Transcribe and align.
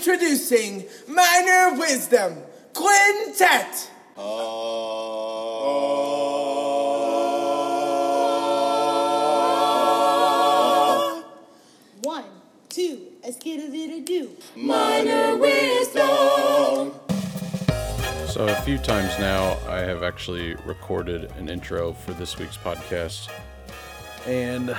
Introducing 0.00 0.86
Miner 1.08 1.78
Wisdom 1.78 2.38
Quintet. 2.72 3.90
One, 12.00 12.24
two, 12.70 13.08
a 13.22 13.30
skittle 13.30 13.68
little 13.68 14.00
do. 14.00 14.30
Miner 14.56 15.36
Wisdom. 15.36 16.94
So, 18.26 18.46
a 18.48 18.56
few 18.62 18.78
times 18.78 19.18
now, 19.18 19.58
I 19.68 19.80
have 19.80 20.02
actually 20.02 20.54
recorded 20.64 21.30
an 21.32 21.50
intro 21.50 21.92
for 21.92 22.14
this 22.14 22.38
week's 22.38 22.56
podcast, 22.56 23.28
and 24.26 24.74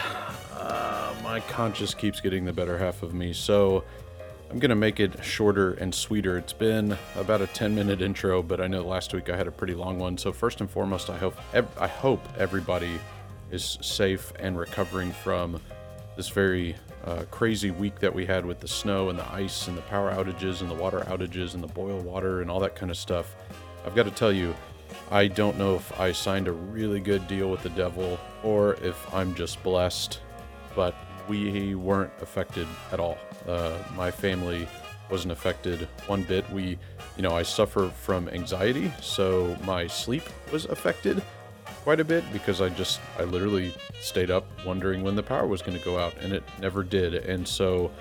uh, 0.56 1.14
my 1.22 1.42
conscience 1.42 1.94
keeps 1.94 2.20
getting 2.22 2.44
the 2.44 2.54
better 2.54 2.80
half 2.80 3.04
of 3.04 3.14
me. 3.14 3.34
So, 3.34 3.84
I'm 4.52 4.59
going 4.59 4.70
to 4.70 4.75
make 4.75 4.99
it 4.99 5.23
shorter 5.23 5.75
and 5.75 5.95
sweeter. 5.95 6.37
It's 6.37 6.51
been 6.51 6.97
about 7.15 7.42
a 7.42 7.47
10 7.47 7.73
minute 7.73 8.01
intro, 8.01 8.43
but 8.43 8.59
I 8.59 8.68
know 8.68 8.82
last 8.82 9.14
week 9.14 9.29
I 9.29 9.37
had 9.37 9.47
a 9.47 9.51
pretty 9.51 9.73
long 9.73 9.97
one. 9.97 10.18
So, 10.18 10.33
first 10.33 10.59
and 10.59 10.69
foremost, 10.69 11.09
I 11.09 11.18
hope, 11.18 11.37
ev- 11.54 11.78
I 11.79 11.87
hope 11.87 12.21
everybody 12.37 13.00
is 13.50 13.78
safe 13.79 14.33
and 14.39 14.59
recovering 14.59 15.14
from 15.14 15.61
this 16.18 16.28
very 16.28 16.75
uh, 17.06 17.23
crazy 17.32 17.71
week 17.71 18.00
that 18.00 18.14
we 18.14 18.25
had 18.25 18.45
with 18.45 18.59
the 18.59 18.68
snow 18.68 19.07
and 19.07 19.18
the 19.18 19.32
ice 19.32 19.69
and 19.69 19.78
the 19.78 19.83
power 19.83 20.11
outages 20.11 20.59
and 20.59 20.70
the 20.70 20.75
water 20.75 21.00
outages 21.07 21.54
and 21.54 21.64
the 21.64 21.68
boil 21.68 22.01
water 22.01 22.42
and 22.42 22.51
all 22.51 22.59
that 22.59 22.75
kind 22.75 22.92
of 22.92 22.97
stuff. 22.97 23.33
I've 23.86 23.95
got 23.95 24.04
to 24.04 24.11
tell 24.11 24.33
you, 24.33 24.54
I 25.11 25.28
don't 25.28 25.57
know 25.57 25.75
if 25.75 25.97
I 25.97 26.11
signed 26.11 26.50
a 26.50 26.51
really 26.51 27.00
good 27.00 27.25
deal 27.29 27.50
with 27.50 27.64
the 27.64 27.70
devil 27.70 28.20
or 28.43 28.73
if 28.83 29.14
I'm 29.14 29.33
just 29.33 29.64
blessed, 29.64 30.20
but 30.75 30.93
we 31.29 31.73
weren't 31.73 32.11
affected 32.22 32.67
at 32.92 33.00
all. 33.00 33.17
Uh, 33.47 33.77
my 33.95 34.11
family 34.11 34.67
wasn't 35.09 35.31
affected 35.31 35.88
one 36.08 36.23
bit. 36.23 36.50
We, 36.52 36.77
you 37.17 37.23
know, 37.23 37.36
I 37.36 37.44
suffer 37.44 37.89
from 37.89 38.30
anxiety, 38.30 38.92
so 39.02 39.58
my 39.64 39.88
sleep 39.88 40.23
was 40.52 40.66
affected 40.66 41.22
quite 41.83 42.00
a 42.00 42.06
bit 42.06 42.23
because 42.31 42.61
I 42.61 42.70
just 42.70 43.00
I 43.20 43.23
literally 43.23 43.73
stayed 44.00 44.31
up 44.31 44.45
wondering 44.66 45.03
when 45.03 45.16
the 45.16 45.23
power 45.23 45.48
was 45.48 45.61
going 45.61 45.78
to 45.78 45.83
go 45.83 45.98
out 45.98 46.14
and 46.22 46.33
it 46.33 46.44
never 46.59 46.83
did. 46.83 47.14
And 47.14 47.48
so 47.48 47.92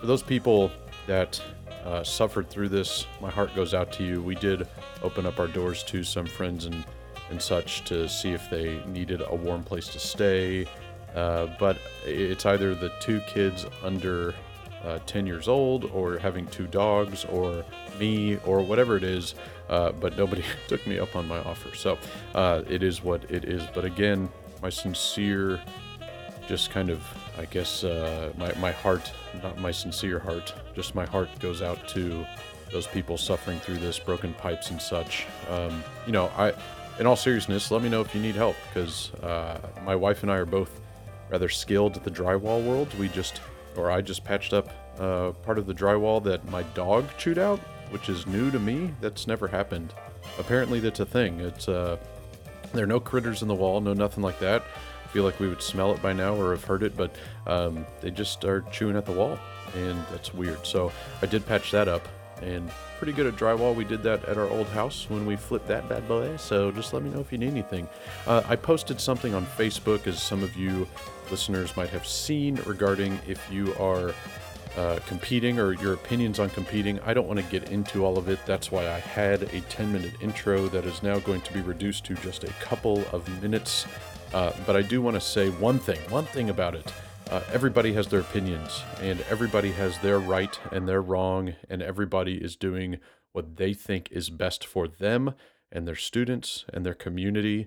for 0.00 0.06
those 0.06 0.22
people 0.22 0.70
that 1.06 1.40
uh, 1.84 2.02
suffered 2.04 2.50
through 2.50 2.68
this, 2.68 3.06
my 3.20 3.30
heart 3.30 3.54
goes 3.54 3.74
out 3.74 3.92
to 3.92 4.04
you. 4.04 4.22
We 4.22 4.34
did 4.34 4.66
open 5.02 5.24
up 5.24 5.38
our 5.38 5.46
doors 5.46 5.82
to 5.84 6.02
some 6.04 6.26
friends 6.26 6.66
and 6.66 6.84
and 7.30 7.40
such 7.40 7.84
to 7.84 8.08
see 8.08 8.32
if 8.32 8.48
they 8.48 8.82
needed 8.86 9.22
a 9.26 9.34
warm 9.34 9.62
place 9.62 9.88
to 9.88 9.98
stay. 9.98 10.66
Uh, 11.14 11.46
but 11.58 11.76
it's 12.04 12.46
either 12.46 12.74
the 12.74 12.90
two 13.00 13.20
kids 13.28 13.66
under 13.82 14.34
uh, 14.88 14.98
10 15.06 15.26
years 15.26 15.48
old 15.48 15.84
or 15.86 16.18
having 16.18 16.46
two 16.46 16.66
dogs 16.66 17.24
or 17.26 17.64
me 17.98 18.38
or 18.46 18.60
whatever 18.60 18.96
it 18.96 19.04
is 19.04 19.34
uh, 19.68 19.92
but 19.92 20.16
nobody 20.16 20.42
took 20.68 20.84
me 20.86 20.98
up 20.98 21.14
on 21.14 21.28
my 21.28 21.38
offer. 21.40 21.74
So 21.74 21.98
uh, 22.34 22.62
it 22.68 22.82
is 22.82 23.02
what 23.02 23.30
it 23.30 23.44
is. 23.44 23.62
But 23.74 23.84
again 23.84 24.28
my 24.62 24.70
sincere 24.70 25.60
just 26.48 26.70
kind 26.70 26.88
of 26.88 27.00
i 27.38 27.44
guess 27.44 27.84
uh, 27.84 28.32
my, 28.38 28.52
my 28.54 28.72
heart 28.72 29.12
not 29.42 29.58
my 29.58 29.70
sincere 29.70 30.18
heart 30.18 30.54
just 30.74 30.94
my 30.94 31.04
heart 31.04 31.28
goes 31.40 31.60
out 31.60 31.86
to 31.86 32.26
those 32.72 32.86
people 32.86 33.18
suffering 33.18 33.60
through 33.60 33.76
this 33.76 33.98
broken 33.98 34.32
pipes 34.34 34.70
and 34.70 34.80
such. 34.80 35.26
Um, 35.50 35.84
you 36.06 36.12
know 36.12 36.30
i 36.36 36.52
in 36.98 37.06
all 37.06 37.16
seriousness 37.16 37.70
let 37.70 37.82
me 37.82 37.88
know 37.88 38.00
if 38.00 38.14
you 38.14 38.20
need 38.20 38.34
help 38.34 38.56
because 38.68 39.12
uh, 39.22 39.60
my 39.84 39.94
wife 39.94 40.22
and 40.22 40.32
i 40.32 40.36
are 40.36 40.46
both 40.46 40.80
rather 41.30 41.48
skilled 41.48 41.96
at 41.96 42.04
the 42.04 42.10
drywall 42.10 42.64
world. 42.64 42.92
We 42.98 43.08
just 43.08 43.40
or 43.76 43.90
I 43.90 44.00
just 44.00 44.24
patched 44.24 44.52
up 44.52 44.68
uh, 44.98 45.32
part 45.44 45.58
of 45.58 45.66
the 45.66 45.74
drywall 45.74 46.22
that 46.24 46.48
my 46.50 46.62
dog 46.74 47.06
chewed 47.18 47.38
out, 47.38 47.60
which 47.90 48.08
is 48.08 48.26
new 48.26 48.50
to 48.50 48.58
me. 48.58 48.92
That's 49.00 49.26
never 49.26 49.46
happened. 49.48 49.94
Apparently, 50.38 50.80
that's 50.80 51.00
a 51.00 51.06
thing. 51.06 51.40
It's 51.40 51.68
uh, 51.68 51.96
there 52.72 52.84
are 52.84 52.88
no 52.88 53.00
critters 53.00 53.42
in 53.42 53.48
the 53.48 53.54
wall, 53.54 53.80
no 53.80 53.94
nothing 53.94 54.22
like 54.22 54.38
that. 54.40 54.62
I 55.04 55.08
feel 55.08 55.24
like 55.24 55.40
we 55.40 55.48
would 55.48 55.62
smell 55.62 55.92
it 55.94 56.02
by 56.02 56.12
now 56.12 56.34
or 56.34 56.50
have 56.50 56.64
heard 56.64 56.82
it, 56.82 56.96
but 56.96 57.14
um, 57.46 57.86
they 58.02 58.10
just 58.10 58.44
are 58.44 58.60
chewing 58.70 58.96
at 58.96 59.06
the 59.06 59.12
wall, 59.12 59.38
and 59.74 60.04
that's 60.10 60.34
weird. 60.34 60.66
So 60.66 60.92
I 61.22 61.26
did 61.26 61.46
patch 61.46 61.70
that 61.70 61.88
up, 61.88 62.06
and 62.42 62.70
pretty 62.98 63.14
good 63.14 63.26
at 63.26 63.36
drywall. 63.36 63.74
We 63.74 63.84
did 63.84 64.02
that 64.02 64.24
at 64.26 64.36
our 64.36 64.48
old 64.48 64.66
house 64.66 65.08
when 65.08 65.24
we 65.24 65.36
flipped 65.36 65.66
that 65.68 65.88
bad 65.88 66.06
boy. 66.06 66.36
So 66.36 66.70
just 66.70 66.92
let 66.92 67.02
me 67.02 67.08
know 67.08 67.20
if 67.20 67.32
you 67.32 67.38
need 67.38 67.50
anything. 67.50 67.88
Uh, 68.26 68.42
I 68.48 68.56
posted 68.56 69.00
something 69.00 69.34
on 69.34 69.46
Facebook, 69.46 70.06
as 70.06 70.22
some 70.22 70.42
of 70.42 70.54
you 70.56 70.86
listeners 71.30 71.76
might 71.76 71.90
have 71.90 72.06
seen, 72.06 72.56
regarding 72.66 73.18
if 73.26 73.50
you 73.50 73.74
are 73.74 74.14
uh, 74.76 75.00
competing 75.06 75.58
or 75.58 75.72
your 75.72 75.94
opinions 75.94 76.38
on 76.38 76.50
competing. 76.50 77.00
I 77.00 77.12
don't 77.12 77.26
want 77.26 77.40
to 77.40 77.46
get 77.46 77.70
into 77.70 78.04
all 78.04 78.16
of 78.16 78.28
it. 78.28 78.38
That's 78.46 78.70
why 78.70 78.88
I 78.88 79.00
had 79.00 79.42
a 79.42 79.60
10 79.62 79.92
minute 79.92 80.12
intro 80.20 80.68
that 80.68 80.84
is 80.84 81.02
now 81.02 81.18
going 81.18 81.40
to 81.40 81.52
be 81.52 81.60
reduced 81.60 82.04
to 82.04 82.14
just 82.14 82.44
a 82.44 82.52
couple 82.60 83.04
of 83.12 83.26
minutes. 83.42 83.86
Uh, 84.32 84.52
but 84.66 84.76
I 84.76 84.82
do 84.82 85.02
want 85.02 85.14
to 85.14 85.20
say 85.20 85.48
one 85.50 85.78
thing, 85.78 85.98
one 86.10 86.26
thing 86.26 86.50
about 86.50 86.74
it. 86.74 86.92
Uh, 87.30 87.42
everybody 87.52 87.92
has 87.92 88.06
their 88.06 88.20
opinions, 88.20 88.82
and 89.00 89.20
everybody 89.28 89.72
has 89.72 89.98
their 89.98 90.18
right 90.18 90.58
and 90.72 90.88
their 90.88 91.02
wrong, 91.02 91.54
and 91.68 91.82
everybody 91.82 92.34
is 92.34 92.56
doing 92.56 92.98
what 93.32 93.56
they 93.56 93.74
think 93.74 94.08
is 94.10 94.30
best 94.30 94.64
for 94.64 94.88
them 94.88 95.34
and 95.70 95.86
their 95.86 95.96
students 95.96 96.64
and 96.72 96.86
their 96.86 96.94
community. 96.94 97.66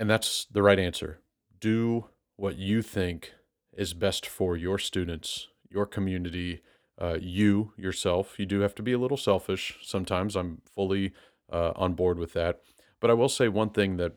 And 0.00 0.10
that's 0.10 0.46
the 0.50 0.62
right 0.62 0.78
answer. 0.78 1.20
Do 1.60 2.06
what 2.36 2.56
you 2.56 2.82
think 2.82 3.32
is 3.76 3.94
best 3.94 4.26
for 4.26 4.56
your 4.56 4.78
students, 4.78 5.48
your 5.70 5.86
community, 5.86 6.62
uh, 7.00 7.18
you 7.20 7.72
yourself. 7.76 8.38
You 8.38 8.46
do 8.46 8.60
have 8.60 8.74
to 8.76 8.82
be 8.82 8.92
a 8.92 8.98
little 8.98 9.16
selfish 9.16 9.78
sometimes. 9.82 10.36
I'm 10.36 10.60
fully 10.74 11.12
uh, 11.50 11.72
on 11.76 11.94
board 11.94 12.18
with 12.18 12.32
that. 12.34 12.60
But 13.00 13.10
I 13.10 13.14
will 13.14 13.28
say 13.28 13.48
one 13.48 13.70
thing 13.70 13.96
that, 13.96 14.12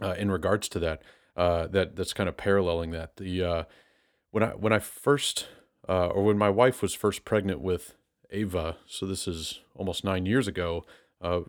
uh, 0.00 0.14
in 0.18 0.30
regards 0.30 0.68
to 0.70 0.78
that, 0.80 1.02
uh, 1.36 1.66
that 1.68 1.96
that's 1.96 2.12
kind 2.12 2.28
of 2.28 2.36
paralleling 2.36 2.90
that. 2.92 3.16
The 3.16 3.44
uh, 3.44 3.64
when 4.30 4.42
I 4.42 4.48
when 4.48 4.72
I 4.72 4.78
first 4.78 5.48
uh, 5.88 6.08
or 6.08 6.24
when 6.24 6.38
my 6.38 6.50
wife 6.50 6.82
was 6.82 6.94
first 6.94 7.24
pregnant 7.24 7.60
with 7.60 7.94
Ava, 8.30 8.78
so 8.86 9.06
this 9.06 9.28
is 9.28 9.60
almost 9.74 10.04
nine 10.04 10.26
years 10.26 10.48
ago. 10.48 10.84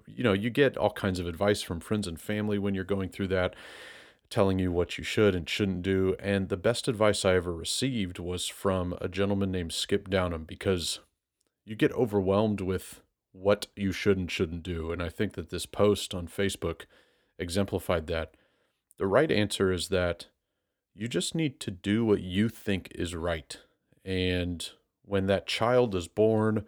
you 0.06 0.24
know, 0.24 0.34
you 0.34 0.50
get 0.50 0.78
all 0.78 0.92
kinds 0.92 1.20
of 1.20 1.28
advice 1.28 1.62
from 1.62 1.80
friends 1.80 2.08
and 2.08 2.20
family 2.20 2.60
when 2.60 2.76
you're 2.76 2.84
going 2.84 3.10
through 3.10 3.28
that 3.30 3.56
telling 4.32 4.58
you 4.58 4.72
what 4.72 4.98
you 4.98 5.04
should 5.04 5.36
and 5.36 5.48
shouldn't 5.48 5.84
do. 5.84 6.16
And 6.20 6.50
the 6.50 6.58
best 6.58 6.88
advice 6.88 7.24
I 7.24 7.36
ever 7.36 7.54
received 7.54 8.18
was 8.18 8.48
from 8.48 8.96
a 9.00 9.08
gentleman 9.08 9.52
named 9.52 9.74
Skip 9.74 10.10
Downham 10.10 10.46
because 10.46 11.00
you 11.66 11.76
get 11.76 11.92
overwhelmed 11.92 12.62
with 12.62 13.02
what 13.34 13.68
you 13.76 13.92
should 13.92 14.18
and 14.18 14.32
shouldn't 14.32 14.64
do. 14.64 14.92
And 14.92 15.04
I 15.04 15.10
think 15.10 15.34
that 15.34 15.50
this 15.50 15.66
post 15.66 16.14
on 16.14 16.28
Facebook 16.28 16.86
exemplified 17.38 18.08
that. 18.08 18.34
The 18.98 19.08
right 19.08 19.32
answer 19.32 19.72
is 19.72 19.90
that 19.90 20.28
you 20.96 21.08
just 21.08 21.36
need 21.36 21.60
to 21.62 21.72
do 21.72 22.06
what 22.06 22.22
you 22.22 22.50
think 22.50 22.92
is 22.96 23.16
right. 23.16 23.58
And 24.04 24.68
when 25.04 25.28
that 25.28 25.48
child 25.48 25.94
is 25.94 26.08
born, 26.08 26.66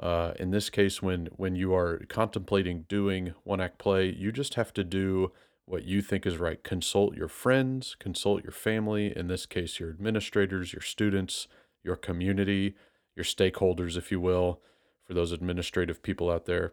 uh, 0.00 0.32
in 0.38 0.50
this 0.50 0.68
case, 0.68 1.00
when 1.00 1.28
when 1.36 1.54
you 1.54 1.74
are 1.74 2.02
contemplating 2.08 2.86
doing 2.88 3.34
one 3.44 3.60
act 3.60 3.78
play, 3.78 4.12
you 4.12 4.32
just 4.32 4.54
have 4.54 4.72
to 4.74 4.84
do 4.84 5.32
what 5.64 5.84
you 5.84 6.02
think 6.02 6.26
is 6.26 6.38
right. 6.38 6.62
Consult 6.62 7.16
your 7.16 7.28
friends, 7.28 7.96
consult 7.98 8.42
your 8.42 8.52
family, 8.52 9.16
in 9.16 9.28
this 9.28 9.46
case, 9.46 9.78
your 9.78 9.90
administrators, 9.90 10.72
your 10.72 10.82
students, 10.82 11.48
your 11.84 11.96
community, 11.96 12.74
your 13.16 13.24
stakeholders, 13.24 13.96
if 13.96 14.10
you 14.10 14.20
will, 14.20 14.60
for 15.06 15.14
those 15.14 15.32
administrative 15.32 16.02
people 16.02 16.30
out 16.30 16.46
there. 16.46 16.72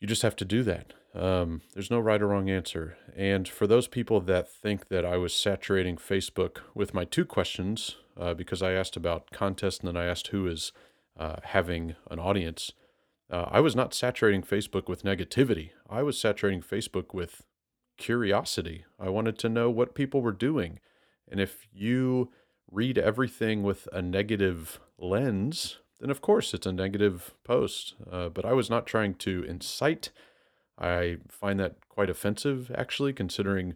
You 0.00 0.06
just 0.06 0.22
have 0.22 0.36
to 0.36 0.44
do 0.44 0.62
that. 0.64 0.94
Um, 1.14 1.62
there's 1.74 1.90
no 1.90 1.98
right 1.98 2.20
or 2.20 2.28
wrong 2.28 2.48
answer. 2.48 2.96
And 3.16 3.48
for 3.48 3.66
those 3.66 3.88
people 3.88 4.20
that 4.20 4.50
think 4.50 4.88
that 4.88 5.04
I 5.04 5.16
was 5.16 5.34
saturating 5.34 5.96
Facebook 5.96 6.58
with 6.74 6.94
my 6.94 7.04
two 7.04 7.24
questions, 7.24 7.96
uh, 8.16 8.34
because 8.34 8.62
I 8.62 8.72
asked 8.72 8.96
about 8.96 9.30
contest 9.30 9.80
and 9.80 9.88
then 9.88 9.96
I 9.96 10.06
asked 10.06 10.28
who 10.28 10.46
is 10.46 10.72
uh, 11.18 11.36
having 11.42 11.96
an 12.10 12.18
audience, 12.18 12.72
uh, 13.30 13.46
I 13.50 13.60
was 13.60 13.74
not 13.74 13.94
saturating 13.94 14.42
Facebook 14.42 14.88
with 14.88 15.02
negativity. 15.02 15.70
I 15.88 16.02
was 16.02 16.20
saturating 16.20 16.62
Facebook 16.62 17.12
with 17.12 17.42
curiosity. 17.98 18.84
I 18.98 19.10
wanted 19.10 19.38
to 19.40 19.48
know 19.48 19.68
what 19.70 19.94
people 19.94 20.22
were 20.22 20.32
doing. 20.32 20.80
And 21.30 21.40
if 21.40 21.66
you 21.72 22.30
read 22.70 22.96
everything 22.96 23.62
with 23.62 23.88
a 23.92 24.00
negative 24.00 24.80
lens, 24.98 25.78
then 26.00 26.10
of 26.10 26.20
course 26.20 26.54
it's 26.54 26.66
a 26.66 26.72
negative 26.72 27.34
post. 27.44 27.94
Uh, 28.10 28.28
but 28.28 28.44
I 28.44 28.52
was 28.52 28.70
not 28.70 28.86
trying 28.86 29.14
to 29.16 29.44
incite. 29.44 30.10
I 30.78 31.18
find 31.28 31.58
that 31.60 31.76
quite 31.88 32.08
offensive, 32.08 32.70
actually, 32.74 33.12
considering 33.12 33.74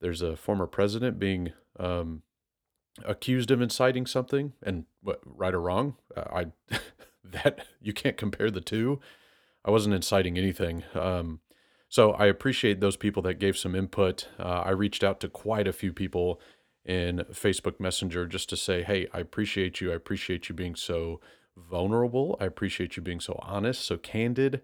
there's 0.00 0.22
a 0.22 0.36
former 0.36 0.66
president 0.66 1.18
being 1.18 1.52
um, 1.80 2.22
accused 3.04 3.50
of 3.50 3.62
inciting 3.62 4.06
something, 4.06 4.52
and 4.62 4.84
what, 5.02 5.20
right 5.24 5.54
or 5.54 5.60
wrong, 5.60 5.96
uh, 6.14 6.24
I 6.70 6.78
that 7.24 7.66
you 7.80 7.92
can't 7.92 8.16
compare 8.16 8.50
the 8.50 8.60
two. 8.60 9.00
I 9.64 9.70
wasn't 9.70 9.94
inciting 9.94 10.36
anything. 10.36 10.84
Um, 10.94 11.40
so 11.94 12.10
I 12.10 12.26
appreciate 12.26 12.80
those 12.80 12.96
people 12.96 13.22
that 13.22 13.38
gave 13.38 13.56
some 13.56 13.76
input. 13.76 14.26
Uh, 14.36 14.62
I 14.66 14.70
reached 14.70 15.04
out 15.04 15.20
to 15.20 15.28
quite 15.28 15.68
a 15.68 15.72
few 15.72 15.92
people 15.92 16.40
in 16.84 17.18
Facebook 17.30 17.78
Messenger 17.78 18.26
just 18.26 18.48
to 18.48 18.56
say, 18.56 18.82
hey, 18.82 19.06
I 19.12 19.20
appreciate 19.20 19.80
you. 19.80 19.92
I 19.92 19.94
appreciate 19.94 20.48
you 20.48 20.56
being 20.56 20.74
so 20.74 21.20
vulnerable. 21.56 22.36
I 22.40 22.46
appreciate 22.46 22.96
you 22.96 23.02
being 23.04 23.20
so 23.20 23.38
honest, 23.40 23.84
so 23.84 23.96
candid, 23.96 24.60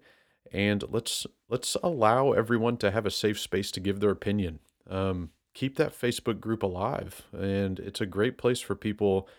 and 0.51 0.83
let's 0.89 1.25
let's 1.47 1.77
allow 1.81 2.33
everyone 2.33 2.75
to 2.79 2.91
have 2.91 3.05
a 3.05 3.09
safe 3.09 3.39
space 3.39 3.71
to 3.71 3.79
give 3.79 4.01
their 4.01 4.11
opinion. 4.11 4.59
Um, 4.89 5.29
keep 5.53 5.77
that 5.77 5.97
Facebook 5.97 6.41
group 6.41 6.63
alive, 6.63 7.21
and 7.31 7.79
it's 7.79 8.01
a 8.01 8.05
great 8.05 8.37
place 8.37 8.59
for 8.59 8.75
people 8.75 9.29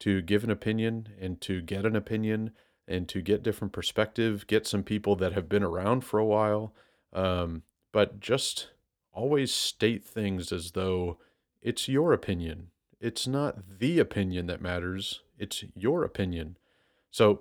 to 0.00 0.20
give 0.20 0.42
an 0.42 0.50
opinion 0.50 1.10
and 1.20 1.40
to 1.42 1.62
get 1.62 1.86
an 1.86 1.94
opinion 1.94 2.50
and 2.88 3.08
to 3.08 3.22
get 3.22 3.44
different 3.44 3.72
perspective, 3.72 4.48
get 4.48 4.66
some 4.66 4.82
people 4.82 5.14
that 5.14 5.34
have 5.34 5.48
been 5.48 5.62
around 5.62 6.00
for 6.00 6.18
a 6.18 6.26
while, 6.26 6.74
um, 7.16 7.62
but 7.92 8.20
just 8.20 8.68
always 9.12 9.52
state 9.52 10.04
things 10.04 10.52
as 10.52 10.72
though 10.72 11.18
it's 11.62 11.88
your 11.88 12.12
opinion. 12.12 12.68
It's 13.00 13.26
not 13.26 13.78
the 13.78 13.98
opinion 13.98 14.46
that 14.46 14.60
matters, 14.60 15.22
it's 15.38 15.64
your 15.74 16.04
opinion. 16.04 16.58
So 17.10 17.40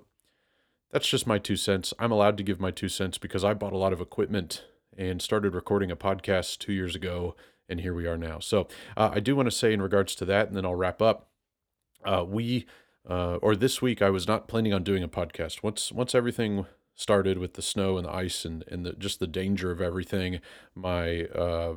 that's 0.92 1.08
just 1.08 1.28
my 1.28 1.38
two 1.38 1.58
cents. 1.58 1.94
I'm 2.00 2.12
allowed 2.12 2.38
to 2.38 2.44
give 2.44 2.60
my 2.60 2.72
two 2.72 2.90
cents 2.90 3.18
because 3.18 3.44
I 3.44 3.54
bought 3.54 3.74
a 3.74 3.78
lot 3.78 3.94
of 3.94 4.02
equipment 4.02 4.64
and 4.98 5.22
started 5.22 5.54
recording 5.54 5.92
a 5.92 5.96
podcast 5.98 6.60
two 6.60 6.72
years 6.72 6.96
ago, 6.96 7.36
and 7.68 7.82
here 7.82 7.94
we 7.94 8.08
are 8.08 8.18
now. 8.18 8.40
So 8.40 8.68
uh, 8.96 9.12
I 9.14 9.20
do 9.20 9.36
want 9.36 9.48
to 9.48 9.52
say, 9.52 9.74
in 9.74 9.82
regards 9.82 10.16
to 10.16 10.26
that, 10.26 10.48
and 10.48 10.56
then 10.56 10.66
I'll 10.66 10.76
wrap 10.76 11.02
up. 11.02 11.28
Uh, 12.06 12.24
we 12.26 12.66
uh, 13.08 13.36
or 13.42 13.56
this 13.56 13.82
week, 13.82 14.02
I 14.02 14.10
was 14.10 14.28
not 14.28 14.48
planning 14.48 14.74
on 14.74 14.84
doing 14.84 15.04
a 15.04 15.10
podcast. 15.10 15.64
Once 15.64 15.92
once 15.92 16.16
everything 16.16 16.66
started 16.96 17.38
with 17.38 17.54
the 17.54 17.62
snow 17.62 17.98
and 17.98 18.08
the 18.08 18.14
ice 18.14 18.46
and 18.46 18.64
and 18.68 18.86
the, 18.86 18.94
just 18.94 19.20
the 19.20 19.28
danger 19.28 19.72
of 19.72 19.82
everything, 19.82 20.40
my 20.74 21.26
uh, 21.26 21.76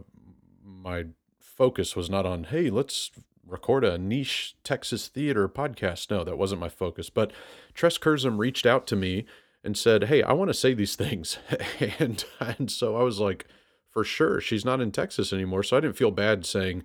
my 0.65 1.07
focus 1.41 1.97
was 1.97 2.09
not 2.09 2.25
on 2.25 2.45
hey 2.45 2.71
let's 2.71 3.11
record 3.49 3.85
a 3.85 3.99
niche 3.99 4.57
Texas 4.63 5.09
theater 5.09 5.49
podcast. 5.49 6.11
No, 6.11 6.23
that 6.23 6.39
wasn't 6.39 6.61
my 6.61 6.69
focus. 6.69 7.11
But 7.11 7.33
Tress 7.75 7.99
Curzum 7.99 8.39
reached 8.39 8.67
out 8.67 8.87
to 8.89 8.97
me 8.97 9.27
and 9.65 9.77
said, 9.77 10.05
"Hey, 10.05 10.23
I 10.23 10.33
want 10.33 10.49
to 10.49 10.55
say 10.55 10.75
these 10.75 10.97
things," 10.97 11.39
and 11.99 12.25
and 12.41 12.71
so 12.71 12.97
I 12.97 13.03
was 13.03 13.19
like, 13.19 13.47
"For 13.91 14.05
sure, 14.05 14.41
she's 14.41 14.65
not 14.65 14.81
in 14.81 14.93
Texas 14.93 15.33
anymore." 15.33 15.63
So 15.63 15.77
I 15.77 15.81
didn't 15.81 15.97
feel 15.97 16.11
bad 16.11 16.47
saying 16.47 16.85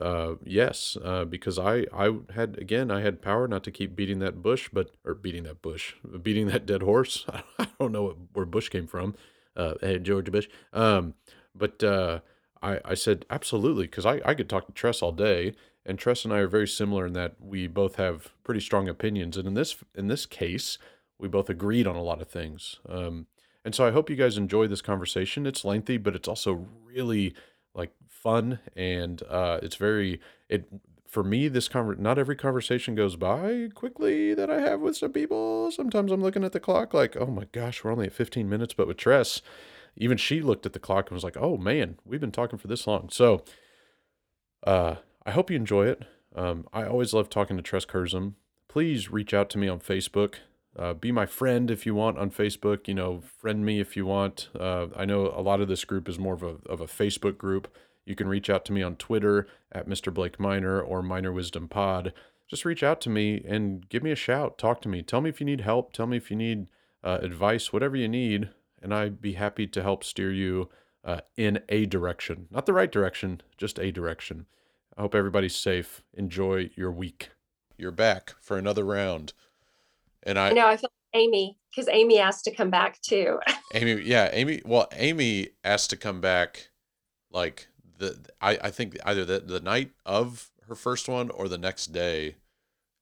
uh, 0.00 0.34
yes, 0.44 0.96
uh, 1.02 1.24
because 1.24 1.58
I, 1.58 1.86
I 1.92 2.16
had 2.34 2.58
again 2.58 2.90
I 2.90 3.00
had 3.00 3.22
power 3.22 3.48
not 3.48 3.64
to 3.64 3.70
keep 3.70 3.96
beating 3.96 4.18
that 4.20 4.42
bush, 4.42 4.68
but 4.72 4.90
or 5.04 5.14
beating 5.14 5.44
that 5.44 5.62
bush, 5.62 5.94
beating 6.22 6.48
that 6.48 6.66
dead 6.66 6.82
horse. 6.82 7.24
I 7.58 7.68
don't 7.78 7.92
know 7.92 8.02
what, 8.02 8.16
where 8.32 8.46
Bush 8.46 8.68
came 8.68 8.86
from, 8.86 9.14
uh, 9.56 9.74
hey 9.80 9.98
George 9.98 10.30
Bush. 10.30 10.48
Um, 10.72 11.14
but 11.54 11.82
uh, 11.82 12.20
I 12.62 12.80
I 12.84 12.94
said 12.94 13.24
absolutely 13.30 13.86
because 13.86 14.06
I 14.06 14.20
I 14.24 14.34
could 14.34 14.48
talk 14.48 14.66
to 14.66 14.72
Tress 14.72 15.02
all 15.02 15.12
day, 15.12 15.54
and 15.84 15.98
Tress 15.98 16.24
and 16.24 16.32
I 16.32 16.38
are 16.38 16.48
very 16.48 16.68
similar 16.68 17.06
in 17.06 17.12
that 17.14 17.36
we 17.40 17.66
both 17.66 17.96
have 17.96 18.32
pretty 18.44 18.60
strong 18.60 18.88
opinions, 18.88 19.36
and 19.36 19.46
in 19.46 19.54
this 19.54 19.76
in 19.94 20.08
this 20.08 20.26
case 20.26 20.78
we 21.18 21.28
both 21.28 21.48
agreed 21.48 21.86
on 21.86 21.96
a 21.96 22.02
lot 22.02 22.20
of 22.20 22.28
things. 22.28 22.78
Um, 22.88 23.26
and 23.64 23.74
so 23.74 23.86
I 23.86 23.90
hope 23.90 24.10
you 24.10 24.16
guys 24.16 24.36
enjoy 24.36 24.66
this 24.66 24.82
conversation. 24.82 25.46
It's 25.46 25.64
lengthy, 25.64 25.96
but 25.96 26.14
it's 26.14 26.28
also 26.28 26.66
really 26.84 27.34
fun 28.26 28.58
and 28.74 29.22
uh, 29.30 29.60
it's 29.62 29.76
very 29.76 30.18
it 30.48 30.64
for 31.06 31.22
me 31.22 31.46
this 31.46 31.68
conver- 31.68 31.96
not 31.96 32.18
every 32.18 32.34
conversation 32.34 32.96
goes 32.96 33.14
by 33.14 33.68
quickly 33.72 34.34
that 34.34 34.50
I 34.50 34.60
have 34.62 34.80
with 34.80 34.96
some 34.96 35.12
people. 35.12 35.70
Sometimes 35.70 36.10
I'm 36.10 36.20
looking 36.20 36.42
at 36.42 36.50
the 36.50 36.58
clock 36.58 36.92
like, 36.92 37.16
oh 37.16 37.26
my 37.26 37.44
gosh, 37.52 37.84
we're 37.84 37.92
only 37.92 38.06
at 38.06 38.12
15 38.12 38.48
minutes. 38.48 38.74
But 38.74 38.88
with 38.88 38.96
Tress, 38.96 39.42
even 39.96 40.16
she 40.16 40.40
looked 40.40 40.66
at 40.66 40.72
the 40.72 40.80
clock 40.80 41.08
and 41.08 41.14
was 41.14 41.22
like, 41.22 41.36
oh 41.36 41.56
man, 41.56 42.00
we've 42.04 42.20
been 42.20 42.32
talking 42.32 42.58
for 42.58 42.66
this 42.66 42.84
long. 42.88 43.10
So 43.10 43.44
uh, 44.66 44.96
I 45.24 45.30
hope 45.30 45.48
you 45.48 45.56
enjoy 45.56 45.86
it. 45.86 46.02
Um, 46.34 46.66
I 46.72 46.82
always 46.82 47.14
love 47.14 47.30
talking 47.30 47.56
to 47.56 47.62
Tress 47.62 47.84
Curzum. 47.84 48.34
Please 48.66 49.08
reach 49.08 49.32
out 49.32 49.50
to 49.50 49.58
me 49.58 49.68
on 49.68 49.78
Facebook. 49.78 50.34
Uh, 50.76 50.94
be 50.94 51.12
my 51.12 51.26
friend 51.26 51.70
if 51.70 51.86
you 51.86 51.94
want 51.94 52.18
on 52.18 52.32
Facebook. 52.32 52.88
You 52.88 52.94
know, 52.94 53.22
friend 53.38 53.64
me 53.64 53.78
if 53.78 53.96
you 53.96 54.04
want. 54.04 54.48
Uh, 54.58 54.88
I 54.96 55.04
know 55.04 55.32
a 55.34 55.40
lot 55.40 55.60
of 55.60 55.68
this 55.68 55.84
group 55.84 56.08
is 56.08 56.18
more 56.18 56.34
of 56.34 56.42
a 56.42 56.56
of 56.66 56.80
a 56.80 56.86
Facebook 56.86 57.38
group. 57.38 57.72
You 58.06 58.14
can 58.14 58.28
reach 58.28 58.48
out 58.48 58.64
to 58.66 58.72
me 58.72 58.82
on 58.82 58.96
Twitter 58.96 59.48
at 59.72 59.88
Mr. 59.88 60.14
Blake 60.14 60.40
Miner 60.40 60.80
or 60.80 61.02
Miner 61.02 61.32
Wisdom 61.32 61.68
Pod. 61.68 62.12
Just 62.48 62.64
reach 62.64 62.84
out 62.84 63.00
to 63.02 63.10
me 63.10 63.44
and 63.46 63.86
give 63.88 64.02
me 64.02 64.12
a 64.12 64.16
shout. 64.16 64.56
Talk 64.56 64.80
to 64.82 64.88
me. 64.88 65.02
Tell 65.02 65.20
me 65.20 65.28
if 65.28 65.40
you 65.40 65.46
need 65.46 65.62
help. 65.62 65.92
Tell 65.92 66.06
me 66.06 66.16
if 66.16 66.30
you 66.30 66.36
need 66.36 66.68
uh, 67.02 67.18
advice, 67.20 67.72
whatever 67.72 67.96
you 67.96 68.08
need, 68.08 68.50
and 68.80 68.94
I'd 68.94 69.20
be 69.20 69.32
happy 69.32 69.66
to 69.66 69.82
help 69.82 70.04
steer 70.04 70.32
you 70.32 70.68
uh, 71.04 71.20
in 71.36 71.60
a 71.68 71.86
direction. 71.86 72.46
Not 72.50 72.66
the 72.66 72.72
right 72.72 72.90
direction, 72.90 73.42
just 73.56 73.78
a 73.80 73.90
direction. 73.90 74.46
I 74.96 75.02
hope 75.02 75.14
everybody's 75.14 75.56
safe. 75.56 76.02
Enjoy 76.14 76.70
your 76.76 76.92
week. 76.92 77.30
You're 77.76 77.90
back 77.90 78.34
for 78.40 78.56
another 78.56 78.84
round. 78.84 79.32
And 80.22 80.38
I, 80.38 80.50
I 80.50 80.52
know 80.52 80.66
I 80.66 80.76
feel 80.76 80.90
like 81.14 81.22
Amy 81.22 81.58
because 81.70 81.88
Amy 81.88 82.18
asked 82.18 82.44
to 82.44 82.54
come 82.54 82.70
back 82.70 83.00
too. 83.02 83.38
Amy, 83.74 84.02
yeah, 84.02 84.30
Amy. 84.32 84.62
Well, 84.64 84.88
Amy 84.92 85.50
asked 85.64 85.90
to 85.90 85.96
come 85.96 86.20
back 86.20 86.70
like 87.30 87.68
the 87.98 88.18
I, 88.40 88.58
I 88.62 88.70
think 88.70 88.96
either 89.04 89.24
the, 89.24 89.40
the 89.40 89.60
night 89.60 89.92
of 90.04 90.50
her 90.68 90.74
first 90.74 91.08
one 91.08 91.30
or 91.30 91.48
the 91.48 91.58
next 91.58 91.88
day. 91.88 92.36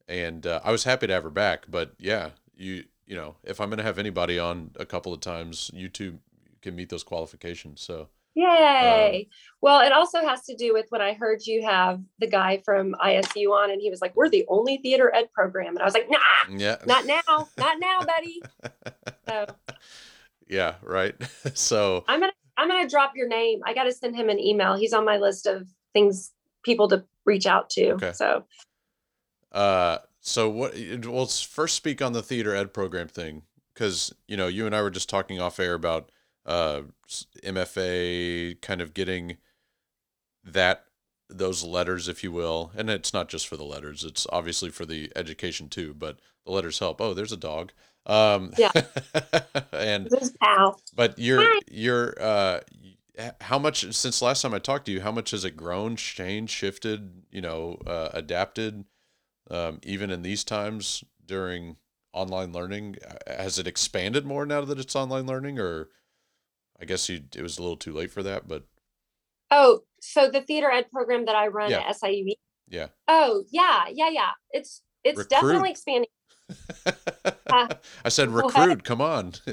And 0.07 0.47
uh, 0.47 0.61
i 0.63 0.71
was 0.71 0.85
happy 0.85 1.07
to 1.07 1.15
have 1.15 1.23
her 1.23 1.31
back 1.31 1.65
but 1.71 1.95
yeah 1.99 2.33
you 2.55 2.85
you 3.07 3.17
know 3.17 3.37
if 3.43 3.59
i'm 3.59 3.71
going 3.71 3.79
to 3.79 3.85
have 3.85 3.99
anybody 3.99 4.39
on 4.39 4.71
a 4.79 4.85
couple 4.85 5.15
of 5.15 5.21
times 5.21 5.71
you 5.73 5.89
two 5.89 6.19
can 6.61 6.77
meet 6.77 6.91
those 6.91 7.03
qualifications 7.03 7.81
so. 7.81 8.09
Yay! 8.37 9.29
Um, 9.29 9.31
well 9.63 9.81
it 9.81 9.93
also 9.93 10.21
has 10.21 10.45
to 10.45 10.55
do 10.57 10.75
with 10.75 10.85
when 10.91 11.01
i 11.01 11.15
heard 11.15 11.47
you 11.47 11.65
have 11.65 12.03
the 12.19 12.27
guy 12.27 12.61
from 12.67 12.95
isu 13.03 13.51
on 13.51 13.71
and 13.71 13.81
he 13.81 13.89
was 13.89 14.03
like 14.03 14.15
we're 14.15 14.29
the 14.29 14.45
only 14.49 14.77
theater 14.77 15.11
ed 15.15 15.33
program. 15.33 15.69
And 15.69 15.79
i 15.79 15.85
was 15.85 15.95
like 15.95 16.11
nah 16.11 16.19
yeah. 16.55 16.77
not 16.85 17.07
now 17.07 17.49
not 17.57 17.79
now 17.81 18.01
buddy. 18.01 18.43
So. 19.27 19.47
Yeah 20.49 20.75
right. 20.83 21.15
So 21.55 22.05
i'm 22.09 22.21
gonna 22.21 22.33
I'm 22.57 22.69
gonna 22.69 22.89
drop 22.89 23.13
your 23.17 23.29
name. 23.29 23.61
I 23.65 23.75
got 23.75 23.85
to 23.85 23.93
send 23.93 24.17
him 24.17 24.29
an 24.29 24.39
email. 24.39 24.75
He's 24.75 24.93
on 24.93 25.05
my 25.05 25.17
list 25.17 25.47
of 25.47 25.69
things 25.93 26.33
people 26.63 26.89
to 26.89 27.05
reach 27.25 27.47
out 27.47 27.71
to. 27.71 27.93
Okay. 27.93 28.13
So. 28.13 28.45
Uh, 29.53 29.99
so 30.21 30.49
what? 30.49 30.75
Well, 31.05 31.27
first 31.27 31.77
speak 31.77 32.03
on 32.03 32.13
the 32.13 32.23
theater 32.23 32.55
ed 32.55 32.73
program 32.73 33.09
thing 33.09 33.43
because 33.73 34.15
you 34.27 34.37
know 34.37 34.47
you 34.47 34.67
and 34.67 34.75
I 34.75 34.83
were 34.83 34.91
just 34.91 35.09
talking 35.09 35.41
off 35.41 35.61
air 35.61 35.75
about 35.75 36.11
uh 36.47 36.83
MFA 37.45 38.61
kind 38.61 38.81
of 38.81 38.95
getting 38.95 39.37
that 40.43 40.85
those 41.29 41.65
letters, 41.65 42.09
if 42.09 42.23
you 42.23 42.31
will, 42.33 42.71
and 42.77 42.91
it's 42.91 43.13
not 43.13 43.29
just 43.29 43.49
for 43.49 43.57
the 43.57 43.65
letters; 43.65 44.05
it's 44.05 44.27
obviously 44.33 44.71
for 44.71 44.87
the 44.87 45.11
education 45.17 45.69
too. 45.69 45.95
But 45.95 46.19
the 46.45 46.53
letters 46.53 46.79
help. 46.79 47.01
Oh, 47.01 47.15
there's 47.15 47.33
a 47.33 47.37
dog. 47.37 47.73
Um, 48.07 48.53
yeah. 48.59 48.71
and. 49.73 50.09
But 50.95 51.19
you're 51.19 51.47
you're 51.71 52.15
uh, 52.21 52.61
how 53.41 53.59
much 53.59 53.93
since 53.95 54.23
last 54.23 54.43
time 54.43 54.55
I 54.55 54.59
talked 54.59 54.87
to 54.87 54.93
you? 54.93 55.01
How 55.01 55.13
much 55.13 55.31
has 55.31 55.45
it 55.45 55.57
grown, 55.57 55.97
changed, 55.97 56.53
shifted? 56.53 57.25
You 57.31 57.41
know, 57.41 57.79
uh, 57.87 58.11
adapted? 58.13 58.85
Um, 59.51 59.81
even 59.83 60.11
in 60.11 60.23
these 60.23 60.43
times 60.43 61.05
during 61.25 61.77
online 62.13 62.53
learning, 62.53 62.97
has 63.27 63.59
it 63.59 63.67
expanded 63.67 64.25
more 64.25 64.47
now 64.47 64.63
that 64.63 64.79
it's 64.79 64.97
online 64.97 65.27
learning, 65.27 65.59
or 65.59 65.89
I 66.81 66.85
guess 66.85 67.09
you 67.09 67.23
it 67.35 67.43
was 67.43 67.59
a 67.59 67.63
little 67.63 67.77
too 67.77 67.93
late 67.93 68.11
for 68.11 68.23
that, 68.23 68.49
but. 68.49 68.65
Oh, 69.51 69.81
so 70.01 70.29
the 70.31 70.41
theater 70.41 70.71
ed 70.71 70.91
program 70.91 71.27
that 71.27 71.37
I 71.37 71.49
run 71.49 71.71
yeah. 71.71 71.89
at 71.89 71.97
SIUE. 71.97 72.35
Yeah. 72.69 72.89
Oh 73.07 73.45
yeah, 73.51 73.85
yeah, 73.93 74.09
yeah. 74.11 74.31
It's 74.51 74.83
it's 75.05 75.19
Recruit. 75.19 75.31
definitely 75.31 75.71
expanding 75.71 76.09
uh, 77.51 77.69
I 78.05 78.09
said 78.09 78.31
recruit. 78.31 78.55
What? 78.55 78.85
Come 78.85 79.01
on. 79.01 79.33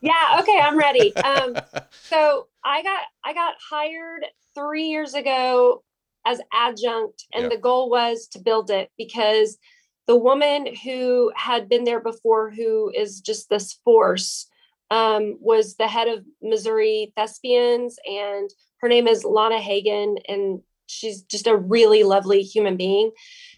yeah. 0.00 0.38
Okay. 0.40 0.58
I'm 0.60 0.78
ready. 0.78 1.14
Um, 1.16 1.56
so 2.02 2.48
I 2.64 2.82
got 2.82 3.02
I 3.24 3.34
got 3.34 3.54
hired 3.70 4.26
three 4.54 4.84
years 4.84 5.14
ago 5.14 5.82
as 6.26 6.40
adjunct, 6.52 7.24
and 7.34 7.50
the 7.50 7.58
goal 7.58 7.90
was 7.90 8.26
to 8.28 8.38
build 8.38 8.70
it 8.70 8.90
because 8.96 9.58
the 10.06 10.16
woman 10.16 10.74
who 10.84 11.32
had 11.36 11.68
been 11.68 11.84
there 11.84 12.00
before, 12.00 12.50
who 12.50 12.90
is 12.94 13.20
just 13.20 13.48
this 13.48 13.74
force, 13.84 14.46
um, 14.90 15.36
was 15.40 15.76
the 15.76 15.88
head 15.88 16.08
of 16.08 16.24
Missouri 16.42 17.12
Thespians, 17.16 17.98
and 18.06 18.50
her 18.78 18.88
name 18.88 19.06
is 19.06 19.24
Lana 19.24 19.60
Hagen, 19.60 20.16
and 20.28 20.60
she's 20.86 21.22
just 21.22 21.46
a 21.46 21.56
really 21.56 22.04
lovely 22.04 22.42
human 22.42 22.76
being. 22.76 23.10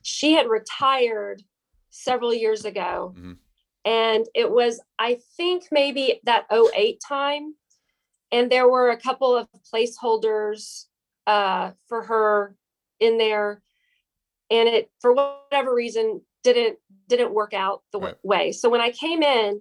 She 0.03 0.33
had 0.33 0.49
retired 0.49 1.43
several 1.97 2.35
years 2.35 2.65
ago. 2.65 3.15
Mm-hmm. 3.17 3.33
And 3.85 4.27
it 4.35 4.51
was, 4.51 4.81
I 4.99 5.19
think, 5.37 5.65
maybe 5.71 6.21
that 6.25 6.47
08 6.51 7.01
time. 7.07 7.55
And 8.33 8.51
there 8.51 8.69
were 8.69 8.91
a 8.91 8.97
couple 8.97 9.37
of 9.37 9.49
placeholders 9.73 10.87
uh, 11.27 11.71
for 11.89 12.03
her 12.03 12.57
in 12.99 13.19
there. 13.19 13.63
And 14.51 14.69
it, 14.69 14.91
for 15.01 15.13
whatever 15.13 15.75
reason, 15.75 16.23
didn't 16.43 16.79
didn't 17.09 17.35
work 17.35 17.55
out 17.55 17.83
the 17.93 17.99
right. 17.99 18.15
way. 18.23 18.53
So 18.53 18.69
when 18.69 18.81
I 18.81 18.91
came 18.91 19.23
in, 19.23 19.61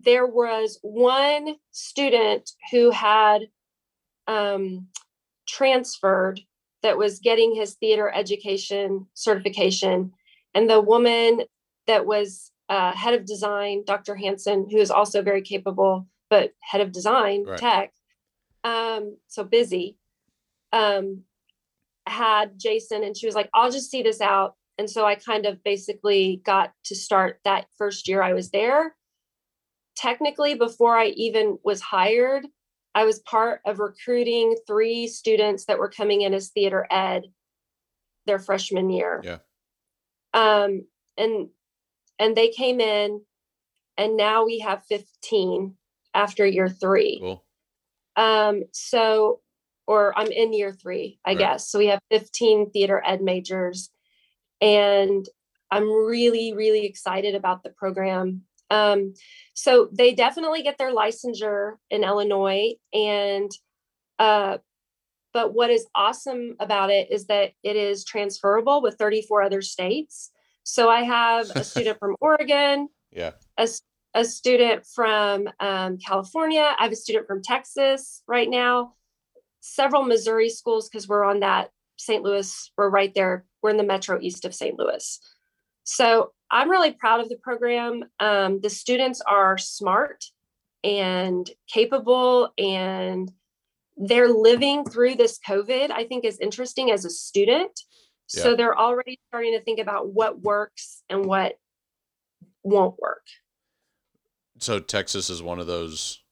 there 0.00 0.26
was 0.26 0.78
one 0.82 1.56
student 1.70 2.50
who 2.72 2.90
had 2.90 3.42
um, 4.26 4.88
transferred 5.48 6.40
that 6.82 6.98
was 6.98 7.20
getting 7.20 7.54
his 7.54 7.74
theater 7.74 8.12
education 8.12 9.06
certification 9.14 10.12
and 10.54 10.70
the 10.70 10.80
woman 10.80 11.42
that 11.86 12.06
was 12.06 12.50
uh, 12.68 12.92
head 12.92 13.14
of 13.14 13.24
design, 13.24 13.84
Dr. 13.86 14.14
Hanson, 14.16 14.68
who 14.70 14.78
is 14.78 14.90
also 14.90 15.22
very 15.22 15.42
capable, 15.42 16.06
but 16.30 16.52
head 16.60 16.80
of 16.80 16.92
design 16.92 17.44
Right. 17.44 17.58
tech. 17.58 17.92
Um, 18.64 19.16
so 19.28 19.44
busy. 19.44 19.98
Um, 20.72 21.22
had 22.06 22.58
Jason, 22.58 23.02
and 23.04 23.16
she 23.16 23.26
was 23.26 23.34
like, 23.34 23.48
"I'll 23.54 23.70
just 23.70 23.90
see 23.90 24.02
this 24.02 24.20
out." 24.20 24.56
And 24.78 24.90
so 24.90 25.04
I 25.06 25.14
kind 25.14 25.46
of 25.46 25.62
basically 25.64 26.42
got 26.44 26.72
to 26.84 26.94
start 26.94 27.40
that 27.44 27.66
first 27.78 28.08
year 28.08 28.22
I 28.22 28.32
was 28.34 28.50
there. 28.50 28.94
Technically, 29.96 30.54
before 30.54 30.96
I 30.96 31.06
even 31.06 31.58
was 31.64 31.80
hired, 31.80 32.46
I 32.94 33.04
was 33.04 33.20
part 33.20 33.60
of 33.64 33.78
recruiting 33.78 34.56
three 34.66 35.06
students 35.08 35.64
that 35.66 35.78
were 35.78 35.88
coming 35.88 36.20
in 36.22 36.34
as 36.34 36.50
theater 36.50 36.86
ed 36.90 37.24
their 38.26 38.38
freshman 38.38 38.90
year. 38.90 39.22
Yeah. 39.24 39.38
Um, 40.34 40.86
and 41.16 41.48
and 42.18 42.36
they 42.36 42.48
came 42.48 42.80
in, 42.80 43.22
and 43.96 44.16
now 44.16 44.44
we 44.44 44.60
have 44.60 44.84
15 44.88 45.76
after 46.14 46.46
year 46.46 46.68
three. 46.68 47.18
Cool. 47.20 47.44
Um, 48.16 48.64
so, 48.72 49.40
or 49.86 50.18
I'm 50.18 50.32
in 50.32 50.52
year 50.52 50.72
three, 50.72 51.20
I 51.24 51.30
Right. 51.30 51.38
guess. 51.38 51.70
So 51.70 51.78
we 51.78 51.86
have 51.86 52.00
15 52.10 52.70
theater 52.70 53.02
ed 53.04 53.22
majors, 53.22 53.90
and 54.60 55.26
I'm 55.70 55.90
really, 55.90 56.52
really 56.54 56.86
excited 56.86 57.34
about 57.34 57.62
the 57.62 57.70
program. 57.70 58.46
Um, 58.70 59.14
so 59.54 59.88
they 59.92 60.14
definitely 60.14 60.62
get 60.62 60.78
their 60.78 60.92
licensure 60.92 61.76
in 61.90 62.04
Illinois, 62.04 62.74
and 62.92 63.50
uh, 64.18 64.58
but 65.32 65.52
what 65.52 65.70
is 65.70 65.86
awesome 65.94 66.56
about 66.58 66.90
it 66.90 67.12
is 67.12 67.26
that 67.26 67.52
it 67.62 67.76
is 67.76 68.04
transferable 68.04 68.80
with 68.80 68.96
34 68.96 69.42
other 69.42 69.60
states. 69.60 70.30
So 70.68 70.90
I 70.90 71.04
have 71.04 71.48
a 71.54 71.62
student 71.72 71.98
from 72.00 72.16
Oregon, 72.20 72.88
Yeah. 73.12 73.32
a, 73.56 73.68
a 74.14 74.24
student 74.24 74.84
from 74.84 75.48
um, 75.60 75.96
California. 75.98 76.74
I 76.76 76.82
have 76.82 76.92
a 76.92 76.96
student 76.96 77.28
from 77.28 77.40
Texas 77.40 78.22
right 78.26 78.50
now, 78.50 78.94
several 79.60 80.02
Missouri 80.02 80.50
schools 80.50 80.88
because 80.88 81.06
we're 81.06 81.24
on 81.24 81.40
that 81.40 81.70
St. 81.98 82.22
Louis. 82.24 82.72
We're 82.76 82.90
right 82.90 83.14
there. 83.14 83.44
We're 83.62 83.70
in 83.70 83.76
the 83.76 83.84
metro 83.84 84.18
east 84.20 84.44
of 84.44 84.54
St. 84.54 84.76
Louis. 84.76 85.20
So 85.84 86.32
I'm 86.50 86.68
really 86.68 86.92
proud 86.92 87.20
of 87.20 87.28
the 87.28 87.36
program. 87.36 88.02
Um, 88.18 88.60
the 88.60 88.68
students 88.70 89.20
are 89.20 89.56
smart 89.58 90.24
and 90.82 91.48
capable, 91.72 92.50
and 92.58 93.30
they're 93.96 94.28
living 94.32 94.84
through 94.84 95.14
this 95.14 95.38
COVID, 95.48 95.92
I 95.92 96.04
think 96.04 96.24
is 96.24 96.40
interesting 96.40 96.90
as 96.90 97.04
a 97.04 97.10
student. 97.10 97.70
So 98.28 98.56
they're 98.56 98.76
already 98.76 99.18
starting 99.28 99.52
to 99.52 99.62
think 99.62 99.78
about 99.78 100.08
what 100.12 100.40
works 100.40 101.02
and 101.08 101.24
what 101.24 101.58
won't 102.62 102.98
work. 102.98 103.24
So 104.58 104.80
Texas 104.80 105.30
is 105.30 105.42
one 105.42 105.58
of 105.60 105.66
those 105.66 106.22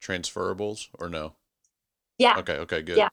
transferables 0.00 0.88
or 0.98 1.08
no? 1.08 1.34
Yeah. 2.18 2.38
Okay. 2.38 2.54
Okay. 2.54 2.82
Good. 2.82 2.98
Yeah. 2.98 3.08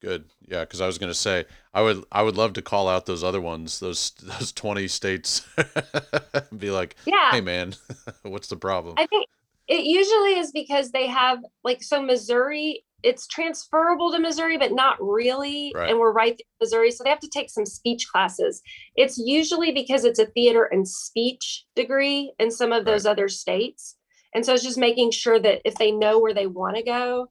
Good. 0.00 0.26
Yeah. 0.46 0.60
Because 0.60 0.80
I 0.80 0.86
was 0.86 0.98
gonna 0.98 1.14
say 1.14 1.46
I 1.74 1.82
would 1.82 2.04
I 2.12 2.22
would 2.22 2.36
love 2.36 2.52
to 2.54 2.62
call 2.62 2.88
out 2.88 3.06
those 3.06 3.24
other 3.24 3.40
ones 3.40 3.80
those 3.80 4.10
those 4.22 4.52
twenty 4.52 4.88
states 4.88 5.46
and 5.56 6.58
be 6.58 6.70
like, 6.70 6.96
Yeah. 7.06 7.30
hey 7.32 7.40
man, 7.40 7.74
what's 8.22 8.48
the 8.48 8.56
problem? 8.56 8.94
I 8.98 9.06
think 9.06 9.26
it 9.68 9.84
usually 9.84 10.38
is 10.38 10.52
because 10.52 10.92
they 10.92 11.08
have 11.08 11.44
like 11.64 11.82
so 11.82 12.00
Missouri, 12.00 12.84
it's 13.06 13.28
transferable 13.28 14.10
to 14.10 14.18
Missouri, 14.18 14.58
but 14.58 14.72
not 14.72 14.96
really. 15.00 15.72
Right. 15.76 15.90
And 15.90 16.00
we're 16.00 16.12
right 16.12 16.30
there 16.30 16.38
in 16.38 16.64
Missouri. 16.64 16.90
So 16.90 17.04
they 17.04 17.10
have 17.10 17.20
to 17.20 17.28
take 17.28 17.50
some 17.50 17.64
speech 17.64 18.08
classes. 18.08 18.60
It's 18.96 19.16
usually 19.16 19.70
because 19.70 20.04
it's 20.04 20.18
a 20.18 20.26
theater 20.26 20.64
and 20.64 20.88
speech 20.88 21.64
degree 21.76 22.32
in 22.40 22.50
some 22.50 22.72
of 22.72 22.84
those 22.84 23.06
other 23.06 23.28
states. 23.28 23.96
And 24.34 24.44
so 24.44 24.54
it's 24.54 24.64
just 24.64 24.76
making 24.76 25.12
sure 25.12 25.38
that 25.38 25.62
if 25.64 25.76
they 25.76 25.92
know 25.92 26.18
where 26.18 26.34
they 26.34 26.48
want 26.48 26.76
to 26.76 26.82
go. 26.82 27.28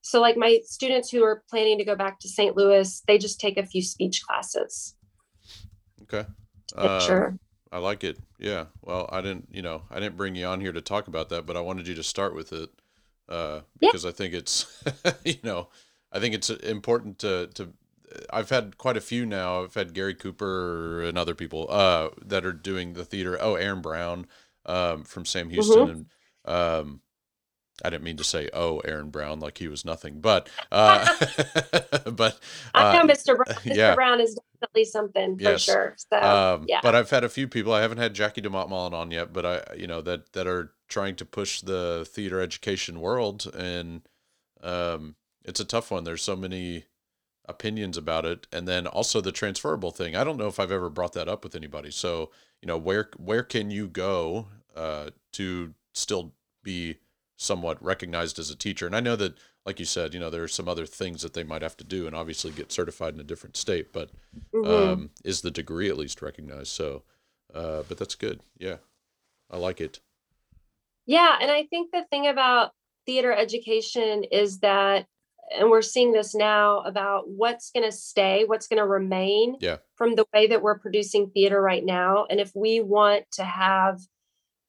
So 0.00 0.20
like 0.20 0.36
my 0.36 0.58
students 0.64 1.08
who 1.08 1.22
are 1.22 1.44
planning 1.48 1.78
to 1.78 1.84
go 1.84 1.94
back 1.94 2.18
to 2.18 2.28
St. 2.28 2.56
Louis, 2.56 3.00
they 3.06 3.16
just 3.16 3.38
take 3.38 3.56
a 3.56 3.64
few 3.64 3.80
speech 3.80 4.22
classes. 4.26 4.96
okay. 6.02 6.26
Uh, 6.76 6.98
sure. 6.98 7.38
I 7.70 7.78
like 7.78 8.02
it. 8.02 8.18
Yeah. 8.40 8.64
Well, 8.82 9.08
I 9.12 9.20
didn't, 9.20 9.48
you 9.52 9.62
know, 9.62 9.84
I 9.88 10.00
didn't 10.00 10.16
bring 10.16 10.34
you 10.34 10.46
on 10.46 10.60
here 10.60 10.72
to 10.72 10.80
talk 10.80 11.06
about 11.06 11.28
that, 11.28 11.46
but 11.46 11.56
I 11.56 11.60
wanted 11.60 11.86
you 11.86 11.94
to 11.94 12.02
start 12.02 12.34
with 12.34 12.52
it 12.52 12.70
uh, 13.32 13.60
Yeah. 13.80 13.88
because 13.90 14.04
I 14.06 14.12
think 14.12 14.34
it's, 14.34 14.84
you 15.24 15.36
know, 15.42 15.68
I 16.12 16.20
think 16.20 16.34
it's 16.34 16.50
important 16.50 17.18
to 17.20 17.48
to. 17.54 17.72
I've 18.30 18.50
had 18.50 18.76
quite 18.76 18.98
a 18.98 19.00
few 19.00 19.24
now. 19.24 19.62
I've 19.64 19.74
had 19.74 19.94
Gary 19.94 20.14
Cooper 20.14 21.02
and 21.02 21.16
other 21.16 21.34
people 21.34 21.66
uh, 21.70 22.10
that 22.26 22.44
are 22.44 22.52
doing 22.52 22.92
the 22.92 23.06
theater. 23.06 23.38
Oh, 23.40 23.54
Aaron 23.54 23.80
Brown 23.80 24.26
um, 24.66 25.04
from 25.04 25.24
Sam 25.24 25.48
Houston, 25.48 25.88
and 25.88 26.06
um, 26.44 27.00
I 27.84 27.90
didn't 27.90 28.04
mean 28.04 28.18
to 28.18 28.24
say 28.24 28.50
oh 28.52 28.80
Aaron 28.80 29.08
Brown 29.10 29.40
like 29.40 29.58
he 29.58 29.66
was 29.68 29.84
nothing, 29.84 30.20
but 30.20 30.48
uh, 30.70 31.06
but 32.12 32.38
I 32.74 32.90
uh, 32.98 33.02
know 33.02 33.12
Mr. 33.12 33.34
Brown. 33.36 33.56
Mr. 33.64 33.74
yeah. 33.76 33.94
Brown 33.94 34.20
is 34.20 34.38
definitely 34.60 34.84
something 34.84 35.36
for 35.38 35.42
Yes. 35.42 35.62
sure. 35.62 35.94
So 35.96 36.20
um, 36.20 36.66
yeah. 36.68 36.80
But 36.82 36.94
I've 36.94 37.10
had 37.10 37.24
a 37.24 37.28
few 37.28 37.48
people. 37.48 37.72
I 37.72 37.80
haven't 37.80 37.98
had 37.98 38.14
Jackie 38.14 38.42
DeMont 38.42 38.68
Mullen 38.68 38.94
on 38.94 39.10
yet, 39.10 39.32
but 39.32 39.46
I, 39.46 39.74
you 39.76 39.86
know, 39.86 40.00
that 40.02 40.32
that 40.34 40.46
are 40.46 40.72
trying 40.92 41.16
to 41.16 41.24
push 41.24 41.60
the 41.60 42.06
theater 42.08 42.40
education 42.40 43.00
world, 43.00 43.50
and 43.56 44.02
um, 44.62 45.16
it's 45.44 45.60
a 45.60 45.64
tough 45.64 45.90
one. 45.90 46.04
There's 46.04 46.22
so 46.22 46.36
many 46.36 46.84
opinions 47.46 47.96
about 47.96 48.24
it, 48.24 48.46
and 48.52 48.68
then 48.68 48.86
also 48.86 49.20
the 49.20 49.32
transferable 49.32 49.90
thing. 49.90 50.14
I 50.14 50.24
don't 50.24 50.36
know 50.36 50.48
if 50.48 50.60
I've 50.60 50.70
ever 50.72 50.90
brought 50.90 51.14
that 51.14 51.28
up 51.28 51.44
with 51.44 51.54
anybody. 51.56 51.90
So 51.90 52.30
you 52.60 52.66
know, 52.68 52.78
where 52.78 53.10
where 53.16 53.42
can 53.42 53.70
you 53.70 53.88
go 53.88 54.48
uh, 54.76 55.10
to 55.32 55.74
still 55.94 56.34
be 56.62 56.98
somewhat 57.36 57.82
recognized 57.82 58.38
as 58.38 58.50
a 58.50 58.56
teacher? 58.56 58.86
And 58.86 58.94
I 58.94 59.00
know 59.00 59.16
that, 59.16 59.36
like 59.66 59.80
you 59.80 59.86
said, 59.86 60.14
you 60.14 60.20
know, 60.20 60.30
there 60.30 60.44
are 60.44 60.48
some 60.48 60.68
other 60.68 60.86
things 60.86 61.22
that 61.22 61.34
they 61.34 61.42
might 61.44 61.62
have 61.62 61.76
to 61.78 61.84
do, 61.84 62.06
and 62.06 62.14
obviously 62.14 62.52
get 62.52 62.70
certified 62.72 63.14
in 63.14 63.20
a 63.20 63.24
different 63.24 63.56
state, 63.56 63.92
but 63.92 64.10
Mhm. 64.54 64.92
um, 64.92 65.10
is 65.24 65.40
the 65.40 65.50
degree 65.50 65.88
at 65.88 65.98
least 65.98 66.22
recognized. 66.22 66.68
So, 66.68 67.02
uh, 67.52 67.82
but 67.88 67.98
that's 67.98 68.14
good. 68.14 68.40
Yeah, 68.58 68.78
I 69.50 69.56
like 69.56 69.80
it. 69.80 70.00
Yeah, 71.12 71.36
and 71.42 71.50
I 71.50 71.64
think 71.64 71.90
the 71.92 72.06
thing 72.08 72.26
about 72.26 72.70
theater 73.04 73.34
education 73.34 74.24
is 74.24 74.60
that, 74.60 75.04
and 75.54 75.68
we're 75.68 75.82
seeing 75.82 76.12
this 76.12 76.34
now 76.34 76.80
about 76.80 77.28
what's 77.28 77.70
going 77.70 77.84
to 77.84 77.94
stay, 77.94 78.44
what's 78.46 78.66
going 78.66 78.78
to 78.78 78.86
remain 78.86 79.56
Yeah. 79.60 79.76
from 79.96 80.14
the 80.14 80.24
way 80.32 80.46
that 80.46 80.62
we're 80.62 80.78
producing 80.78 81.28
theater 81.28 81.60
right 81.60 81.84
now. 81.84 82.24
And 82.30 82.40
if 82.40 82.52
we 82.54 82.80
want 82.80 83.24
to 83.32 83.44
have 83.44 84.00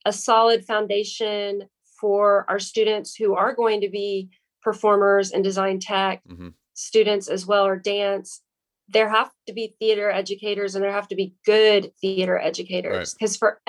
a 0.05 0.11
solid 0.11 0.65
foundation 0.65 1.69
for 2.01 2.45
our 2.49 2.59
students 2.59 3.15
who 3.15 3.35
are 3.35 3.55
going 3.55 3.79
to 3.79 3.89
be 3.89 4.29
performers 4.61 5.31
and 5.31 5.45
design 5.45 5.79
tech 5.79 6.21
mm-hmm. 6.27 6.49
students 6.73 7.29
as 7.29 7.45
well 7.45 7.65
or 7.65 7.77
dance 7.77 8.41
there 8.89 9.09
have 9.09 9.31
to 9.47 9.53
be 9.53 9.73
theater 9.79 10.09
educators 10.11 10.75
and 10.75 10.83
there 10.83 10.91
have 10.91 11.07
to 11.07 11.15
be 11.15 11.33
good 11.45 11.91
theater 12.01 12.37
educators 12.37 13.13
because 13.13 13.37
for 13.37 13.61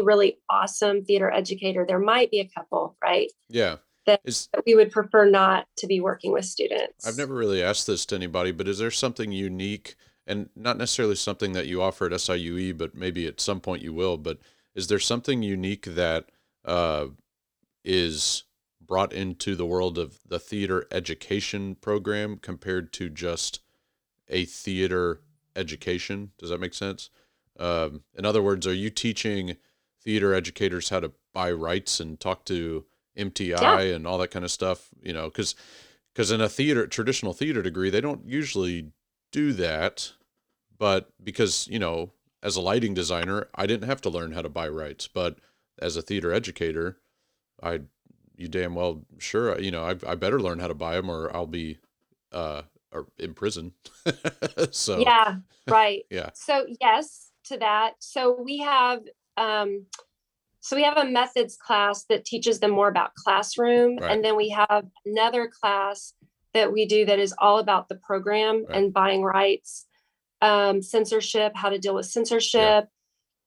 really 0.00 0.38
awesome 0.48 1.04
theater 1.04 1.30
educator 1.30 1.84
there 1.86 1.98
might 1.98 2.30
be 2.30 2.40
a 2.40 2.48
couple 2.48 2.96
right 3.02 3.30
Yeah. 3.48 3.76
That- 4.06 4.20
Is 4.24 4.48
that 4.52 4.64
we 4.66 4.74
would 4.74 4.90
prefer 4.90 5.28
not 5.30 5.66
to 5.76 5.86
be 5.86 6.00
working 6.00 6.32
with 6.32 6.44
students 6.44 7.06
I've 7.06 7.16
never 7.16 7.34
really 7.34 7.62
asked 7.62 7.86
this 7.86 8.04
to 8.06 8.16
anybody, 8.16 8.50
but 8.50 8.66
is 8.68 8.78
there 8.78 8.90
something 8.90 9.30
unique 9.30 9.94
and 10.26 10.48
not 10.56 10.76
necessarily 10.78 11.14
something 11.16 11.52
that 11.52 11.66
you 11.66 11.82
offer 11.82 12.06
at 12.06 12.12
SIUE, 12.12 12.76
but 12.78 12.94
maybe 12.94 13.26
at 13.26 13.40
some 13.40 13.60
point 13.60 13.82
you 13.82 13.92
will, 13.92 14.16
but 14.16 14.38
is 14.74 14.86
there 14.88 14.98
something 14.98 15.42
unique 15.42 15.84
that 15.84 16.30
uh, 16.64 17.06
is 17.84 18.44
brought 18.80 19.12
into 19.12 19.54
the 19.56 19.66
world 19.66 19.98
of 19.98 20.18
the 20.26 20.38
theater 20.38 20.86
education 20.90 21.74
program 21.74 22.36
compared 22.36 22.92
to 22.94 23.08
just 23.08 23.60
a 24.28 24.44
theater 24.44 25.20
education? 25.56 26.30
Does 26.38 26.50
that 26.50 26.60
make 26.60 26.74
sense? 26.74 27.10
Um, 27.58 28.02
in 28.16 28.24
other 28.24 28.42
words, 28.42 28.66
are 28.66 28.74
you 28.74 28.90
teaching 28.90 29.56
theater 30.04 30.34
educators 30.34 30.88
how 30.88 31.00
to 31.00 31.12
buy 31.32 31.50
rights 31.50 32.00
and 32.00 32.18
talk 32.18 32.44
to 32.46 32.84
MTI 33.16 33.94
and 33.94 34.06
all 34.06 34.18
that 34.18 34.30
kind 34.30 34.44
of 34.44 34.50
stuff? 34.50 34.88
You 35.02 35.12
know, 35.12 35.24
because 35.26 35.54
because 36.14 36.30
in 36.30 36.40
a 36.40 36.48
theater 36.48 36.86
traditional 36.86 37.32
theater 37.32 37.62
degree, 37.62 37.90
they 37.90 38.00
don't 38.00 38.26
usually 38.26 38.92
do 39.30 39.52
that, 39.54 40.12
but 40.78 41.10
because 41.22 41.68
you 41.68 41.78
know, 41.78 42.12
as 42.42 42.56
a 42.56 42.60
lighting 42.60 42.94
designer, 42.94 43.48
I 43.54 43.66
didn't 43.66 43.88
have 43.88 44.00
to 44.02 44.10
learn 44.10 44.32
how 44.32 44.42
to 44.42 44.48
buy 44.48 44.68
rights, 44.68 45.08
but 45.08 45.38
as 45.78 45.96
a 45.96 46.02
theater 46.02 46.32
educator, 46.32 46.98
I 47.62 47.80
you 48.36 48.48
damn 48.48 48.74
well 48.74 49.02
sure 49.18 49.58
you 49.60 49.70
know 49.70 49.84
I, 49.84 49.96
I 50.06 50.14
better 50.14 50.40
learn 50.40 50.58
how 50.58 50.68
to 50.68 50.74
buy 50.74 50.96
them 50.96 51.10
or 51.10 51.34
I'll 51.34 51.46
be 51.46 51.78
uh 52.32 52.62
or 52.92 53.06
in 53.18 53.34
prison. 53.34 53.72
so 54.70 54.98
yeah 54.98 55.36
right. 55.68 56.04
yeah. 56.10 56.30
So 56.34 56.66
yes 56.80 57.30
to 57.44 57.58
that. 57.58 57.94
So 57.98 58.40
we 58.40 58.58
have 58.58 59.02
um 59.36 59.86
so 60.60 60.76
we 60.76 60.84
have 60.84 60.96
a 60.96 61.04
methods 61.04 61.56
class 61.56 62.04
that 62.08 62.24
teaches 62.24 62.60
them 62.60 62.70
more 62.70 62.88
about 62.88 63.14
classroom 63.14 63.96
Right. 63.96 64.10
and 64.12 64.24
then 64.24 64.36
we 64.36 64.50
have 64.50 64.84
another 65.06 65.48
class 65.60 66.14
that 66.54 66.72
we 66.72 66.86
do 66.86 67.04
that 67.06 67.18
is 67.18 67.34
all 67.38 67.58
about 67.58 67.88
the 67.88 67.96
program 67.96 68.64
Right. 68.68 68.76
and 68.78 68.92
buying 68.92 69.22
rights 69.22 69.86
um 70.40 70.82
censorship 70.82 71.52
how 71.54 71.68
to 71.70 71.78
deal 71.78 71.94
with 71.94 72.06
censorship 72.06 72.88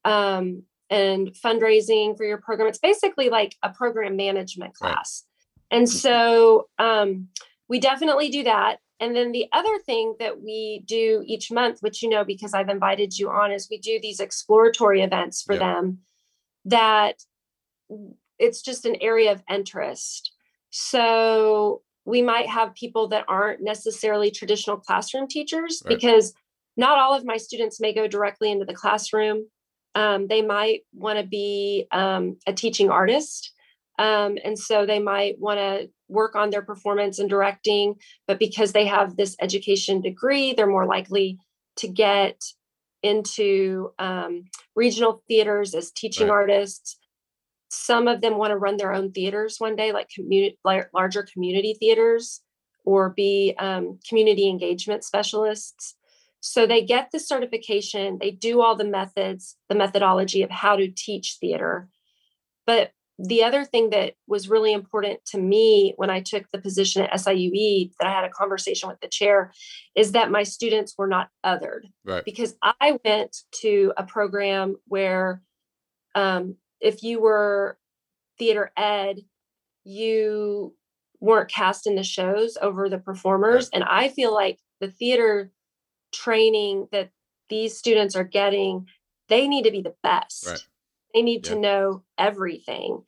um 0.03 0.63
and 0.91 1.29
fundraising 1.43 2.15
for 2.15 2.25
your 2.25 2.37
program. 2.37 2.67
It's 2.67 2.77
basically 2.77 3.29
like 3.29 3.55
a 3.63 3.71
program 3.71 4.15
management 4.15 4.75
class. 4.75 5.23
Right. 5.71 5.77
And 5.79 5.89
so 5.89 6.67
um, 6.77 7.29
we 7.67 7.79
definitely 7.79 8.29
do 8.29 8.43
that. 8.43 8.77
And 8.99 9.15
then 9.15 9.31
the 9.31 9.47
other 9.51 9.77
thing 9.79 10.15
that 10.19 10.41
we 10.41 10.83
do 10.85 11.23
each 11.25 11.51
month, 11.51 11.79
which 11.81 12.01
you 12.01 12.09
know 12.09 12.23
because 12.23 12.53
I've 12.53 12.69
invited 12.69 13.17
you 13.17 13.29
on, 13.29 13.51
is 13.51 13.67
we 13.69 13.77
do 13.77 13.99
these 14.01 14.19
exploratory 14.19 15.01
events 15.01 15.41
for 15.41 15.57
them 15.57 15.99
that 16.65 17.21
it's 18.39 18.61
just 18.61 18.85
an 18.85 18.95
area 19.01 19.31
of 19.31 19.43
interest. 19.49 20.31
So 20.69 21.81
we 22.05 22.21
might 22.21 22.47
have 22.47 22.75
people 22.75 23.07
that 23.09 23.25
aren't 23.27 23.61
necessarily 23.61 24.31
traditional 24.31 24.77
classroom 24.77 25.27
teachers 25.27 25.81
right. 25.85 25.95
because 25.95 26.33
not 26.77 26.97
all 26.97 27.13
of 27.13 27.25
my 27.25 27.37
students 27.37 27.79
may 27.79 27.93
go 27.93 28.07
directly 28.07 28.51
into 28.51 28.65
the 28.65 28.73
classroom. 28.73 29.47
Um, 29.95 30.27
they 30.27 30.41
might 30.41 30.81
want 30.93 31.19
to 31.19 31.25
be 31.25 31.87
um, 31.91 32.37
a 32.45 32.53
teaching 32.53 32.89
artist. 32.89 33.51
Um, 33.97 34.37
and 34.43 34.59
so 34.59 34.85
they 34.85 34.99
might 34.99 35.39
want 35.39 35.59
to 35.59 35.89
work 36.07 36.35
on 36.35 36.49
their 36.49 36.61
performance 36.61 37.19
and 37.19 37.29
directing, 37.29 37.95
but 38.27 38.39
because 38.39 38.73
they 38.73 38.85
have 38.85 39.15
this 39.15 39.35
education 39.41 40.01
degree, 40.01 40.53
they're 40.53 40.67
more 40.67 40.85
likely 40.85 41.39
to 41.77 41.87
get 41.87 42.41
into 43.03 43.91
um, 43.99 44.45
regional 44.75 45.23
theaters 45.27 45.73
as 45.73 45.91
teaching 45.91 46.27
right. 46.27 46.33
artists. 46.33 46.97
Some 47.69 48.07
of 48.07 48.21
them 48.21 48.37
want 48.37 48.51
to 48.51 48.57
run 48.57 48.77
their 48.77 48.93
own 48.93 49.11
theaters 49.11 49.55
one 49.59 49.75
day, 49.75 49.91
like 49.91 50.09
community, 50.09 50.57
larger 50.93 51.23
community 51.23 51.75
theaters, 51.79 52.41
or 52.85 53.09
be 53.09 53.55
um, 53.59 53.99
community 54.07 54.47
engagement 54.47 55.03
specialists. 55.03 55.95
So 56.39 56.67
they 56.67 56.83
get 56.83 57.09
the 57.11 57.19
certification, 57.19 58.19
they 58.21 58.29
do 58.31 58.61
all 58.61 58.75
the 58.75 58.85
methods, 58.85 59.57
the 59.67 59.75
methodology 59.75 60.43
of 60.43 60.51
how 60.51 60.75
to 60.75 60.87
teach 60.87 61.37
theater. 61.41 61.89
But 62.67 62.91
the 63.17 63.43
other 63.43 63.63
thing 63.63 63.91
that 63.91 64.15
was 64.27 64.49
really 64.49 64.73
important 64.73 65.23
to 65.27 65.37
me 65.37 65.93
when 65.95 66.09
I 66.09 66.19
took 66.19 66.49
the 66.51 66.59
position 66.59 67.03
at 67.03 67.13
SIUE 67.13 67.91
that 67.99 68.07
I 68.07 68.11
had 68.11 68.25
a 68.25 68.29
conversation 68.29 68.89
with 68.89 68.99
the 68.99 69.07
chair 69.07 69.53
is 69.95 70.11
that 70.11 70.31
my 70.31 70.43
students 70.43 70.95
were 70.97 71.07
not 71.07 71.29
othered. 71.45 71.83
Right. 72.03 72.25
Because 72.25 72.55
I 72.61 72.99
went 73.05 73.37
to 73.61 73.93
a 73.95 74.03
program 74.03 74.75
where 74.87 75.41
um, 76.13 76.55
if 76.81 77.03
you 77.03 77.21
were 77.21 77.77
theater 78.37 78.71
ed, 78.75 79.21
you 79.85 80.75
weren't 81.21 81.49
cast 81.49 81.87
in 81.87 81.95
the 81.95 82.03
shows 82.03 82.57
over 82.61 82.89
the 82.89 82.97
performers. 82.97 83.69
Right. 83.71 83.81
And 83.81 83.83
I 83.85 84.09
feel 84.09 84.33
like 84.33 84.59
the 84.81 84.91
theater 84.91 85.51
training 86.13 86.89
that 86.91 87.11
these 87.49 87.77
students 87.77 88.15
are 88.15 88.25
getting, 88.25 88.87
they 89.29 89.47
need 89.47 89.63
to 89.63 89.71
be 89.71 89.81
the 89.81 89.95
best. 90.03 90.47
Right. 90.47 90.65
They 91.15 91.21
need 91.21 91.47
yeah. 91.47 91.53
to 91.53 91.59
know 91.59 92.03
everything. 92.17 93.03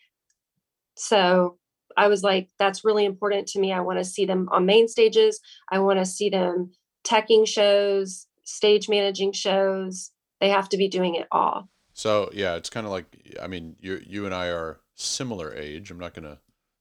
So 0.95 1.57
I 1.97 2.07
was 2.07 2.23
like, 2.23 2.47
that's 2.57 2.85
really 2.85 3.03
important 3.03 3.47
to 3.49 3.59
me. 3.59 3.73
I 3.73 3.81
want 3.81 3.99
to 3.99 4.05
see 4.05 4.25
them 4.25 4.47
on 4.49 4.65
main 4.65 4.87
stages. 4.87 5.41
I 5.69 5.79
want 5.79 5.99
to 5.99 6.05
see 6.05 6.29
them 6.29 6.71
teching 7.03 7.45
shows, 7.45 8.27
stage 8.45 8.87
managing 8.87 9.33
shows. 9.33 10.11
They 10.39 10.49
have 10.49 10.69
to 10.69 10.77
be 10.77 10.87
doing 10.87 11.15
it 11.15 11.27
all. 11.31 11.69
So 11.93 12.29
yeah, 12.31 12.55
it's 12.55 12.69
kind 12.69 12.85
of 12.85 12.91
like 12.91 13.05
I 13.41 13.47
mean, 13.47 13.75
you 13.81 14.01
you 14.07 14.25
and 14.25 14.33
I 14.33 14.47
are 14.47 14.79
similar 14.95 15.53
age. 15.53 15.91
I'm 15.91 15.99
not 15.99 16.13
gonna 16.13 16.37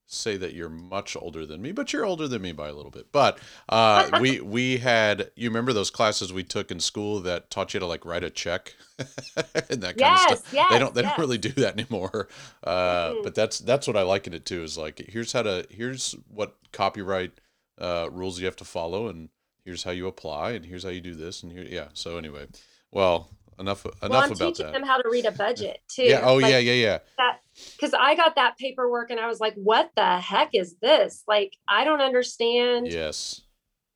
say 0.07 0.37
that 0.37 0.55
you're 0.55 0.69
much 0.69 1.17
older 1.17 1.45
than 1.45 1.61
me, 1.61 1.73
but 1.73 1.93
you're 1.93 2.05
older 2.05 2.29
than 2.29 2.43
me 2.43 2.53
by 2.53 2.69
a 2.69 2.73
little 2.73 2.91
bit. 2.91 3.11
But 3.13 3.39
uh, 3.69 4.11
we 4.21 4.41
we 4.41 4.79
had 4.79 5.31
you 5.35 5.49
remember 5.49 5.73
those 5.73 5.91
classes 5.91 6.33
we 6.33 6.45
took 6.45 6.71
in 6.71 6.81
school 6.81 7.21
that 7.21 7.51
taught 7.51 7.75
you 7.75 7.81
to 7.81 7.87
like 7.87 8.05
write 8.05 8.25
a 8.25 8.31
check 8.31 8.75
and 8.99 9.83
that 9.83 9.97
kind 9.97 10.01
yes, 10.01 10.33
of 10.33 10.39
stuff. 10.39 10.55
Yes, 10.55 10.71
they 10.71 10.79
don't 10.79 10.95
they 10.95 11.03
yes. 11.03 11.11
don't 11.11 11.19
really 11.19 11.39
do 11.39 11.51
that 11.51 11.79
anymore. 11.79 12.29
Uh, 12.65 13.11
mm-hmm. 13.11 13.23
But 13.23 13.35
that's 13.35 13.59
that's 13.59 13.87
what 13.87 13.97
I 13.97 14.03
liken 14.03 14.33
it 14.35 14.45
to 14.47 14.63
is 14.63 14.79
like 14.79 15.05
here's 15.09 15.33
how 15.33 15.43
to 15.43 15.67
here's 15.71 16.15
what 16.29 16.57
copyright 16.73 17.33
uh, 17.79 18.09
rules 18.11 18.39
you 18.39 18.47
have 18.47 18.57
to 18.57 18.65
follow 18.65 19.09
and 19.09 19.29
here's 19.65 19.83
how 19.83 19.91
you 19.91 20.07
apply 20.07 20.53
and 20.53 20.65
here's 20.65 20.85
how 20.85 20.91
you 20.91 21.01
do 21.01 21.15
this 21.15 21.43
and 21.43 21.53
here 21.53 21.67
yeah. 21.69 21.89
So 21.95 22.17
anyway, 22.17 22.47
well 22.91 23.29
enough 23.59 23.85
enough 23.85 23.97
well, 24.03 24.23
I'm 24.23 24.33
about 24.33 24.39
teaching 24.39 24.67
that. 24.67 24.73
them 24.73 24.83
how 24.83 24.99
to 24.99 25.09
read 25.09 25.25
a 25.27 25.33
budget 25.33 25.81
too. 25.89 26.05
Yeah. 26.05 26.23
Oh 26.23 26.37
like, 26.37 26.51
yeah 26.51 26.59
yeah 26.59 26.73
yeah. 26.73 26.99
That 27.19 27.41
because 27.73 27.95
I 27.95 28.15
got 28.15 28.37
that 28.37 28.59
paperwork 28.59 29.11
and 29.11 29.21
I 29.21 29.27
was 29.27 29.41
like, 29.41 29.55
what 29.55 29.91
the 29.97 30.19
heck 30.19 30.51
is 30.53 30.77
this? 30.81 31.23
Like, 31.27 31.57
I 31.69 31.85
don't 31.85 32.01
understand. 32.01 32.89
Yes. 32.89 33.43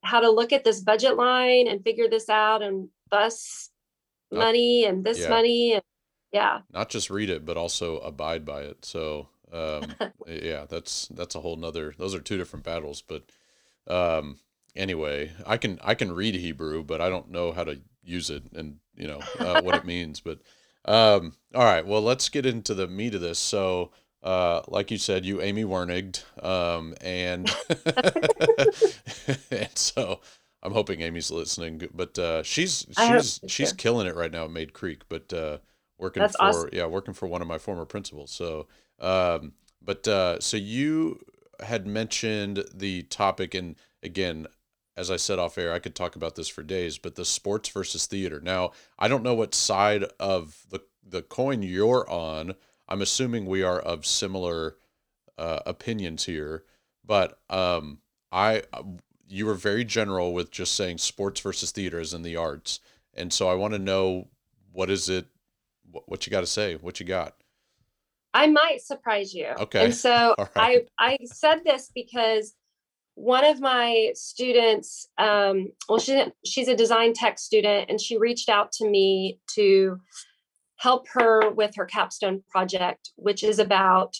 How 0.02 0.20
to 0.20 0.30
look 0.30 0.52
at 0.52 0.64
this 0.64 0.80
budget 0.80 1.16
line 1.16 1.68
and 1.68 1.84
figure 1.84 2.08
this 2.08 2.30
out 2.30 2.62
and 2.62 2.88
bus 3.10 3.68
Not, 4.30 4.40
money 4.40 4.84
and 4.86 5.04
this 5.04 5.20
yeah. 5.20 5.28
money 5.28 5.72
and 5.74 5.82
yeah. 6.32 6.60
Not 6.72 6.88
just 6.88 7.10
read 7.10 7.28
it, 7.28 7.44
but 7.44 7.56
also 7.56 7.98
abide 7.98 8.44
by 8.44 8.62
it. 8.62 8.84
So 8.84 9.28
um, 9.52 9.94
yeah, 10.26 10.66
that's 10.68 11.08
that's 11.08 11.34
a 11.34 11.40
whole 11.40 11.56
nother. 11.56 11.94
Those 11.98 12.14
are 12.14 12.20
two 12.20 12.36
different 12.36 12.64
battles. 12.64 13.02
But 13.02 13.24
um, 13.86 14.38
anyway, 14.76 15.32
I 15.46 15.56
can 15.56 15.78
I 15.82 15.94
can 15.94 16.12
read 16.12 16.34
Hebrew, 16.34 16.82
but 16.82 17.00
I 17.00 17.08
don't 17.08 17.30
know 17.30 17.52
how 17.52 17.64
to 17.64 17.80
use 18.02 18.30
it 18.30 18.44
and 18.54 18.76
you 18.94 19.06
know 19.06 19.20
uh, 19.38 19.62
what 19.62 19.74
it 19.74 19.84
means. 19.84 20.20
But 20.20 20.40
um, 20.84 21.34
all 21.54 21.64
right, 21.64 21.86
well, 21.86 22.02
let's 22.02 22.28
get 22.28 22.46
into 22.46 22.74
the 22.74 22.86
meat 22.86 23.14
of 23.14 23.20
this. 23.20 23.38
So, 23.38 23.90
uh, 24.22 24.62
like 24.68 24.90
you 24.90 24.98
said, 24.98 25.24
you 25.24 25.40
Amy 25.40 25.64
Werniged, 25.64 26.24
um, 26.44 26.94
and 27.00 27.50
and 29.50 29.76
so 29.76 30.20
I'm 30.62 30.72
hoping 30.72 31.00
Amy's 31.00 31.30
listening, 31.30 31.82
but 31.94 32.18
uh, 32.18 32.42
she's 32.42 32.86
she's 32.96 33.40
she's 33.46 33.72
killing 33.72 34.06
it 34.06 34.14
right 34.14 34.30
now 34.30 34.44
at 34.44 34.50
Mayde 34.50 34.72
Creek, 34.72 35.02
but 35.08 35.32
uh, 35.32 35.58
working 35.98 36.20
That's 36.22 36.36
for 36.36 36.42
awesome. 36.42 36.70
yeah, 36.72 36.86
working 36.86 37.14
for 37.14 37.26
one 37.26 37.42
of 37.42 37.48
my 37.48 37.58
former 37.58 37.84
principals. 37.84 38.30
So, 38.30 38.66
um, 38.98 39.52
but 39.82 40.06
uh, 40.06 40.40
so 40.40 40.56
you 40.56 41.20
had 41.60 41.86
mentioned 41.86 42.64
the 42.74 43.02
topic, 43.04 43.54
and 43.54 43.76
again, 44.02 44.46
as 45.00 45.10
I 45.10 45.16
said 45.16 45.38
off 45.38 45.56
air, 45.56 45.72
I 45.72 45.78
could 45.78 45.94
talk 45.94 46.14
about 46.14 46.34
this 46.34 46.48
for 46.48 46.62
days, 46.62 46.98
but 46.98 47.14
the 47.14 47.24
sports 47.24 47.70
versus 47.70 48.04
theater. 48.04 48.38
Now, 48.38 48.72
I 48.98 49.08
don't 49.08 49.22
know 49.22 49.34
what 49.34 49.54
side 49.54 50.04
of 50.20 50.66
the 50.68 50.80
the 51.02 51.22
coin 51.22 51.62
you're 51.62 52.08
on. 52.08 52.54
I'm 52.86 53.00
assuming 53.00 53.46
we 53.46 53.62
are 53.62 53.80
of 53.80 54.04
similar 54.04 54.76
uh, 55.38 55.60
opinions 55.64 56.26
here, 56.26 56.64
but 57.02 57.38
um, 57.48 58.00
I 58.30 58.62
you 59.26 59.46
were 59.46 59.54
very 59.54 59.84
general 59.84 60.34
with 60.34 60.50
just 60.50 60.74
saying 60.74 60.98
sports 60.98 61.40
versus 61.40 61.70
theaters 61.70 62.12
in 62.12 62.20
the 62.20 62.36
arts, 62.36 62.80
and 63.14 63.32
so 63.32 63.48
I 63.48 63.54
want 63.54 63.72
to 63.72 63.78
know 63.78 64.28
what 64.70 64.90
is 64.90 65.08
it, 65.08 65.28
what, 65.90 66.06
what 66.10 66.26
you 66.26 66.30
got 66.30 66.40
to 66.40 66.46
say, 66.46 66.74
what 66.74 67.00
you 67.00 67.06
got. 67.06 67.36
I 68.34 68.48
might 68.48 68.82
surprise 68.82 69.32
you. 69.32 69.46
Okay. 69.58 69.86
And 69.86 69.94
so 69.94 70.34
right. 70.54 70.86
I 70.98 71.14
I 71.14 71.18
said 71.24 71.64
this 71.64 71.90
because 71.94 72.54
one 73.20 73.44
of 73.44 73.60
my 73.60 74.12
students, 74.14 75.06
um, 75.18 75.68
well, 75.88 75.98
she, 75.98 76.24
she's 76.44 76.68
a 76.68 76.74
design 76.74 77.12
tech 77.12 77.38
student, 77.38 77.90
and 77.90 78.00
she 78.00 78.16
reached 78.16 78.48
out 78.48 78.72
to 78.72 78.88
me 78.88 79.38
to 79.54 80.00
help 80.76 81.06
her 81.08 81.50
with 81.50 81.74
her 81.76 81.84
capstone 81.84 82.42
project, 82.48 83.10
which 83.16 83.44
is 83.44 83.58
about 83.58 84.16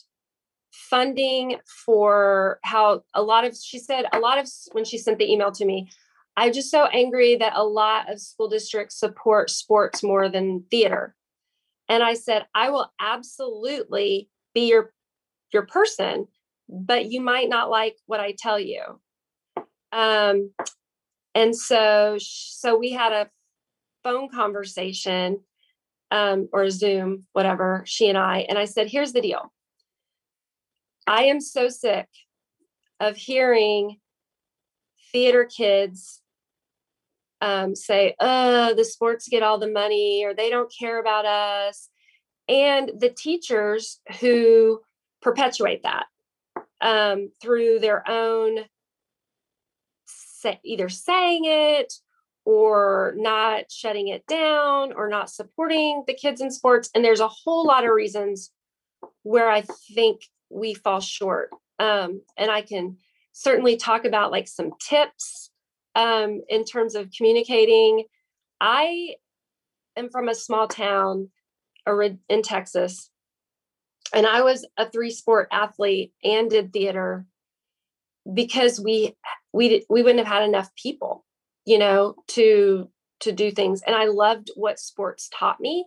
funding 0.70 1.56
for 1.86 2.60
how 2.62 3.02
a 3.14 3.22
lot 3.22 3.46
of, 3.46 3.56
she 3.56 3.78
said, 3.78 4.04
a 4.12 4.18
lot 4.18 4.36
of, 4.38 4.46
when 4.72 4.84
she 4.84 4.98
sent 4.98 5.18
the 5.18 5.32
email 5.32 5.50
to 5.50 5.64
me, 5.64 5.90
I'm 6.36 6.52
just 6.52 6.70
so 6.70 6.84
angry 6.84 7.36
that 7.36 7.56
a 7.56 7.64
lot 7.64 8.12
of 8.12 8.20
school 8.20 8.50
districts 8.50 9.00
support 9.00 9.48
sports 9.48 10.02
more 10.02 10.28
than 10.28 10.64
theater. 10.70 11.16
And 11.88 12.02
I 12.02 12.12
said, 12.12 12.44
I 12.54 12.68
will 12.68 12.92
absolutely 13.00 14.28
be 14.54 14.68
your 14.68 14.92
your 15.52 15.66
person 15.66 16.28
but 16.70 17.10
you 17.10 17.20
might 17.20 17.48
not 17.48 17.70
like 17.70 17.96
what 18.06 18.20
I 18.20 18.34
tell 18.38 18.58
you. 18.58 18.82
Um, 19.92 20.52
and 21.34 21.56
so, 21.56 22.16
so 22.18 22.78
we 22.78 22.90
had 22.92 23.12
a 23.12 23.28
phone 24.04 24.28
conversation 24.28 25.40
um, 26.10 26.48
or 26.52 26.70
Zoom, 26.70 27.26
whatever, 27.32 27.82
she 27.86 28.08
and 28.08 28.18
I, 28.18 28.40
and 28.48 28.58
I 28.58 28.64
said, 28.64 28.88
here's 28.88 29.12
the 29.12 29.20
deal. 29.20 29.52
I 31.06 31.24
am 31.24 31.40
so 31.40 31.68
sick 31.68 32.08
of 33.00 33.16
hearing 33.16 33.98
theater 35.12 35.44
kids 35.44 36.20
um, 37.40 37.74
say, 37.74 38.14
oh, 38.20 38.74
the 38.74 38.84
sports 38.84 39.28
get 39.28 39.42
all 39.42 39.58
the 39.58 39.70
money 39.70 40.24
or 40.24 40.34
they 40.34 40.50
don't 40.50 40.72
care 40.76 41.00
about 41.00 41.26
us. 41.26 41.88
And 42.48 42.92
the 42.98 43.10
teachers 43.10 44.00
who 44.20 44.80
perpetuate 45.22 45.82
that 45.84 46.06
um, 46.80 47.30
through 47.40 47.78
their 47.80 48.08
own 48.08 48.60
say, 50.06 50.60
either 50.64 50.88
saying 50.88 51.44
it 51.44 51.92
or 52.44 53.14
not 53.16 53.70
shutting 53.70 54.08
it 54.08 54.26
down 54.26 54.92
or 54.92 55.08
not 55.08 55.30
supporting 55.30 56.04
the 56.06 56.14
kids 56.14 56.40
in 56.40 56.50
sports. 56.50 56.90
And 56.94 57.04
there's 57.04 57.20
a 57.20 57.28
whole 57.28 57.66
lot 57.66 57.84
of 57.84 57.90
reasons 57.90 58.50
where 59.22 59.50
I 59.50 59.62
think 59.94 60.22
we 60.48 60.74
fall 60.74 61.00
short. 61.00 61.50
Um, 61.78 62.22
and 62.36 62.50
I 62.50 62.62
can 62.62 62.96
certainly 63.32 63.76
talk 63.76 64.04
about 64.04 64.32
like 64.32 64.48
some 64.48 64.72
tips 64.80 65.50
um, 65.94 66.40
in 66.48 66.64
terms 66.64 66.94
of 66.94 67.10
communicating. 67.16 68.04
I 68.60 69.16
am 69.96 70.10
from 70.10 70.28
a 70.28 70.34
small 70.34 70.68
town 70.68 71.30
in 71.86 72.42
Texas. 72.42 73.10
And 74.12 74.26
I 74.26 74.42
was 74.42 74.66
a 74.76 74.88
three 74.88 75.10
sport 75.10 75.48
athlete 75.52 76.12
and 76.24 76.50
did 76.50 76.72
theater 76.72 77.26
because 78.32 78.80
we 78.80 79.16
we 79.52 79.84
we 79.88 80.02
wouldn't 80.02 80.24
have 80.24 80.32
had 80.32 80.48
enough 80.48 80.74
people, 80.74 81.24
you 81.64 81.78
know, 81.78 82.16
to 82.28 82.90
to 83.20 83.32
do 83.32 83.50
things. 83.50 83.82
And 83.82 83.94
I 83.94 84.06
loved 84.06 84.50
what 84.56 84.80
sports 84.80 85.28
taught 85.32 85.60
me. 85.60 85.86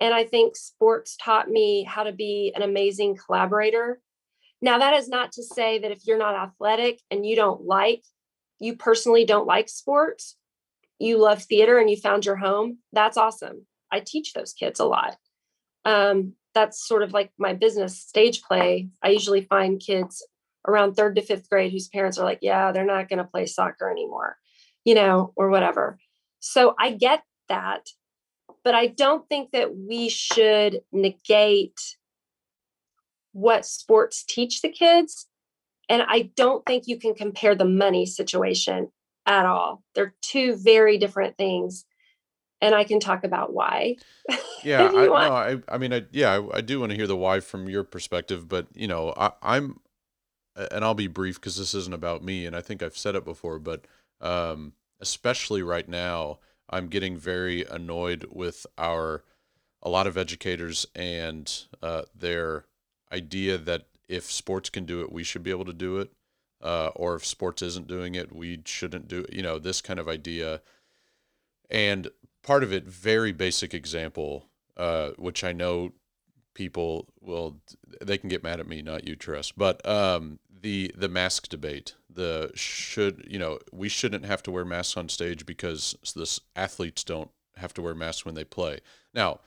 And 0.00 0.12
I 0.12 0.24
think 0.24 0.56
sports 0.56 1.16
taught 1.22 1.48
me 1.48 1.84
how 1.84 2.02
to 2.02 2.12
be 2.12 2.52
an 2.56 2.62
amazing 2.62 3.16
collaborator. 3.16 4.00
Now, 4.60 4.78
that 4.78 4.94
is 4.94 5.08
not 5.08 5.32
to 5.32 5.42
say 5.42 5.78
that 5.78 5.92
if 5.92 6.06
you're 6.06 6.18
not 6.18 6.34
athletic 6.34 7.00
and 7.10 7.26
you 7.26 7.36
don't 7.36 7.64
like, 7.64 8.02
you 8.58 8.76
personally 8.76 9.24
don't 9.24 9.46
like 9.46 9.68
sports, 9.68 10.36
you 10.98 11.18
love 11.18 11.42
theater 11.42 11.78
and 11.78 11.90
you 11.90 11.96
found 11.96 12.24
your 12.24 12.36
home, 12.36 12.78
that's 12.92 13.16
awesome. 13.16 13.66
I 13.90 14.00
teach 14.00 14.32
those 14.32 14.52
kids 14.52 14.80
a 14.80 14.84
lot. 14.84 15.16
Um, 15.84 16.34
that's 16.54 16.86
sort 16.86 17.02
of 17.02 17.12
like 17.12 17.30
my 17.38 17.54
business 17.54 17.98
stage 17.98 18.42
play. 18.42 18.88
I 19.02 19.08
usually 19.08 19.42
find 19.42 19.80
kids 19.80 20.26
around 20.66 20.94
third 20.94 21.16
to 21.16 21.22
fifth 21.22 21.48
grade 21.48 21.72
whose 21.72 21.88
parents 21.88 22.18
are 22.18 22.24
like, 22.24 22.38
yeah, 22.42 22.72
they're 22.72 22.84
not 22.84 23.08
going 23.08 23.18
to 23.18 23.24
play 23.24 23.46
soccer 23.46 23.90
anymore, 23.90 24.36
you 24.84 24.94
know, 24.94 25.32
or 25.36 25.48
whatever. 25.48 25.98
So 26.40 26.74
I 26.78 26.92
get 26.92 27.22
that, 27.48 27.88
but 28.64 28.74
I 28.74 28.86
don't 28.86 29.28
think 29.28 29.52
that 29.52 29.76
we 29.76 30.08
should 30.08 30.80
negate 30.92 31.80
what 33.32 33.66
sports 33.66 34.24
teach 34.26 34.62
the 34.62 34.68
kids. 34.68 35.26
And 35.88 36.02
I 36.06 36.30
don't 36.36 36.64
think 36.64 36.84
you 36.86 36.98
can 36.98 37.14
compare 37.14 37.54
the 37.54 37.64
money 37.64 38.06
situation 38.06 38.88
at 39.26 39.46
all. 39.46 39.82
They're 39.94 40.14
two 40.22 40.56
very 40.56 40.98
different 40.98 41.36
things. 41.36 41.84
And 42.62 42.74
I 42.74 42.84
can 42.84 43.00
talk 43.00 43.24
about 43.24 43.52
why. 43.52 43.96
Yeah, 44.64 44.86
I, 44.86 45.06
no, 45.06 45.12
I, 45.14 45.56
I 45.68 45.76
mean, 45.76 45.92
I, 45.92 46.04
yeah, 46.12 46.38
I, 46.38 46.58
I 46.58 46.60
do 46.60 46.78
want 46.78 46.90
to 46.90 46.96
hear 46.96 47.08
the 47.08 47.16
why 47.16 47.40
from 47.40 47.68
your 47.68 47.82
perspective, 47.82 48.48
but 48.48 48.68
you 48.76 48.86
know, 48.86 49.12
I, 49.16 49.32
I'm, 49.42 49.80
and 50.54 50.84
I'll 50.84 50.94
be 50.94 51.08
brief 51.08 51.40
because 51.40 51.56
this 51.56 51.74
isn't 51.74 51.92
about 51.92 52.22
me, 52.22 52.46
and 52.46 52.54
I 52.54 52.60
think 52.60 52.80
I've 52.80 52.96
said 52.96 53.16
it 53.16 53.24
before, 53.24 53.58
but 53.58 53.86
um, 54.20 54.74
especially 55.00 55.64
right 55.64 55.88
now, 55.88 56.38
I'm 56.70 56.86
getting 56.86 57.16
very 57.16 57.64
annoyed 57.64 58.26
with 58.30 58.66
our 58.78 59.24
a 59.82 59.88
lot 59.88 60.06
of 60.06 60.16
educators 60.16 60.86
and 60.94 61.52
uh, 61.82 62.02
their 62.14 62.66
idea 63.12 63.58
that 63.58 63.86
if 64.08 64.30
sports 64.30 64.70
can 64.70 64.86
do 64.86 65.00
it, 65.00 65.10
we 65.10 65.24
should 65.24 65.42
be 65.42 65.50
able 65.50 65.64
to 65.64 65.72
do 65.72 65.98
it, 65.98 66.12
uh, 66.62 66.90
or 66.94 67.16
if 67.16 67.26
sports 67.26 67.62
isn't 67.62 67.88
doing 67.88 68.14
it, 68.14 68.34
we 68.34 68.62
shouldn't 68.64 69.08
do 69.08 69.20
it. 69.20 69.32
You 69.32 69.42
know, 69.42 69.58
this 69.58 69.80
kind 69.80 69.98
of 69.98 70.08
idea. 70.08 70.60
And 71.68 72.08
part 72.42 72.62
of 72.62 72.72
it, 72.72 72.84
very 72.84 73.32
basic 73.32 73.74
example, 73.74 74.46
uh, 74.76 75.10
which 75.16 75.44
I 75.44 75.52
know 75.52 75.92
people 76.54 77.08
will 77.20 77.60
they 78.00 78.18
can 78.18 78.28
get 78.28 78.42
mad 78.42 78.60
at 78.60 78.68
me, 78.68 78.82
not 78.82 79.06
you, 79.06 79.16
Tress, 79.16 79.52
but 79.52 79.86
um, 79.88 80.38
the 80.60 80.92
the 80.96 81.08
mask 81.08 81.48
debate 81.48 81.94
the 82.14 82.50
should 82.54 83.24
you 83.28 83.38
know 83.38 83.58
we 83.72 83.88
shouldn't 83.88 84.24
have 84.24 84.42
to 84.42 84.50
wear 84.50 84.64
masks 84.64 84.96
on 84.96 85.08
stage 85.08 85.46
because 85.46 85.96
the 86.14 86.40
athletes 86.56 87.04
don't 87.04 87.30
have 87.56 87.74
to 87.74 87.82
wear 87.82 87.94
masks 87.94 88.24
when 88.24 88.34
they 88.34 88.44
play. 88.44 88.80
Now, 89.14 89.40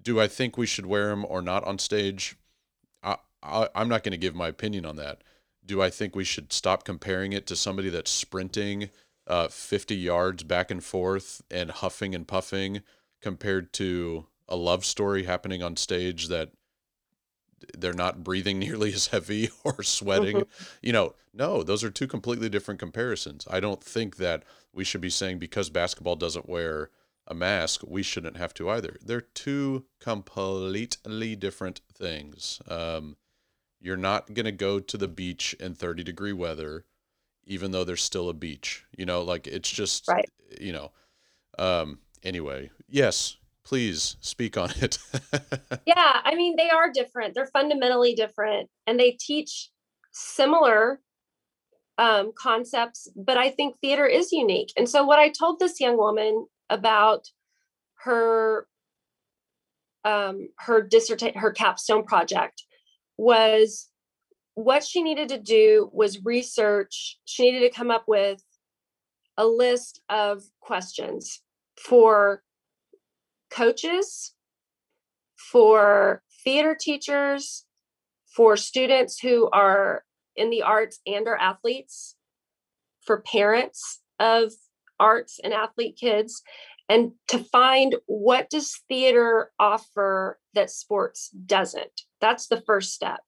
do 0.00 0.20
I 0.20 0.28
think 0.28 0.56
we 0.56 0.66
should 0.66 0.86
wear 0.86 1.08
them 1.08 1.24
or 1.28 1.42
not 1.42 1.64
on 1.64 1.78
stage? 1.78 2.36
I, 3.02 3.16
I 3.42 3.68
I'm 3.74 3.88
not 3.88 4.02
going 4.02 4.12
to 4.12 4.18
give 4.18 4.34
my 4.34 4.48
opinion 4.48 4.84
on 4.86 4.96
that. 4.96 5.22
Do 5.64 5.82
I 5.82 5.90
think 5.90 6.14
we 6.14 6.24
should 6.24 6.52
stop 6.52 6.84
comparing 6.84 7.32
it 7.32 7.46
to 7.48 7.56
somebody 7.56 7.88
that's 7.88 8.10
sprinting 8.10 8.90
uh, 9.26 9.48
50 9.48 9.94
yards 9.94 10.42
back 10.42 10.70
and 10.70 10.82
forth 10.82 11.42
and 11.50 11.70
huffing 11.70 12.14
and 12.14 12.26
puffing 12.26 12.82
compared 13.20 13.72
to 13.74 14.26
a 14.48 14.56
love 14.56 14.84
story 14.84 15.24
happening 15.24 15.62
on 15.62 15.76
stage 15.76 16.28
that 16.28 16.50
they're 17.76 17.92
not 17.92 18.22
breathing 18.22 18.58
nearly 18.60 18.92
as 18.92 19.08
heavy 19.08 19.50
or 19.64 19.82
sweating. 19.82 20.36
Mm-hmm. 20.36 20.64
You 20.82 20.92
know, 20.92 21.14
no, 21.32 21.62
those 21.62 21.84
are 21.84 21.90
two 21.90 22.06
completely 22.06 22.48
different 22.48 22.80
comparisons. 22.80 23.46
I 23.50 23.60
don't 23.60 23.82
think 23.82 24.16
that 24.16 24.44
we 24.72 24.84
should 24.84 25.00
be 25.00 25.10
saying 25.10 25.38
because 25.38 25.70
basketball 25.70 26.16
doesn't 26.16 26.48
wear 26.48 26.90
a 27.26 27.34
mask, 27.34 27.82
we 27.86 28.02
shouldn't 28.02 28.36
have 28.36 28.54
to 28.54 28.70
either. 28.70 28.96
They're 29.04 29.20
two 29.20 29.84
completely 30.00 31.34
different 31.34 31.80
things. 31.92 32.60
Um, 32.68 33.16
you're 33.80 33.96
not 33.96 34.32
going 34.32 34.44
to 34.44 34.52
go 34.52 34.78
to 34.78 34.96
the 34.96 35.08
beach 35.08 35.54
in 35.58 35.74
30 35.74 36.04
degree 36.04 36.32
weather, 36.32 36.84
even 37.46 37.70
though 37.70 37.84
there's 37.84 38.02
still 38.02 38.28
a 38.28 38.34
beach. 38.34 38.84
You 38.96 39.06
know, 39.06 39.22
like 39.22 39.46
it's 39.46 39.70
just, 39.70 40.08
right. 40.08 40.28
you 40.60 40.72
know, 40.72 40.92
um, 41.58 41.98
anyway, 42.22 42.70
yes, 42.88 43.36
please 43.64 44.16
speak 44.20 44.56
on 44.56 44.70
it. 44.76 44.98
yeah, 45.86 46.20
I 46.24 46.34
mean, 46.34 46.56
they 46.56 46.70
are 46.70 46.90
different. 46.90 47.34
They're 47.34 47.46
fundamentally 47.46 48.14
different 48.14 48.70
and 48.86 48.98
they 48.98 49.12
teach 49.12 49.70
similar 50.12 51.00
um, 51.98 52.32
concepts, 52.38 53.08
but 53.16 53.38
I 53.38 53.50
think 53.50 53.78
theater 53.78 54.06
is 54.06 54.32
unique. 54.32 54.72
And 54.76 54.88
so, 54.88 55.04
what 55.04 55.18
I 55.18 55.30
told 55.30 55.58
this 55.58 55.80
young 55.80 55.96
woman 55.96 56.46
about 56.68 57.28
her 58.04 58.66
um, 60.04 60.48
her 60.58 60.82
dissertation, 60.82 61.38
her 61.40 61.50
capstone 61.50 62.04
project 62.04 62.62
was 63.16 63.88
what 64.56 64.82
she 64.82 65.02
needed 65.02 65.28
to 65.28 65.38
do 65.38 65.90
was 65.92 66.24
research. 66.24 67.18
She 67.26 67.44
needed 67.44 67.60
to 67.60 67.76
come 67.76 67.90
up 67.90 68.04
with 68.08 68.42
a 69.36 69.46
list 69.46 70.00
of 70.08 70.44
questions 70.60 71.42
for 71.78 72.42
coaches, 73.50 74.34
for 75.52 76.22
theater 76.42 76.74
teachers, 76.78 77.66
for 78.34 78.56
students 78.56 79.20
who 79.20 79.50
are 79.50 80.04
in 80.36 80.48
the 80.48 80.62
arts 80.62 81.00
and 81.06 81.28
are 81.28 81.36
athletes, 81.36 82.16
for 83.02 83.20
parents 83.20 84.00
of 84.18 84.52
arts 84.98 85.38
and 85.44 85.52
athlete 85.52 85.98
kids, 86.00 86.42
and 86.88 87.12
to 87.28 87.38
find 87.38 87.96
what 88.06 88.48
does 88.48 88.80
theater 88.88 89.50
offer 89.60 90.38
that 90.54 90.70
sports 90.70 91.28
doesn't. 91.44 92.02
That's 92.22 92.46
the 92.46 92.62
first 92.62 92.94
step. 92.94 93.20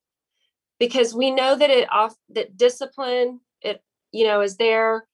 Because 0.79 1.15
we 1.15 1.31
know 1.31 1.57
that 1.57 1.71
it 1.71 1.91
off 1.91 2.15
that 2.31 2.57
discipline, 2.57 3.41
it 3.63 3.83
you 4.13 4.25
know, 4.25 4.41
is 4.41 4.57
there. 4.57 5.07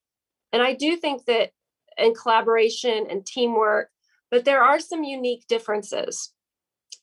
And 0.53 0.62
I 0.62 0.74
do 0.74 0.96
think 0.96 1.24
that 1.24 1.50
in 1.96 2.14
collaboration 2.14 3.07
and 3.09 3.24
teamwork 3.24 3.90
but 4.35 4.44
there 4.44 4.64
are 4.64 4.81
some 4.81 5.05
unique 5.05 5.46
differences. 5.46 6.33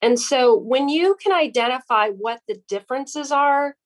And 0.02 0.20
so 0.20 0.54
when 0.54 0.90
you 0.90 1.16
can 1.16 1.32
identify 1.32 2.10
what 2.10 2.42
the 2.46 2.62
differences 2.68 3.32
are, 3.32 3.78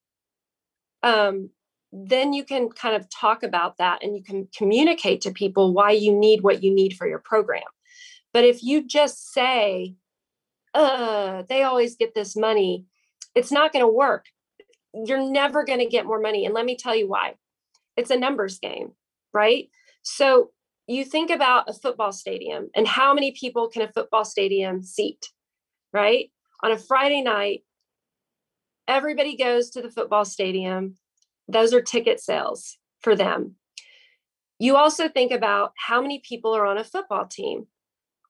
um, 1.03 1.51
then 1.91 2.33
you 2.33 2.43
can 2.43 2.69
kind 2.69 2.95
of 2.95 3.07
talk 3.11 3.43
about 3.43 3.77
that 3.77 4.03
and 4.03 4.15
you 4.17 4.23
can 4.23 4.47
communicate 4.57 5.21
to 5.21 5.31
people 5.31 5.73
why 5.73 5.91
you 5.91 6.11
need 6.11 6.41
what 6.41 6.63
you 6.63 6.73
need 6.73 6.95
for 6.97 7.07
your 7.07 7.19
program. 7.19 7.61
But 8.33 8.45
if 8.45 8.63
you 8.63 8.83
just 8.83 9.31
say, 9.31 9.93
uh, 10.73 11.43
they 11.47 11.61
always 11.61 11.95
get 11.95 12.15
this 12.15 12.35
money, 12.35 12.85
it's 13.35 13.51
not 13.51 13.71
going 13.71 13.85
to 13.85 13.88
work. 13.88 14.25
You're 15.03 15.29
never 15.29 15.65
going 15.65 15.79
to 15.79 15.86
get 15.86 16.05
more 16.05 16.19
money. 16.19 16.45
And 16.45 16.53
let 16.53 16.65
me 16.65 16.77
tell 16.77 16.95
you 16.95 17.08
why. 17.08 17.36
It's 17.97 18.12
a 18.12 18.17
numbers 18.17 18.60
game, 18.60 18.93
right? 19.34 19.69
So 20.03 20.51
you 20.88 21.03
think 21.03 21.31
about 21.31 21.69
a 21.69 21.73
football 21.73 22.12
stadium 22.12 22.69
and 22.75 22.88
how 22.88 23.13
many 23.13 23.31
people 23.31 23.67
can 23.67 23.81
a 23.81 23.91
football 23.91 24.25
stadium 24.25 24.84
seat, 24.84 25.29
right? 25.91 26.31
On 26.63 26.71
a 26.71 26.77
Friday 26.77 27.21
night, 27.21 27.63
everybody 28.88 29.36
goes 29.36 29.69
to 29.71 29.81
the 29.81 29.89
football 29.89 30.25
stadium. 30.25 30.95
Those 31.47 31.73
are 31.73 31.81
ticket 31.81 32.19
sales 32.19 32.77
for 33.01 33.15
them. 33.15 33.55
You 34.60 34.77
also 34.77 35.10
think 35.10 35.31
about 35.31 35.73
how 35.77 36.01
many 36.01 36.19
people 36.19 36.55
are 36.55 36.65
on 36.65 36.77
a 36.77 36.84
football 36.84 37.25
team. 37.25 37.67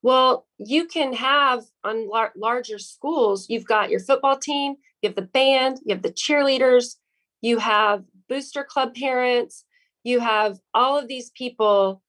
Well, 0.06 0.46
you 0.60 0.86
can 0.86 1.14
have 1.14 1.64
on 1.84 2.08
lar- 2.08 2.32
larger 2.38 2.78
schools, 2.78 3.48
you've 3.50 3.66
got 3.66 3.90
your 3.90 4.00
football 4.00 4.38
team, 4.38 4.76
you 5.02 5.10
have 5.10 5.16
the 5.16 5.24
band, 5.24 5.80
you 5.84 5.96
have 5.96 6.04
the 6.04 6.12
cheerleaders, 6.12 6.98
you 7.42 7.58
have 7.58 8.04
booster 8.30 8.64
club 8.64 8.94
parents, 8.94 9.66
you 10.04 10.20
have 10.20 10.60
all 10.76 10.96
of 10.96 11.08
these 11.08 11.32
people 11.32 12.04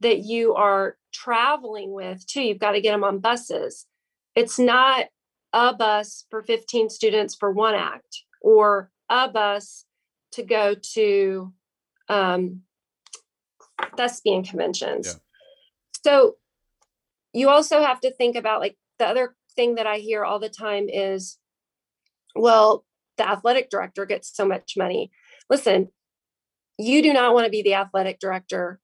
that 0.00 0.24
you 0.24 0.56
are 0.56 0.96
traveling 1.12 1.92
with 1.92 2.26
too. 2.26 2.42
You've 2.42 2.58
got 2.58 2.72
to 2.72 2.80
get 2.80 2.90
them 2.90 3.04
on 3.04 3.20
buses. 3.20 3.86
It's 4.34 4.58
not 4.58 5.06
a 5.52 5.72
bus 5.72 6.24
for 6.30 6.42
15 6.42 6.90
students 6.90 7.36
for 7.36 7.52
one 7.52 7.76
act 7.76 8.24
or 8.42 8.90
a 9.08 9.28
bus 9.28 9.84
to 10.32 10.42
go 10.42 10.74
to 10.94 11.52
um, 12.08 12.62
thespian 13.96 14.42
conventions. 14.42 15.06
Yeah. 15.06 15.12
So 16.02 16.38
you 17.36 17.50
also 17.50 17.82
have 17.82 18.00
to 18.00 18.10
think 18.14 18.34
about 18.34 18.60
like 18.60 18.76
the 18.98 19.06
other 19.06 19.36
thing 19.54 19.74
that 19.74 19.86
I 19.86 19.98
hear 19.98 20.24
all 20.24 20.38
the 20.38 20.48
time 20.48 20.86
is, 20.88 21.38
well, 22.34 22.86
the 23.18 23.28
athletic 23.28 23.68
director 23.68 24.06
gets 24.06 24.34
so 24.34 24.46
much 24.46 24.72
money. 24.76 25.10
Listen, 25.50 25.88
you 26.78 27.02
do 27.02 27.12
not 27.12 27.34
want 27.34 27.44
to 27.44 27.50
be 27.50 27.60
the 27.60 27.74
athletic 27.74 28.20
director 28.20 28.80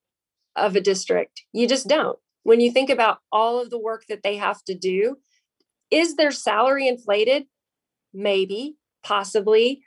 of 0.55 0.77
a 0.77 0.83
district. 0.83 1.43
You 1.55 1.67
just 1.67 1.89
don't. 1.89 2.19
When 2.43 2.61
you 2.61 2.71
think 2.71 2.91
about 2.91 3.19
all 3.31 3.59
of 3.61 3.71
the 3.71 3.79
work 3.79 4.05
that 4.11 4.23
they 4.23 4.37
have 4.37 4.63
to 4.65 4.75
do, 4.75 5.17
is 5.91 6.17
their 6.17 6.31
salary 6.31 6.87
inflated? 6.89 7.45
Maybe, 8.13 8.77
possibly, 9.03 9.83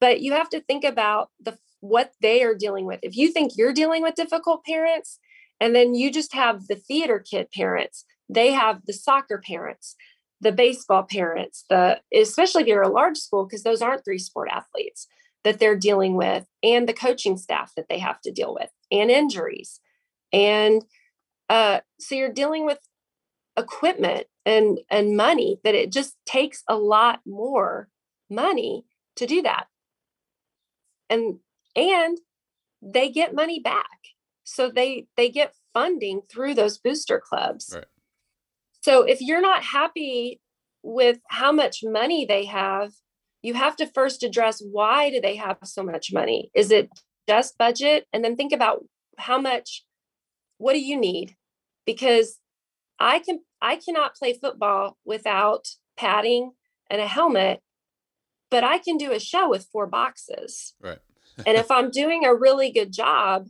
but 0.00 0.22
you 0.22 0.32
have 0.32 0.48
to 0.50 0.62
think 0.62 0.84
about 0.84 1.28
the 1.38 1.58
what 1.80 2.12
they 2.22 2.42
are 2.42 2.54
dealing 2.54 2.86
with. 2.86 3.00
If 3.02 3.14
you 3.14 3.30
think 3.30 3.52
you're 3.56 3.74
dealing 3.74 4.02
with 4.02 4.14
difficult 4.14 4.64
parents, 4.64 5.18
and 5.60 5.74
then 5.74 5.94
you 5.94 6.12
just 6.12 6.34
have 6.34 6.66
the 6.66 6.76
theater 6.76 7.18
kid 7.18 7.48
parents, 7.54 8.04
they 8.28 8.52
have 8.52 8.80
the 8.86 8.92
soccer 8.92 9.42
parents, 9.44 9.96
the 10.40 10.52
baseball 10.52 11.04
parents, 11.04 11.64
the 11.70 12.00
especially 12.14 12.62
if 12.62 12.68
you're 12.68 12.82
a 12.82 12.88
large 12.88 13.16
school, 13.16 13.44
because 13.44 13.62
those 13.62 13.82
aren't 13.82 14.04
three 14.04 14.18
sport 14.18 14.48
athletes 14.50 15.06
that 15.44 15.58
they're 15.58 15.78
dealing 15.78 16.16
with, 16.16 16.46
and 16.62 16.88
the 16.88 16.92
coaching 16.92 17.36
staff 17.36 17.72
that 17.76 17.86
they 17.88 17.98
have 17.98 18.20
to 18.20 18.32
deal 18.32 18.54
with, 18.54 18.70
and 18.90 19.10
injuries. 19.10 19.80
And 20.32 20.84
uh, 21.48 21.80
so 22.00 22.14
you're 22.14 22.32
dealing 22.32 22.66
with 22.66 22.78
equipment 23.56 24.26
and 24.44 24.80
and 24.90 25.16
money 25.16 25.60
that 25.64 25.74
it 25.74 25.90
just 25.90 26.16
takes 26.26 26.62
a 26.68 26.76
lot 26.76 27.20
more 27.26 27.88
money 28.28 28.84
to 29.16 29.26
do 29.26 29.40
that 29.42 29.66
and 31.08 31.38
and 31.74 32.18
they 32.82 33.08
get 33.08 33.34
money 33.34 33.60
back 33.60 33.95
so 34.46 34.70
they 34.70 35.06
they 35.16 35.28
get 35.28 35.54
funding 35.74 36.22
through 36.30 36.54
those 36.54 36.78
booster 36.78 37.20
clubs. 37.20 37.72
Right. 37.74 37.84
so 38.80 39.02
if 39.02 39.20
you're 39.20 39.42
not 39.42 39.62
happy 39.62 40.40
with 40.82 41.18
how 41.28 41.52
much 41.52 41.80
money 41.82 42.24
they 42.24 42.44
have 42.46 42.92
you 43.42 43.54
have 43.54 43.76
to 43.76 43.86
first 43.86 44.22
address 44.22 44.62
why 44.62 45.10
do 45.10 45.20
they 45.20 45.36
have 45.36 45.58
so 45.64 45.82
much 45.82 46.12
money? 46.12 46.50
Is 46.54 46.70
it 46.70 46.88
just 47.28 47.58
budget? 47.58 48.06
And 48.12 48.24
then 48.24 48.36
think 48.36 48.52
about 48.52 48.84
how 49.18 49.38
much 49.40 49.84
what 50.58 50.72
do 50.72 50.80
you 50.80 50.98
need? 50.98 51.36
Because 51.84 52.38
i 52.98 53.18
can 53.18 53.40
i 53.60 53.76
cannot 53.76 54.14
play 54.14 54.32
football 54.32 54.96
without 55.04 55.68
padding 55.98 56.52
and 56.88 56.98
a 56.98 57.06
helmet 57.06 57.60
but 58.50 58.64
i 58.64 58.78
can 58.78 58.96
do 58.96 59.12
a 59.12 59.20
show 59.20 59.50
with 59.50 59.68
four 59.70 59.86
boxes. 59.86 60.74
Right. 60.80 60.98
And 61.44 61.56
if 61.62 61.70
I'm 61.70 61.90
doing 61.90 62.24
a 62.24 62.34
really 62.34 62.70
good 62.70 62.92
job, 62.92 63.48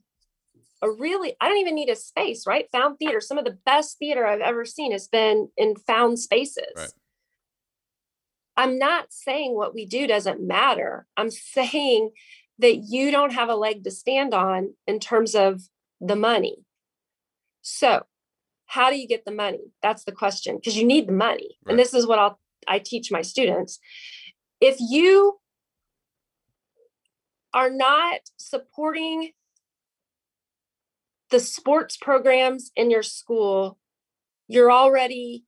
a 0.87 0.91
really, 0.91 1.35
I 1.41 1.49
don't 1.49 1.59
even 1.59 1.75
need 1.75 1.89
a 1.89 1.97
space, 1.97 2.47
right? 2.47 2.71
Found 2.73 2.99
theater. 2.99 3.21
Some 3.21 3.39
of 3.39 3.45
the 3.45 3.59
best 3.67 3.99
theater 3.99 4.27
I've 4.27 4.41
ever 4.41 4.65
seen 4.65 4.93
has 4.93 5.09
been 5.09 5.49
in 5.57 5.77
found 5.77 6.19
spaces. 6.19 6.73
Right. 6.77 6.93
I'm 8.57 8.79
not 8.79 9.13
saying 9.13 9.55
what 9.55 9.75
we 9.75 9.85
do 9.85 10.07
doesn't 10.07 10.41
matter. 10.41 11.07
I'm 11.17 11.31
saying 11.31 12.11
that 12.59 12.77
you 12.77 13.11
don't 13.11 13.33
have 13.33 13.49
a 13.49 13.55
leg 13.55 13.85
to 13.85 13.91
stand 13.91 14.33
on 14.33 14.75
in 14.87 14.99
terms 14.99 15.35
of 15.35 15.63
the 16.01 16.17
money. 16.17 16.65
So, 17.61 18.07
how 18.67 18.91
do 18.91 18.97
you 18.97 19.07
get 19.07 19.25
the 19.25 19.33
money? 19.33 19.73
That's 19.83 20.05
the 20.05 20.13
question 20.13 20.57
because 20.57 20.77
you 20.77 20.87
need 20.87 21.09
the 21.09 21.13
money. 21.13 21.59
Right. 21.65 21.73
And 21.73 21.79
this 21.79 21.95
is 21.95 22.07
what 22.07 22.19
I'll 22.19 22.41
I 22.67 22.79
teach 22.79 23.13
my 23.13 23.23
students. 23.23 23.79
If 24.61 24.77
you 24.81 25.39
are 27.53 27.71
not 27.71 28.21
supporting 28.37 29.33
the 31.37 31.41
sports 31.41 31.99
programs 31.99 32.71
in 32.77 32.91
your 32.91 33.03
school, 33.03 33.79
you're 34.49 34.73
already 34.73 35.45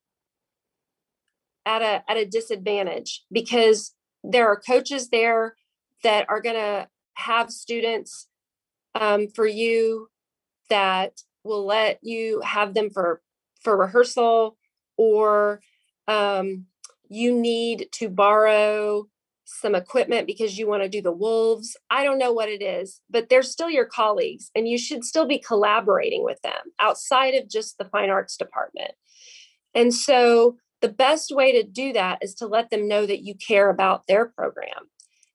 at 1.65 1.81
a 1.81 2.05
at 2.07 2.19
a 2.19 2.27
disadvantage 2.27 3.25
because 3.33 3.95
there 4.23 4.47
are 4.49 4.61
coaches 4.61 5.09
there 5.09 5.57
that 6.05 6.27
are 6.29 6.43
going 6.43 6.57
to 6.57 6.87
have 7.15 7.51
students 7.51 8.29
um, 9.01 9.29
for 9.29 9.47
you 9.47 10.11
that 10.69 11.23
will 11.43 11.65
let 11.65 12.01
you 12.03 12.43
have 12.45 12.75
them 12.75 12.91
for 12.91 13.23
for 13.63 13.75
rehearsal 13.75 14.59
or 14.99 15.63
um, 16.07 16.67
you 17.09 17.33
need 17.33 17.89
to 17.93 18.11
borrow 18.11 19.07
some 19.51 19.75
equipment 19.75 20.27
because 20.27 20.59
you 20.59 20.69
want 20.69 20.83
to 20.83 20.89
do 20.91 21.01
the 21.01 21.11
wolves. 21.11 21.75
I 21.91 22.05
don't 22.05 22.19
know 22.19 22.33
what 22.33 22.51
it 22.51 22.63
is, 22.63 23.01
but 23.09 23.29
they're 23.29 23.43
still 23.43 23.71
your 23.71 23.87
colleagues 23.87 24.51
and 24.55 24.69
you 24.69 24.77
should 24.77 25.05
still 25.05 25.27
be 25.27 25.39
collaborating 25.39 26.23
with 26.23 26.41
them 26.43 26.61
outside 26.81 27.35
of 27.35 27.49
just 27.49 27.79
the 27.79 27.87
fine 27.87 28.11
arts 28.11 28.37
department. 28.37 28.93
And 29.75 29.95
so 29.95 30.57
the 30.83 30.91
best 30.91 31.35
way 31.35 31.53
to 31.53 31.63
do 31.67 31.95
that 31.95 32.19
is 32.23 32.35
to 32.37 32.47
let 32.47 32.69
them 32.69 32.87
know 32.87 33.07
that 33.07 33.25
you 33.25 33.35
care 33.35 33.71
about 33.71 34.07
their 34.07 34.27
program 34.27 34.91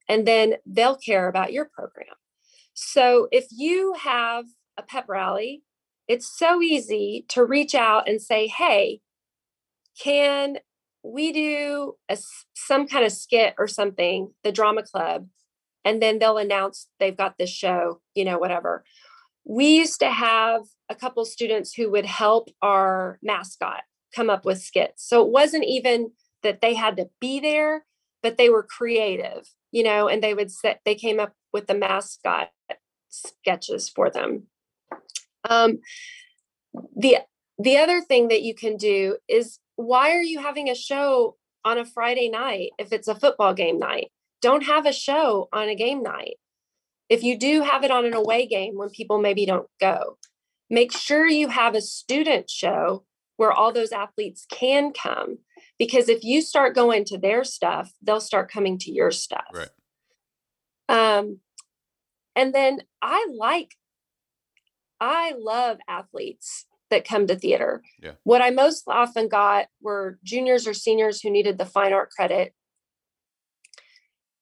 and 0.07 0.27
then 0.27 0.55
they'll 0.65 0.95
care 0.95 1.27
about 1.27 1.51
your 1.51 1.65
program. 1.65 2.15
So 2.75 3.27
if 3.31 3.47
you 3.51 3.95
have 3.99 4.45
a 4.77 4.83
pep 4.83 5.05
rally, 5.07 5.63
it's 6.07 6.37
so 6.37 6.61
easy 6.61 7.25
to 7.29 7.43
reach 7.43 7.73
out 7.73 8.07
and 8.07 8.21
say, 8.21 8.47
hey, 8.47 9.01
can 9.99 10.57
we 11.03 11.31
do 11.33 11.95
a, 12.09 12.17
some 12.53 12.87
kind 12.87 13.05
of 13.05 13.11
skit 13.11 13.55
or 13.57 13.67
something, 13.67 14.31
the 14.43 14.51
drama 14.51 14.83
club, 14.83 15.27
and 15.85 16.01
then 16.01 16.19
they'll 16.19 16.37
announce 16.37 16.87
they've 16.99 17.17
got 17.17 17.37
this 17.37 17.49
show, 17.49 17.99
you 18.15 18.23
know, 18.23 18.37
whatever. 18.37 18.83
We 19.45 19.75
used 19.75 19.99
to 19.99 20.09
have 20.09 20.61
a 20.89 20.95
couple 20.95 21.25
students 21.25 21.73
who 21.73 21.91
would 21.91 22.05
help 22.05 22.49
our 22.61 23.19
mascot 23.21 23.81
come 24.15 24.29
up 24.29 24.45
with 24.45 24.61
skits. 24.61 25.07
So 25.07 25.25
it 25.25 25.31
wasn't 25.31 25.65
even 25.65 26.11
that 26.43 26.61
they 26.61 26.73
had 26.73 26.95
to 26.97 27.09
be 27.19 27.39
there, 27.39 27.85
but 28.21 28.37
they 28.37 28.49
were 28.49 28.63
creative, 28.63 29.49
you 29.71 29.83
know, 29.83 30.07
and 30.07 30.23
they 30.23 30.33
would 30.33 30.51
set, 30.51 30.79
they 30.85 30.95
came 30.95 31.19
up 31.19 31.33
with 31.51 31.67
the 31.67 31.75
mascot 31.75 32.49
sketches 33.09 33.89
for 33.89 34.09
them. 34.09 34.43
Um, 35.49 35.79
the 36.95 37.17
the 37.59 37.77
other 37.77 38.01
thing 38.01 38.29
that 38.29 38.41
you 38.41 38.55
can 38.55 38.77
do 38.77 39.17
is 39.27 39.59
why 39.75 40.11
are 40.11 40.23
you 40.23 40.39
having 40.41 40.69
a 40.69 40.75
show 40.75 41.37
on 41.65 41.77
a 41.77 41.85
Friday 41.85 42.29
night 42.29 42.71
if 42.77 42.91
it's 42.91 43.07
a 43.07 43.15
football 43.15 43.53
game 43.53 43.79
night? 43.79 44.11
Don't 44.41 44.63
have 44.63 44.85
a 44.85 44.93
show 44.93 45.47
on 45.53 45.69
a 45.69 45.75
game 45.75 46.03
night. 46.03 46.35
If 47.09 47.23
you 47.23 47.37
do 47.37 47.61
have 47.61 47.83
it 47.83 47.91
on 47.91 48.05
an 48.05 48.13
away 48.13 48.47
game 48.47 48.77
when 48.77 48.89
people 48.89 49.19
maybe 49.19 49.45
don't 49.45 49.69
go, 49.79 50.17
make 50.69 50.91
sure 50.91 51.27
you 51.27 51.49
have 51.49 51.75
a 51.75 51.81
student 51.81 52.49
show 52.49 53.03
where 53.37 53.51
all 53.51 53.71
those 53.71 53.91
athletes 53.91 54.45
can 54.49 54.91
come. 54.93 55.39
Because 55.79 56.07
if 56.07 56.23
you 56.23 56.41
start 56.41 56.75
going 56.75 57.03
to 57.05 57.17
their 57.17 57.43
stuff, 57.43 57.93
they'll 58.01 58.21
start 58.21 58.51
coming 58.51 58.77
to 58.79 58.91
your 58.91 59.11
stuff. 59.11 59.45
Right. 59.53 59.69
Um, 60.87 61.39
and 62.35 62.53
then 62.53 62.81
I 63.01 63.27
like, 63.37 63.75
I 64.99 65.33
love 65.37 65.77
athletes 65.87 66.65
that 66.89 67.07
come 67.07 67.27
to 67.27 67.35
theater. 67.35 67.81
Yeah. 68.01 68.13
What 68.23 68.41
I 68.41 68.49
most 68.49 68.83
often 68.87 69.27
got 69.27 69.67
were 69.81 70.19
juniors 70.23 70.67
or 70.67 70.73
seniors 70.73 71.21
who 71.21 71.29
needed 71.29 71.57
the 71.57 71.65
fine 71.65 71.93
art 71.93 72.09
credit. 72.11 72.53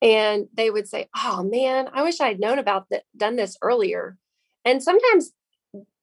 And 0.01 0.47
they 0.53 0.69
would 0.69 0.87
say, 0.87 1.07
Oh 1.15 1.43
man, 1.43 1.87
I 1.93 2.03
wish 2.03 2.19
I'd 2.19 2.39
known 2.39 2.59
about 2.59 2.87
that, 2.89 3.03
done 3.15 3.35
this 3.35 3.57
earlier. 3.61 4.17
And 4.65 4.81
sometimes 4.81 5.31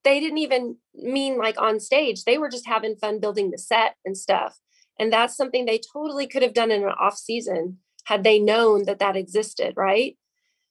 they 0.05 0.21
didn't 0.21 0.39
even 0.39 0.77
mean 0.95 1.37
like 1.37 1.61
on 1.61 1.81
stage, 1.81 2.25
they 2.25 2.39
were 2.39 2.49
just 2.49 2.67
having 2.67 2.97
fun 2.97 3.21
building 3.21 3.51
the 3.51 3.59
set 3.59 3.97
and 4.05 4.17
stuff. 4.17 4.59
And 4.99 5.13
that's 5.13 5.37
something 5.37 5.65
they 5.65 5.81
totally 5.93 6.27
could 6.27 6.43
have 6.43 6.55
done 6.55 6.71
in 6.71 6.83
an 6.83 6.95
off 6.99 7.17
season 7.17 7.79
had 8.05 8.25
they 8.25 8.39
known 8.39 8.85
that 8.87 8.99
that 9.01 9.17
existed, 9.17 9.75
right? 9.77 10.17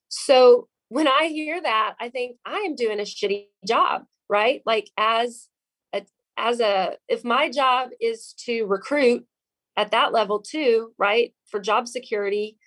So 0.10 0.68
when 0.90 1.08
I 1.08 1.28
hear 1.28 1.62
that, 1.62 1.96
I 2.00 2.10
think 2.10 2.38
I 2.46 2.60
am 2.60 2.76
doing 2.76 3.00
a 3.00 3.04
shitty 3.04 3.48
job, 3.68 4.06
right? 4.30 4.62
Like 4.66 4.90
as 4.98 5.48
as 6.38 6.60
a 6.60 6.96
if 7.08 7.24
my 7.24 7.50
job 7.50 7.90
is 8.00 8.34
to 8.46 8.66
recruit 8.66 9.26
at 9.76 9.92
that 9.92 10.14
level 10.14 10.40
too 10.40 10.92
right 10.98 11.34
for 11.50 11.60
job 11.60 11.88
security 11.88 12.58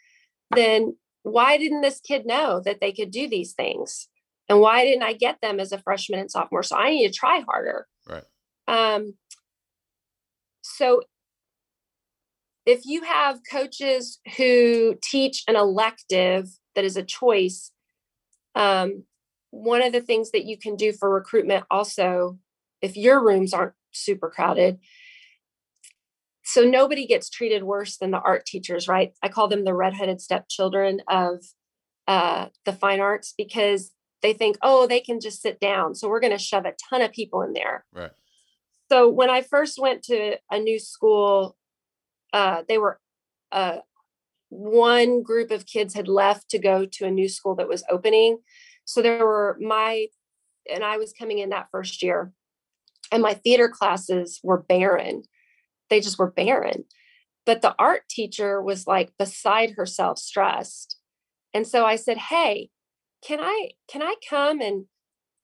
then 0.51 0.97
why 1.23 1.59
didn't 1.59 1.83
this 1.83 2.01
kid 2.01 2.27
know 2.27 2.61
that 2.65 2.81
they 2.81 2.93
could 2.93 3.11
do 3.11 3.29
these 3.29 3.53
things? 3.53 4.09
And 4.49 4.61
why 4.61 4.85
didn't 4.85 5.03
i 5.03 5.13
get 5.13 5.39
them 5.41 5.61
as 5.61 5.73
a 5.73 5.79
freshman 5.79 6.21
and 6.21 6.31
sophomore? 6.31 6.63
So 6.63 6.77
i 6.77 6.91
need 6.91 7.09
to 7.09 7.15
try 7.15 7.41
harder. 7.41 7.87
Right. 8.09 8.25
Um 8.67 9.15
so 10.63 11.03
if 12.67 12.83
you 12.85 13.03
have 13.03 13.41
coaches 13.51 14.21
who 14.37 14.97
teach 15.03 15.43
an 15.49 15.57
elective 15.57 16.49
that 16.75 16.85
is 16.85 16.97
a 16.97 17.03
choice 17.03 17.73
um, 18.55 19.05
one 19.51 19.83
of 19.83 19.93
the 19.93 20.01
things 20.01 20.33
that 20.33 20.45
you 20.45 20.59
can 20.59 20.77
do 20.77 20.93
for 20.93 21.09
recruitment 21.09 21.65
also 21.71 22.39
if 22.83 22.97
your 22.97 23.25
rooms 23.25 23.53
aren't 23.53 23.75
super 23.93 24.31
crowded 24.31 24.79
so 26.51 26.63
nobody 26.63 27.07
gets 27.07 27.31
treated 27.31 27.63
worse 27.63 27.97
than 27.97 28.11
the 28.11 28.21
art 28.21 28.45
teachers 28.45 28.89
right? 28.89 29.13
I 29.23 29.29
call 29.29 29.49
them 29.49 29.65
the 29.65 29.75
redheaded 29.75 30.21
stepchildren 30.21 31.01
of 31.09 31.45
uh, 32.09 32.47
the 32.65 32.73
fine 32.73 33.01
arts 33.01 33.35
because 33.37 33.93
they 34.23 34.33
think 34.33 34.57
oh 34.61 34.87
they 34.87 35.01
can 35.01 35.21
just 35.21 35.41
sit 35.41 35.61
down 35.61 35.95
so 35.95 36.09
we're 36.09 36.21
going 36.21 36.37
to 36.37 36.39
shove 36.39 36.65
a 36.65 36.75
ton 36.91 37.03
of 37.03 37.13
people 37.13 37.43
in 37.43 37.53
there. 37.53 37.85
Right. 37.93 38.11
So 38.91 39.09
when 39.09 39.31
i 39.31 39.43
first 39.43 39.79
went 39.79 40.03
to 40.05 40.39
a 40.51 40.59
new 40.59 40.79
school 40.79 41.57
uh, 42.33 42.63
they 42.69 42.79
were 42.79 43.01
uh, 43.53 43.79
one 44.49 45.23
group 45.23 45.51
of 45.51 45.67
kids 45.67 45.95
had 45.95 46.09
left 46.09 46.49
to 46.51 46.59
go 46.59 46.85
to 46.85 47.07
a 47.07 47.11
new 47.11 47.29
school 47.29 47.55
that 47.57 47.69
was 47.69 47.85
opening. 47.89 48.39
So 48.85 49.03
there 49.03 49.25
were 49.25 49.57
my 49.61 50.07
and 50.73 50.85
i 50.85 50.97
was 50.97 51.13
coming 51.13 51.39
in 51.39 51.51
that 51.51 51.69
first 51.71 52.03
year 52.03 52.33
and 53.11 53.23
my 53.23 53.35
theater 53.35 53.69
classes 53.69 54.41
were 54.43 54.63
barren. 54.63 55.23
They 55.89 56.01
just 56.01 56.19
were 56.19 56.31
barren. 56.31 56.85
But 57.47 57.63
the 57.63 57.75
art 57.79 58.03
teacher 58.09 58.63
was 58.63 58.87
like 58.87 59.13
beside 59.19 59.71
herself 59.71 60.19
stressed. 60.19 60.97
And 61.53 61.67
so 61.67 61.85
i 61.85 61.97
said 61.97 62.17
hey 62.17 62.71
can 63.27 63.41
i 63.41 63.71
can 63.89 64.03
i 64.03 64.15
come 64.29 64.61
and 64.61 64.87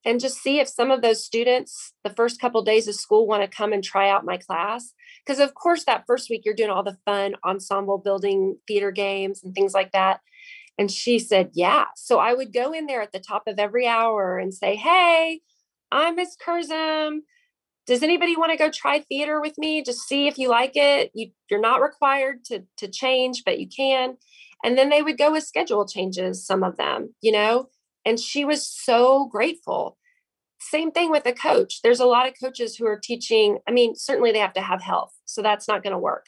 and 0.04 0.20
just 0.20 0.40
see 0.40 0.60
if 0.60 0.68
some 0.68 0.92
of 0.92 1.02
those 1.02 1.24
students 1.24 1.92
the 2.04 2.10
first 2.10 2.40
couple 2.40 2.60
of 2.60 2.66
days 2.66 2.86
of 2.86 2.94
school 2.94 3.26
want 3.26 3.42
to 3.42 3.56
come 3.56 3.72
and 3.72 3.82
try 3.82 4.08
out 4.08 4.24
my 4.24 4.36
class? 4.36 4.92
Because 5.24 5.40
of 5.40 5.54
course 5.54 5.84
that 5.84 6.04
first 6.06 6.30
week 6.30 6.42
you're 6.44 6.54
doing 6.54 6.70
all 6.70 6.84
the 6.84 6.98
fun 7.04 7.34
ensemble 7.44 7.98
building 7.98 8.56
theater 8.68 8.92
games 8.92 9.42
and 9.42 9.52
things 9.52 9.74
like 9.74 9.90
that. 9.92 10.20
And 10.78 10.90
she 10.90 11.18
said 11.18 11.50
yeah. 11.54 11.86
So 11.96 12.18
i 12.20 12.32
would 12.32 12.52
go 12.52 12.72
in 12.72 12.86
there 12.86 13.02
at 13.02 13.12
the 13.12 13.18
top 13.18 13.48
of 13.48 13.58
every 13.58 13.86
hour 13.86 14.38
and 14.38 14.54
say 14.54 14.76
hey 14.76 15.40
i'm 15.90 16.16
miss 16.16 16.36
curzum 16.36 17.22
does 17.86 18.02
anybody 18.02 18.36
want 18.36 18.50
to 18.50 18.58
go 18.58 18.70
try 18.70 19.00
theater 19.00 19.40
with 19.40 19.56
me? 19.58 19.82
Just 19.82 20.08
see 20.08 20.26
if 20.26 20.38
you 20.38 20.48
like 20.48 20.72
it. 20.74 21.10
You, 21.14 21.30
you're 21.50 21.60
not 21.60 21.80
required 21.80 22.44
to 22.46 22.64
to 22.78 22.88
change 22.88 23.42
but 23.44 23.60
you 23.60 23.68
can. 23.68 24.16
And 24.64 24.76
then 24.76 24.88
they 24.88 25.02
would 25.02 25.18
go 25.18 25.32
with 25.32 25.44
schedule 25.44 25.86
changes 25.86 26.44
some 26.44 26.62
of 26.62 26.76
them 26.76 27.14
you 27.22 27.32
know? 27.32 27.68
And 28.04 28.20
she 28.20 28.44
was 28.44 28.66
so 28.66 29.26
grateful. 29.26 29.98
Same 30.60 30.90
thing 30.90 31.10
with 31.10 31.26
a 31.26 31.32
coach. 31.32 31.82
There's 31.82 32.00
a 32.00 32.06
lot 32.06 32.28
of 32.28 32.34
coaches 32.42 32.76
who 32.76 32.86
are 32.86 32.98
teaching 32.98 33.58
i 33.68 33.70
mean 33.70 33.94
certainly 33.94 34.32
they 34.32 34.38
have 34.38 34.54
to 34.54 34.60
have 34.60 34.82
health 34.82 35.12
so 35.24 35.42
that's 35.42 35.68
not 35.68 35.82
going 35.82 35.92
to 35.92 35.98
work. 35.98 36.26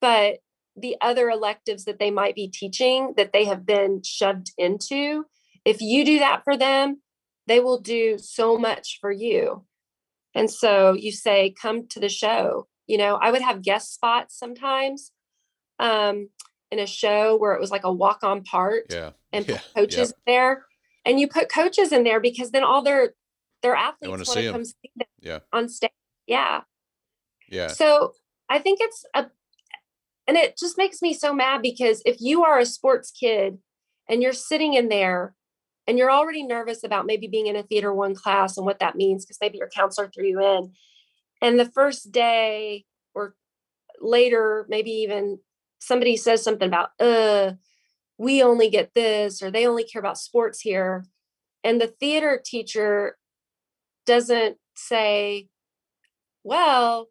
But 0.00 0.38
the 0.76 0.96
other 1.00 1.28
electives 1.28 1.84
that 1.84 1.98
they 1.98 2.10
might 2.10 2.34
be 2.34 2.48
teaching 2.48 3.14
that 3.16 3.32
they 3.32 3.44
have 3.44 3.66
been 3.66 4.02
shoved 4.04 4.52
into 4.56 5.24
if 5.64 5.80
you 5.80 6.04
do 6.04 6.18
that 6.18 6.42
for 6.44 6.56
them 6.56 7.00
they 7.46 7.60
will 7.60 7.80
do 7.80 8.18
so 8.18 8.58
much 8.58 8.98
for 9.00 9.10
you 9.10 9.64
and 10.38 10.48
so 10.48 10.92
you 10.92 11.10
say, 11.10 11.52
come 11.60 11.88
to 11.88 11.98
the 11.98 12.08
show. 12.08 12.68
You 12.86 12.96
know, 12.96 13.16
I 13.16 13.32
would 13.32 13.42
have 13.42 13.60
guest 13.60 13.92
spots 13.92 14.38
sometimes 14.38 15.10
um, 15.80 16.28
in 16.70 16.78
a 16.78 16.86
show 16.86 17.36
where 17.36 17.54
it 17.54 17.60
was 17.60 17.72
like 17.72 17.82
a 17.82 17.92
walk 17.92 18.22
on 18.22 18.44
part 18.44 18.84
yeah. 18.88 19.10
and 19.32 19.48
yeah. 19.48 19.58
coaches 19.74 20.14
yep. 20.14 20.18
there. 20.28 20.64
And 21.04 21.18
you 21.18 21.26
put 21.26 21.52
coaches 21.52 21.92
in 21.92 22.04
there 22.04 22.20
because 22.20 22.52
then 22.52 22.62
all 22.62 22.82
their 22.82 23.14
their 23.62 23.74
athletes 23.74 24.08
want 24.08 24.24
to 24.24 24.52
come 24.52 24.64
see 24.64 24.90
them 24.96 25.08
yeah. 25.20 25.38
on 25.52 25.68
stage. 25.68 25.90
Yeah. 26.28 26.60
Yeah. 27.50 27.66
So 27.66 28.12
I 28.48 28.60
think 28.60 28.78
it's 28.80 29.04
a 29.14 29.26
and 30.28 30.36
it 30.36 30.56
just 30.56 30.78
makes 30.78 31.02
me 31.02 31.14
so 31.14 31.34
mad 31.34 31.62
because 31.62 32.00
if 32.06 32.20
you 32.20 32.44
are 32.44 32.60
a 32.60 32.66
sports 32.66 33.10
kid 33.10 33.58
and 34.08 34.22
you're 34.22 34.32
sitting 34.32 34.74
in 34.74 34.88
there 34.88 35.34
and 35.88 35.96
you're 35.96 36.12
already 36.12 36.42
nervous 36.42 36.84
about 36.84 37.06
maybe 37.06 37.26
being 37.26 37.46
in 37.46 37.56
a 37.56 37.62
theater 37.62 37.94
one 37.94 38.14
class 38.14 38.58
and 38.58 38.66
what 38.66 38.78
that 38.78 38.94
means 38.94 39.24
because 39.24 39.38
maybe 39.40 39.56
your 39.56 39.70
counselor 39.70 40.10
threw 40.14 40.26
you 40.26 40.40
in. 40.40 40.72
And 41.40 41.58
the 41.58 41.64
first 41.64 42.12
day 42.12 42.84
or 43.14 43.34
later 43.98 44.66
maybe 44.68 44.90
even 44.90 45.38
somebody 45.78 46.16
says 46.16 46.44
something 46.44 46.68
about 46.68 46.90
uh 47.00 47.52
we 48.18 48.42
only 48.42 48.68
get 48.68 48.92
this 48.94 49.42
or 49.42 49.50
they 49.50 49.66
only 49.66 49.84
care 49.84 50.00
about 50.00 50.18
sports 50.18 50.60
here 50.60 51.04
and 51.64 51.80
the 51.80 51.86
theater 51.86 52.40
teacher 52.44 53.16
doesn't 54.06 54.56
say 54.76 55.48
well 56.44 57.08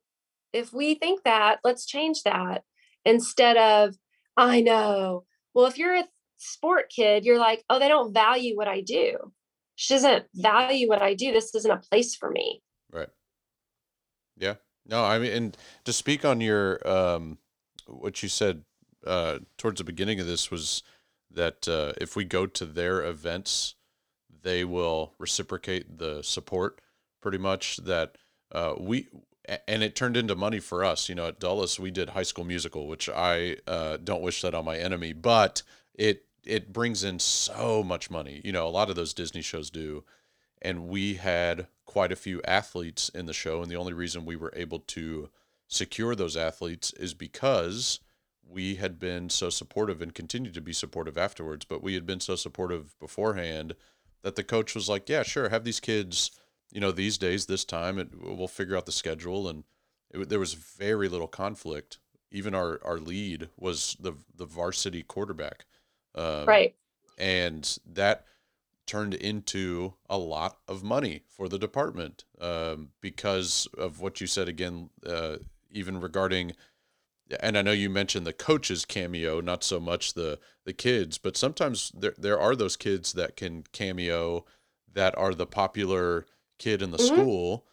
if 0.54 0.74
we 0.74 0.96
think 0.96 1.24
that 1.24 1.60
let's 1.64 1.86
change 1.86 2.24
that 2.24 2.64
instead 3.06 3.58
of 3.58 3.96
i 4.38 4.62
know. 4.62 5.24
Well 5.54 5.66
if 5.66 5.78
you're 5.78 5.96
a 5.96 6.06
sport 6.38 6.90
kid, 6.90 7.26
you're 7.26 7.40
like, 7.40 7.64
oh, 7.70 7.80
they 7.80 7.88
don't 7.88 8.14
value 8.14 8.56
what 8.56 8.68
I 8.68 8.82
do. 8.82 9.32
She 9.76 9.94
doesn't 9.94 10.26
value 10.34 10.88
what 10.88 11.02
I 11.02 11.14
do. 11.14 11.32
This 11.32 11.54
isn't 11.54 11.72
a 11.72 11.78
place 11.78 12.16
for 12.16 12.32
me. 12.32 12.62
Right. 12.92 13.10
Yeah. 14.38 14.56
No, 14.86 15.04
I 15.04 15.20
mean, 15.20 15.32
and 15.32 15.58
to 15.86 15.94
speak 15.94 16.24
on 16.24 16.42
your, 16.42 16.88
um, 16.88 17.38
what 17.86 18.24
you 18.24 18.30
said 18.30 18.64
uh, 19.06 19.40
towards 19.58 19.80
the 19.80 19.84
beginning 19.84 20.20
of 20.20 20.28
this 20.28 20.50
was 20.50 20.84
that 21.32 21.68
uh, 21.68 21.94
if 22.00 22.16
we 22.16 22.24
go 22.24 22.46
to 22.46 22.66
their 22.66 23.04
events, 23.06 23.76
they 24.44 24.64
will 24.64 25.14
reciprocate 25.20 25.98
the 25.98 26.22
support 26.24 26.82
pretty 27.22 27.38
much 27.38 27.78
that 27.78 28.18
uh, 28.54 28.74
we, 28.80 29.08
and 29.68 29.84
it 29.84 29.96
turned 29.96 30.18
into 30.18 30.36
money 30.36 30.60
for 30.60 30.84
us. 30.84 31.10
You 31.10 31.16
know, 31.16 31.28
at 31.28 31.40
Dulles, 31.40 31.80
we 31.80 31.92
did 31.92 32.10
High 32.10 32.24
School 32.24 32.46
Musical, 32.46 32.88
which 32.88 33.10
I 33.10 33.58
uh, 33.68 33.98
don't 34.04 34.22
wish 34.22 34.42
that 34.42 34.54
on 34.56 34.66
my 34.66 34.78
enemy, 34.78 35.14
but 35.14 35.64
it 35.94 36.27
it 36.48 36.72
brings 36.72 37.04
in 37.04 37.20
so 37.20 37.84
much 37.84 38.10
money. 38.10 38.42
You 38.44 38.54
know, 38.54 38.68
a 38.68 38.70
lot 38.70 38.90
of 38.90 38.96
those 38.96 39.14
Disney 39.14 39.42
shows 39.42 39.70
do. 39.70 40.04
And 40.62 40.88
we 40.88 41.16
had 41.16 41.68
quite 41.86 42.12
a 42.12 42.16
few 42.16 42.42
athletes 42.44 43.10
in 43.10 43.26
the 43.26 43.34
show. 43.34 43.62
And 43.62 43.70
the 43.70 43.76
only 43.76 43.94
reason 43.94 44.26
we 44.26 44.36
were 44.36 44.54
able 44.56 44.80
to 44.80 45.30
secure 45.68 46.16
those 46.16 46.38
athletes 46.38 46.94
is 46.94 47.14
because 47.14 48.00
we 48.50 48.76
had 48.76 48.98
been 48.98 49.30
so 49.30 49.50
supportive 49.50 50.02
and 50.02 50.16
continued 50.16 50.54
to 50.54 50.62
be 50.62 50.74
supportive 50.74 51.18
afterwards. 51.18 51.66
But 51.66 51.84
we 51.84 51.94
had 51.94 52.06
been 52.06 52.22
so 52.22 52.36
supportive 52.36 52.98
beforehand 53.00 53.76
that 54.24 54.36
the 54.36 54.44
coach 54.44 54.74
was 54.74 54.90
like, 54.90 55.10
yeah, 55.10 55.24
sure, 55.24 55.50
have 55.50 55.66
these 55.66 55.82
kids, 55.82 56.32
you 56.72 56.80
know, 56.80 56.92
these 56.92 57.18
days, 57.18 57.46
this 57.46 57.66
time, 57.66 58.00
and 58.00 58.10
we'll 58.20 58.48
figure 58.48 58.78
out 58.78 58.86
the 58.86 58.92
schedule. 58.92 59.48
And 59.48 59.66
it, 60.12 60.30
there 60.30 60.40
was 60.40 60.54
very 60.54 61.10
little 61.10 61.28
conflict. 61.28 62.00
Even 62.32 62.56
our, 62.56 62.80
our 62.84 63.00
lead 63.00 63.50
was 63.58 63.96
the 64.00 64.14
the 64.36 64.46
varsity 64.46 65.02
quarterback 65.02 65.66
um, 66.16 66.46
right. 66.46 66.76
And 67.18 67.78
that 67.86 68.26
turned 68.86 69.14
into 69.14 69.94
a 70.10 70.18
lot 70.18 70.58
of 70.68 70.84
money 70.84 71.24
for 71.28 71.50
the 71.50 71.60
department 71.60 72.24
um, 72.40 72.90
because 73.02 73.68
of 73.78 74.00
what 74.00 74.22
you 74.22 74.28
said 74.28 74.48
again, 74.48 74.90
uh, 75.06 75.38
even 75.72 76.00
regarding. 76.00 76.54
And 77.42 77.58
I 77.58 77.62
know 77.62 77.72
you 77.72 77.90
mentioned 77.90 78.26
the 78.26 78.34
coaches 78.34 78.86
cameo, 78.86 79.42
not 79.42 79.64
so 79.64 79.80
much 79.80 80.14
the 80.14 80.40
the 80.66 80.74
kids, 80.74 81.18
but 81.18 81.38
sometimes 81.38 81.92
there 81.94 82.16
there 82.18 82.40
are 82.40 82.56
those 82.56 82.78
kids 82.78 83.14
that 83.14 83.36
can 83.36 83.64
cameo 83.74 84.46
that 84.94 85.18
are 85.18 85.34
the 85.34 85.46
popular 85.46 86.26
kid 86.58 86.82
in 86.82 86.92
the 86.92 86.98
mm-hmm. 86.98 87.16
school 87.16 87.66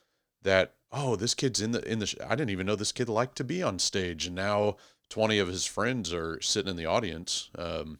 that 0.43 0.75
oh 0.93 1.17
this 1.17 1.35
kid's 1.35 1.61
in 1.61 1.73
the 1.73 1.81
in 1.91 1.99
the 1.99 2.07
sh- 2.07 2.17
I 2.25 2.35
didn't 2.37 2.51
even 2.51 2.67
know 2.67 2.77
this 2.77 2.93
kid 2.93 3.09
liked 3.09 3.37
to 3.37 3.45
be 3.45 3.63
on 3.63 3.79
stage 3.79 4.27
and 4.27 4.37
now 4.37 4.77
20 5.09 5.39
of 5.39 5.49
his 5.49 5.65
friends 5.65 6.13
are 6.13 6.41
sitting 6.41 6.71
in 6.71 6.77
the 6.77 6.87
audience 6.87 7.51
um, 7.57 7.99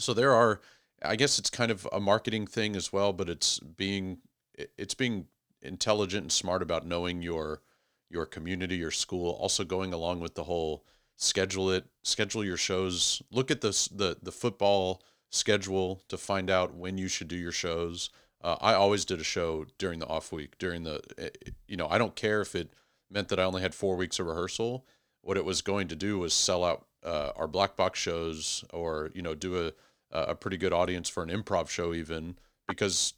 so 0.00 0.14
there 0.14 0.34
are 0.34 0.60
i 1.02 1.16
guess 1.16 1.38
it's 1.38 1.50
kind 1.50 1.70
of 1.70 1.86
a 1.92 2.00
marketing 2.00 2.46
thing 2.46 2.74
as 2.76 2.92
well 2.92 3.12
but 3.12 3.28
it's 3.28 3.58
being 3.58 4.18
it's 4.76 4.94
being 4.94 5.26
intelligent 5.62 6.22
and 6.22 6.32
smart 6.32 6.62
about 6.62 6.86
knowing 6.86 7.22
your 7.22 7.60
your 8.08 8.26
community 8.26 8.76
your 8.76 8.90
school. 8.90 9.30
Also 9.32 9.64
going 9.64 9.92
along 9.92 10.20
with 10.20 10.34
the 10.34 10.44
whole 10.44 10.84
schedule 11.16 11.70
it 11.70 11.84
schedule 12.02 12.44
your 12.44 12.56
shows. 12.56 13.22
Look 13.30 13.50
at 13.50 13.60
this 13.60 13.86
the 13.88 14.16
the 14.22 14.32
football 14.32 15.02
schedule 15.30 16.02
to 16.08 16.18
find 16.18 16.50
out 16.50 16.74
when 16.74 16.98
you 16.98 17.08
should 17.08 17.28
do 17.28 17.36
your 17.36 17.52
shows. 17.52 18.10
Uh, 18.42 18.56
i 18.60 18.72
always 18.72 19.04
did 19.04 19.20
a 19.20 19.24
show 19.24 19.66
during 19.76 19.98
the 19.98 20.06
off 20.06 20.32
week 20.32 20.56
during 20.56 20.82
the 20.82 20.98
you 21.68 21.76
know 21.76 21.86
i 21.90 21.98
don't 21.98 22.16
care 22.16 22.40
if 22.40 22.54
it 22.54 22.72
meant 23.10 23.28
that 23.28 23.38
i 23.38 23.42
only 23.42 23.60
had 23.60 23.74
four 23.74 23.96
weeks 23.96 24.18
of 24.18 24.26
rehearsal. 24.26 24.86
What 25.22 25.36
it 25.36 25.44
was 25.44 25.60
going 25.60 25.88
to 25.88 25.96
do 25.96 26.18
was 26.18 26.32
sell 26.32 26.64
out 26.64 26.86
uh, 27.04 27.32
our 27.36 27.46
black 27.46 27.76
box 27.76 27.98
shows 27.98 28.64
or 28.72 29.10
you 29.14 29.22
know 29.22 29.34
do 29.34 29.66
a 29.66 29.72
a 30.12 30.34
pretty 30.34 30.56
good 30.56 30.72
audience 30.72 31.08
for 31.08 31.22
an 31.22 31.30
improv 31.30 31.68
show 31.68 31.94
even 31.94 32.36
because 32.68 33.14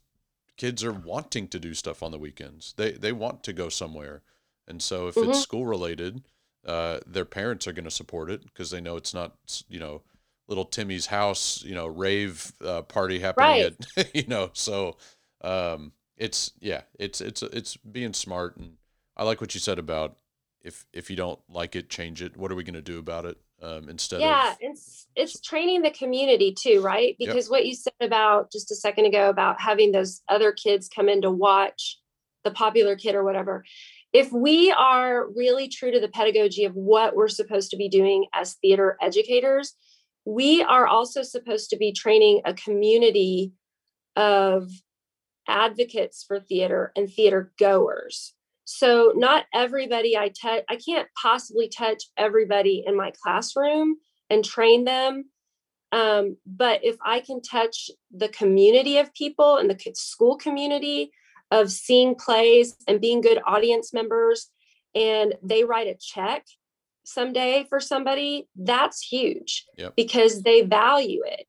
kids 0.57 0.85
are 0.85 0.93
wanting 0.93 1.49
to 1.49 1.59
do 1.59 1.75
stuff 1.75 2.03
on 2.03 2.11
the 2.11 2.19
weekends. 2.19 2.75
They 2.77 2.93
they 2.93 3.13
want 3.13 3.43
to 3.45 3.53
go 3.53 3.69
somewhere. 3.69 4.23
And 4.69 4.81
so 4.83 5.09
if 5.09 5.15
mm-hmm. 5.15 5.31
it's 5.31 5.41
school 5.41 5.67
related, 5.67 6.23
uh, 6.67 7.01
their 7.07 7.25
parents 7.25 7.67
are 7.67 7.73
going 7.73 7.85
to 7.85 7.91
support 7.91 8.31
it 8.31 8.45
because 8.45 8.71
they 8.71 8.81
know 8.81 8.97
it's 8.97 9.13
not, 9.15 9.35
you 9.69 9.81
know, 9.81 10.03
little 10.49 10.65
Timmy's 10.65 11.07
house, 11.07 11.63
you 11.65 11.75
know, 11.75 11.87
rave 11.87 12.53
uh, 12.65 12.83
party 12.83 13.19
happening 13.19 13.49
right. 13.49 13.77
at, 13.97 14.15
you 14.15 14.27
know, 14.27 14.51
so 14.53 14.97
um, 15.43 15.93
it's, 16.17 16.53
yeah, 16.61 16.83
it's, 16.99 17.21
it's, 17.21 17.43
it's 17.43 17.77
being 17.77 18.13
smart. 18.13 18.57
And 18.57 18.75
I 19.17 19.25
like 19.25 19.41
what 19.41 19.55
you 19.55 19.61
said 19.61 19.79
about 19.79 20.17
if, 20.63 20.87
if 20.93 21.11
you 21.11 21.17
don't 21.17 21.41
like 21.49 21.75
it, 21.75 21.91
change 21.91 22.23
it. 22.23 22.37
What 22.37 22.53
are 22.53 22.55
we 22.55 22.65
going 22.65 22.75
to 22.75 22.83
do 22.83 22.99
about 22.99 23.25
it? 23.25 23.39
Um, 23.63 23.89
instead 23.89 24.21
yeah, 24.21 24.53
of 24.53 24.59
yeah 24.61 24.71
it's 24.71 25.07
it's 25.15 25.41
training 25.41 25.83
the 25.83 25.91
community 25.91 26.53
too 26.53 26.81
right 26.83 27.17
because 27.19 27.47
yep. 27.47 27.51
what 27.51 27.67
you 27.67 27.75
said 27.75 27.93
about 28.01 28.51
just 28.51 28.71
a 28.71 28.75
second 28.75 29.07
ago 29.07 29.29
about 29.29 29.61
having 29.61 29.93
those 29.93 30.23
other 30.29 30.53
kids 30.53 30.89
come 30.89 31.09
in 31.09 31.23
to 31.23 31.31
watch 31.31 31.99
the 32.45 32.51
popular 32.51 32.97
kid 32.97 33.15
or 33.15 33.25
whatever 33.25 33.65
if 34.13 34.31
we 34.33 34.71
are 34.73 35.29
really 35.31 35.69
true 35.69 35.91
to 35.91 36.01
the 36.01 36.09
pedagogy 36.09 36.65
of 36.65 36.75
what 36.75 37.15
we're 37.15 37.29
supposed 37.29 37.71
to 37.71 37.77
be 37.77 37.89
doing 37.89 38.27
as 38.35 38.55
theater 38.55 38.97
educators 39.01 39.75
we 40.25 40.63
are 40.63 40.87
also 40.87 41.23
supposed 41.23 41.71
to 41.71 41.77
be 41.77 41.93
training 41.93 42.41
a 42.45 42.55
community 42.55 43.53
of 44.17 44.71
advocates 45.49 46.25
for 46.27 46.41
theater 46.41 46.93
and 46.97 47.11
theater 47.11 47.53
goers 47.59 48.35
so 48.65 49.13
not 49.17 49.47
everybody 49.53 50.17
I 50.17 50.29
touch, 50.29 50.65
I 50.69 50.77
can't 50.77 51.09
possibly 51.21 51.69
touch 51.69 52.05
everybody 52.17 52.85
in 52.87 52.97
my 52.97 53.13
classroom 53.23 53.97
and 54.31 54.45
train 54.45 54.85
them. 54.85 55.25
Um, 55.91 56.39
but 56.47 56.85
if 56.85 56.97
I 57.05 57.21
can 57.21 57.43
touch 57.43 57.91
the 58.11 58.29
community 58.29 58.99
of 58.99 59.13
people 59.15 59.57
and 59.59 59.69
the 59.69 59.79
school 59.95 60.37
community 60.37 61.11
of 61.51 61.71
seeing 61.71 62.15
plays 62.15 62.77
and 62.89 63.01
being 63.01 63.21
good 63.21 63.41
audience 63.47 63.93
members, 63.93 64.49
and 64.95 65.35
they 65.43 65.65
write 65.65 65.87
a 65.87 65.97
check 66.01 66.47
someday 67.05 67.67
for 67.69 67.81
somebody, 67.81 68.49
that's 68.57 69.03
huge 69.03 69.67
Yep. 69.77 69.95
because 69.97 70.43
they 70.43 70.63
value 70.63 71.23
it. 71.27 71.49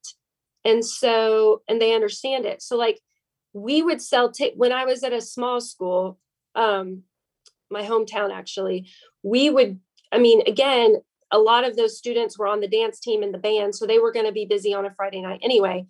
And 0.65 0.85
so, 0.85 1.61
and 1.67 1.81
they 1.81 1.93
understand 1.93 2.45
it. 2.45 2.61
So, 2.61 2.77
like, 2.77 2.99
we 3.53 3.81
would 3.81 4.01
sell 4.01 4.31
tick 4.31 4.53
when 4.55 4.71
I 4.71 4.85
was 4.85 5.03
at 5.03 5.13
a 5.13 5.21
small 5.21 5.61
school, 5.61 6.17
um, 6.55 7.03
my 7.69 7.83
hometown 7.83 8.31
actually, 8.31 8.89
we 9.23 9.49
would, 9.49 9.79
I 10.11 10.19
mean, 10.19 10.41
again, 10.47 10.97
a 11.31 11.39
lot 11.39 11.65
of 11.67 11.75
those 11.75 11.97
students 11.97 12.37
were 12.37 12.47
on 12.47 12.59
the 12.59 12.67
dance 12.67 12.99
team 12.99 13.23
and 13.23 13.33
the 13.33 13.39
band, 13.39 13.73
so 13.75 13.87
they 13.87 13.99
were 13.99 14.11
going 14.11 14.27
to 14.27 14.31
be 14.31 14.45
busy 14.45 14.73
on 14.73 14.85
a 14.85 14.93
Friday 14.93 15.21
night 15.21 15.39
anyway. 15.43 15.85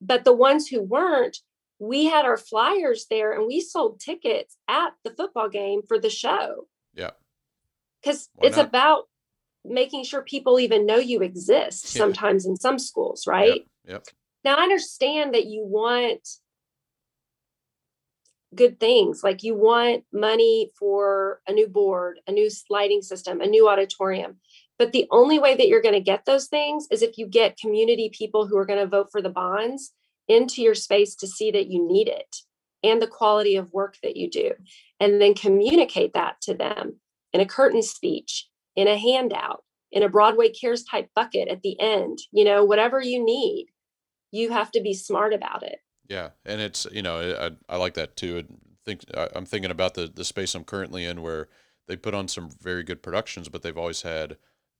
But 0.00 0.24
the 0.24 0.32
ones 0.32 0.68
who 0.68 0.80
weren't, 0.82 1.38
we 1.78 2.04
had 2.06 2.24
our 2.24 2.36
flyers 2.36 3.06
there 3.10 3.32
and 3.32 3.46
we 3.46 3.60
sold 3.60 4.00
tickets 4.00 4.56
at 4.68 4.90
the 5.04 5.10
football 5.10 5.48
game 5.48 5.82
for 5.86 5.98
the 5.98 6.10
show 6.10 6.66
Yeah. 6.94 7.10
because 8.00 8.28
it's 8.40 8.56
not? 8.56 8.66
about 8.66 9.04
making 9.64 10.04
sure 10.04 10.22
people 10.22 10.60
even 10.60 10.86
know 10.86 10.96
you 10.96 11.20
exist 11.22 11.94
Yeah. 11.94 11.98
sometimes 12.02 12.46
in 12.46 12.56
some 12.56 12.78
schools, 12.78 13.26
right? 13.26 13.66
Yep. 13.86 14.04
Now 14.44 14.56
I 14.56 14.62
understand 14.62 15.34
that 15.34 15.46
you 15.46 15.64
want 15.64 16.26
good 18.56 18.80
things 18.80 19.22
like 19.22 19.42
you 19.42 19.54
want 19.54 20.04
money 20.12 20.72
for 20.78 21.40
a 21.46 21.52
new 21.52 21.68
board, 21.68 22.20
a 22.26 22.32
new 22.32 22.50
lighting 22.70 23.02
system, 23.02 23.40
a 23.40 23.46
new 23.46 23.68
auditorium. 23.68 24.36
But 24.78 24.92
the 24.92 25.06
only 25.10 25.38
way 25.38 25.56
that 25.56 25.68
you're 25.68 25.82
going 25.82 25.94
to 25.94 26.00
get 26.00 26.24
those 26.24 26.46
things 26.46 26.86
is 26.90 27.02
if 27.02 27.16
you 27.18 27.26
get 27.26 27.58
community 27.58 28.10
people 28.12 28.46
who 28.46 28.58
are 28.58 28.66
going 28.66 28.80
to 28.80 28.86
vote 28.86 29.08
for 29.10 29.22
the 29.22 29.30
bonds 29.30 29.92
into 30.28 30.62
your 30.62 30.74
space 30.74 31.14
to 31.16 31.26
see 31.26 31.50
that 31.52 31.68
you 31.68 31.86
need 31.86 32.08
it 32.08 32.36
and 32.82 33.00
the 33.00 33.06
quality 33.06 33.56
of 33.56 33.72
work 33.72 33.96
that 34.02 34.16
you 34.16 34.30
do. 34.30 34.52
And 35.00 35.20
then 35.20 35.34
communicate 35.34 36.14
that 36.14 36.40
to 36.42 36.54
them 36.54 37.00
in 37.32 37.40
a 37.40 37.46
curtain 37.46 37.82
speech, 37.82 38.48
in 38.74 38.88
a 38.88 38.98
handout, 38.98 39.62
in 39.92 40.02
a 40.02 40.08
Broadway 40.08 40.50
Cares 40.50 40.84
type 40.84 41.08
bucket 41.14 41.48
at 41.48 41.62
the 41.62 41.78
end, 41.80 42.18
you 42.32 42.44
know, 42.44 42.64
whatever 42.64 43.00
you 43.00 43.24
need, 43.24 43.68
you 44.30 44.50
have 44.50 44.70
to 44.72 44.80
be 44.80 44.94
smart 44.94 45.32
about 45.32 45.62
it. 45.62 45.78
Yeah, 46.08 46.30
and 46.44 46.60
it's 46.60 46.86
you 46.92 47.02
know 47.02 47.56
I, 47.68 47.74
I 47.74 47.76
like 47.76 47.94
that 47.94 48.16
too. 48.16 48.38
And 48.38 48.60
think 48.84 49.02
I- 49.16 49.28
I'm 49.34 49.46
thinking 49.46 49.70
about 49.70 49.94
the 49.94 50.06
the 50.06 50.24
space 50.24 50.54
I'm 50.54 50.64
currently 50.64 51.04
in 51.04 51.22
where 51.22 51.48
they 51.88 51.96
put 51.96 52.14
on 52.14 52.28
some 52.28 52.50
very 52.50 52.82
good 52.82 53.02
productions, 53.02 53.48
but 53.48 53.62
they've 53.62 53.76
always 53.76 54.02
had 54.02 54.36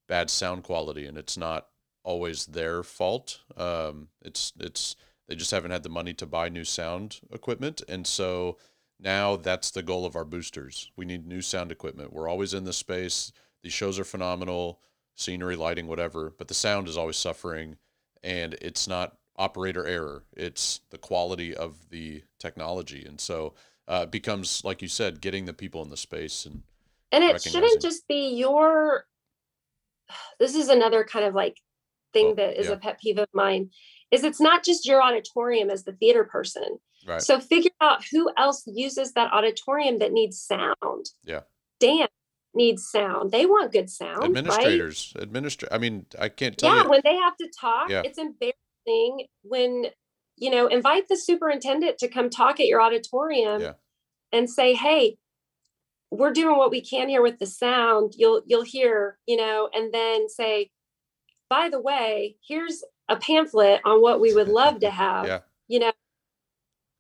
bad 0.09 0.31
sound 0.31 0.65
quality, 0.65 1.07
and 1.07 1.19
it's 1.19 1.37
not 1.37 1.69
always 2.05 2.47
their 2.47 2.83
fault. 2.83 3.41
Um, 3.57 4.09
it's 4.23 4.53
it's 4.61 4.97
they 5.29 5.35
just 5.35 5.51
haven't 5.51 5.73
had 5.73 5.83
the 5.83 5.89
money 5.89 6.15
to 6.15 6.27
buy 6.27 6.49
new 6.49 6.65
sound 6.65 7.21
equipment, 7.33 7.83
and 7.89 8.07
so 8.07 8.59
now 9.01 9.37
that's 9.37 9.71
the 9.73 9.83
goal 9.83 10.07
of 10.07 10.17
our 10.17 10.25
boosters. 10.25 10.91
We 10.97 11.05
need 11.05 11.27
new 11.27 11.43
sound 11.43 11.73
equipment. 11.73 12.13
We're 12.13 12.29
always 12.29 12.55
in 12.55 12.65
this 12.65 12.77
space. 12.79 13.33
These 13.63 13.73
shows 13.73 13.99
are 13.99 14.05
phenomenal, 14.05 14.81
scenery, 15.17 15.57
lighting, 15.57 15.89
whatever, 15.89 16.33
but 16.39 16.47
the 16.49 16.55
sound 16.55 16.87
is 16.89 16.97
always 16.97 17.17
suffering, 17.17 17.77
and 18.23 18.55
it's 18.63 18.87
not 18.87 19.17
operator 19.39 19.87
error. 19.87 20.25
It's 20.37 20.81
the 20.91 20.99
quality 20.99 21.55
of 21.55 21.75
the 21.91 22.23
technology, 22.39 23.05
and 23.07 23.21
so 23.21 23.55
uh, 23.89 24.01
it 24.05 24.11
becomes 24.11 24.63
like 24.65 24.83
you 24.83 24.89
said, 24.89 25.21
getting 25.21 25.45
the 25.45 25.53
people 25.53 25.83
in 25.83 25.91
the 25.91 25.97
space 25.97 26.45
and 26.47 26.63
And 27.13 27.23
it 27.25 27.41
shouldn't 27.43 27.81
just 27.83 28.07
be 28.09 28.35
your 28.37 29.05
this 30.39 30.55
is 30.55 30.69
another 30.69 31.05
kind 31.05 31.25
of 31.25 31.35
like 31.35 31.57
thing 32.13 32.29
Oh, 32.29 32.35
that 32.35 32.59
is 32.61 32.67
yeah. 32.69 32.75
a 32.75 32.77
pet 32.79 33.01
peeve 33.01 33.19
of 33.19 33.29
mine 33.35 33.71
is 34.11 34.23
it's 34.25 34.41
not 34.41 34.65
just 34.65 34.87
your 34.87 35.03
auditorium 35.03 35.69
as 35.71 35.85
the 35.85 35.93
theater 35.93 36.25
person. 36.25 36.79
right. 37.07 37.21
So 37.21 37.41
figure 37.41 37.73
out 37.81 38.05
who 38.11 38.31
else 38.39 38.63
uses 38.67 39.13
that 39.15 39.33
auditorium 39.33 39.99
that 39.99 40.13
needs 40.13 40.41
sound. 40.41 41.07
Yeah. 41.25 41.41
Dance 41.81 42.11
needs 42.55 42.89
sound. 42.89 43.33
They 43.33 43.47
want 43.47 43.73
good 43.73 43.91
sound, 43.91 44.19
right? 44.19 44.25
administrators, 44.29 45.13
administra- 45.19 45.69
I 45.73 45.79
mean, 45.79 46.07
I 46.19 46.29
can't 46.29 46.57
tell 46.57 46.75
yeah, 46.75 46.85
you. 46.85 46.89
when 46.89 47.01
they 47.05 47.17
have 47.17 47.37
to 47.39 47.49
talk, 47.61 47.91
Yeah. 47.91 48.03
it's 48.05 48.17
embarrassing 48.19 48.55
when 49.43 49.87
you 50.39 50.51
know, 50.51 50.67
invite 50.67 51.09
the 51.09 51.17
superintendent 51.17 51.97
to 51.99 52.09
come 52.09 52.29
talk 52.29 52.61
at 52.61 52.67
your 52.67 52.81
auditorium 52.83 53.63
Yeah. 53.63 53.73
and 54.33 54.51
say, 54.51 54.75
"Hey, 54.75 55.17
we're 56.11 56.33
doing 56.33 56.57
what 56.57 56.71
we 56.71 56.81
can 56.81 57.09
here 57.09 57.23
with 57.23 57.39
the 57.39 57.47
sound. 57.47 58.15
You'll 58.17 58.43
you'll 58.47 58.63
hear, 58.63 59.19
you 59.27 59.37
know, 59.37 59.69
and 59.75 59.93
then 59.93 60.29
say, 60.29 60.71
by 61.49 61.69
the 61.69 61.81
way, 61.81 62.37
here's 62.47 62.85
a 63.09 63.17
pamphlet 63.17 63.81
on 63.85 64.03
what 64.03 64.21
we 64.21 64.35
would 64.35 64.49
love 64.49 64.81
to 64.81 64.91
have. 64.91 65.27
Yeah. 65.27 65.41
You 65.69 65.81
know, 65.81 65.93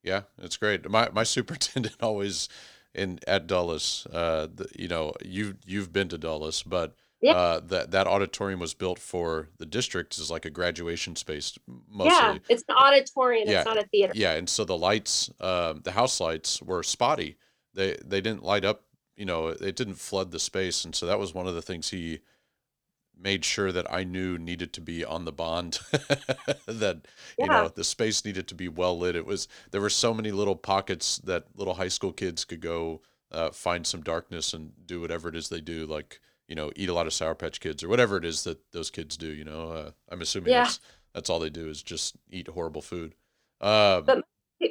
Yeah, 0.02 0.22
it's 0.38 0.56
great. 0.56 0.88
My 0.88 1.10
my 1.10 1.24
superintendent 1.24 1.96
always 2.02 2.48
in 2.94 3.18
at 3.26 3.46
Dulles. 3.46 4.06
Uh, 4.12 4.46
the, 4.54 4.68
you 4.76 4.88
know, 4.88 5.12
you 5.24 5.56
you've 5.66 5.92
been 5.92 6.08
to 6.08 6.18
Dulles, 6.18 6.62
but 6.62 6.94
Yeah. 7.22 7.32
uh, 7.32 7.60
that 7.68 7.92
that 7.92 8.06
auditorium 8.06 8.60
was 8.60 8.74
built 8.74 8.98
for 8.98 9.48
the 9.58 9.64
district 9.66 10.18
is 10.18 10.30
like 10.30 10.44
a 10.44 10.50
graduation 10.50 11.16
space 11.16 11.58
mostly. 11.88 12.12
yeah, 12.14 12.38
it's 12.48 12.62
an 12.68 12.74
auditorium, 12.76 13.48
Yeah. 13.48 13.58
it's 13.60 13.66
not 13.66 13.78
a 13.78 13.86
theater. 13.86 14.12
Yeah, 14.14 14.32
and 14.34 14.48
so 14.48 14.64
the 14.64 14.76
lights, 14.76 15.30
um, 15.40 15.80
the 15.82 15.92
house 15.92 16.20
lights 16.20 16.60
were 16.62 16.82
spotty. 16.82 17.36
They 17.74 17.96
they 18.04 18.20
didn't 18.20 18.42
light 18.42 18.64
up. 18.64 18.82
You 19.16 19.24
know, 19.24 19.48
it 19.48 19.76
didn't 19.76 19.94
flood 19.94 20.30
the 20.30 20.38
space, 20.38 20.84
and 20.84 20.94
so 20.94 21.06
that 21.06 21.18
was 21.18 21.32
one 21.32 21.46
of 21.46 21.54
the 21.54 21.62
things 21.62 21.88
he 21.88 22.20
made 23.18 23.46
sure 23.46 23.72
that 23.72 23.90
I 23.90 24.04
knew 24.04 24.36
needed 24.36 24.74
to 24.74 24.82
be 24.82 25.02
on 25.02 25.24
the 25.24 25.32
bond. 25.32 25.78
that 26.66 27.06
you 27.38 27.46
know 27.46 27.68
the 27.68 27.82
space 27.84 28.26
needed 28.26 28.46
to 28.48 28.54
be 28.54 28.68
well 28.68 28.98
lit. 28.98 29.16
It 29.16 29.24
was 29.24 29.48
there 29.70 29.80
were 29.80 29.88
so 29.90 30.12
many 30.12 30.32
little 30.32 30.56
pockets 30.56 31.16
that 31.24 31.44
little 31.54 31.74
high 31.74 31.88
school 31.88 32.12
kids 32.12 32.44
could 32.44 32.60
go 32.60 33.00
uh, 33.32 33.50
find 33.52 33.86
some 33.86 34.02
darkness 34.02 34.52
and 34.52 34.72
do 34.84 35.00
whatever 35.00 35.30
it 35.30 35.34
is 35.34 35.48
they 35.48 35.62
do, 35.62 35.86
like 35.86 36.20
you 36.48 36.54
know 36.54 36.70
eat 36.76 36.88
a 36.88 36.94
lot 36.94 37.06
of 37.06 37.12
Sour 37.12 37.34
Patch 37.34 37.60
Kids 37.60 37.82
or 37.82 37.88
whatever 37.88 38.16
it 38.16 38.24
is 38.24 38.44
that 38.44 38.58
those 38.72 38.90
kids 38.90 39.16
do. 39.16 39.28
You 39.28 39.44
know, 39.44 39.70
uh, 39.70 39.90
I'm 40.10 40.20
assuming 40.22 40.50
Yeah. 40.52 40.64
that's 40.64 40.80
that's 41.14 41.30
all 41.30 41.38
they 41.38 41.50
do 41.50 41.68
is 41.68 41.82
just 41.82 42.16
eat 42.30 42.48
horrible 42.48 42.82
food. 42.82 43.14
Um, 43.60 44.04
But 44.04 44.24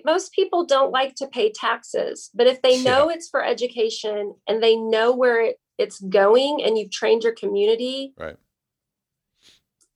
most 0.04 0.32
people 0.32 0.66
don't 0.66 0.92
like 0.92 1.16
to 1.16 1.28
pay 1.28 1.52
taxes, 1.52 2.30
but 2.34 2.48
if 2.48 2.62
they 2.62 2.76
Yeah. 2.78 2.84
know 2.84 3.10
it's 3.10 3.30
for 3.30 3.44
education 3.44 4.36
and 4.48 4.62
they 4.62 4.76
know 4.76 5.12
where 5.16 5.42
it, 5.42 5.60
it's 5.78 6.00
going 6.00 6.64
and 6.64 6.78
you've 6.78 6.92
trained 6.92 7.24
your 7.24 7.34
community, 7.34 8.14
Right. 8.18 8.38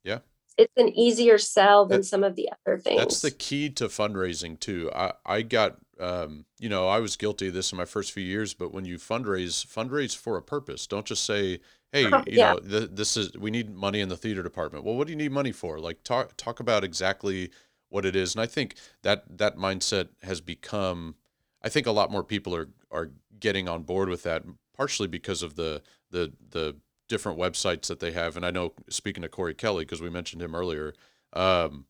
Yeah. 0.04 0.20
it's 0.58 0.74
an 0.78 0.90
easier 0.90 1.38
sell 1.38 1.86
than 1.86 2.00
That- 2.02 2.06
some 2.06 2.24
of 2.24 2.36
the 2.36 2.50
other 2.66 2.78
things. 2.78 3.00
That's 3.00 3.22
the 3.22 3.32
key 3.32 3.70
to 3.72 3.86
fundraising 3.86 4.60
too. 4.60 4.92
I 4.94 5.14
I 5.26 5.42
got 5.44 5.78
um, 6.00 6.46
you 6.60 6.70
know 6.70 6.88
I 6.88 7.00
was 7.00 7.16
guilty 7.16 7.48
of 7.50 7.54
this 7.54 7.72
in 7.72 7.78
my 7.78 7.86
first 7.86 8.12
few 8.12 8.24
years, 8.24 8.54
but 8.54 8.74
when 8.74 8.86
you 8.86 8.98
fundraise, 8.98 9.66
fundraise 9.66 10.16
for 10.16 10.38
a 10.38 10.42
purpose. 10.42 10.88
Don't 10.88 11.06
just 11.06 11.24
say, 11.26 11.60
"Hey, 11.92 12.24
you 12.28 12.38
Yeah. 12.38 12.40
know, 12.40 12.60
th- 12.60 12.90
this 12.94 13.18
is 13.18 13.34
we 13.38 13.52
need 13.52 13.70
money 13.76 14.00
in 14.02 14.10
the 14.10 14.18
theater 14.18 14.44
department." 14.44 14.84
Well, 14.86 14.96
what 14.96 15.08
do 15.08 15.12
you 15.14 15.18
need 15.18 15.32
money 15.32 15.52
for? 15.52 15.80
Like 15.80 16.04
talk 16.04 16.36
talk 16.38 16.60
about 16.60 16.84
exactly 16.84 17.52
what 17.90 18.06
it 18.06 18.16
is. 18.16 18.36
And 18.36 18.42
I 18.42 18.46
think 18.46 18.76
that 19.04 19.38
that 19.38 19.58
mindset 19.58 20.10
has 20.24 20.42
become. 20.42 21.16
I 21.62 21.70
think 21.70 21.88
a 21.88 21.92
lot 21.92 22.12
more 22.12 22.24
people 22.24 22.56
are 22.56 22.70
are 22.92 23.12
getting 23.40 23.68
on 23.68 23.84
board 23.84 24.10
with 24.10 24.24
that, 24.24 24.44
partially 24.76 25.08
because 25.08 25.44
of 25.44 25.56
the 25.56 25.82
the 26.12 26.34
the 26.50 26.78
different 27.08 27.40
websites 27.40 27.88
that 27.88 28.00
they 28.00 28.12
have. 28.12 28.36
And 28.38 28.46
I 28.46 28.52
know 28.52 28.74
speaking 28.90 29.24
to 29.24 29.30
Corey 29.30 29.54
Kelly 29.56 29.84
because 29.84 30.02
we 30.02 30.10
mentioned 30.10 30.42
him 30.42 30.56
earlier. 30.56 30.94
Um, 31.34 31.86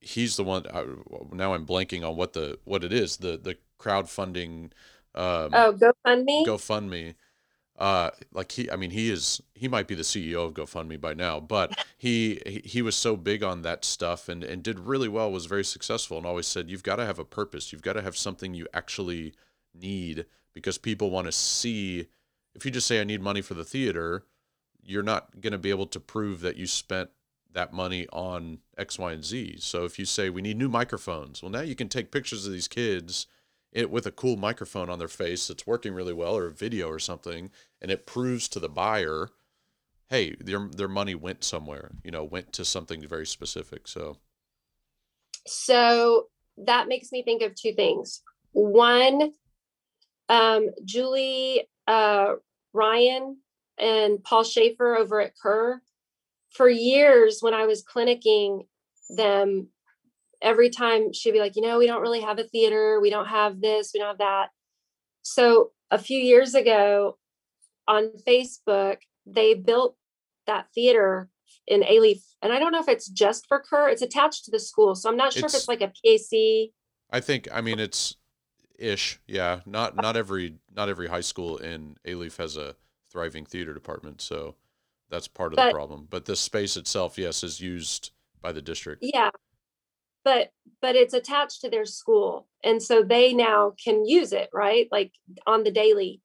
he's 0.00 0.36
the 0.36 0.44
one. 0.44 0.66
I, 0.72 0.84
now 1.32 1.54
I'm 1.54 1.66
blanking 1.66 2.08
on 2.08 2.16
what 2.16 2.32
the 2.32 2.58
what 2.64 2.84
it 2.84 2.92
is. 2.92 3.18
The 3.18 3.36
the 3.36 3.56
crowdfunding. 3.78 4.72
Um, 5.14 5.50
oh, 5.54 5.72
GoFundMe. 5.72 6.46
GoFundMe. 6.46 7.14
Uh, 7.78 8.10
like 8.32 8.52
he, 8.52 8.70
I 8.70 8.76
mean, 8.76 8.90
he 8.90 9.10
is, 9.10 9.42
he 9.54 9.68
might 9.68 9.86
be 9.86 9.94
the 9.94 10.02
CEO 10.02 10.46
of 10.46 10.54
GoFundMe 10.54 10.98
by 10.98 11.12
now, 11.12 11.40
but 11.40 11.84
he, 11.98 12.40
he, 12.46 12.62
he 12.64 12.82
was 12.82 12.96
so 12.96 13.16
big 13.16 13.42
on 13.42 13.62
that 13.62 13.84
stuff 13.84 14.30
and, 14.30 14.42
and 14.42 14.62
did 14.62 14.78
really 14.78 15.08
well, 15.08 15.30
was 15.30 15.44
very 15.44 15.64
successful 15.64 16.16
and 16.16 16.26
always 16.26 16.46
said, 16.46 16.70
you've 16.70 16.82
got 16.82 16.96
to 16.96 17.04
have 17.04 17.18
a 17.18 17.24
purpose. 17.24 17.72
You've 17.72 17.82
got 17.82 17.92
to 17.92 18.02
have 18.02 18.16
something 18.16 18.54
you 18.54 18.66
actually 18.72 19.34
need 19.74 20.24
because 20.54 20.78
people 20.78 21.10
want 21.10 21.26
to 21.26 21.32
see, 21.32 22.06
if 22.54 22.64
you 22.64 22.70
just 22.70 22.86
say, 22.86 22.98
I 22.98 23.04
need 23.04 23.20
money 23.20 23.42
for 23.42 23.52
the 23.52 23.64
theater, 23.64 24.24
you're 24.82 25.02
not 25.02 25.42
going 25.42 25.52
to 25.52 25.58
be 25.58 25.70
able 25.70 25.86
to 25.88 26.00
prove 26.00 26.40
that 26.40 26.56
you 26.56 26.66
spent 26.66 27.10
that 27.56 27.72
money 27.72 28.06
on 28.12 28.58
X, 28.78 28.98
Y, 28.98 29.12
and 29.12 29.24
Z. 29.24 29.56
So 29.58 29.84
if 29.84 29.98
you 29.98 30.04
say 30.04 30.30
we 30.30 30.42
need 30.42 30.56
new 30.56 30.68
microphones, 30.68 31.42
well, 31.42 31.50
now 31.50 31.62
you 31.62 31.74
can 31.74 31.88
take 31.88 32.12
pictures 32.12 32.46
of 32.46 32.52
these 32.52 32.68
kids 32.68 33.26
it 33.72 33.90
with 33.90 34.06
a 34.06 34.12
cool 34.12 34.36
microphone 34.36 34.88
on 34.88 35.00
their 35.00 35.08
face 35.08 35.48
that's 35.48 35.66
working 35.66 35.92
really 35.92 36.12
well 36.12 36.36
or 36.36 36.46
a 36.46 36.52
video 36.52 36.88
or 36.88 37.00
something 37.00 37.50
and 37.82 37.90
it 37.90 38.06
proves 38.06 38.48
to 38.48 38.60
the 38.60 38.70
buyer 38.70 39.28
hey 40.08 40.34
their 40.36 40.68
their 40.72 40.88
money 40.88 41.14
went 41.14 41.44
somewhere 41.44 41.90
you 42.02 42.10
know 42.10 42.24
went 42.24 42.54
to 42.54 42.64
something 42.64 43.06
very 43.06 43.26
specific 43.26 43.86
so 43.86 44.16
So 45.46 46.26
that 46.58 46.88
makes 46.88 47.12
me 47.12 47.22
think 47.22 47.42
of 47.42 47.54
two 47.54 47.72
things. 47.72 48.22
One, 48.52 49.32
um, 50.28 50.70
Julie 50.84 51.68
uh, 51.86 52.34
Ryan 52.72 53.38
and 53.78 54.22
Paul 54.22 54.44
Schaefer 54.44 54.96
over 54.96 55.20
at 55.20 55.36
Kerr, 55.40 55.80
for 56.56 56.68
years 56.68 57.38
when 57.40 57.54
I 57.54 57.66
was 57.66 57.84
clinicking 57.84 58.66
them, 59.10 59.68
every 60.40 60.70
time 60.70 61.12
she'd 61.12 61.32
be 61.32 61.40
like, 61.40 61.56
you 61.56 61.62
know, 61.62 61.78
we 61.78 61.86
don't 61.86 62.02
really 62.02 62.20
have 62.22 62.38
a 62.38 62.44
theater, 62.44 63.00
we 63.00 63.10
don't 63.10 63.26
have 63.26 63.60
this, 63.60 63.90
we 63.92 64.00
don't 64.00 64.08
have 64.08 64.18
that. 64.18 64.48
So 65.22 65.72
a 65.90 65.98
few 65.98 66.18
years 66.18 66.54
ago 66.54 67.18
on 67.86 68.10
Facebook, 68.26 68.98
they 69.26 69.54
built 69.54 69.96
that 70.46 70.66
theater 70.74 71.28
in 71.66 71.82
Alief, 71.82 72.22
and 72.42 72.52
I 72.52 72.58
don't 72.60 72.70
know 72.72 72.80
if 72.80 72.88
it's 72.88 73.08
just 73.08 73.46
for 73.48 73.58
Kerr. 73.60 73.88
It's 73.88 74.02
attached 74.02 74.44
to 74.44 74.50
the 74.52 74.60
school, 74.60 74.94
so 74.94 75.10
I'm 75.10 75.16
not 75.16 75.32
sure 75.32 75.40
It's- 75.40 75.54
if 75.54 75.58
it's 75.60 75.68
like 75.68 75.80
a 75.80 75.88
PAC. 75.88 76.72
I 77.10 77.20
think 77.20 77.48
I 77.52 77.60
mean 77.60 77.78
it's 77.78 78.16
ish, 78.78 79.20
yeah. 79.26 79.60
Not 79.66 79.96
not 79.96 80.16
every 80.16 80.58
not 80.74 80.88
every 80.88 81.08
high 81.08 81.20
school 81.22 81.56
in 81.56 81.96
Alief 82.04 82.36
has 82.36 82.56
a 82.56 82.76
thriving 83.10 83.44
theater 83.46 83.74
department, 83.74 84.20
so 84.20 84.56
that's 85.10 85.28
part 85.28 85.52
of 85.52 85.56
the 85.56 85.70
problem. 85.70 86.06
But 86.10 86.24
the 86.24 86.36
space 86.36 86.76
itself, 86.76 87.18
yes, 87.18 87.44
is 87.44 87.60
used 87.60 88.10
by 88.42 88.52
the 88.52 88.62
district. 88.62 89.04
Yeah, 89.04 89.30
but 90.24 90.50
but 90.82 90.96
it's 90.96 91.14
attached 91.14 91.60
to 91.60 91.70
their 91.70 91.84
school, 91.84 92.48
and 92.64 92.82
so 92.82 93.02
they 93.02 93.32
now 93.32 93.74
can 93.82 94.04
use 94.04 94.32
it, 94.32 94.50
right? 94.52 94.88
Like 94.90 95.12
on 95.46 95.64
the 95.64 95.70
daily. 95.70 96.20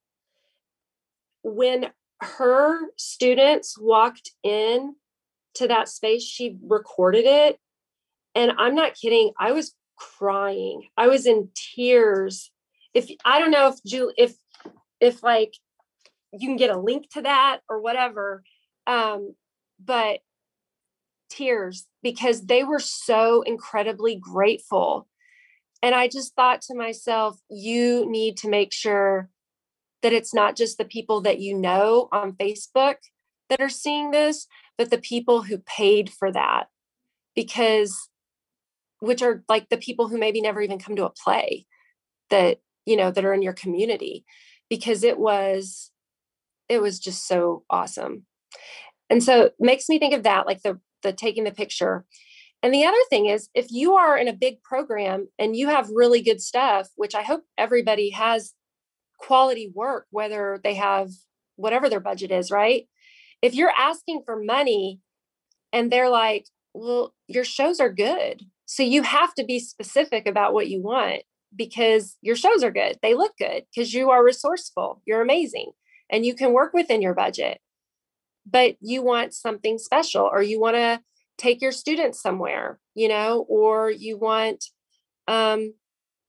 When 1.44 1.88
her 2.22 2.80
students 2.98 3.78
walked 3.80 4.32
in 4.44 4.96
to 5.56 5.68
that 5.68 5.90
space, 5.90 6.24
she 6.24 6.58
recorded 6.64 7.26
it, 7.26 7.60
and 8.36 8.52
I'm 8.58 8.76
not 8.76 8.96
kidding. 8.96 9.32
I 9.40 9.52
was 9.52 9.74
crying. 9.98 10.88
I 10.98 11.08
was 11.08 11.26
in 11.26 11.50
tears. 11.76 12.52
If 12.94 13.10
I 13.24 13.40
don't 13.40 13.52
know 13.52 13.68
if 13.70 13.84
Julie, 13.86 14.14
if 14.18 14.34
if 15.00 15.24
like 15.24 15.54
you 16.34 16.48
can 16.48 16.58
get 16.58 16.70
a 16.70 16.80
link 16.80 17.10
to 17.12 17.22
that 17.22 17.60
or 17.70 17.82
whatever, 17.82 18.44
um, 18.88 19.36
but 19.84 20.20
tears 21.30 21.88
because 22.04 22.46
they 22.46 22.64
were 22.64 22.80
so 22.80 23.42
incredibly 23.42 24.16
grateful. 24.16 25.08
And 25.82 25.96
I 25.96 26.08
just 26.08 26.36
thought 26.36 26.62
to 26.64 26.76
myself, 26.76 27.40
you 27.50 28.10
need 28.10 28.38
to 28.38 28.50
make 28.50 28.74
sure 28.74 29.30
that 30.02 30.14
it's 30.14 30.34
not 30.34 30.56
just 30.56 30.78
the 30.78 30.86
people 30.86 31.22
that 31.22 31.40
you 31.40 31.58
know 31.58 32.10
on 32.12 32.34
Facebook 32.34 32.96
that 33.50 33.62
are 33.62 33.70
seeing 33.70 34.12
this, 34.12 34.48
but 34.78 34.90
the 34.90 34.98
people 34.98 35.44
who 35.44 35.58
paid 35.60 36.10
for 36.10 36.32
that. 36.32 36.68
Because, 37.36 38.10
which 39.00 39.22
are 39.22 39.44
like 39.48 39.70
the 39.70 39.78
people 39.78 40.08
who 40.08 40.18
maybe 40.18 40.42
never 40.42 40.62
even 40.62 40.80
come 40.80 40.96
to 40.98 41.06
a 41.06 41.10
play 41.12 41.66
that, 42.30 42.60
you 42.86 42.98
know, 42.98 43.10
that 43.10 43.24
are 43.24 43.34
in 43.34 43.42
your 43.42 43.54
community, 43.54 44.26
because 44.70 45.04
it 45.04 45.18
was, 45.18 45.92
it 46.68 46.82
was 46.82 47.00
just 47.00 47.28
so 47.28 47.64
awesome. 47.70 48.26
And 49.10 49.24
so 49.24 49.44
it 49.44 49.56
makes 49.60 49.90
me 49.90 50.00
think 50.00 50.14
of 50.14 50.24
that, 50.24 50.46
like 50.46 50.62
the 50.64 50.80
the 51.04 51.14
taking 51.14 51.44
the 51.44 51.52
picture. 51.52 52.06
And 52.64 52.74
the 52.74 52.86
other 52.86 52.98
thing 53.10 53.26
is, 53.26 53.50
if 53.56 53.68
you 53.72 53.96
are 53.96 54.18
in 54.18 54.28
a 54.28 54.34
big 54.34 54.62
program 54.62 55.30
and 55.40 55.56
you 55.56 55.68
have 55.68 55.90
really 55.90 56.22
good 56.22 56.42
stuff, 56.42 56.90
which 56.96 57.16
I 57.16 57.24
hope 57.24 57.44
everybody 57.58 58.12
has 58.12 58.54
quality 59.20 59.72
work, 59.74 60.06
whether 60.12 60.60
they 60.64 60.76
have 60.76 61.10
whatever 61.56 61.90
their 61.90 62.00
budget 62.00 62.32
is, 62.32 62.52
right? 62.52 62.88
If 63.42 63.56
you're 63.56 63.74
asking 63.78 64.24
for 64.26 64.42
money 64.42 65.00
and 65.74 65.92
they're 65.92 66.10
like, 66.10 66.46
well, 66.74 67.14
your 67.28 67.44
shows 67.44 67.80
are 67.80 67.92
good. 67.92 68.44
So 68.66 68.84
you 68.84 69.02
have 69.04 69.34
to 69.36 69.44
be 69.44 69.60
specific 69.60 70.28
about 70.28 70.54
what 70.54 70.70
you 70.70 70.82
want 70.82 71.24
because 71.56 72.18
your 72.22 72.36
shows 72.36 72.64
are 72.64 72.72
good. 72.72 72.98
They 73.02 73.16
look 73.16 73.34
good 73.38 73.64
because 73.74 73.94
you 73.94 74.12
are 74.12 74.24
resourceful. 74.24 75.02
You're 75.06 75.22
amazing 75.22 75.72
and 76.10 76.26
you 76.26 76.36
can 76.36 76.54
work 76.54 76.74
within 76.74 77.02
your 77.02 77.14
budget 77.14 77.60
but 78.46 78.76
you 78.82 79.04
want 79.04 79.34
something 79.34 79.78
special 79.78 80.30
or 80.32 80.42
you 80.42 80.60
want 80.60 80.76
to 80.76 81.02
take 81.38 81.62
your 81.62 81.72
students 81.72 82.22
somewhere 82.22 82.80
you 82.94 83.08
know 83.08 83.46
or 83.50 83.90
you 83.90 84.18
want 84.18 84.66
um 85.28 85.74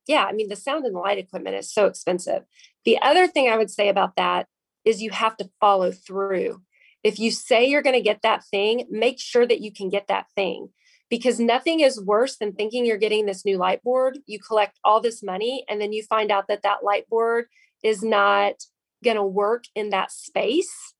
yeah 0.06 0.24
i 0.24 0.32
mean 0.32 0.48
the 0.48 0.56
sound 0.56 0.84
and 0.84 0.94
the 0.94 0.98
light 0.98 1.18
equipment 1.18 1.56
is 1.56 1.72
so 1.72 1.86
expensive. 1.86 2.42
The 2.84 3.00
other 3.00 3.26
thing 3.26 3.48
i 3.48 3.56
would 3.56 3.70
say 3.70 3.88
about 3.88 4.16
that 4.16 4.46
is 4.84 5.02
you 5.02 5.10
have 5.10 5.36
to 5.36 5.48
follow 5.60 5.92
through. 5.92 6.60
If 7.04 7.20
you 7.20 7.30
say 7.30 7.66
you're 7.66 7.82
going 7.82 7.96
to 7.96 8.02
get 8.02 8.22
that 8.22 8.44
thing 8.44 8.86
make 8.90 9.20
sure 9.20 9.46
that 9.46 9.60
you 9.60 9.72
can 9.72 9.88
get 9.88 10.08
that 10.08 10.26
thing 10.34 10.68
because 11.10 11.38
nothing 11.38 11.80
is 11.80 12.00
worse 12.00 12.36
than 12.38 12.52
thinking 12.52 12.86
you're 12.86 12.96
getting 12.96 13.26
this 13.26 13.44
new 13.44 13.58
light 13.58 13.82
board 13.82 14.18
you 14.26 14.38
collect 14.38 14.78
all 14.84 15.00
this 15.00 15.22
money 15.22 15.64
and 15.68 15.80
then 15.80 15.92
you 15.92 16.02
find 16.04 16.30
out 16.30 16.46
that 16.48 16.62
that 16.62 16.84
light 16.84 17.08
board 17.08 17.46
is 17.82 18.02
not 18.02 18.54
going 19.02 19.16
to 19.16 19.24
work 19.24 19.64
in 19.74 19.90
that 19.90 20.12
space 20.12 20.94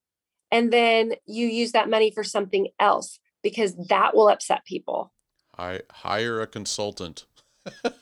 and 0.53 0.71
then 0.71 1.13
you 1.25 1.47
use 1.47 1.71
that 1.71 1.89
money 1.89 2.11
for 2.11 2.23
something 2.23 2.67
else 2.79 3.19
because 3.41 3.75
that 3.89 4.15
will 4.15 4.29
upset 4.29 4.63
people. 4.65 5.11
I 5.57 5.81
hire 5.91 6.39
a 6.41 6.47
consultant. 6.47 7.25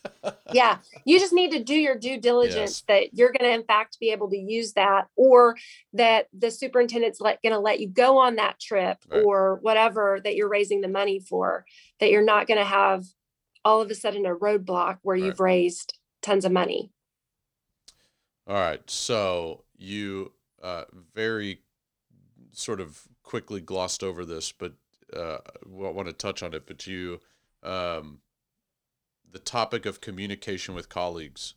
Yeah, 0.53 0.79
you 1.05 1.17
just 1.17 1.31
need 1.31 1.51
to 1.51 1.63
do 1.63 1.73
your 1.73 1.97
due 1.97 2.19
diligence 2.19 2.81
Yes. 2.81 2.83
that 2.89 3.13
you're 3.17 3.31
going 3.31 3.49
to, 3.49 3.55
in 3.57 3.63
fact, 3.63 3.97
be 4.01 4.11
able 4.11 4.29
to 4.31 4.37
use 4.37 4.73
that, 4.73 5.07
or 5.15 5.55
that 5.93 6.27
the 6.37 6.51
superintendent's 6.51 7.21
let, 7.21 7.41
going 7.41 7.53
to 7.53 7.59
let 7.59 7.79
you 7.79 7.87
go 7.87 8.17
on 8.17 8.35
that 8.35 8.59
trip, 8.59 8.97
Right. 9.07 9.23
or 9.23 9.59
whatever 9.61 10.19
that 10.21 10.35
you're 10.35 10.49
raising 10.49 10.81
the 10.81 10.89
money 10.89 11.21
for. 11.21 11.65
That 12.01 12.11
you're 12.11 12.21
not 12.21 12.47
going 12.47 12.57
to 12.59 12.65
have 12.65 13.05
all 13.63 13.79
of 13.79 13.89
a 13.91 13.95
sudden 13.95 14.25
a 14.25 14.35
roadblock 14.35 14.97
where 15.03 15.15
Right. 15.15 15.23
you've 15.27 15.39
raised 15.39 15.97
tons 16.21 16.43
of 16.43 16.51
money. 16.51 16.91
All 18.45 18.55
right. 18.55 18.87
So 18.89 19.63
you 19.77 20.33
uh, 20.61 20.83
very 21.15 21.61
sort 22.53 22.81
of 22.81 23.01
quickly 23.23 23.61
glossed 23.61 24.03
over 24.03 24.25
this, 24.25 24.51
but 24.51 24.73
uh, 25.15 25.37
want 25.65 26.07
to 26.07 26.13
touch 26.13 26.43
on 26.43 26.53
it. 26.53 26.65
But 26.65 26.87
you, 26.87 27.19
um, 27.63 28.19
the 29.29 29.39
topic 29.39 29.85
of 29.85 30.01
communication 30.01 30.75
with 30.75 30.89
colleagues. 30.89 31.53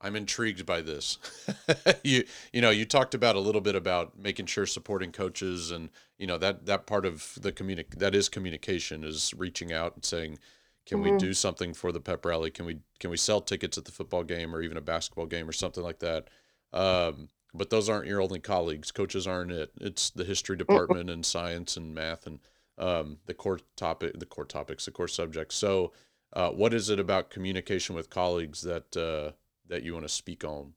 I'm 0.00 0.16
intrigued 0.16 0.66
by 0.66 0.82
this. 0.82 1.18
you 2.04 2.24
you 2.52 2.60
know 2.62 2.70
you 2.70 2.86
talked 2.86 3.14
about 3.14 3.36
a 3.36 3.40
little 3.40 3.60
bit 3.60 3.76
about 3.76 4.18
making 4.18 4.46
sure 4.46 4.66
supporting 4.66 5.12
coaches 5.12 5.70
and 5.70 5.90
you 6.18 6.26
know 6.26 6.38
that 6.38 6.66
that 6.66 6.86
part 6.86 7.06
of 7.06 7.38
the 7.40 7.52
communic 7.52 7.96
that 7.98 8.14
is 8.14 8.28
communication 8.28 9.04
is 9.04 9.34
reaching 9.36 9.72
out 9.72 9.94
and 9.94 10.04
saying 10.04 10.38
can 10.86 11.00
we 11.00 11.10
Mhm. 11.10 11.18
do 11.18 11.34
something 11.34 11.74
for 11.74 11.92
the 11.92 12.00
pep 12.00 12.24
rally 12.24 12.50
can 12.50 12.66
we 12.66 12.80
can 13.00 13.10
we 13.10 13.16
sell 13.18 13.40
tickets 13.40 13.78
at 13.78 13.84
the 13.86 13.92
football 13.92 14.24
game 14.24 14.54
or 14.54 14.62
even 14.62 14.76
a 14.76 14.80
basketball 14.82 15.26
game 15.26 15.48
or 15.48 15.52
something 15.52 15.82
like 15.84 16.00
that 16.00 16.28
um, 16.72 17.28
but 17.54 17.70
those 17.70 17.88
aren't 17.88 18.06
your 18.06 18.20
only 18.20 18.40
colleagues. 18.40 18.92
Coaches 18.92 19.26
aren't 19.26 19.52
it. 19.52 19.72
It's 19.80 20.10
the 20.10 20.24
history 20.24 20.56
department 20.56 21.10
and 21.10 21.24
science 21.24 21.76
and 21.76 21.94
math 21.94 22.26
and 22.26 22.40
um, 22.78 23.18
the 23.26 23.34
core 23.34 23.60
topic 23.76 24.18
the 24.18 24.26
core 24.26 24.44
topics 24.44 24.84
the 24.84 24.90
core 24.90 25.08
subjects. 25.08 25.56
So 25.56 25.92
uh, 26.32 26.50
what 26.50 26.72
is 26.72 26.88
it 26.90 27.00
about 27.00 27.30
communication 27.30 27.94
with 27.94 28.10
colleagues 28.10 28.62
that 28.62 28.96
uh, 28.96 29.32
that 29.68 29.82
you 29.82 29.94
want 29.94 30.04
to 30.04 30.08
speak 30.08 30.44
on? 30.44 30.74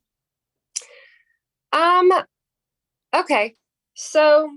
Um, 1.71 2.11
okay. 3.15 3.55
So 3.95 4.49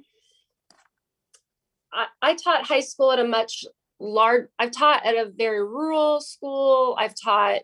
I, 1.92 2.06
I 2.22 2.34
taught 2.34 2.66
high 2.66 2.80
school 2.80 3.12
at 3.12 3.18
a 3.18 3.24
much 3.24 3.64
large, 3.98 4.48
I've 4.58 4.70
taught 4.70 5.04
at 5.04 5.14
a 5.14 5.30
very 5.30 5.62
rural 5.62 6.20
school. 6.20 6.96
I've 6.98 7.14
taught 7.22 7.62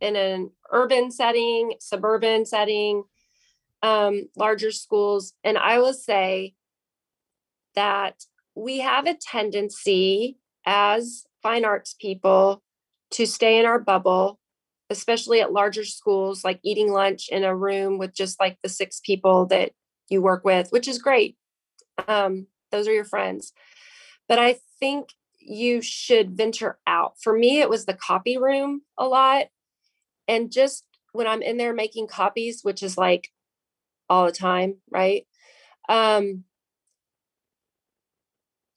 in 0.00 0.16
an 0.16 0.50
urban 0.70 1.10
setting, 1.10 1.74
suburban 1.80 2.44
setting, 2.44 3.04
um, 3.82 4.28
larger 4.36 4.70
schools. 4.70 5.34
And 5.44 5.58
I 5.58 5.78
will 5.78 5.94
say 5.94 6.54
that 7.74 8.24
we 8.54 8.80
have 8.80 9.06
a 9.06 9.14
tendency 9.14 10.38
as 10.66 11.24
fine 11.42 11.64
arts 11.64 11.94
people 11.98 12.62
to 13.12 13.26
stay 13.26 13.58
in 13.58 13.66
our 13.66 13.78
bubble 13.78 14.38
especially 14.92 15.40
at 15.40 15.52
larger 15.52 15.84
schools, 15.84 16.44
like 16.44 16.60
eating 16.62 16.92
lunch 16.92 17.28
in 17.30 17.42
a 17.42 17.56
room 17.56 17.98
with 17.98 18.14
just 18.14 18.38
like 18.38 18.58
the 18.62 18.68
six 18.68 19.00
people 19.00 19.46
that 19.46 19.72
you 20.08 20.22
work 20.22 20.44
with, 20.44 20.70
which 20.70 20.86
is 20.86 20.98
great. 20.98 21.36
Um, 22.06 22.46
those 22.70 22.86
are 22.86 22.92
your 22.92 23.04
friends. 23.04 23.52
But 24.28 24.38
I 24.38 24.58
think 24.78 25.08
you 25.40 25.82
should 25.82 26.36
venture 26.36 26.78
out. 26.86 27.14
For 27.20 27.36
me, 27.36 27.60
it 27.60 27.70
was 27.70 27.86
the 27.86 27.94
copy 27.94 28.36
room 28.36 28.82
a 28.96 29.06
lot. 29.06 29.46
And 30.28 30.52
just 30.52 30.84
when 31.12 31.26
I'm 31.26 31.42
in 31.42 31.56
there 31.56 31.74
making 31.74 32.06
copies, 32.06 32.60
which 32.62 32.82
is 32.82 32.96
like 32.96 33.30
all 34.12 34.26
the 34.26 34.32
time, 34.32 34.76
right? 34.90 35.26
Um, 35.88 36.44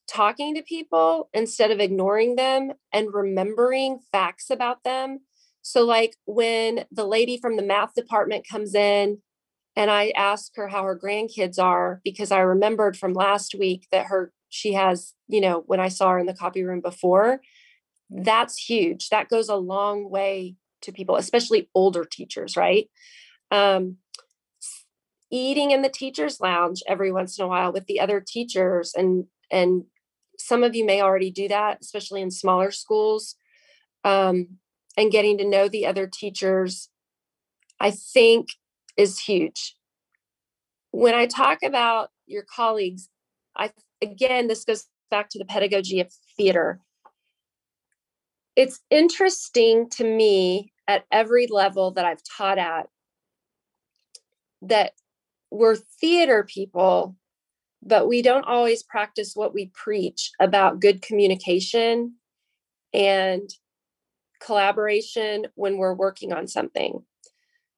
talking 0.07 0.55
to 0.55 0.61
people 0.61 1.29
instead 1.33 1.71
of 1.71 1.79
ignoring 1.79 2.35
them 2.35 2.71
and 2.93 3.13
remembering 3.13 3.99
facts 4.11 4.49
about 4.49 4.83
them 4.83 5.19
so, 5.67 5.83
like 5.83 6.15
when 6.27 6.85
the 6.91 7.05
lady 7.05 7.39
from 7.39 7.57
the 7.57 7.63
math 7.63 7.95
department 7.95 8.47
comes 8.47 8.75
in 8.75 9.17
and 9.75 9.89
I 9.89 10.11
ask 10.15 10.55
her 10.57 10.67
how 10.67 10.83
her 10.83 10.95
grandkids 10.95 11.57
are, 11.57 12.01
because 12.03 12.31
I 12.31 12.41
remembered 12.41 12.95
from 12.95 13.13
last 13.13 13.55
week 13.55 13.87
that 13.91 14.05
her, 14.05 14.31
she 14.49 14.73
has, 14.73 15.15
you 15.27 15.41
know, 15.41 15.63
when 15.65 15.79
I 15.79 15.87
saw 15.87 16.11
her 16.11 16.19
in 16.19 16.27
the 16.27 16.35
copy 16.35 16.63
room 16.63 16.81
before, 16.81 17.41
that's 18.11 18.59
huge. 18.61 19.09
That 19.09 19.27
goes 19.27 19.49
a 19.49 19.55
long 19.55 20.07
way 20.07 20.55
to 20.83 20.91
people, 20.91 21.15
especially 21.15 21.67
older 21.73 22.05
teachers, 22.05 22.55
right? 22.55 22.87
Um, 23.49 23.97
eating 25.39 25.71
in 25.71 25.81
the 25.81 25.89
teachers 25.89 26.39
lounge 26.39 26.81
every 26.87 27.11
once 27.11 27.37
in 27.37 27.45
a 27.45 27.47
while 27.47 27.71
with 27.71 27.85
the 27.87 27.99
other 27.99 28.23
teachers 28.25 28.93
and 28.95 29.25
and 29.51 29.83
some 30.37 30.63
of 30.63 30.75
you 30.75 30.85
may 30.85 31.01
already 31.01 31.31
do 31.31 31.47
that 31.47 31.77
especially 31.81 32.21
in 32.21 32.31
smaller 32.31 32.71
schools 32.71 33.35
um, 34.05 34.59
and 34.95 35.11
getting 35.11 35.37
to 35.39 35.47
know 35.47 35.67
the 35.67 35.85
other 35.85 36.07
teachers, 36.07 36.89
I 37.79 37.91
think 37.91 38.49
is 38.95 39.19
huge. 39.19 39.75
When 40.91 41.13
I 41.13 41.25
talk 41.25 41.59
about 41.63 42.11
your 42.27 42.43
colleagues, 42.43 43.09
I 43.57 43.71
again, 44.01 44.47
this 44.47 44.63
goes 44.63 44.85
back 45.11 45.29
to 45.31 45.39
the 45.39 45.45
pedagogy 45.45 45.99
of 45.99 46.13
theater. 46.37 46.79
It's 48.55 48.79
interesting 48.89 49.89
to 49.91 50.03
me 50.05 50.71
at 50.87 51.05
every 51.11 51.47
level 51.47 51.91
that 51.91 52.05
I've 52.05 52.21
taught 52.37 52.57
at 52.57 52.87
that 54.61 54.93
we're 55.55 55.75
theater 55.75 56.43
people, 56.43 57.15
but 57.81 58.07
we 58.07 58.21
don't 58.21 58.45
always 58.45 58.83
practice 58.83 59.35
what 59.35 59.53
we 59.53 59.71
preach 59.73 60.31
about 60.39 60.79
good 60.79 61.01
communication 61.01 62.15
and 62.93 63.49
collaboration 64.41 65.47
when 65.55 65.77
we're 65.77 65.93
working 65.93 66.33
on 66.33 66.47
something. 66.47 67.03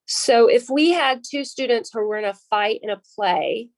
So 0.06 0.48
if 0.48 0.70
we 0.70 0.92
had 0.92 1.24
two 1.24 1.44
students 1.44 1.92
who 1.92 2.00
were 2.00 2.18
in 2.18 2.26
a 2.26 2.34
fight 2.50 2.80
in 2.82 2.90
a 2.90 3.02
play 3.16 3.70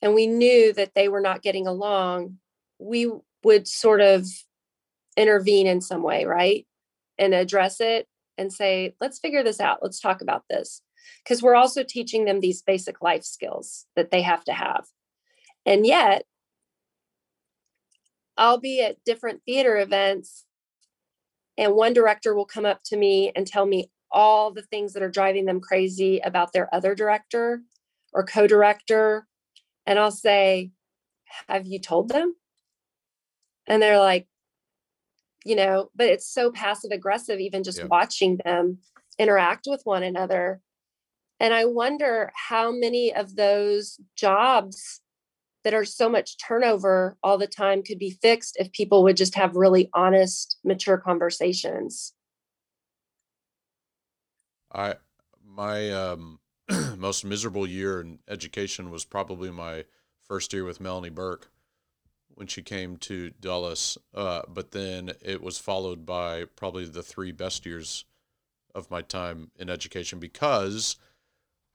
and 0.00 0.14
we 0.14 0.26
knew 0.26 0.72
that 0.72 0.94
they 0.94 1.08
were 1.08 1.20
not 1.20 1.42
getting 1.42 1.66
along, 1.66 2.38
we 2.78 3.10
would 3.42 3.66
sort 3.66 4.00
of 4.00 4.26
intervene 5.16 5.66
in 5.66 5.80
some 5.80 6.02
way, 6.02 6.24
right? 6.24 6.66
And 7.18 7.34
address 7.34 7.80
it 7.80 8.06
and 8.38 8.52
say, 8.52 8.94
let's 9.00 9.18
figure 9.18 9.42
this 9.42 9.60
out. 9.60 9.80
Let's 9.82 10.00
talk 10.00 10.22
about 10.22 10.44
this. 10.48 10.80
Because 11.24 11.42
we're 11.42 11.54
also 11.54 11.82
teaching 11.82 12.24
them 12.24 12.40
these 12.40 12.62
basic 12.62 13.02
life 13.02 13.24
skills 13.24 13.86
that 13.96 14.10
they 14.10 14.22
have 14.22 14.44
to 14.44 14.52
have. 14.52 14.86
And 15.66 15.86
yet, 15.86 16.24
I'll 18.36 18.58
be 18.58 18.82
at 18.82 19.04
different 19.04 19.42
theater 19.44 19.76
events, 19.76 20.46
and 21.58 21.74
one 21.74 21.92
director 21.92 22.34
will 22.34 22.46
come 22.46 22.64
up 22.64 22.82
to 22.84 22.96
me 22.96 23.32
and 23.36 23.46
tell 23.46 23.66
me 23.66 23.90
all 24.10 24.50
the 24.50 24.62
things 24.62 24.94
that 24.94 25.02
are 25.02 25.10
driving 25.10 25.44
them 25.44 25.60
crazy 25.60 26.18
about 26.20 26.52
their 26.52 26.74
other 26.74 26.94
director 26.94 27.62
or 28.12 28.24
co 28.24 28.46
director. 28.46 29.26
And 29.86 29.98
I'll 29.98 30.10
say, 30.10 30.70
Have 31.48 31.66
you 31.66 31.78
told 31.78 32.08
them? 32.08 32.34
And 33.66 33.80
they're 33.82 33.98
like, 33.98 34.26
you 35.44 35.56
know, 35.56 35.90
but 35.94 36.08
it's 36.08 36.26
so 36.26 36.50
passive 36.50 36.90
aggressive, 36.90 37.40
even 37.40 37.62
just 37.62 37.84
watching 37.84 38.38
them 38.44 38.78
interact 39.18 39.66
with 39.68 39.82
one 39.84 40.02
another. 40.02 40.60
And 41.40 41.54
I 41.54 41.64
wonder 41.64 42.30
how 42.34 42.70
many 42.70 43.14
of 43.14 43.34
those 43.34 43.98
jobs 44.14 45.00
that 45.64 45.74
are 45.74 45.86
so 45.86 46.08
much 46.08 46.36
turnover 46.38 47.16
all 47.22 47.38
the 47.38 47.46
time 47.46 47.82
could 47.82 47.98
be 47.98 48.10
fixed 48.10 48.56
if 48.58 48.70
people 48.72 49.02
would 49.02 49.16
just 49.16 49.34
have 49.34 49.56
really 49.56 49.88
honest, 49.94 50.58
mature 50.64 50.98
conversations. 50.98 52.12
I 54.72 54.96
my 55.44 55.90
um, 55.90 56.38
most 56.96 57.24
miserable 57.24 57.66
year 57.66 58.00
in 58.00 58.20
education 58.28 58.90
was 58.90 59.04
probably 59.04 59.50
my 59.50 59.84
first 60.22 60.52
year 60.52 60.64
with 60.64 60.80
Melanie 60.80 61.10
Burke 61.10 61.50
when 62.34 62.46
she 62.46 62.62
came 62.62 62.96
to 62.98 63.30
Dulles. 63.40 63.98
Uh, 64.14 64.42
but 64.48 64.70
then 64.70 65.10
it 65.20 65.42
was 65.42 65.58
followed 65.58 66.06
by 66.06 66.44
probably 66.44 66.86
the 66.86 67.02
three 67.02 67.32
best 67.32 67.66
years 67.66 68.04
of 68.74 68.90
my 68.90 69.02
time 69.02 69.50
in 69.58 69.68
education 69.68 70.20
because 70.20 70.96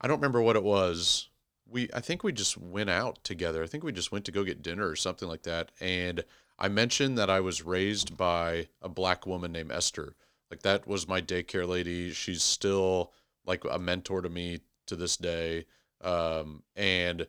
I 0.05 0.07
don't 0.07 0.19
remember 0.19 0.39
what 0.39 0.55
it 0.55 0.63
was. 0.63 1.29
We 1.67 1.89
I 1.91 1.99
think 1.99 2.23
we 2.23 2.31
just 2.31 2.59
went 2.59 2.91
out 2.91 3.23
together. 3.23 3.63
I 3.63 3.65
think 3.65 3.83
we 3.83 3.91
just 3.91 4.11
went 4.11 4.23
to 4.25 4.31
go 4.31 4.43
get 4.43 4.61
dinner 4.61 4.87
or 4.87 4.95
something 4.95 5.27
like 5.27 5.41
that. 5.43 5.71
And 5.81 6.23
I 6.59 6.67
mentioned 6.67 7.17
that 7.17 7.31
I 7.31 7.39
was 7.39 7.65
raised 7.65 8.15
by 8.15 8.67
a 8.83 8.87
black 8.87 9.25
woman 9.25 9.51
named 9.51 9.71
Esther 9.71 10.13
like 10.51 10.61
that 10.61 10.87
was 10.87 11.07
my 11.07 11.21
daycare 11.21 11.67
lady. 11.67 12.11
She's 12.11 12.43
still 12.43 13.13
like 13.47 13.63
a 13.67 13.79
mentor 13.79 14.21
to 14.21 14.29
me 14.29 14.59
to 14.85 14.95
this 14.95 15.17
day. 15.17 15.65
Um, 16.03 16.61
and 16.75 17.25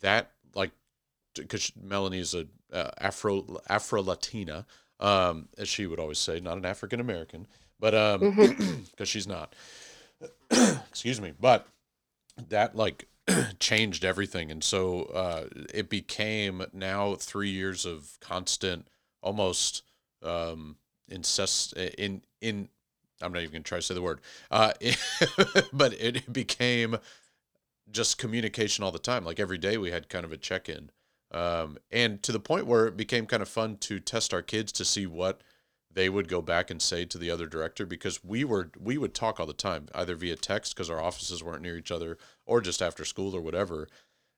that 0.00 0.32
like 0.54 0.72
because 1.34 1.72
Melanie's 1.82 2.34
a 2.34 2.46
uh, 2.70 2.90
Afro 2.98 3.58
Afro 3.70 4.02
Latina, 4.02 4.66
um, 5.00 5.48
as 5.56 5.66
she 5.66 5.86
would 5.86 5.98
always 5.98 6.18
say, 6.18 6.40
not 6.40 6.58
an 6.58 6.66
African 6.66 7.00
American, 7.00 7.46
but 7.80 7.94
um, 7.94 8.20
because 8.20 8.50
mm-hmm. 8.50 9.04
she's 9.04 9.26
not. 9.26 9.54
Excuse 10.50 11.22
me, 11.22 11.32
but 11.40 11.66
that 12.48 12.76
like 12.76 13.08
changed 13.60 14.04
everything, 14.04 14.50
and 14.50 14.62
so 14.62 15.02
uh, 15.04 15.44
it 15.72 15.88
became 15.88 16.64
now 16.72 17.14
three 17.14 17.50
years 17.50 17.84
of 17.84 18.18
constant, 18.20 18.88
almost 19.22 19.82
um, 20.22 20.76
incest 21.10 21.74
in 21.74 22.22
in 22.40 22.68
I'm 23.20 23.32
not 23.32 23.42
even 23.42 23.52
gonna 23.52 23.64
try 23.64 23.78
to 23.78 23.82
say 23.82 23.94
the 23.94 24.02
word, 24.02 24.20
uh, 24.50 24.72
but 25.72 25.92
it 25.94 26.32
became 26.32 26.96
just 27.90 28.18
communication 28.18 28.84
all 28.84 28.92
the 28.92 28.98
time. 28.98 29.24
Like 29.24 29.40
every 29.40 29.58
day 29.58 29.78
we 29.78 29.90
had 29.90 30.08
kind 30.08 30.24
of 30.24 30.32
a 30.32 30.36
check 30.36 30.68
in, 30.68 30.90
um, 31.32 31.78
and 31.90 32.22
to 32.22 32.32
the 32.32 32.40
point 32.40 32.66
where 32.66 32.86
it 32.86 32.96
became 32.96 33.26
kind 33.26 33.42
of 33.42 33.48
fun 33.48 33.76
to 33.78 34.00
test 34.00 34.32
our 34.32 34.42
kids 34.42 34.72
to 34.72 34.84
see 34.84 35.06
what 35.06 35.42
they 35.98 36.08
would 36.08 36.28
go 36.28 36.40
back 36.40 36.70
and 36.70 36.80
say 36.80 37.04
to 37.04 37.18
the 37.18 37.30
other 37.30 37.46
director 37.46 37.84
because 37.84 38.22
we 38.22 38.44
were 38.44 38.70
we 38.78 38.96
would 38.96 39.14
talk 39.14 39.40
all 39.40 39.46
the 39.46 39.52
time 39.52 39.88
either 39.94 40.14
via 40.14 40.36
text 40.36 40.74
because 40.74 40.88
our 40.88 41.00
offices 41.00 41.42
weren't 41.42 41.62
near 41.62 41.76
each 41.76 41.90
other 41.90 42.16
or 42.46 42.60
just 42.60 42.80
after 42.80 43.04
school 43.04 43.34
or 43.34 43.40
whatever 43.40 43.88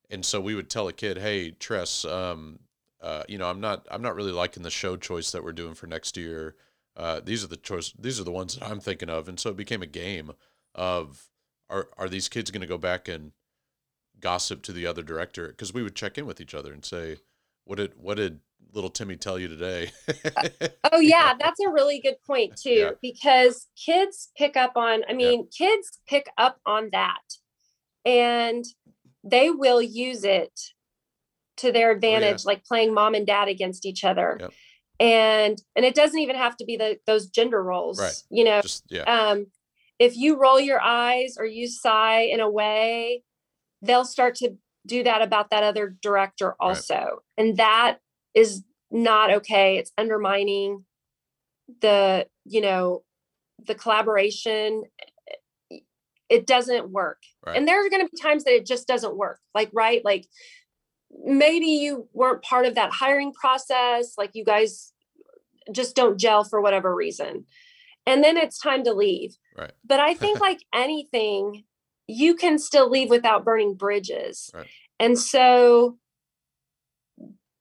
and 0.08 0.24
so 0.24 0.40
we 0.40 0.54
would 0.54 0.70
tell 0.70 0.88
a 0.88 0.92
kid 0.92 1.18
hey 1.18 1.50
tress 1.50 2.04
um, 2.04 2.58
uh, 3.00 3.22
you 3.28 3.38
know, 3.38 3.48
I'm 3.48 3.60
not 3.60 3.86
I'm 3.90 4.02
not 4.02 4.14
really 4.14 4.32
liking 4.32 4.62
the 4.62 4.70
show 4.70 4.96
choice 4.96 5.30
that 5.32 5.42
we're 5.42 5.52
doing 5.52 5.74
for 5.74 5.86
next 5.86 6.16
year. 6.16 6.56
Uh, 6.96 7.20
these 7.24 7.42
are 7.42 7.48
the 7.48 7.56
choice. 7.56 7.92
These 7.98 8.20
are 8.20 8.24
the 8.24 8.30
ones 8.30 8.56
that 8.56 8.68
I'm 8.68 8.80
thinking 8.80 9.08
of, 9.08 9.28
and 9.28 9.40
so 9.40 9.50
it 9.50 9.56
became 9.56 9.82
a 9.82 9.86
game 9.86 10.32
of 10.74 11.30
are 11.70 11.88
are 11.96 12.08
these 12.08 12.28
kids 12.28 12.50
going 12.50 12.60
to 12.60 12.66
go 12.66 12.78
back 12.78 13.08
and 13.08 13.32
gossip 14.20 14.62
to 14.62 14.72
the 14.72 14.86
other 14.86 15.02
director? 15.02 15.48
Because 15.48 15.72
we 15.72 15.82
would 15.82 15.96
check 15.96 16.18
in 16.18 16.26
with 16.26 16.40
each 16.40 16.54
other 16.54 16.72
and 16.72 16.84
say, 16.84 17.18
what 17.64 17.76
did 17.76 17.92
what 17.96 18.18
did 18.18 18.40
little 18.72 18.90
Timmy 18.90 19.16
tell 19.16 19.38
you 19.38 19.48
today? 19.48 19.90
Oh 20.92 20.98
yeah, 20.98 21.34
that's 21.40 21.60
a 21.60 21.70
really 21.70 22.00
good 22.00 22.16
point 22.26 22.56
too, 22.56 22.70
yeah. 22.70 22.90
because 23.00 23.68
kids 23.76 24.30
pick 24.36 24.56
up 24.56 24.72
on. 24.76 25.02
I 25.08 25.12
mean, 25.12 25.46
yeah. 25.52 25.66
kids 25.66 26.00
pick 26.08 26.26
up 26.36 26.58
on 26.66 26.88
that, 26.92 27.20
and 28.04 28.64
they 29.22 29.50
will 29.50 29.80
use 29.80 30.24
it 30.24 30.58
to 31.58 31.70
their 31.70 31.92
advantage, 31.92 32.40
oh, 32.40 32.44
yeah. 32.44 32.54
like 32.54 32.64
playing 32.64 32.92
mom 32.92 33.14
and 33.14 33.26
dad 33.26 33.48
against 33.48 33.86
each 33.86 34.04
other. 34.04 34.38
Yep. 34.40 34.52
And 34.98 35.62
and 35.76 35.84
it 35.84 35.94
doesn't 35.94 36.18
even 36.18 36.36
have 36.36 36.56
to 36.56 36.64
be 36.64 36.76
the 36.76 36.98
those 37.06 37.28
gender 37.28 37.62
roles. 37.62 38.00
Right. 38.00 38.22
You 38.30 38.44
know, 38.44 38.60
Just, 38.62 38.84
yeah. 38.88 39.02
um, 39.02 39.46
if 39.98 40.16
you 40.16 40.40
roll 40.40 40.58
your 40.58 40.80
eyes 40.80 41.36
or 41.38 41.44
you 41.44 41.68
sigh 41.68 42.22
in 42.22 42.40
a 42.40 42.50
way, 42.50 43.22
they'll 43.82 44.04
start 44.04 44.34
to 44.36 44.56
do 44.86 45.04
that 45.04 45.22
about 45.22 45.50
that 45.50 45.62
other 45.62 45.96
director 46.02 46.56
also. 46.58 46.94
Right. 46.94 47.12
And 47.38 47.56
that 47.58 47.98
is 48.34 48.62
not 48.90 49.32
okay. 49.32 49.78
It's 49.78 49.92
undermining 49.98 50.84
the, 51.80 52.26
you 52.44 52.60
know, 52.60 53.02
the 53.66 53.74
collaboration 53.74 54.84
it 56.28 56.46
doesn't 56.46 56.90
work. 56.90 57.18
Right. 57.44 57.56
And 57.56 57.66
there 57.66 57.84
are 57.84 57.90
going 57.90 58.06
to 58.06 58.08
be 58.08 58.22
times 58.22 58.44
that 58.44 58.54
it 58.54 58.64
just 58.64 58.86
doesn't 58.86 59.16
work. 59.16 59.40
Like, 59.52 59.68
right? 59.72 60.00
Like 60.04 60.28
maybe 61.24 61.66
you 61.66 62.08
weren't 62.12 62.42
part 62.42 62.66
of 62.66 62.74
that 62.74 62.92
hiring 62.92 63.32
process 63.32 64.14
like 64.16 64.30
you 64.34 64.44
guys 64.44 64.92
just 65.72 65.96
don't 65.96 66.18
gel 66.18 66.44
for 66.44 66.60
whatever 66.60 66.94
reason 66.94 67.44
and 68.06 68.24
then 68.24 68.36
it's 68.36 68.58
time 68.58 68.84
to 68.84 68.92
leave 68.92 69.36
right 69.56 69.72
but 69.84 70.00
i 70.00 70.14
think 70.14 70.40
like 70.40 70.60
anything 70.74 71.64
you 72.06 72.34
can 72.34 72.58
still 72.58 72.90
leave 72.90 73.10
without 73.10 73.44
burning 73.44 73.74
bridges 73.74 74.50
right. 74.54 74.66
and 74.98 75.18
so 75.18 75.98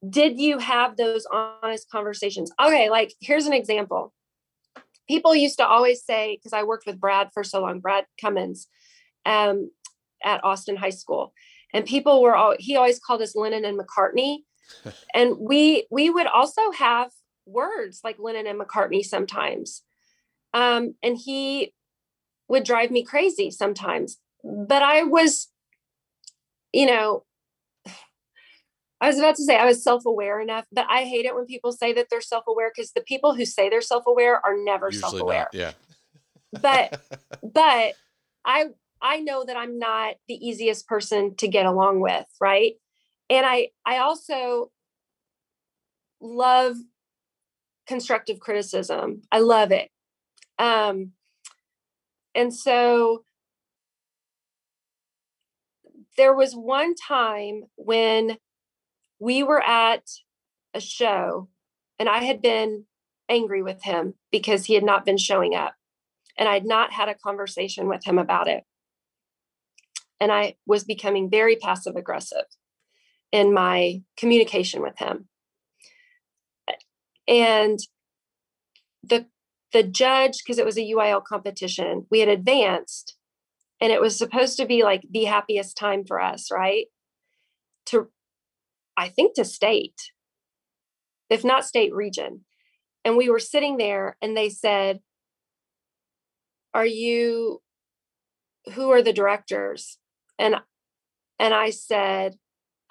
did 0.07 0.39
you 0.39 0.59
have 0.59 0.97
those 0.97 1.25
honest 1.31 1.89
conversations? 1.89 2.51
Okay 2.61 2.89
like 2.89 3.13
here's 3.19 3.47
an 3.47 3.53
example. 3.53 4.13
People 5.07 5.35
used 5.35 5.57
to 5.57 5.65
always 5.65 6.03
say 6.03 6.37
because 6.37 6.53
i 6.53 6.63
worked 6.63 6.85
with 6.85 6.99
brad 6.99 7.29
for 7.33 7.43
so 7.43 7.61
long 7.61 7.79
brad 7.79 8.05
cummins 8.21 8.67
um, 9.25 9.71
at 10.23 10.43
austin 10.43 10.75
high 10.75 10.91
school 10.91 11.33
and 11.73 11.85
people 11.85 12.21
were 12.21 12.35
all 12.35 12.55
he 12.59 12.75
always 12.75 12.99
called 12.99 13.21
us 13.21 13.35
lennon 13.35 13.65
and 13.65 13.79
mccartney 13.79 14.39
and 15.15 15.35
we 15.39 15.87
we 15.89 16.09
would 16.09 16.27
also 16.27 16.71
have 16.71 17.11
words 17.45 18.01
like 18.03 18.17
lennon 18.19 18.45
and 18.45 18.59
mccartney 18.59 19.03
sometimes 19.03 19.83
um, 20.53 20.95
and 21.03 21.17
he 21.17 21.73
would 22.47 22.63
drive 22.63 22.91
me 22.91 23.03
crazy 23.03 23.49
sometimes 23.49 24.17
but 24.43 24.81
i 24.81 25.03
was 25.03 25.47
you 26.71 26.85
know 26.85 27.23
I 29.01 29.07
was 29.07 29.17
about 29.17 29.35
to 29.35 29.43
say 29.43 29.55
I 29.55 29.65
was 29.65 29.81
self-aware 29.83 30.41
enough, 30.41 30.65
but 30.71 30.85
I 30.89 31.03
hate 31.03 31.25
it 31.25 31.33
when 31.33 31.45
people 31.45 31.71
say 31.71 31.93
that 31.93 32.07
they're 32.09 32.21
self-aware 32.21 32.71
because 32.75 32.91
the 32.91 33.01
people 33.01 33.33
who 33.33 33.45
say 33.45 33.69
they're 33.69 33.81
self-aware 33.81 34.45
are 34.45 34.55
never 34.57 34.87
Usually 34.87 35.01
self-aware. 35.01 35.47
Not, 35.53 35.53
yeah. 35.53 35.71
but 36.61 37.01
but 37.53 37.93
I 38.45 38.67
I 39.01 39.19
know 39.19 39.45
that 39.45 39.55
I'm 39.55 39.79
not 39.79 40.15
the 40.27 40.35
easiest 40.35 40.87
person 40.87 41.35
to 41.35 41.47
get 41.47 41.65
along 41.65 42.01
with, 42.01 42.25
right? 42.41 42.73
And 43.29 43.45
I 43.45 43.69
I 43.85 43.99
also 43.99 44.71
love 46.19 46.75
constructive 47.87 48.39
criticism. 48.39 49.21
I 49.31 49.39
love 49.39 49.71
it. 49.71 49.89
Um 50.57 51.13
and 52.35 52.53
so 52.53 53.23
there 56.17 56.33
was 56.33 56.53
one 56.53 56.95
time 56.95 57.63
when 57.75 58.37
we 59.19 59.43
were 59.43 59.61
at 59.61 60.03
a 60.73 60.79
show 60.79 61.49
and 61.97 62.07
I 62.07 62.23
had 62.23 62.41
been 62.41 62.85
angry 63.27 63.61
with 63.61 63.83
him 63.83 64.15
because 64.31 64.65
he 64.65 64.73
had 64.73 64.83
not 64.83 65.05
been 65.05 65.17
showing 65.17 65.55
up 65.55 65.75
and 66.37 66.47
I 66.47 66.53
had 66.53 66.65
not 66.65 66.91
had 66.93 67.09
a 67.09 67.15
conversation 67.15 67.87
with 67.87 68.05
him 68.05 68.17
about 68.17 68.47
it. 68.47 68.63
And 70.21 70.31
I 70.31 70.55
was 70.65 70.83
becoming 70.83 71.29
very 71.29 71.55
passive 71.55 71.95
aggressive 71.95 72.45
in 73.31 73.53
my 73.53 74.01
communication 74.17 74.81
with 74.81 74.97
him. 74.97 75.27
And 77.27 77.79
the 79.03 79.27
the 79.71 79.83
judge, 79.83 80.39
because 80.39 80.57
it 80.57 80.65
was 80.65 80.77
a 80.77 80.81
UIL 80.81 81.23
competition, 81.23 82.07
we 82.09 82.21
had 82.21 82.29
advanced 82.29 83.15
and 83.79 83.93
it 83.93 84.01
was 84.01 84.17
supposed 84.17 84.57
to 84.57 84.65
be 84.65 84.83
like 84.83 85.03
the 85.09 85.25
happiest 85.25 85.77
time 85.77 86.03
for 86.05 86.19
us, 86.19 86.49
right? 86.51 86.87
To 87.87 88.09
I 88.99 89.07
think 89.07 89.33
to 89.35 89.45
state, 89.45 90.11
if 91.29 91.45
not 91.45 91.65
state 91.65 91.93
region. 91.93 92.41
And 93.05 93.15
we 93.15 93.29
were 93.29 93.39
sitting 93.39 93.77
there 93.77 94.17
and 94.21 94.35
they 94.35 94.49
said, 94.49 94.99
Are 96.73 96.85
you 96.85 97.61
who 98.73 98.91
are 98.91 99.01
the 99.01 99.13
directors? 99.13 99.97
And 100.37 100.55
and 101.39 101.53
I 101.53 101.69
said, 101.69 102.35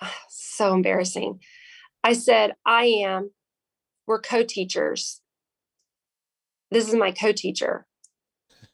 so 0.30 0.72
embarrassing. 0.72 1.40
I 2.02 2.14
said, 2.14 2.54
I 2.64 2.84
am. 2.84 3.32
We're 4.06 4.20
co-teachers. 4.20 5.20
This 6.70 6.88
is 6.88 6.94
my 6.94 7.12
co-teacher. 7.12 7.86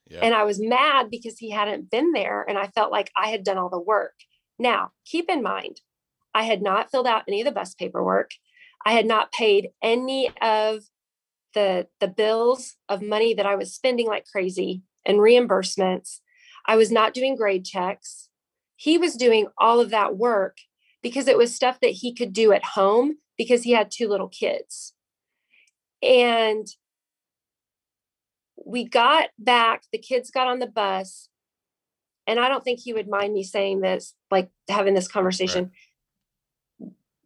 Yeah. 0.06 0.20
And 0.22 0.34
I 0.34 0.44
was 0.44 0.60
mad 0.62 1.10
because 1.10 1.38
he 1.38 1.50
hadn't 1.50 1.90
been 1.90 2.12
there 2.12 2.44
and 2.48 2.56
I 2.56 2.68
felt 2.68 2.92
like 2.92 3.10
I 3.16 3.30
had 3.30 3.42
done 3.42 3.58
all 3.58 3.70
the 3.70 3.80
work. 3.80 4.14
Now, 4.56 4.92
keep 5.04 5.28
in 5.28 5.42
mind, 5.42 5.80
I 6.34 6.42
had 6.42 6.62
not 6.62 6.90
filled 6.90 7.06
out 7.06 7.22
any 7.28 7.40
of 7.40 7.44
the 7.44 7.52
bus 7.52 7.74
paperwork. 7.74 8.32
I 8.84 8.92
had 8.92 9.06
not 9.06 9.32
paid 9.32 9.70
any 9.82 10.30
of 10.42 10.84
the 11.54 11.86
the 12.00 12.08
bills 12.08 12.76
of 12.88 13.00
money 13.00 13.32
that 13.34 13.46
I 13.46 13.54
was 13.54 13.72
spending 13.72 14.06
like 14.06 14.26
crazy 14.26 14.82
and 15.06 15.18
reimbursements. 15.18 16.20
I 16.66 16.76
was 16.76 16.90
not 16.90 17.14
doing 17.14 17.36
grade 17.36 17.64
checks. 17.64 18.28
He 18.76 18.98
was 18.98 19.14
doing 19.14 19.46
all 19.56 19.80
of 19.80 19.90
that 19.90 20.16
work 20.16 20.58
because 21.02 21.28
it 21.28 21.38
was 21.38 21.54
stuff 21.54 21.78
that 21.80 21.88
he 21.92 22.14
could 22.14 22.32
do 22.32 22.52
at 22.52 22.64
home 22.64 23.18
because 23.38 23.62
he 23.62 23.72
had 23.72 23.90
two 23.90 24.08
little 24.08 24.28
kids. 24.28 24.94
And 26.02 26.66
we 28.64 28.84
got 28.84 29.28
back, 29.38 29.82
the 29.92 29.98
kids 29.98 30.30
got 30.30 30.48
on 30.48 30.58
the 30.58 30.66
bus, 30.66 31.28
and 32.26 32.40
I 32.40 32.48
don't 32.48 32.64
think 32.64 32.80
he 32.80 32.92
would 32.92 33.08
mind 33.08 33.34
me 33.34 33.42
saying 33.42 33.80
this, 33.80 34.14
like 34.30 34.50
having 34.68 34.94
this 34.94 35.08
conversation. 35.08 35.64
Right. 35.64 35.72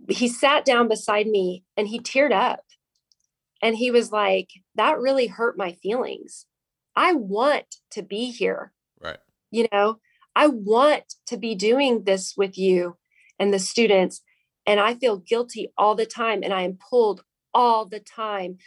He 0.08 0.28
sat 0.28 0.64
down 0.64 0.88
beside 0.88 1.26
me 1.26 1.64
and 1.76 1.88
he 1.88 2.00
teared 2.00 2.32
up. 2.32 2.64
And 3.60 3.76
he 3.76 3.90
was 3.90 4.12
like, 4.12 4.50
That 4.74 4.98
really 4.98 5.26
hurt 5.26 5.58
my 5.58 5.72
feelings. 5.72 6.46
I 6.96 7.12
want 7.12 7.76
to 7.92 8.02
be 8.02 8.30
here. 8.30 8.72
Right. 9.00 9.18
You 9.50 9.66
know, 9.72 9.98
I 10.34 10.46
want 10.46 11.14
to 11.26 11.36
be 11.36 11.54
doing 11.54 12.04
this 12.04 12.34
with 12.36 12.56
you 12.56 12.96
and 13.38 13.52
the 13.52 13.58
students. 13.58 14.22
And 14.66 14.80
I 14.80 14.94
feel 14.94 15.16
guilty 15.16 15.72
all 15.76 15.94
the 15.94 16.06
time. 16.06 16.42
And 16.42 16.52
I 16.52 16.62
am 16.62 16.78
pulled 16.90 17.22
all 17.54 17.86
the 17.86 18.00
time 18.00 18.58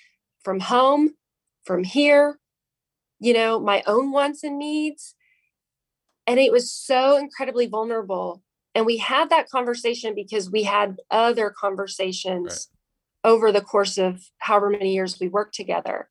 from 0.43 0.59
home, 0.59 1.11
from 1.63 1.83
here, 1.83 2.39
you 3.21 3.33
know, 3.33 3.59
my 3.59 3.83
own 3.85 4.11
wants 4.11 4.43
and 4.43 4.57
needs. 4.57 5.15
And 6.25 6.39
it 6.39 6.51
was 6.51 6.73
so 6.73 7.17
incredibly 7.17 7.67
vulnerable. 7.67 8.41
And 8.73 8.85
we 8.85 8.97
had 8.97 9.29
that 9.29 9.49
conversation 9.49 10.15
because 10.15 10.49
we 10.49 10.63
had 10.63 10.97
other 11.09 11.49
conversations 11.49 12.69
right. 13.25 13.31
over 13.31 13.51
the 13.51 13.61
course 13.61 13.97
of 13.97 14.21
however 14.37 14.69
many 14.69 14.93
years 14.93 15.19
we 15.19 15.27
worked 15.27 15.55
together. 15.55 16.09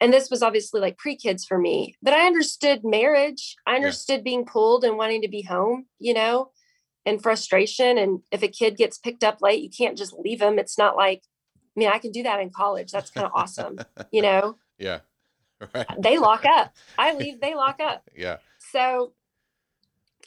And 0.00 0.12
this 0.12 0.30
was 0.30 0.42
obviously 0.42 0.80
like 0.80 0.98
pre-kids 0.98 1.44
for 1.46 1.58
me 1.58 1.96
but 2.02 2.12
i 2.12 2.26
understood 2.26 2.84
marriage. 2.84 3.56
I 3.66 3.76
understood 3.76 4.18
yeah. 4.18 4.24
being 4.24 4.44
pulled 4.44 4.84
and 4.84 4.96
wanting 4.96 5.22
to 5.22 5.28
be 5.28 5.42
home 5.42 5.86
you 5.98 6.14
know 6.14 6.50
and 7.04 7.22
frustration. 7.22 7.96
And 7.98 8.20
if 8.32 8.42
a 8.42 8.48
kid 8.48 8.76
gets 8.76 8.98
picked 8.98 9.24
up 9.24 9.40
late 9.40 9.62
you 9.62 9.70
can't 9.70 9.96
just 9.96 10.12
leave 10.12 10.40
them. 10.40 10.58
It's 10.58 10.78
not 10.78 10.96
like 10.96 11.22
i 11.76 11.80
mean 11.80 11.88
i 11.88 11.98
can 11.98 12.12
do 12.12 12.22
that 12.24 12.40
in 12.40 12.50
college. 12.50 12.92
That's 12.92 13.10
kind 13.10 13.26
of 13.26 13.32
awesome 13.34 13.78
you 14.12 14.22
know? 14.22 14.58
Yeah. 14.78 15.00
Right. 15.74 15.86
They 15.98 16.18
lock 16.18 16.44
up. 16.44 16.74
I 16.98 17.14
leave 17.14 17.40
they 17.40 17.54
lock 17.54 17.80
up. 17.80 18.02
Yeah. 18.14 18.36
So 18.72 19.14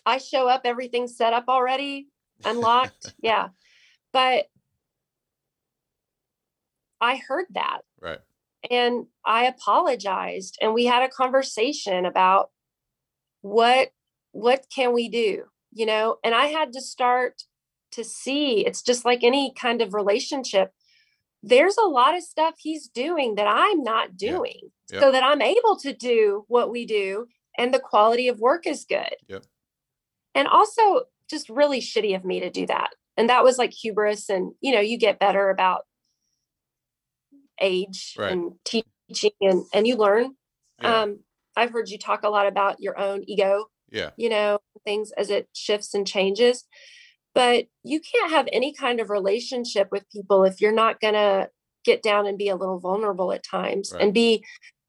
i 0.06 0.18
show 0.18 0.48
up 0.48 0.62
everything's 0.66 1.16
set 1.16 1.34
up 1.34 1.46
already 1.48 2.08
unlocked 2.46 3.14
yeah 3.22 3.50
but 4.14 4.46
i 7.02 7.16
heard 7.28 7.46
that 7.52 7.82
right 8.02 8.20
and 8.70 9.06
I 9.24 9.46
apologized 9.46 10.58
and 10.62 10.74
we 10.74 10.86
had 10.86 11.02
a 11.02 11.10
conversation 11.10 12.06
about 12.06 12.50
what 13.42 13.92
what 14.32 14.66
can 14.74 14.94
we 14.94 15.08
do 15.08 15.46
you 15.72 15.86
know 15.86 16.18
and 16.24 16.36
I 16.36 16.48
had 16.48 16.74
to 16.74 16.82
start 16.82 17.44
to 17.92 18.04
see 18.04 18.66
it's 18.66 18.82
just 18.82 19.06
like 19.06 19.24
any 19.24 19.54
kind 19.58 19.82
of 19.82 19.94
relationship 19.94 20.74
there's 21.42 21.78
a 21.78 21.88
lot 21.88 22.16
of 22.16 22.24
stuff 22.24 22.56
he's 22.58 22.90
doing 22.90 23.36
that 23.36 23.48
I'm 23.48 23.82
not 23.84 24.18
doing. 24.18 24.72
Yep. 24.92 25.02
so 25.02 25.12
that 25.12 25.24
I'm 25.24 25.42
able 25.42 25.78
to 25.82 25.94
do 25.94 26.46
what 26.48 26.72
we 26.72 26.86
do 26.86 27.28
and 27.58 27.72
the 27.74 27.80
quality 27.80 28.28
of 28.28 28.40
work 28.40 28.66
is 28.66 28.86
good. 28.90 29.16
Yep. 29.28 29.44
And 30.36 30.48
also 30.48 31.04
just 31.30 31.50
really 31.50 31.80
shitty 31.80 32.16
of 32.16 32.26
me 32.26 32.40
to 32.40 32.50
do 32.50 32.66
that. 32.68 32.92
And 33.18 33.30
that 33.30 33.44
was 33.44 33.58
like 33.58 33.74
hubris 33.74 34.30
and 34.30 34.54
you 34.62 34.72
know 34.72 34.80
you 34.80 34.98
get 34.98 35.20
better 35.20 35.50
about 35.50 35.82
age 37.62 38.16
right. 38.18 38.32
and 38.32 38.54
teaching 38.66 39.32
and, 39.42 39.66
and 39.74 39.88
you 39.88 39.98
learn. 39.98 40.36
Yeah. 40.82 41.02
Um, 41.02 41.20
I've 41.56 41.72
heard 41.72 41.90
you 41.90 41.98
talk 41.98 42.24
a 42.24 42.30
lot 42.30 42.48
about 42.48 42.80
your 42.80 42.98
own 42.98 43.24
ego. 43.28 43.66
Yeah. 43.92 44.12
You 44.18 44.30
know, 44.30 44.60
things 44.86 45.12
as 45.18 45.30
it 45.30 45.50
shifts 45.54 45.94
and 45.94 46.08
changes. 46.08 46.66
But 47.36 47.66
you 47.84 48.00
can't 48.00 48.32
have 48.32 48.48
any 48.52 48.74
kind 48.74 49.00
of 49.00 49.10
relationship 49.10 49.90
with 49.92 50.10
people 50.10 50.44
if 50.46 50.62
you're 50.62 50.72
not 50.72 51.00
going 51.00 51.14
to 51.14 51.50
get 51.86 52.02
down 52.02 52.26
and 52.26 52.38
be 52.38 52.50
a 52.50 52.56
little 52.56 52.80
vulnerable 52.80 53.32
at 53.32 53.44
times 53.44 53.92
right. 53.94 54.02
and 54.02 54.14
be 54.14 54.44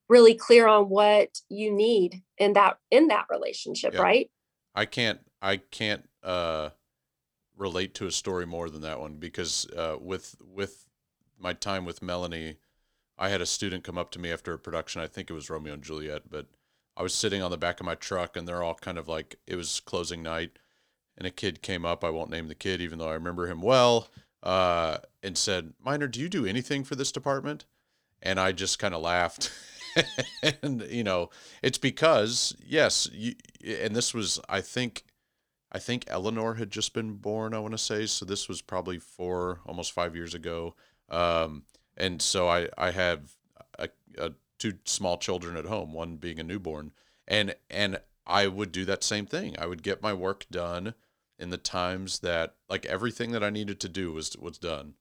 really 0.09 0.35
clear 0.35 0.67
on 0.67 0.85
what 0.85 1.29
you 1.49 1.73
need 1.73 2.23
in 2.39 2.55
that 2.55 2.77
in 2.91 3.09
that 3.09 3.27
relationship, 3.31 3.95
yeah. 3.95 4.03
right? 4.03 4.31
I 4.75 4.85
can't 4.87 5.21
I 5.43 5.59
can't 5.59 6.09
uh 6.23 6.71
relate 7.57 7.95
to 7.95 8.07
a 8.07 8.13
story 8.13 8.47
more 8.47 8.71
than 8.71 8.83
that 8.83 9.01
one 9.01 9.17
because 9.17 9.67
uh 9.77 9.97
with 10.01 10.37
with 10.41 10.87
my 11.39 11.53
time 11.53 11.85
with 11.85 12.03
Melanie, 12.03 12.57
I 13.19 13.29
had 13.29 13.41
a 13.41 13.47
student 13.47 13.85
come 13.85 13.99
up 13.99 14.11
to 14.13 14.19
me 14.19 14.33
after 14.33 14.53
a 14.53 14.59
production. 14.59 15.03
I 15.03 15.07
think 15.07 15.31
it 15.31 15.35
was 15.35 15.51
Romeo 15.51 15.75
and 15.75 15.83
Juliet, 15.83 16.23
but 16.31 16.47
I 16.97 17.03
was 17.03 17.15
sitting 17.15 17.43
on 17.43 17.51
the 17.51 17.59
back 17.59 17.81
of 17.81 17.87
my 17.87 17.95
truck 17.95 18.37
and 18.37 18.47
they're 18.47 18.63
all 18.63 18.75
kind 18.75 18.99
of 18.99 19.09
like, 19.09 19.37
it 19.47 19.57
was 19.57 19.81
closing 19.81 20.23
night. 20.23 20.59
And 21.17 21.27
a 21.27 21.31
kid 21.31 21.61
came 21.61 21.85
up, 21.85 22.03
I 22.03 22.11
won't 22.11 22.31
name 22.31 22.49
the 22.49 22.55
kid, 22.55 22.81
even 22.81 22.99
though 22.99 23.09
I 23.09 23.15
remember 23.15 23.47
him 23.47 23.61
well, 23.61 24.09
uh, 24.43 24.99
and 25.23 25.37
said, 25.37 25.75
Miner, 25.83 26.09
do 26.09 26.19
you 26.19 26.31
do 26.31 26.47
anything 26.47 26.83
for 26.83 26.97
this 26.97 27.13
department? 27.13 27.67
And 28.23 28.41
I 28.41 28.53
just 28.53 28.79
kind 28.79 28.95
of 28.95 29.03
laughed. 29.03 29.53
and, 30.63 30.83
you 30.89 31.05
know, 31.05 31.29
it's 31.63 31.77
because, 31.79 32.57
yes, 32.67 33.09
you, 33.13 33.35
and 33.67 33.95
this 33.95 34.15
was, 34.15 34.41
I 34.49 34.63
think, 34.63 35.05
I 35.73 35.79
think 35.79 36.05
Eleanor 36.09 36.55
had 36.55 36.71
just 36.71 36.95
been 36.95 37.15
born, 37.15 37.55
I 37.55 37.61
want 37.61 37.73
to 37.73 37.79
say. 37.79 38.07
So 38.07 38.25
this 38.25 38.49
was 38.49 38.61
probably 38.61 38.99
four, 38.99 39.61
almost 39.67 39.93
five 39.93 40.17
years 40.17 40.35
ago. 40.35 40.75
Um, 41.09 41.65
and 41.97 42.21
so 42.21 42.49
I, 42.49 42.69
I 42.77 42.91
have 42.91 43.35
a, 43.79 43.89
a, 44.19 44.33
two 44.59 44.75
small 44.85 45.19
children 45.19 45.57
at 45.57 45.67
home, 45.67 45.93
one 45.93 46.17
being 46.17 46.39
a 46.39 46.45
newborn, 46.45 46.93
and 47.27 47.55
and 47.69 48.01
I 48.27 48.47
would 48.47 48.73
do 48.73 48.85
that 48.85 49.03
same 49.03 49.27
thing. 49.27 49.57
I 49.59 49.67
would 49.67 49.83
get 49.83 50.03
my 50.03 50.13
work 50.13 50.47
done 50.51 50.95
in 51.39 51.51
the 51.51 51.57
times 51.57 52.21
that 52.21 52.55
like 52.69 52.87
everything 52.87 53.33
that 53.33 53.43
I 53.43 53.51
needed 53.51 53.81
to 53.81 53.89
do 53.89 54.13
was 54.13 54.37
was 54.37 54.59
done, 54.59 54.95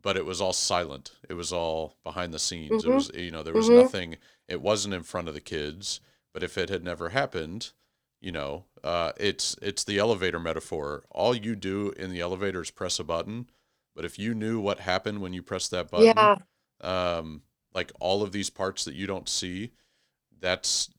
but 0.00 0.16
it 0.16 0.24
was 0.24 0.40
all 0.40 0.52
silent. 0.52 1.12
It 1.28 1.34
was 1.34 1.52
all 1.52 1.96
behind 2.04 2.32
the 2.32 2.38
scenes. 2.38 2.82
Mm-hmm. 2.82 2.90
It 2.90 2.94
was 2.94 3.10
you 3.14 3.30
know 3.30 3.42
there 3.42 3.54
was 3.54 3.68
mm-hmm. 3.68 3.82
nothing. 3.82 4.16
It 4.48 4.62
wasn't 4.62 4.94
in 4.94 5.02
front 5.02 5.28
of 5.28 5.34
the 5.34 5.40
kids. 5.40 6.00
But 6.32 6.42
if 6.42 6.58
it 6.58 6.68
had 6.68 6.84
never 6.84 7.08
happened, 7.08 7.72
you 8.20 8.30
know, 8.30 8.66
uh, 8.86 9.12
it's 9.18 9.56
it's 9.60 9.84
the 9.84 9.98
elevator 9.98 10.38
metaphor. 10.38 11.04
All 11.10 11.34
you 11.34 11.56
do 11.56 11.92
in 11.96 12.10
the 12.10 12.20
elevator 12.20 12.62
is 12.62 12.70
press 12.70 12.98
a 12.98 13.04
button 13.04 13.48
but 13.96 14.04
if 14.04 14.18
you 14.18 14.34
knew 14.34 14.60
what 14.60 14.80
happened 14.80 15.20
when 15.20 15.32
you 15.32 15.42
pressed 15.42 15.70
that 15.70 15.90
button, 15.90 16.12
yeah. 16.14 16.36
um, 16.82 17.40
like 17.74 17.90
all 17.98 18.22
of 18.22 18.30
these 18.30 18.50
parts 18.50 18.84
that 18.84 18.94
you 18.94 19.06
don't 19.06 19.28
see, 19.28 19.72
that's 20.38 20.90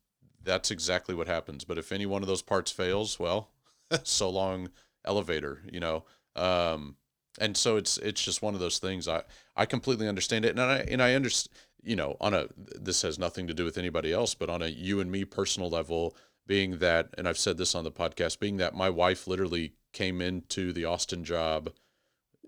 that's 0.43 0.71
exactly 0.71 1.13
what 1.13 1.27
happens. 1.27 1.63
But 1.63 1.77
if 1.77 1.91
any 1.91 2.07
one 2.07 2.23
of 2.23 2.27
those 2.27 2.41
parts 2.41 2.71
fails, 2.71 3.19
well, 3.19 3.51
so 4.03 4.29
long 4.29 4.71
elevator, 5.05 5.61
you 5.71 5.79
know. 5.79 6.05
Um, 6.35 6.95
and 7.39 7.55
so 7.55 7.77
it's 7.77 7.99
it's 7.99 8.23
just 8.23 8.41
one 8.41 8.55
of 8.55 8.59
those 8.59 8.79
things. 8.79 9.07
I 9.07 9.21
I 9.55 9.67
completely 9.67 10.07
understand 10.07 10.43
it, 10.43 10.49
and 10.49 10.59
I 10.59 10.79
and 10.79 11.01
I 11.01 11.13
understand. 11.13 11.55
You 11.83 11.95
know, 11.95 12.17
on 12.19 12.33
a 12.33 12.47
this 12.57 13.03
has 13.03 13.19
nothing 13.19 13.47
to 13.47 13.53
do 13.53 13.63
with 13.63 13.77
anybody 13.77 14.11
else, 14.11 14.33
but 14.33 14.49
on 14.49 14.63
a 14.63 14.67
you 14.67 14.99
and 14.99 15.09
me 15.09 15.23
personal 15.23 15.69
level, 15.69 16.17
being 16.47 16.79
that, 16.79 17.09
and 17.17 17.27
I've 17.27 17.37
said 17.37 17.57
this 17.57 17.75
on 17.75 17.83
the 17.83 17.91
podcast, 17.91 18.39
being 18.39 18.57
that 18.57 18.73
my 18.73 18.89
wife 18.89 19.27
literally 19.27 19.73
came 19.93 20.21
into 20.21 20.71
the 20.73 20.85
Austin 20.85 21.23
job 21.23 21.71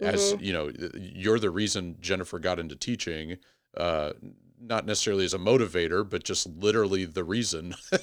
as 0.01 0.33
Mhm. 0.33 0.41
you 0.41 0.53
know 0.53 0.71
you're 0.95 1.39
the 1.39 1.49
reason 1.49 1.97
Jennifer 1.99 2.39
got 2.39 2.57
into 2.59 2.75
teaching 2.75 3.37
uh 3.75 4.13
not 4.61 4.85
necessarily 4.85 5.23
as 5.25 5.33
a 5.33 5.37
motivator 5.37 6.07
but 6.09 6.23
just 6.23 6.47
literally 6.47 7.03
the 7.05 7.23
reason 7.23 7.73
you, 7.91 7.97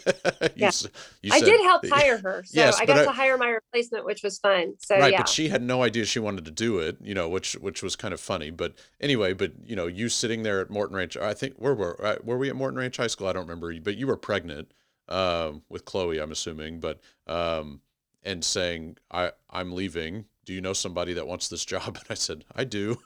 Yeah. 0.57 0.67
s- 0.69 0.87
you 1.23 1.31
I 1.33 1.39
said- 1.41 1.47
did 1.47 1.61
help 1.63 1.87
hire 1.89 2.19
her. 2.19 2.43
So 2.45 2.61
Yes, 2.61 2.79
I 2.81 2.85
got 2.87 2.99
I- 2.99 3.05
to 3.05 3.13
hire 3.13 3.37
my 3.39 3.49
replacement, 3.49 4.05
which 4.05 4.23
was 4.23 4.39
fun. 4.39 4.75
So 4.79 4.99
right 4.99 5.13
yeah. 5.13 5.19
but 5.21 5.29
she 5.29 5.49
had 5.49 5.63
no 5.63 5.83
idea 5.83 6.05
she 6.05 6.19
wanted 6.19 6.45
to 6.47 6.51
do 6.51 6.79
it 6.79 6.97
you 7.03 7.15
know 7.15 7.29
which 7.31 7.55
which 7.55 7.83
was 7.83 7.97
kind 7.97 8.13
of 8.13 8.21
funny 8.21 8.51
but 8.51 8.75
anyway 9.01 9.33
but 9.33 9.53
you 9.65 9.77
know 9.77 9.87
you 9.87 10.09
sitting 10.11 10.43
there 10.43 10.61
at 10.61 10.69
morton 10.71 10.97
ranch 10.97 11.17
i 11.17 11.33
think 11.35 11.55
where 11.57 11.75
were 11.75 12.05
uh, 12.05 12.17
were 12.25 12.37
we 12.37 12.51
at 12.51 12.57
morton 12.57 12.79
ranch 12.79 12.97
high 12.99 13.07
school 13.07 13.27
i 13.29 13.33
don't 13.33 13.47
remember 13.49 13.73
but 13.81 13.97
you 13.97 14.07
were 14.07 14.17
pregnant 14.19 14.71
um, 15.09 15.63
with 15.69 15.85
chloe 15.85 16.19
i'm 16.19 16.33
assuming 16.33 16.81
but 16.81 17.01
um, 17.27 17.81
and 18.23 18.45
saying 18.45 18.97
i 19.11 19.31
i'm 19.51 19.73
leaving 19.73 20.25
do 20.45 20.53
you 20.53 20.61
know 20.61 20.73
somebody 20.73 21.13
that 21.15 21.27
wants 21.27 21.49
this 21.49 21.65
job 21.73 21.97
and 21.97 22.05
i 22.11 22.15
said 22.15 22.45
i 22.55 22.65
do 22.65 22.97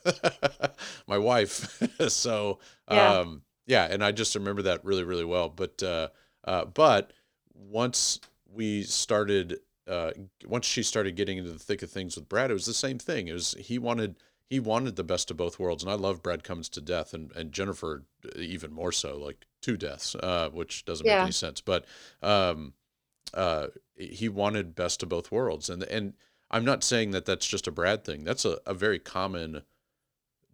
my 1.07 1.19
wife 1.19 1.83
so 2.09 2.59
Yeah. 2.91 3.19
um 3.19 3.43
yeah 3.67 3.87
and 3.91 4.03
i 4.05 4.13
just 4.13 4.35
remember 4.35 4.63
that 4.63 4.85
really 4.85 5.05
really 5.05 5.25
well 5.25 5.49
but 5.49 5.83
uh 5.83 6.09
uh 6.45 6.65
but 6.65 7.13
once 7.55 8.21
we 8.53 8.83
started 8.83 9.61
uh, 9.89 10.13
once 10.47 10.67
she 10.67 10.83
started 10.85 11.17
getting 11.17 11.39
into 11.39 11.51
the 11.51 11.59
thick 11.59 11.83
of 11.83 11.91
things 11.91 12.15
with 12.15 12.29
Brad, 12.29 12.51
it 12.51 12.55
was 12.55 12.67
the 12.67 12.73
same 12.75 12.99
thing. 12.99 13.27
It 13.27 13.33
was 13.33 13.57
he 13.59 13.77
wanted 13.79 14.17
he 14.49 14.61
wanted 14.61 14.95
the 14.95 15.03
best 15.03 15.31
of 15.33 15.37
both 15.37 15.59
worlds, 15.59 15.83
and 15.83 15.91
I 15.91 15.97
love 15.97 16.23
Brad 16.23 16.45
Cummins 16.45 16.69
to 16.71 16.81
death, 16.81 17.13
and 17.13 17.33
and 17.33 17.51
Jennifer 17.51 18.05
even 18.37 18.73
more 18.73 18.93
so, 18.93 19.17
like 19.19 19.47
two 19.61 19.77
deaths, 19.77 20.15
uh, 20.15 20.51
which 20.51 20.85
doesn't 20.85 21.07
make 21.07 21.13
any 21.23 21.33
sense. 21.33 21.61
But 21.61 21.85
um, 22.23 22.75
uh, 23.35 23.69
he 23.97 24.29
wanted 24.29 24.75
best 24.75 25.03
of 25.03 25.09
both 25.09 25.31
worlds, 25.31 25.69
and 25.71 25.83
and 25.85 26.15
I'm 26.51 26.65
not 26.65 26.83
saying 26.83 27.13
that 27.13 27.27
that's 27.27 27.47
just 27.47 27.67
a 27.67 27.73
Brad 27.73 28.05
thing. 28.05 28.25
That's 28.25 28.45
a, 28.45 28.59
a 28.67 28.75
very 28.75 28.99
common 28.99 29.63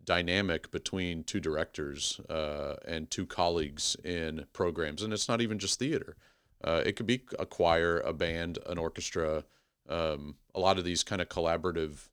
dynamic 0.05 0.71
between 0.71 1.25
two 1.25 1.41
directors 1.41 2.21
uh, 2.31 2.77
and 2.87 3.11
two 3.11 3.27
colleagues 3.27 3.97
in 4.05 4.47
programs, 4.53 5.03
and 5.03 5.13
it's 5.13 5.29
not 5.29 5.41
even 5.41 5.59
just 5.59 5.79
theater. 5.79 6.17
Uh, 6.63 6.83
it 6.87 6.97
could 6.97 7.07
be 7.07 7.23
a 7.39 7.45
choir, 7.47 8.01
a 8.01 8.13
band, 8.13 8.59
an 8.67 8.79
orchestra, 8.79 9.45
um, 9.89 10.37
a 10.55 10.61
lot 10.61 10.79
of 10.79 10.85
these 10.85 11.03
kind 11.03 11.21
of 11.21 11.29
collaborative 11.29 12.09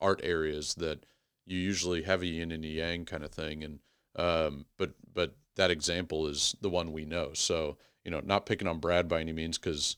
art 0.00 0.20
areas 0.22 0.74
that 0.74 1.04
you 1.46 1.58
usually 1.58 2.02
have 2.02 2.22
a 2.22 2.26
yin 2.26 2.50
and 2.50 2.64
a 2.64 2.68
yang 2.68 3.04
kind 3.04 3.24
of 3.24 3.30
thing. 3.30 3.62
And 3.62 3.80
um, 4.16 4.66
but 4.76 4.92
but 5.14 5.34
that 5.56 5.70
example 5.70 6.26
is 6.26 6.54
the 6.60 6.70
one 6.70 6.92
we 6.92 7.04
know. 7.04 7.30
So 7.34 7.76
you 8.04 8.10
know, 8.10 8.20
not 8.24 8.46
picking 8.46 8.68
on 8.68 8.78
Brad 8.78 9.08
by 9.08 9.20
any 9.20 9.32
means 9.32 9.58
because 9.58 9.96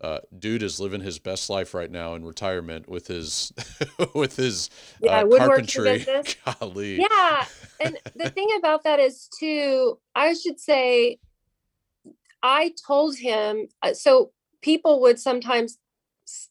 uh, 0.00 0.18
dude 0.36 0.62
is 0.62 0.80
living 0.80 1.00
his 1.00 1.18
best 1.18 1.48
life 1.48 1.74
right 1.74 1.90
now 1.90 2.14
in 2.14 2.24
retirement 2.24 2.88
with 2.88 3.06
his 3.06 3.52
with 4.14 4.36
his 4.36 4.68
Yeah, 5.00 5.20
uh, 5.20 5.36
carpentry. 5.38 6.04
Golly, 6.60 6.98
Yeah. 6.98 7.44
And 7.80 7.98
the 8.16 8.28
thing 8.30 8.48
about 8.58 8.84
that 8.84 9.00
is, 9.00 9.28
too, 9.38 9.98
I 10.14 10.34
should 10.34 10.60
say, 10.60 11.18
I 12.42 12.74
told 12.86 13.16
him, 13.16 13.68
uh, 13.82 13.94
so 13.94 14.32
people 14.60 15.00
would 15.02 15.18
sometimes, 15.18 15.78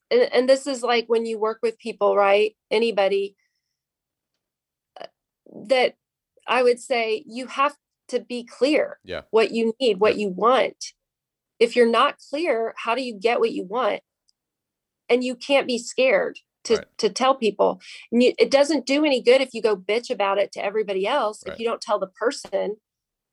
and, 0.09 0.21
and 0.33 0.49
this 0.49 0.67
is 0.67 0.81
like 0.81 1.05
when 1.07 1.25
you 1.25 1.37
work 1.37 1.59
with 1.61 1.77
people, 1.77 2.15
right? 2.15 2.55
Anybody, 2.69 3.35
uh, 4.99 5.07
that 5.67 5.95
I 6.47 6.63
would 6.63 6.79
say 6.79 7.23
you 7.27 7.47
have 7.47 7.75
to 8.09 8.19
be 8.19 8.43
clear 8.43 8.99
Yeah. 9.03 9.21
what 9.31 9.51
you 9.51 9.73
need, 9.79 9.99
what 9.99 10.17
you 10.17 10.29
want. 10.29 10.93
If 11.59 11.75
you're 11.75 11.89
not 11.89 12.17
clear, 12.29 12.73
how 12.77 12.95
do 12.95 13.03
you 13.03 13.13
get 13.13 13.39
what 13.39 13.51
you 13.51 13.63
want? 13.63 14.01
And 15.09 15.23
you 15.23 15.35
can't 15.35 15.67
be 15.67 15.77
scared 15.77 16.39
to 16.65 16.75
Right. 16.77 16.97
to 16.97 17.09
tell 17.09 17.35
people. 17.35 17.81
And 18.11 18.21
you, 18.21 18.33
it 18.37 18.51
doesn't 18.51 18.85
do 18.85 19.03
any 19.05 19.21
good 19.21 19.41
if 19.41 19.53
you 19.53 19.61
go 19.61 19.75
bitch 19.75 20.09
about 20.09 20.37
it 20.37 20.51
to 20.53 20.63
everybody 20.63 21.07
else 21.07 21.43
Right. 21.45 21.53
if 21.53 21.59
you 21.59 21.65
don't 21.65 21.81
tell 21.81 21.99
the 21.99 22.07
person 22.07 22.77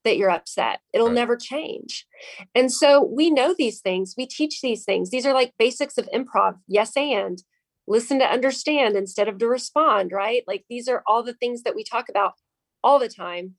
that 0.04 0.16
you're 0.16 0.30
upset. 0.30 0.80
It'll 0.92 1.08
Right. 1.08 1.14
never 1.14 1.36
change. 1.36 2.06
And 2.54 2.72
so 2.72 3.02
we 3.02 3.30
know 3.30 3.54
these 3.54 3.80
things. 3.80 4.14
We 4.16 4.26
teach 4.26 4.60
these 4.60 4.84
things. 4.84 5.10
These 5.10 5.26
are 5.26 5.34
like 5.34 5.54
basics 5.58 5.98
of 5.98 6.08
improv. 6.14 6.58
Yes 6.66 6.96
and 6.96 7.42
listen 7.86 8.18
to 8.18 8.30
understand 8.30 8.96
instead 8.96 9.28
of 9.28 9.38
to 9.38 9.48
respond, 9.48 10.12
right? 10.12 10.44
Like 10.46 10.64
these 10.68 10.88
are 10.88 11.02
all 11.06 11.22
the 11.22 11.34
things 11.34 11.62
that 11.62 11.74
we 11.74 11.84
talk 11.84 12.08
about 12.08 12.34
all 12.82 12.98
the 12.98 13.08
time. 13.08 13.54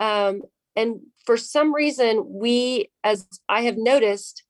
Um, 0.00 0.42
and 0.76 1.00
for 1.24 1.36
some 1.36 1.74
reason, 1.74 2.24
we, 2.28 2.90
as 3.02 3.26
I 3.48 3.62
have 3.62 3.76
noticed, 3.76 4.44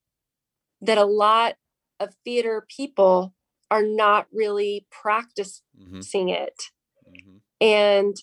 that 0.80 0.98
a 0.98 1.04
lot 1.04 1.54
of 2.00 2.14
theater 2.24 2.66
people 2.68 3.34
are 3.70 3.82
not 3.82 4.26
really 4.32 4.86
practicing 4.90 5.62
hmm 5.76 6.00
it. 6.28 6.62
hmm 7.06 7.36
And 7.60 8.16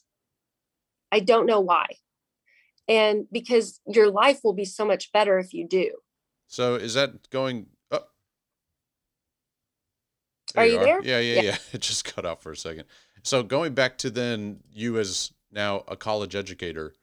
I 1.11 1.19
don't 1.19 1.45
know 1.45 1.59
why. 1.59 1.87
And 2.87 3.25
because 3.31 3.79
your 3.87 4.09
life 4.09 4.39
will 4.43 4.53
be 4.53 4.65
so 4.65 4.85
much 4.85 5.11
better 5.11 5.39
if 5.39 5.53
you 5.53 5.67
do. 5.67 5.91
So 6.47 6.75
is 6.75 6.93
that 6.95 7.29
going 7.29 7.67
up? 7.91 8.11
Are 10.57 10.65
you 10.65 10.79
there? 10.79 11.01
Yeah, 11.03 11.19
yeah, 11.19 11.35
Yeah. 11.35 11.41
yeah. 11.41 11.57
It 11.73 11.81
just 11.81 12.05
cut 12.05 12.25
out 12.25 12.41
for 12.41 12.51
a 12.51 12.57
second. 12.57 12.85
So 13.23 13.43
going 13.43 13.73
back 13.73 13.97
to 13.99 14.09
then 14.09 14.61
you 14.73 14.97
as 14.99 15.31
now 15.51 15.83
a 15.87 15.95
college 15.97 16.35
educator, 16.35 16.95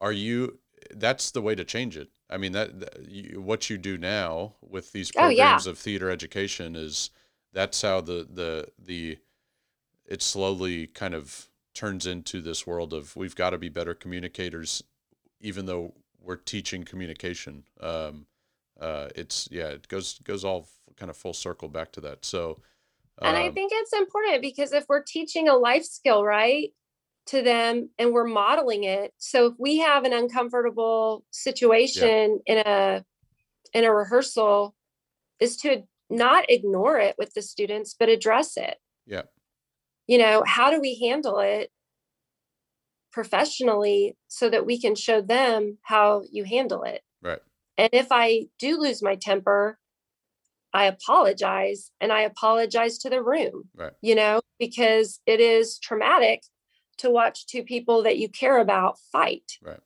are 0.00 0.12
you 0.12 0.58
that's 0.94 1.30
the 1.30 1.42
way 1.42 1.54
to 1.54 1.64
change 1.64 1.96
it. 1.96 2.08
I 2.28 2.36
mean 2.36 2.52
that, 2.52 2.80
that 2.80 3.08
you, 3.08 3.40
what 3.40 3.68
you 3.70 3.78
do 3.78 3.98
now 3.98 4.54
with 4.60 4.92
these 4.92 5.10
Oh, 5.16 5.28
yeah. 5.28 5.62
programs 5.62 5.66
of 5.66 5.78
theater 5.78 6.10
education 6.10 6.74
is 6.76 7.10
that's 7.52 7.82
how 7.82 8.00
the 8.00 8.26
the 8.32 8.68
the 8.78 9.18
it 10.06 10.22
slowly 10.22 10.88
kind 10.88 11.14
of 11.14 11.48
turns 11.74 12.06
into 12.06 12.40
this 12.42 12.66
world 12.66 12.94
of 12.94 13.16
we've 13.16 13.36
got 13.36 13.50
to 13.50 13.58
be 13.58 13.68
better 13.70 13.94
communicators 13.94 14.82
even 15.40 15.66
though 15.66 15.94
we're 16.20 16.36
teaching 16.36 16.84
communication 16.84 17.64
um 17.80 18.26
uh 18.80 19.08
it's 19.16 19.48
yeah 19.52 19.68
it 19.68 19.88
goes 19.88 20.18
goes 20.24 20.44
all 20.44 20.68
kind 20.96 21.10
of 21.10 21.16
full 21.16 21.34
circle 21.34 21.68
back 21.68 21.92
to 21.92 22.00
that 22.00 22.24
so 22.24 22.60
And 23.22 23.36
I 23.36 23.50
um, 23.50 23.52
think 23.52 23.72
it's 23.74 23.92
important 23.92 24.40
because 24.42 24.72
if 24.72 24.86
we're 24.88 25.02
teaching 25.02 25.48
a 25.48 25.56
life 25.56 25.84
skill, 25.84 26.24
right, 26.24 26.72
to 27.26 27.42
them 27.42 27.90
and 27.98 28.12
we're 28.12 28.26
modeling 28.26 28.84
it. 28.84 29.12
So 29.18 29.46
if 29.46 29.54
we 29.58 29.78
have 29.78 30.04
an 30.04 30.12
uncomfortable 30.12 31.24
situation 31.30 32.40
in 32.46 32.58
a 32.58 33.04
in 33.72 33.84
a 33.84 33.94
rehearsal, 33.94 34.74
is 35.38 35.56
to 35.58 35.84
not 36.08 36.44
ignore 36.48 36.98
it 36.98 37.14
with 37.18 37.34
the 37.34 37.42
students, 37.42 37.94
but 37.98 38.08
address 38.08 38.56
it. 38.56 38.78
yeah 39.06 39.22
You 40.08 40.18
know, 40.18 40.42
how 40.46 40.70
do 40.70 40.80
we 40.80 40.98
handle 40.98 41.38
it 41.38 41.70
professionally 43.12 44.16
so 44.28 44.50
that 44.50 44.66
we 44.66 44.80
can 44.80 44.94
show 44.94 45.20
them 45.20 45.78
how 45.82 46.22
you 46.30 46.44
handle 46.44 46.82
it? 46.82 47.02
right 47.22 47.40
And 47.78 47.90
if 47.92 48.08
I 48.10 48.46
do 48.58 48.78
lose 48.78 49.02
my 49.02 49.14
temper, 49.14 49.78
I 50.72 50.84
apologize 50.84 51.90
and 52.00 52.12
I 52.12 52.22
apologize 52.22 52.98
to 52.98 53.10
the 53.10 53.22
room, 53.22 53.68
right 53.76 53.92
you 54.02 54.14
know, 54.14 54.40
because 54.58 55.20
it 55.26 55.40
is 55.40 55.78
traumatic 55.78 56.42
to 57.00 57.10
watch 57.10 57.46
two 57.46 57.62
people 57.62 58.02
that 58.04 58.18
you 58.18 58.28
care 58.28 58.58
about 58.58 58.98
fight. 59.12 59.58
right 59.62 59.80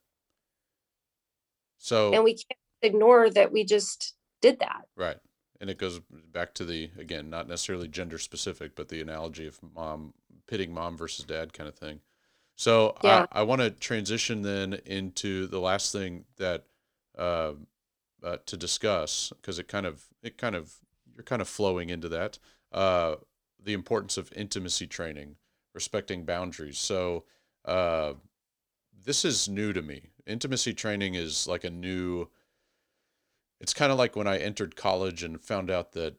so 1.79 2.13
And 2.13 2.25
we 2.25 2.35
can't 2.35 2.59
ignore 2.83 3.31
that 3.31 3.53
we 3.53 3.65
just 3.65 4.15
did 4.41 4.61
that. 4.61 4.87
Right. 4.97 5.17
And 5.61 5.71
it 5.71 5.79
goes 5.79 6.01
back 6.33 6.55
to 6.55 6.65
the 6.65 6.91
again, 6.99 7.31
not 7.31 7.49
necessarily 7.49 7.89
gender 7.89 8.19
specific, 8.19 8.75
but 8.75 8.89
the 8.89 9.01
analogy 9.01 9.47
of 9.47 9.59
mom 9.75 10.15
pitting 10.47 10.73
mom 10.73 10.97
versus 10.97 11.25
dad 11.25 11.53
kind 11.53 11.69
of 11.69 11.75
thing. 11.75 12.01
So 12.57 12.97
Yeah. 13.03 13.27
I, 13.33 13.41
I 13.41 13.43
want 13.43 13.61
to 13.61 13.71
transition 13.71 14.43
then 14.43 14.75
into 14.87 15.47
the 15.47 15.61
last 15.61 15.93
thing 15.93 16.25
that 16.37 16.65
uh, 17.19 17.53
uh, 18.23 18.39
to 18.47 18.57
discuss 18.57 19.33
because 19.37 19.59
it 19.59 19.69
kind 19.69 19.87
of 19.87 20.05
it 20.23 20.39
kind 20.39 20.57
of 20.57 20.75
you're 21.15 21.25
kind 21.25 21.43
of 21.43 21.49
flowing 21.49 21.91
into 21.91 22.09
that 22.09 22.39
uh, 22.73 23.17
the 23.63 23.73
importance 23.73 24.17
of 24.17 24.33
intimacy 24.35 24.87
training, 24.87 25.37
respecting 25.75 26.25
boundaries. 26.25 26.79
So 26.79 27.25
uh, 27.65 28.15
this 29.05 29.25
is 29.25 29.49
new 29.49 29.73
to 29.73 29.83
me. 29.83 30.11
Intimacy 30.27 30.73
training 30.73 31.15
is 31.15 31.47
like 31.47 31.65
a 31.65 31.71
new 31.71 32.29
it's 33.61 33.75
kind 33.75 33.93
of 33.93 33.99
like 33.99 34.17
when 34.17 34.27
I 34.27 34.39
entered 34.39 34.77
college 34.77 35.23
and 35.23 35.41
found 35.41 35.71
out 35.71 35.93
that 35.93 36.17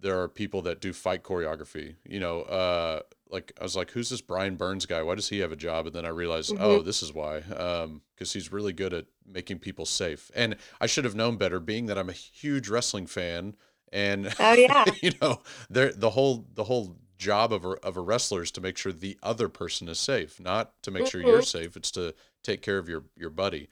there 0.00 0.20
are 0.20 0.28
people 0.28 0.62
that 0.62 0.80
do 0.80 0.92
fight 0.92 1.22
choreography. 1.22 1.96
You 2.04 2.20
know, 2.20 2.42
uh, 2.42 3.00
like 3.28 3.52
I 3.60 3.62
was 3.62 3.74
like, 3.76 3.90
"Who's 3.90 4.08
this 4.10 4.20
Brian 4.20 4.56
Burns 4.56 4.86
guy? 4.86 5.02
Why 5.02 5.14
does 5.14 5.28
he 5.28 5.40
have 5.40 5.52
a 5.52 5.56
job?" 5.56 5.86
And 5.86 5.94
then 5.96 6.04
I 6.06 6.10
realized, 6.10 6.50
Mhm. 6.52 6.60
oh, 6.60 6.82
this 6.82 7.02
is 7.02 7.12
why, 7.12 7.40
because 7.40 8.32
he's 8.32 8.52
really 8.52 8.72
good 8.72 8.92
at 8.94 9.06
making 9.26 9.58
people 9.58 9.84
safe. 9.84 10.30
And 10.34 10.56
I 10.80 10.86
should 10.86 11.04
have 11.04 11.14
known 11.14 11.36
better, 11.36 11.58
being 11.60 11.86
that 11.86 11.98
I'm 11.98 12.08
a 12.08 12.12
huge 12.12 12.68
wrestling 12.68 13.06
fan, 13.06 13.56
and 13.92 14.32
Oh, 14.38 14.52
yeah. 14.54 14.84
you 15.02 15.12
know, 15.20 15.42
there 15.68 15.92
the 15.92 16.10
whole 16.10 16.46
the 16.54 16.64
whole 16.64 16.96
job 17.18 17.52
of 17.52 17.64
a, 17.64 17.70
of 17.82 17.96
a 17.96 18.00
wrestler 18.00 18.42
is 18.42 18.50
to 18.52 18.60
make 18.60 18.76
sure 18.76 18.92
the 18.92 19.18
other 19.22 19.48
person 19.48 19.88
is 19.88 19.98
safe, 19.98 20.38
not 20.40 20.72
to 20.82 20.90
make 20.90 21.06
sure 21.06 21.20
you're 21.20 21.42
safe. 21.42 21.76
It's 21.76 21.90
to 21.92 22.14
take 22.42 22.62
care 22.62 22.78
of 22.78 22.88
your 22.88 23.04
your 23.16 23.30
buddy. 23.30 23.68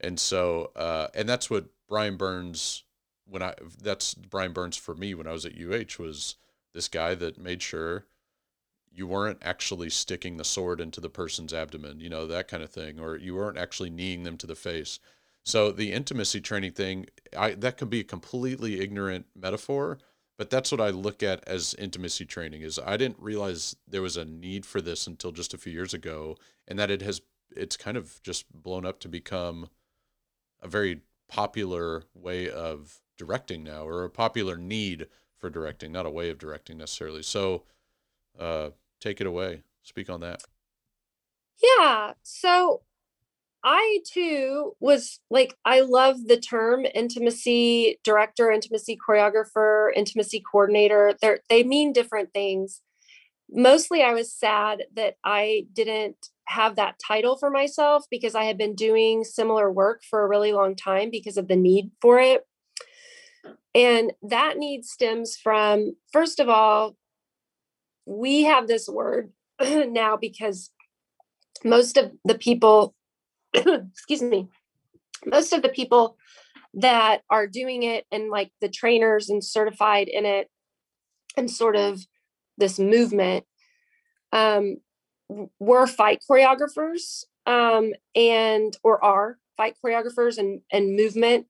And 0.00 0.18
so, 0.18 0.70
uh, 0.76 1.08
and 1.14 1.28
that's 1.28 1.50
what 1.50 1.66
Brian 1.88 2.16
Burns 2.16 2.84
when 3.26 3.42
I 3.42 3.54
that's 3.82 4.14
Brian 4.14 4.52
Burns 4.52 4.76
for 4.76 4.94
me 4.94 5.14
when 5.14 5.26
I 5.26 5.32
was 5.32 5.44
at 5.44 5.58
UH 5.58 6.02
was 6.02 6.36
this 6.74 6.88
guy 6.88 7.14
that 7.14 7.38
made 7.38 7.62
sure 7.62 8.06
you 8.90 9.06
weren't 9.06 9.38
actually 9.42 9.90
sticking 9.90 10.36
the 10.36 10.44
sword 10.44 10.80
into 10.80 11.00
the 11.00 11.10
person's 11.10 11.52
abdomen, 11.52 12.00
you 12.00 12.08
know, 12.08 12.26
that 12.26 12.48
kind 12.48 12.62
of 12.62 12.70
thing, 12.70 12.98
or 12.98 13.16
you 13.16 13.34
weren't 13.34 13.58
actually 13.58 13.90
kneeing 13.90 14.24
them 14.24 14.36
to 14.38 14.46
the 14.46 14.54
face. 14.54 14.98
So 15.44 15.70
the 15.70 15.92
intimacy 15.92 16.40
training 16.40 16.72
thing, 16.72 17.06
I 17.36 17.52
that 17.52 17.78
could 17.78 17.90
be 17.90 18.00
a 18.00 18.04
completely 18.04 18.80
ignorant 18.80 19.26
metaphor, 19.34 19.98
but 20.38 20.50
that's 20.50 20.70
what 20.70 20.80
I 20.80 20.90
look 20.90 21.22
at 21.22 21.46
as 21.46 21.74
intimacy 21.74 22.24
training 22.24 22.62
is 22.62 22.78
I 22.78 22.96
didn't 22.96 23.18
realize 23.18 23.76
there 23.86 24.00
was 24.00 24.16
a 24.16 24.24
need 24.24 24.64
for 24.64 24.80
this 24.80 25.06
until 25.06 25.32
just 25.32 25.52
a 25.52 25.58
few 25.58 25.72
years 25.72 25.92
ago 25.92 26.36
and 26.66 26.78
that 26.78 26.90
it 26.90 27.02
has 27.02 27.20
it's 27.54 27.76
kind 27.76 27.96
of 27.96 28.22
just 28.22 28.50
blown 28.52 28.86
up 28.86 29.00
to 29.00 29.08
become 29.08 29.68
a 30.62 30.68
very 30.68 31.00
popular 31.28 32.04
way 32.14 32.48
of 32.48 33.00
directing 33.16 33.64
now 33.64 33.82
or 33.82 34.04
a 34.04 34.10
popular 34.10 34.56
need 34.56 35.08
for 35.38 35.50
directing, 35.50 35.90
not 35.90 36.06
a 36.06 36.10
way 36.10 36.30
of 36.30 36.38
directing 36.38 36.78
necessarily. 36.78 37.22
So 37.22 37.64
uh 38.38 38.70
take 39.00 39.20
it 39.20 39.26
away. 39.26 39.62
Speak 39.82 40.08
on 40.08 40.20
that. 40.20 40.44
Yeah. 41.60 42.12
So 42.22 42.82
I 43.64 44.00
too 44.10 44.76
was 44.80 45.20
like, 45.30 45.54
I 45.64 45.80
love 45.80 46.26
the 46.26 46.38
term 46.38 46.86
intimacy 46.94 47.98
director, 48.04 48.50
intimacy 48.50 48.96
choreographer, 48.96 49.90
intimacy 49.94 50.40
coordinator. 50.40 51.14
They're, 51.20 51.40
they 51.48 51.64
mean 51.64 51.92
different 51.92 52.32
things. 52.32 52.82
Mostly, 53.50 54.02
I 54.02 54.12
was 54.12 54.32
sad 54.32 54.84
that 54.94 55.16
I 55.24 55.66
didn't 55.72 56.28
have 56.44 56.76
that 56.76 56.96
title 57.04 57.36
for 57.36 57.50
myself 57.50 58.04
because 58.10 58.34
I 58.34 58.44
had 58.44 58.58
been 58.58 58.74
doing 58.74 59.24
similar 59.24 59.70
work 59.70 60.02
for 60.08 60.22
a 60.22 60.28
really 60.28 60.52
long 60.52 60.76
time 60.76 61.10
because 61.10 61.36
of 61.36 61.48
the 61.48 61.56
need 61.56 61.90
for 62.00 62.20
it. 62.20 62.46
And 63.74 64.12
that 64.22 64.56
need 64.56 64.84
stems 64.84 65.36
from, 65.36 65.96
first 66.12 66.40
of 66.40 66.48
all, 66.48 66.96
we 68.06 68.44
have 68.44 68.66
this 68.66 68.88
word 68.88 69.32
now 69.60 70.16
because 70.16 70.70
most 71.64 71.96
of 71.96 72.12
the 72.24 72.36
people 72.36 72.94
excuse 73.92 74.22
me, 74.22 74.48
most 75.26 75.52
of 75.52 75.62
the 75.62 75.68
people 75.68 76.16
that 76.74 77.22
are 77.30 77.46
doing 77.46 77.82
it 77.82 78.06
and 78.12 78.30
like 78.30 78.50
the 78.60 78.68
trainers 78.68 79.30
and 79.30 79.42
certified 79.42 80.08
in 80.08 80.24
it 80.26 80.50
and 81.36 81.50
sort 81.50 81.76
of 81.76 82.06
this 82.56 82.78
movement 82.78 83.44
um, 84.32 84.76
were 85.58 85.86
fight 85.86 86.22
choreographers 86.28 87.24
um, 87.46 87.92
and 88.14 88.76
or 88.82 89.02
are 89.02 89.38
fight 89.56 89.76
choreographers 89.84 90.38
and 90.38 90.60
and 90.70 90.96
movement 90.96 91.46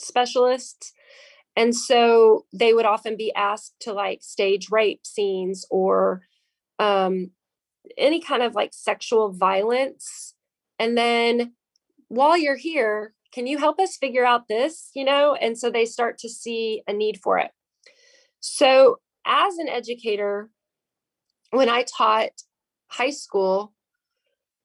specialists. 0.00 0.92
And 1.56 1.76
so 1.76 2.46
they 2.52 2.72
would 2.72 2.86
often 2.86 3.16
be 3.16 3.34
asked 3.34 3.74
to 3.80 3.92
like 3.92 4.22
stage 4.22 4.68
rape 4.70 5.04
scenes 5.04 5.66
or 5.70 6.22
um, 6.78 7.32
any 7.98 8.20
kind 8.20 8.42
of 8.42 8.54
like 8.54 8.72
sexual 8.72 9.32
violence 9.32 10.29
and 10.80 10.96
then 10.96 11.52
while 12.08 12.38
you're 12.38 12.56
here, 12.56 13.12
can 13.32 13.46
you 13.46 13.58
help 13.58 13.78
us 13.78 13.98
figure 13.98 14.24
out 14.24 14.48
this? 14.48 14.90
You 14.94 15.04
know, 15.04 15.34
and 15.34 15.56
so 15.56 15.70
they 15.70 15.84
start 15.84 16.16
to 16.18 16.28
see 16.28 16.82
a 16.88 16.92
need 16.94 17.20
for 17.22 17.38
it. 17.38 17.50
So, 18.40 18.96
as 19.26 19.58
an 19.58 19.68
educator, 19.68 20.48
when 21.50 21.68
I 21.68 21.84
taught 21.84 22.30
high 22.88 23.10
school, 23.10 23.74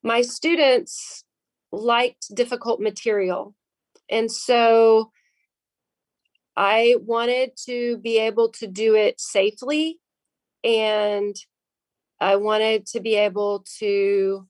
my 0.02 0.22
students 0.22 1.26
liked 1.74 2.34
difficult 2.34 2.80
material. 2.80 3.54
And 4.10 4.32
so 4.32 5.12
I 6.56 6.96
wanted 7.02 7.52
to 7.66 7.98
be 7.98 8.20
able 8.20 8.50
to 8.54 8.68
do 8.68 8.96
it 8.96 9.20
safely. 9.20 10.00
And 10.64 11.36
I 12.22 12.38
wanted 12.38 12.86
to 12.88 13.02
be 13.02 13.16
able 13.16 13.66
to 13.80 14.48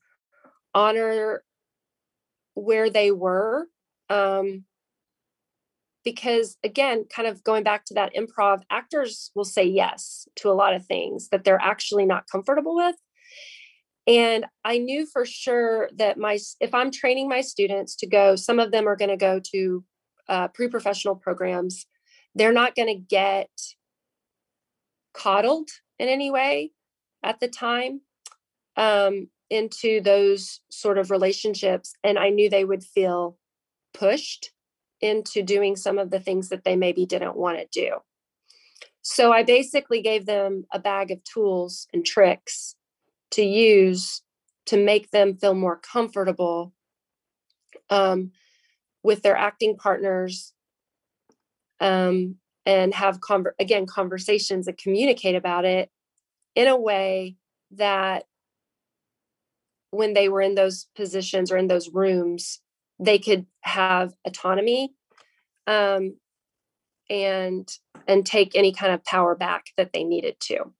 honor 0.72 1.42
where 2.56 2.90
they 2.90 3.10
were 3.12 3.68
um, 4.10 4.64
because 6.04 6.56
again 6.64 7.04
kind 7.14 7.28
of 7.28 7.44
going 7.44 7.62
back 7.62 7.84
to 7.84 7.94
that 7.94 8.14
improv 8.14 8.62
actors 8.70 9.30
will 9.34 9.44
say 9.44 9.64
yes 9.64 10.26
to 10.36 10.50
a 10.50 10.54
lot 10.54 10.74
of 10.74 10.84
things 10.86 11.28
that 11.28 11.44
they're 11.44 11.62
actually 11.62 12.06
not 12.06 12.28
comfortable 12.30 12.74
with. 12.74 12.96
And 14.08 14.46
i 14.64 14.78
knew 14.78 15.06
for 15.06 15.24
sure 15.24 15.90
that 15.96 16.18
my 16.18 16.38
if 16.60 16.74
i'm 16.74 16.90
training 16.90 17.28
my 17.28 17.40
students 17.40 17.96
to 17.96 18.06
go 18.06 18.36
some 18.36 18.58
of 18.58 18.70
them 18.70 18.88
are 18.88 18.96
going 18.96 19.10
to 19.10 19.16
go 19.16 19.40
to 19.52 19.84
uh, 20.28 20.48
pre-professional 20.48 21.14
programs 21.14 21.86
they're 22.36 22.52
not 22.52 22.74
going 22.74 22.88
to 22.88 22.94
get 22.94 23.48
coddled 25.14 25.70
in 25.98 26.08
any 26.08 26.30
way 26.30 26.70
at 27.22 27.40
the 27.40 27.48
time. 27.48 28.02
Um, 28.76 29.28
into 29.50 30.00
those 30.00 30.60
sort 30.70 30.98
of 30.98 31.10
relationships 31.10 31.94
and 32.02 32.18
I 32.18 32.30
knew 32.30 32.50
they 32.50 32.64
would 32.64 32.82
feel 32.82 33.38
pushed 33.94 34.52
into 35.00 35.42
doing 35.42 35.76
some 35.76 35.98
of 35.98 36.10
the 36.10 36.20
things 36.20 36.48
that 36.48 36.64
they 36.64 36.76
maybe 36.76 37.06
didn't 37.06 37.36
want 37.36 37.58
to 37.58 37.66
do. 37.70 37.96
So 39.02 39.32
I 39.32 39.44
basically 39.44 40.02
gave 40.02 40.26
them 40.26 40.64
a 40.72 40.78
bag 40.78 41.10
of 41.10 41.22
tools 41.22 41.86
and 41.92 42.04
tricks 42.04 42.74
to 43.32 43.42
use 43.42 44.22
to 44.66 44.82
make 44.82 45.10
them 45.10 45.36
feel 45.36 45.54
more 45.54 45.76
comfortable 45.76 46.72
um, 47.88 48.32
with 49.02 49.22
their 49.22 49.36
acting 49.36 49.76
partners 49.76 50.52
um, 51.78 52.36
and 52.64 52.92
have 52.94 53.20
conver- 53.20 53.52
again 53.60 53.86
conversations 53.86 54.66
and 54.66 54.76
communicate 54.76 55.36
about 55.36 55.64
it 55.64 55.90
in 56.56 56.66
a 56.66 56.76
way 56.76 57.36
that 57.70 58.24
when 59.96 60.14
they 60.14 60.28
were 60.28 60.40
in 60.40 60.54
those 60.54 60.86
positions 60.96 61.50
or 61.50 61.56
in 61.56 61.66
those 61.66 61.90
rooms, 61.90 62.60
they 62.98 63.18
could 63.18 63.46
have 63.62 64.14
autonomy 64.24 64.92
um, 65.66 66.16
and 67.10 67.68
and 68.08 68.24
take 68.24 68.54
any 68.54 68.72
kind 68.72 68.92
of 68.92 69.04
power 69.04 69.34
back 69.34 69.66
that 69.76 69.92
they 69.92 70.04
needed 70.04 70.36
to. 70.38 70.72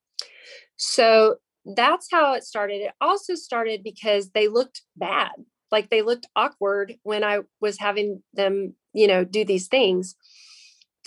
So 0.76 1.36
that's 1.64 2.08
how 2.10 2.34
it 2.34 2.44
started. 2.44 2.82
It 2.82 2.92
also 3.00 3.34
started 3.34 3.82
because 3.82 4.30
they 4.30 4.48
looked 4.48 4.82
bad, 4.96 5.32
like 5.72 5.90
they 5.90 6.02
looked 6.02 6.26
awkward 6.36 6.94
when 7.02 7.24
I 7.24 7.40
was 7.60 7.78
having 7.78 8.22
them, 8.34 8.74
you 8.92 9.06
know, 9.06 9.24
do 9.24 9.44
these 9.44 9.66
things 9.66 10.14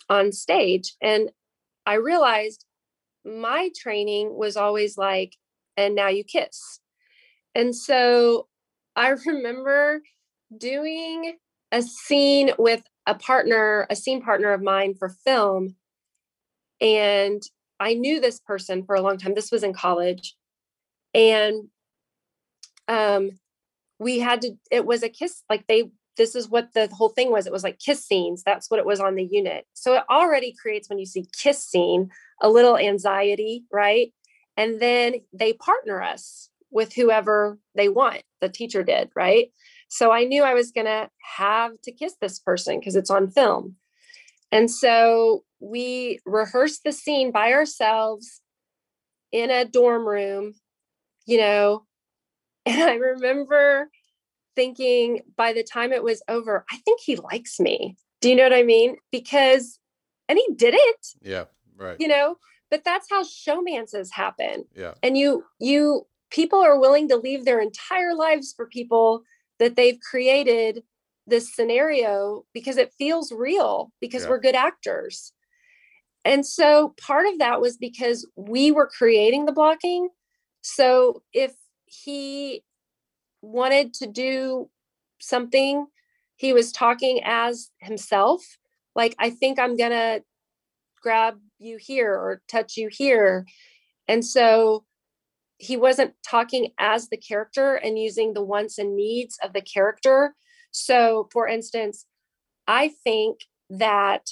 on 0.10 0.32
stage. 0.32 0.96
And 1.02 1.30
I 1.86 1.96
realized 1.96 2.66
my 3.24 3.70
training 3.80 4.36
was 4.36 4.58
always 4.58 4.98
like, 4.98 5.36
and 5.78 5.96
now 5.96 6.10
you 6.10 6.24
kiss. 6.24 6.80
And 7.56 7.76
so 7.76 8.48
I 8.96 9.10
remember 9.26 10.02
doing 10.56 11.38
a 11.72 11.82
scene 11.82 12.52
with 12.58 12.84
a 13.06 13.16
partner, 13.16 13.88
a 13.90 13.96
scene 13.96 14.22
partner 14.22 14.52
of 14.54 14.62
mine 14.62 14.96
for 14.96 15.10
film. 15.10 15.76
And 16.82 17.42
I 17.80 17.94
knew 17.94 18.20
this 18.20 18.40
person 18.40 18.84
for 18.84 18.96
a 18.96 19.02
long 19.02 19.18
time. 19.18 19.36
This 19.36 19.52
was 19.52 19.64
in 19.64 19.74
college. 19.74 20.36
And 21.14 21.70
um 22.88 23.32
we 24.00 24.20
had 24.20 24.42
to 24.42 24.56
it 24.72 24.86
was 24.86 25.04
a 25.04 25.10
kiss 25.10 25.44
like 25.50 25.66
they 25.68 25.90
this 26.18 26.36
is 26.36 26.50
what 26.50 26.74
the 26.74 26.88
whole 26.88 27.10
thing 27.10 27.32
was 27.32 27.46
it 27.46 27.54
was 27.54 27.64
like 27.64 27.80
kiss 27.80 28.04
scenes 28.04 28.44
that's 28.44 28.70
what 28.70 28.80
it 28.80 28.86
was 28.86 29.00
on 29.00 29.16
the 29.16 29.28
unit 29.32 29.66
so 29.74 29.96
it 29.96 30.04
already 30.10 30.54
creates 30.60 30.90
when 30.90 31.00
you 31.00 31.06
see 31.06 31.26
kiss 31.38 31.64
scene 31.64 32.10
a 32.42 32.50
little 32.50 32.78
anxiety 32.78 33.64
right 33.72 34.12
and 34.58 34.82
then 34.82 35.16
they 35.32 35.54
partner 35.54 36.02
us 36.02 36.50
with 36.72 36.94
whoever 36.94 37.60
they 37.76 37.90
want. 37.90 38.24
The 38.42 38.50
teacher 38.50 38.84
did, 38.84 39.10
right? 39.16 39.52
So 39.90 40.12
I 40.12 40.24
knew 40.24 40.44
I 40.44 40.54
was 40.54 40.72
going 40.72 40.86
to 40.86 41.10
have 41.38 41.80
to 41.82 41.92
kiss 41.92 42.16
this 42.22 42.40
person 42.40 42.80
because 42.80 42.96
it's 42.96 43.10
on 43.10 43.30
film. 43.30 43.76
And 44.52 44.70
so 44.70 45.44
we 45.60 46.20
rehearsed 46.26 46.84
the 46.84 46.92
scene 46.92 47.32
by 47.32 47.54
ourselves 47.54 48.42
in 49.32 49.50
a 49.52 49.66
dorm 49.66 50.08
room, 50.08 50.54
you 51.26 51.38
know. 51.38 51.86
And 52.66 52.84
I 52.84 52.96
remember 52.96 53.90
thinking 54.56 55.22
by 55.36 55.54
the 55.54 55.64
time 55.64 55.92
it 55.92 56.04
was 56.04 56.22
over, 56.28 56.66
I 56.70 56.78
think 56.86 57.00
he 57.00 57.16
likes 57.16 57.60
me. 57.60 57.96
Do 58.22 58.30
you 58.30 58.36
know 58.36 58.44
what 58.44 58.54
I 58.54 58.64
mean? 58.64 58.98
Because, 59.12 59.80
and 60.28 60.38
he 60.38 60.54
did 60.56 60.76
it. 60.76 61.08
Yeah, 61.22 61.46
right. 61.78 61.96
You 62.00 62.10
know, 62.10 62.36
but 62.70 62.84
that's 62.84 63.08
how 63.10 63.24
showmances 63.24 64.12
happen. 64.12 64.66
Yeah. 64.76 64.94
And 65.02 65.18
you, 65.18 65.46
you, 65.60 66.06
people 66.30 66.60
are 66.60 66.80
willing 66.80 67.08
to 67.10 67.18
leave 67.18 67.46
their 67.46 67.62
entire 67.62 68.14
lives 68.16 68.54
for 68.56 68.68
people 68.68 69.24
that 69.60 69.76
they've 69.76 70.00
created 70.00 70.84
this 71.28 71.54
scenario 71.54 72.44
because 72.54 72.78
it 72.78 72.94
feels 72.98 73.32
real 73.32 73.92
because 74.00 74.24
yeah. 74.24 74.30
we're 74.30 74.40
good 74.40 74.56
actors. 74.56 75.34
And 76.26 76.46
so 76.46 76.96
part 77.00 77.28
of 77.28 77.40
that 77.40 77.62
was 77.62 77.78
because 77.78 78.28
we 78.36 78.72
were 78.72 78.88
creating 78.88 79.46
the 79.46 79.52
blocking. 79.52 80.10
So 80.62 81.24
if 81.34 81.54
he 81.86 82.64
wanted 83.42 83.94
to 83.96 84.08
do 84.08 84.70
something, 85.20 85.88
he 86.40 86.54
was 86.54 86.72
talking 86.72 87.22
as 87.24 87.70
himself. 87.80 88.42
like 88.96 89.16
i 89.20 89.30
think 89.30 89.60
i'm 89.60 89.78
gonna 89.78 90.20
grab 91.04 91.36
you 91.60 91.78
here 91.78 92.14
or 92.14 92.42
touch 92.48 92.76
you 92.76 92.90
here 92.92 93.46
and 94.08 94.26
so 94.26 94.84
he 95.60 95.78
wasn't 95.78 96.16
talking 96.28 96.72
as 96.80 97.10
the 97.10 97.18
character 97.18 97.76
and 97.76 98.00
using 98.00 98.34
the 98.34 98.44
wants 98.44 98.80
and 98.80 98.96
needs 98.96 99.38
of 99.44 99.54
the 99.54 99.62
character 99.62 100.36
so 100.72 101.30
for 101.34 101.48
instance 101.48 102.06
i 102.68 102.90
think 103.04 103.42
that 103.70 104.28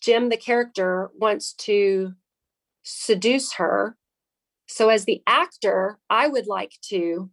jim 0.00 0.28
the 0.28 0.36
character 0.36 1.10
wants 1.14 1.52
to 1.54 2.12
seduce 2.82 3.54
her 3.54 3.96
so 4.68 4.88
as 4.88 5.04
the 5.04 5.22
actor 5.26 5.98
i 6.10 6.28
would 6.28 6.46
like 6.46 6.74
to 6.82 7.30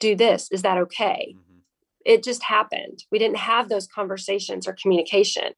do 0.00 0.16
this 0.16 0.48
is 0.52 0.62
that 0.62 0.78
okay 0.78 1.34
Mhm. 1.36 1.62
it 2.04 2.24
just 2.24 2.44
happened. 2.44 3.04
We 3.12 3.18
didn't 3.18 3.38
have 3.38 3.68
those 3.68 3.86
conversations 3.86 4.68
or 4.68 4.74
communication. 4.74 5.54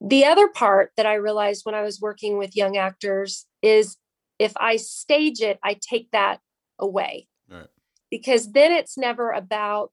The 0.00 0.24
other 0.24 0.48
part 0.48 0.92
that 0.96 1.06
I 1.06 1.14
realized 1.14 1.64
when 1.64 1.74
I 1.74 1.82
was 1.82 2.00
working 2.00 2.36
with 2.38 2.56
young 2.56 2.76
actors 2.76 3.46
is 3.62 3.96
if 4.42 4.52
I 4.56 4.76
stage 4.76 5.40
it, 5.40 5.58
I 5.62 5.78
take 5.80 6.10
that 6.10 6.40
away 6.78 7.28
Right. 7.48 7.68
because 8.10 8.52
then 8.52 8.72
it's 8.72 8.98
never 8.98 9.30
about, 9.30 9.92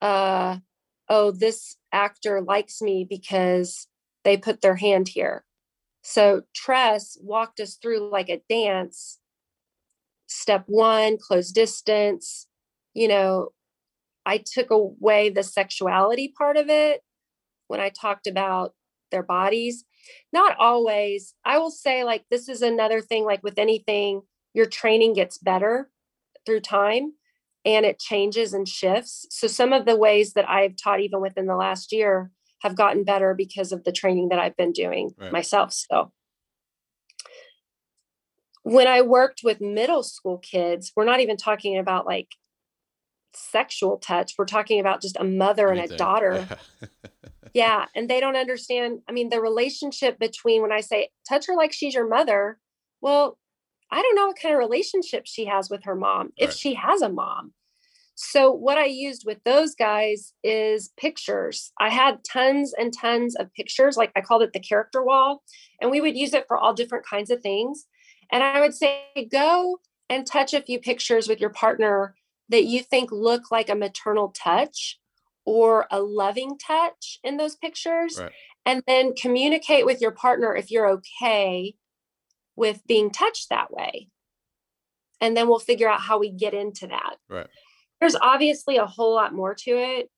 uh, 0.00 0.58
oh, 1.08 1.32
this 1.32 1.76
actor 1.92 2.40
likes 2.40 2.80
me 2.80 3.04
because 3.08 3.88
they 4.24 4.36
put 4.36 4.60
their 4.60 4.76
hand 4.76 5.08
here. 5.08 5.44
So 6.02 6.42
Tress 6.54 7.18
walked 7.20 7.60
us 7.60 7.74
through 7.76 8.10
like 8.10 8.28
a 8.28 8.42
dance. 8.48 9.18
Step 10.28 10.64
one, 10.66 11.18
close 11.18 11.50
distance, 11.52 12.46
you 12.94 13.08
know, 13.08 13.50
I 14.24 14.38
took 14.38 14.70
away 14.70 15.30
the 15.30 15.42
sexuality 15.42 16.28
part 16.28 16.56
of 16.56 16.68
it 16.68 17.02
when 17.66 17.80
I 17.80 17.88
talked 17.88 18.26
about 18.26 18.74
their 19.10 19.22
bodies. 19.22 19.84
Not 20.32 20.56
always. 20.58 21.34
I 21.44 21.58
will 21.58 21.70
say, 21.70 22.04
like, 22.04 22.24
this 22.30 22.48
is 22.48 22.62
another 22.62 23.00
thing, 23.00 23.24
like 23.24 23.42
with 23.42 23.58
anything, 23.58 24.22
your 24.54 24.66
training 24.66 25.14
gets 25.14 25.38
better 25.38 25.90
through 26.44 26.60
time 26.60 27.14
and 27.64 27.86
it 27.86 27.98
changes 27.98 28.52
and 28.52 28.68
shifts. 28.68 29.26
So, 29.30 29.46
some 29.46 29.72
of 29.72 29.86
the 29.86 29.96
ways 29.96 30.32
that 30.34 30.48
I've 30.48 30.76
taught, 30.76 31.00
even 31.00 31.20
within 31.20 31.46
the 31.46 31.56
last 31.56 31.92
year, 31.92 32.30
have 32.62 32.76
gotten 32.76 33.04
better 33.04 33.34
because 33.34 33.72
of 33.72 33.84
the 33.84 33.92
training 33.92 34.28
that 34.30 34.38
I've 34.38 34.56
been 34.56 34.72
doing 34.72 35.14
Right. 35.18 35.32
myself. 35.32 35.72
So, 35.72 36.12
when 38.64 38.86
I 38.86 39.02
worked 39.02 39.40
with 39.42 39.60
middle 39.60 40.02
school 40.02 40.38
kids, 40.38 40.92
we're 40.94 41.04
not 41.04 41.20
even 41.20 41.36
talking 41.36 41.78
about 41.78 42.06
like 42.06 42.28
sexual 43.34 43.98
touch. 43.98 44.34
We're 44.38 44.44
talking 44.46 44.80
about 44.80 45.02
just 45.02 45.16
a 45.18 45.24
mother 45.24 45.70
and 45.70 45.80
a 45.80 45.88
daughter. 45.96 46.48
Yeah. 46.48 46.88
Yeah. 47.54 47.86
And 47.94 48.08
they 48.08 48.20
don't 48.20 48.36
understand. 48.36 49.00
I 49.08 49.12
mean, 49.12 49.28
the 49.28 49.40
relationship 49.40 50.18
between 50.18 50.62
when 50.62 50.72
I 50.72 50.80
say 50.80 51.10
touch 51.28 51.46
her 51.46 51.54
like 51.54 51.72
she's 51.72 51.94
your 51.94 52.08
mother, 52.08 52.58
well, 53.00 53.38
I 53.90 54.00
don't 54.00 54.16
know 54.16 54.28
what 54.28 54.40
kind 54.40 54.54
of 54.54 54.58
relationship 54.58 55.24
she 55.26 55.44
has 55.44 55.68
with 55.68 55.84
her 55.84 55.94
mom, 55.94 56.32
if 56.38 56.52
she 56.52 56.74
has 56.74 57.02
a 57.02 57.10
mom. 57.10 57.52
So, 58.14 58.50
what 58.50 58.78
I 58.78 58.86
used 58.86 59.24
with 59.26 59.38
those 59.44 59.74
guys 59.74 60.32
is 60.42 60.90
pictures. 60.98 61.72
I 61.78 61.90
had 61.90 62.24
tons 62.24 62.72
and 62.78 62.92
tons 62.92 63.34
of 63.36 63.52
pictures, 63.54 63.96
like 63.96 64.12
I 64.16 64.20
called 64.20 64.42
it 64.42 64.52
the 64.52 64.60
character 64.60 65.02
wall, 65.02 65.42
and 65.80 65.90
we 65.90 66.00
would 66.00 66.16
use 66.16 66.32
it 66.32 66.46
for 66.46 66.56
all 66.56 66.72
different 66.72 67.06
kinds 67.06 67.30
of 67.30 67.42
things. 67.42 67.84
And 68.30 68.42
I 68.42 68.60
would 68.60 68.74
say, 68.74 69.02
go 69.30 69.78
and 70.08 70.26
touch 70.26 70.54
a 70.54 70.62
few 70.62 70.78
pictures 70.78 71.28
with 71.28 71.40
your 71.40 71.50
partner 71.50 72.14
that 72.48 72.64
you 72.64 72.82
think 72.82 73.10
look 73.12 73.50
like 73.50 73.68
a 73.68 73.74
maternal 73.74 74.28
touch 74.28 74.98
or 75.44 75.86
a 75.90 76.00
loving 76.00 76.56
touch 76.58 77.18
in 77.24 77.36
those 77.36 77.56
pictures. 77.56 78.18
Right. 78.20 78.32
And 78.64 78.82
then 78.86 79.14
communicate 79.14 79.84
with 79.84 80.00
your 80.00 80.12
partner 80.12 80.54
if 80.54 80.70
you're 80.70 80.88
okay 80.88 81.74
with 82.54 82.86
being 82.86 83.10
touched 83.10 83.48
that 83.50 83.72
way. 83.72 84.08
And 85.20 85.36
then 85.36 85.48
we'll 85.48 85.58
figure 85.58 85.88
out 85.88 86.00
how 86.00 86.18
we 86.18 86.30
get 86.30 86.54
into 86.54 86.86
that. 86.88 87.16
Right. 87.28 87.46
There's 88.00 88.16
obviously 88.16 88.76
a 88.76 88.86
whole 88.86 89.14
lot 89.14 89.32
more 89.34 89.54
to 89.54 89.70
it. 89.70 90.10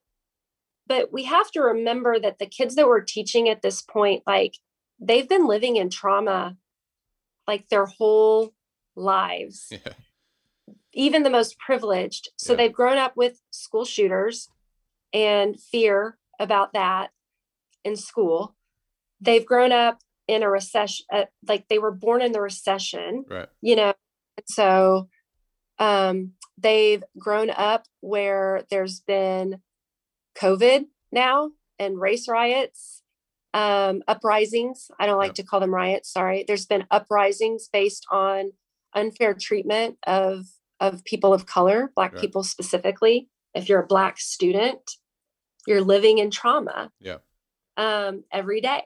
But 0.87 1.13
we 1.13 1.25
have 1.25 1.51
to 1.53 1.61
remember 1.61 2.19
that 2.21 2.39
the 2.39 2.47
kids 2.47 2.75
that 2.75 2.87
we're 2.87 3.01
teaching 3.01 3.49
at 3.49 3.63
this 3.63 3.81
point, 3.81 4.23
like 4.27 4.55
they've 5.01 5.29
been 5.29 5.47
living 5.47 5.77
in 5.77 5.89
trauma 5.89 6.57
like 7.49 7.69
their 7.69 7.87
whole 7.87 8.53
lives 8.97 9.69
Yeah. 9.71 9.93
even 10.93 11.23
the 11.23 11.31
most 11.31 11.59
privileged. 11.59 12.29
So 12.37 12.53
Yeah. 12.53 12.57
they've 12.59 12.73
grown 12.73 12.99
up 12.99 13.17
with 13.17 13.41
school 13.51 13.85
shooters 13.85 14.49
and 15.15 15.59
fear 15.59 16.19
about 16.39 16.75
that 16.75 17.11
in 17.85 17.97
school. 17.97 18.55
They've 19.21 19.47
grown 19.47 19.73
up 19.73 20.01
in 20.29 20.43
a 20.43 20.51
recession, 20.51 21.07
uh, 21.13 21.25
like 21.47 21.69
they 21.69 21.79
were 21.79 21.93
born 21.93 22.21
in 22.21 22.33
the 22.33 22.41
recession, 22.41 23.25
Right. 23.29 23.49
you 23.63 23.77
know. 23.77 23.95
So 24.47 25.09
um, 25.79 26.33
they've 26.59 27.05
grown 27.19 27.51
up 27.51 27.87
where 28.01 28.65
there's 28.71 29.01
been 29.01 29.61
COVID 30.37 30.87
now 31.13 31.53
and 31.79 32.01
race 32.01 32.29
riots, 32.29 33.03
um, 33.53 34.03
uprisings. 34.09 34.91
I 34.99 35.07
don't 35.07 35.19
like 35.19 35.31
Yep. 35.31 35.35
to 35.37 35.43
call 35.45 35.61
them 35.61 35.75
riots. 35.75 36.11
Sorry. 36.13 36.45
There's 36.47 36.67
been 36.67 36.87
uprisings 36.91 37.69
based 37.73 38.05
on 38.11 38.53
unfair 38.95 39.35
treatment 39.35 39.99
of 40.07 40.47
of 40.81 41.05
people 41.05 41.33
of 41.33 41.47
color, 41.47 41.93
black 41.95 42.13
Right. 42.15 42.21
people 42.21 42.43
specifically. 42.43 43.29
If 43.55 43.69
you're 43.69 43.83
a 43.83 43.87
black 43.87 44.19
student, 44.19 44.99
you're 45.67 45.83
living 45.83 46.19
in 46.19 46.31
trauma 46.31 46.91
Yeah. 47.01 47.19
um, 47.77 48.25
every 48.33 48.61
day. 48.61 48.83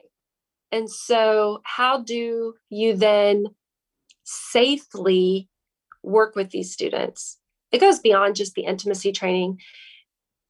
And 0.71 0.89
so, 0.89 1.61
how 1.63 2.01
do 2.01 2.53
you 2.69 2.95
then 2.95 3.47
safely 4.23 5.49
work 6.03 6.35
with 6.35 6.51
these 6.51 6.71
students? 6.71 7.37
It 7.71 7.79
goes 7.79 7.99
beyond 7.99 8.35
just 8.35 8.53
the 8.53 8.65
intimacy 8.65 9.11
training. 9.11 9.59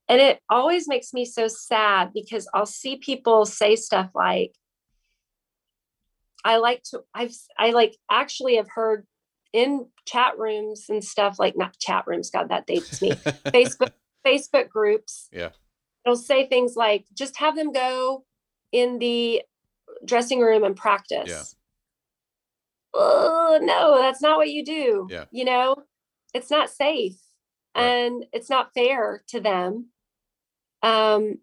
And 0.07 0.19
it 0.19 0.39
always 0.49 0.87
makes 0.87 1.13
me 1.13 1.23
so 1.25 1.47
sad 1.47 2.11
because 2.13 2.49
I'll 2.53 2.65
see 2.65 2.97
people 2.97 3.45
say 3.45 3.75
stuff 3.75 4.09
like, 4.15 4.53
I 6.43 6.57
like 6.57 6.83
to, 6.91 7.01
I've, 7.13 7.35
I 7.57 7.71
like 7.71 7.95
actually 8.09 8.55
have 8.55 8.69
heard 8.69 9.05
in 9.53 9.87
chat 10.05 10.37
rooms 10.37 10.85
and 10.89 11.03
stuff 11.03 11.37
like 11.37 11.57
not 11.57 11.77
chat 11.77 12.05
rooms, 12.07 12.29
God, 12.31 12.49
that 12.49 12.65
dates 12.65 13.01
me. 13.01 13.11
Facebook, 13.47 13.91
Facebook 14.25 14.69
groups. 14.69 15.29
Yeah. 15.31 15.49
It'll 16.05 16.15
say 16.15 16.47
things 16.47 16.75
like, 16.75 17.05
just 17.13 17.37
have 17.37 17.55
them 17.55 17.71
go 17.71 18.25
in 18.71 18.99
the 18.99 19.41
dressing 20.05 20.39
room 20.39 20.63
and 20.63 20.75
practice. 20.75 21.55
Oh 22.93 23.59
no, 23.61 23.99
that's 23.99 24.21
not 24.21 24.37
what 24.37 24.49
you 24.49 24.63
do. 24.65 25.07
Yeah. 25.09 25.25
You 25.31 25.45
know, 25.45 25.75
it's 26.33 26.49
not 26.49 26.69
safe 26.69 27.17
Right. 27.75 27.85
and 27.85 28.25
it's 28.33 28.49
not 28.49 28.73
fair 28.73 29.23
to 29.27 29.39
them. 29.39 29.89
Um, 30.81 31.35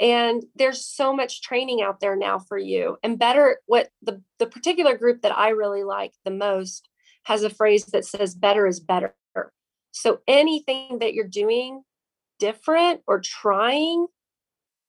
and 0.00 0.44
there's 0.54 0.84
so 0.84 1.14
much 1.14 1.42
training 1.42 1.82
out 1.82 2.00
there 2.00 2.16
now 2.16 2.38
for 2.38 2.58
you. 2.58 2.96
And 3.02 3.18
better, 3.18 3.60
what 3.66 3.90
the 4.02 4.22
the 4.38 4.46
particular 4.46 4.96
group 4.96 5.22
that 5.22 5.36
I 5.36 5.50
really 5.50 5.84
like 5.84 6.12
the 6.24 6.30
most 6.30 6.88
has 7.24 7.42
a 7.42 7.50
phrase 7.50 7.86
that 7.86 8.04
says 8.04 8.34
better 8.34 8.66
is 8.66 8.80
better. 8.80 9.14
So 9.92 10.20
anything 10.28 10.98
that 11.00 11.14
you're 11.14 11.26
doing 11.26 11.82
different 12.38 13.02
or 13.06 13.20
trying 13.20 14.06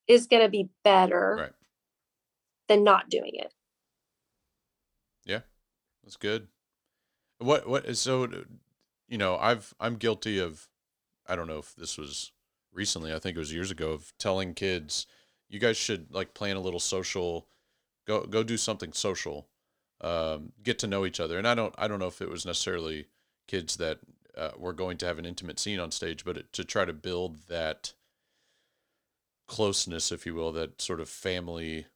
is 0.08 0.28
going 0.28 0.44
to 0.44 0.50
be 0.50 0.70
better 0.84 1.36
Right. 1.40 1.54
than 2.68 2.84
not 2.84 3.10
doing 3.10 3.32
it. 3.34 3.54
Yeah, 5.26 5.42
that's 6.04 6.16
good. 6.18 6.48
What 7.40 7.68
what 7.68 7.86
is 7.86 8.00
so 8.00 8.28
you 9.08 9.18
know, 9.18 9.38
I've 9.38 9.74
I'm 9.80 9.96
guilty 9.98 10.40
of 10.40 10.68
I 11.28 11.36
don't 11.36 11.48
know 11.48 11.60
if 11.60 11.76
this 11.76 11.98
was 11.98 12.32
recently, 12.74 13.14
I 13.14 13.20
think 13.20 13.36
it 13.36 13.40
was 13.40 13.54
years 13.54 13.72
ago 13.72 13.92
of 13.92 14.14
telling 14.18 14.54
kids 14.54 15.08
you 15.50 15.60
guys 15.60 15.78
should 15.78 16.12
like 16.14 16.34
plan 16.34 16.58
a 16.58 16.62
little 16.62 16.80
social 16.80 17.48
go 18.06 18.26
go 18.26 18.44
do 18.44 18.58
something 18.58 18.94
social. 18.94 19.48
Um, 20.00 20.54
get 20.62 20.78
to 20.80 20.88
know 20.88 21.06
each 21.08 21.20
other. 21.20 21.38
And 21.40 21.48
I 21.48 21.56
don't 21.56 21.74
I 21.78 21.88
don't 21.88 22.00
know 22.00 22.08
if 22.08 22.22
it 22.22 22.30
was 22.30 22.46
necessarily 22.46 23.08
kids 23.48 23.78
that 23.78 24.00
uh, 24.38 24.52
were 24.58 24.74
going 24.74 24.98
to 24.98 25.06
have 25.06 25.18
an 25.18 25.26
intimate 25.26 25.60
scene 25.60 25.80
on 25.80 25.92
stage, 25.92 26.24
but 26.24 26.38
it, 26.38 26.54
to 26.54 26.64
try 26.64 26.86
to 26.86 26.94
build 26.94 27.48
that 27.48 27.94
closeness, 29.48 30.12
if 30.12 30.26
you 30.26 30.36
will, 30.36 30.52
that 30.52 30.82
sort 30.82 31.00
of 31.00 31.10
family 31.10 31.88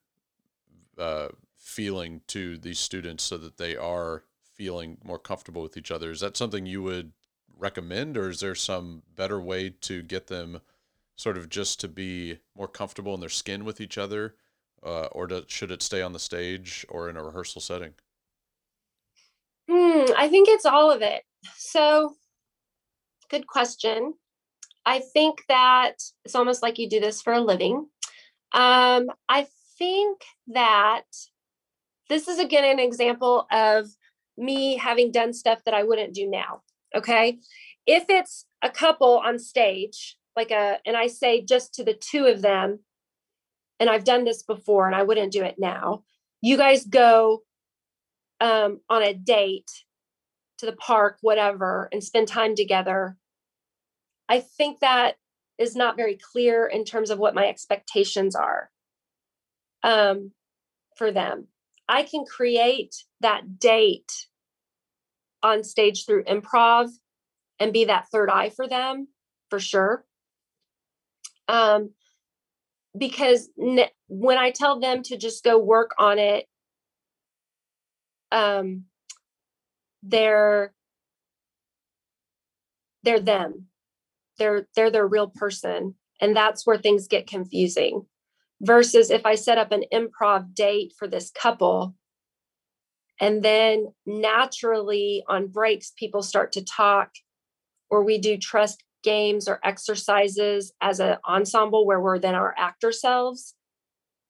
uh, 0.97 1.30
feeling 1.57 2.22
to 2.27 2.57
these 2.57 2.80
students 2.80 3.23
so 3.23 3.38
that 3.38 3.57
they 3.57 3.76
are 3.76 4.23
feeling 4.55 4.97
more 5.03 5.19
comfortable 5.19 5.61
with 5.61 5.77
each 5.77 5.91
other. 5.91 6.11
Is 6.11 6.22
that 6.22 6.38
something 6.38 6.65
you 6.65 6.81
would 6.81 7.11
recommend, 7.57 8.18
or 8.18 8.30
is 8.30 8.39
there 8.39 8.55
some 8.55 9.03
better 9.15 9.39
way 9.39 9.69
to 9.81 10.01
get 10.01 10.27
them 10.27 10.61
sort 11.15 11.38
of 11.38 11.49
just 11.49 11.80
to 11.80 11.88
be 11.88 12.39
more 12.57 12.68
comfortable 12.68 13.13
in 13.13 13.19
their 13.19 13.30
skin 13.30 13.63
with 13.63 13.80
each 13.80 13.97
other? 13.97 14.35
Uh, 14.84 15.05
or 15.11 15.27
do, 15.27 15.43
should 15.47 15.69
it 15.69 15.84
stay 15.84 16.01
on 16.01 16.13
the 16.13 16.19
stage 16.19 16.85
or 16.89 17.07
in 17.07 17.15
a 17.15 17.23
rehearsal 17.23 17.61
setting? 17.61 17.93
Hmm, 19.69 20.11
I 20.18 20.27
think 20.27 20.49
it's 20.49 20.65
all 20.65 20.91
of 20.91 21.01
it. 21.03 21.23
So, 21.55 22.15
good 23.32 23.48
question. 23.48 24.14
I 24.86 24.99
think 24.99 25.44
that 25.48 25.95
it's 26.26 26.36
almost 26.36 26.62
like 26.62 26.78
you 26.78 26.90
do 26.90 26.99
this 26.99 27.22
for 27.22 27.34
a 27.34 27.40
living. 27.40 27.88
Um, 28.53 29.10
I 29.30 29.48
think 29.78 30.22
that 30.48 31.06
this 32.10 32.28
is 32.28 32.40
again 32.40 32.66
an 32.66 32.80
example 32.80 33.48
of 33.52 33.88
me 34.38 34.76
having 34.76 35.12
done 35.12 35.34
stuff 35.34 35.64
that 35.66 35.74
I 35.74 35.84
wouldn't 35.84 36.14
do 36.14 36.30
now. 36.30 36.62
Okay. 36.94 37.40
If 37.88 38.06
it's 38.10 38.45
a 38.62 38.70
couple 38.70 39.20
on 39.20 39.40
stage, 39.40 40.18
like 40.36 40.52
a, 40.52 40.80
and 40.86 40.98
I 40.98 41.08
say 41.08 41.41
just 41.41 41.74
to 41.76 41.84
the 41.84 41.94
two 41.94 42.26
of 42.26 42.41
them, 42.41 42.80
and 43.80 43.90
I've 43.90 44.03
done 44.03 44.26
this 44.26 44.44
before 44.44 44.88
and 44.88 44.95
I 44.95 45.03
wouldn't 45.03 45.32
do 45.32 45.44
it 45.44 45.56
now, 45.58 46.03
you 46.41 46.58
guys 46.58 46.86
go 46.86 47.44
um, 48.40 48.82
on 48.90 49.02
a 49.02 49.14
date 49.14 49.72
to 50.62 50.66
the 50.68 50.74
park, 50.74 51.18
whatever, 51.22 51.90
and 51.91 52.03
spend 52.03 52.28
time 52.28 52.56
together. 52.56 53.18
I 54.32 54.40
think 54.40 54.80
that 54.80 55.16
is 55.58 55.76
not 55.76 55.98
very 55.98 56.18
clear 56.32 56.66
in 56.66 56.86
terms 56.86 57.10
of 57.10 57.20
what 57.20 57.36
my 57.36 57.48
expectations 57.48 58.34
are 58.34 58.70
um, 59.84 60.32
for 60.95 61.12
them. 61.12 61.48
I 61.90 62.03
can 62.03 62.24
create 62.24 62.95
that 63.20 63.60
date 63.60 64.28
on 65.44 65.66
stage 65.66 66.06
through 66.06 66.24
improv 66.24 66.91
and 67.60 67.74
be 67.74 67.84
that 67.84 68.08
third 68.10 68.30
eye 68.30 68.52
for 68.52 68.70
them 68.70 69.10
for 69.49 69.60
sure. 69.60 70.06
Um, 71.49 71.90
because 72.98 73.49
when 74.08 74.38
I 74.38 74.52
tell 74.52 74.80
them 74.80 75.03
to 75.03 75.18
just 75.18 75.44
go 75.44 75.60
work 75.60 75.91
on 75.99 76.20
it, 76.20 76.45
um, 78.32 78.86
they're 80.02 80.74
they're 83.03 83.20
them. 83.20 83.68
They're 84.38 84.68
they're 84.76 84.91
their 84.91 85.08
real 85.08 85.28
person, 85.28 85.95
and 86.20 86.36
that's 86.36 86.66
where 86.66 86.78
things 86.78 87.08
get 87.08 87.28
confusing. 87.28 88.06
Versus 88.62 89.10
if 89.10 89.26
I 89.26 89.36
set 89.36 89.58
up 89.58 89.72
an 89.72 89.84
improv 89.91 90.53
date 90.53 90.94
for 90.98 91.08
this 91.08 91.32
couple, 91.32 91.95
and 93.20 93.44
then 93.44 93.94
naturally 94.06 95.24
on 95.28 95.48
breaks, 95.48 95.91
people 95.98 96.22
start 96.22 96.52
to 96.53 96.64
talk, 96.64 97.12
or 97.90 98.03
we 98.03 98.18
do 98.18 98.38
trust 98.38 98.84
games 99.03 99.48
or 99.48 99.60
exercises 99.64 100.72
as 100.82 100.99
an 100.99 101.18
ensemble 101.28 101.86
where 101.86 101.99
we're 101.99 102.20
then 102.20 102.36
our 102.36 102.53
actor 102.58 102.91
selves 102.91 103.56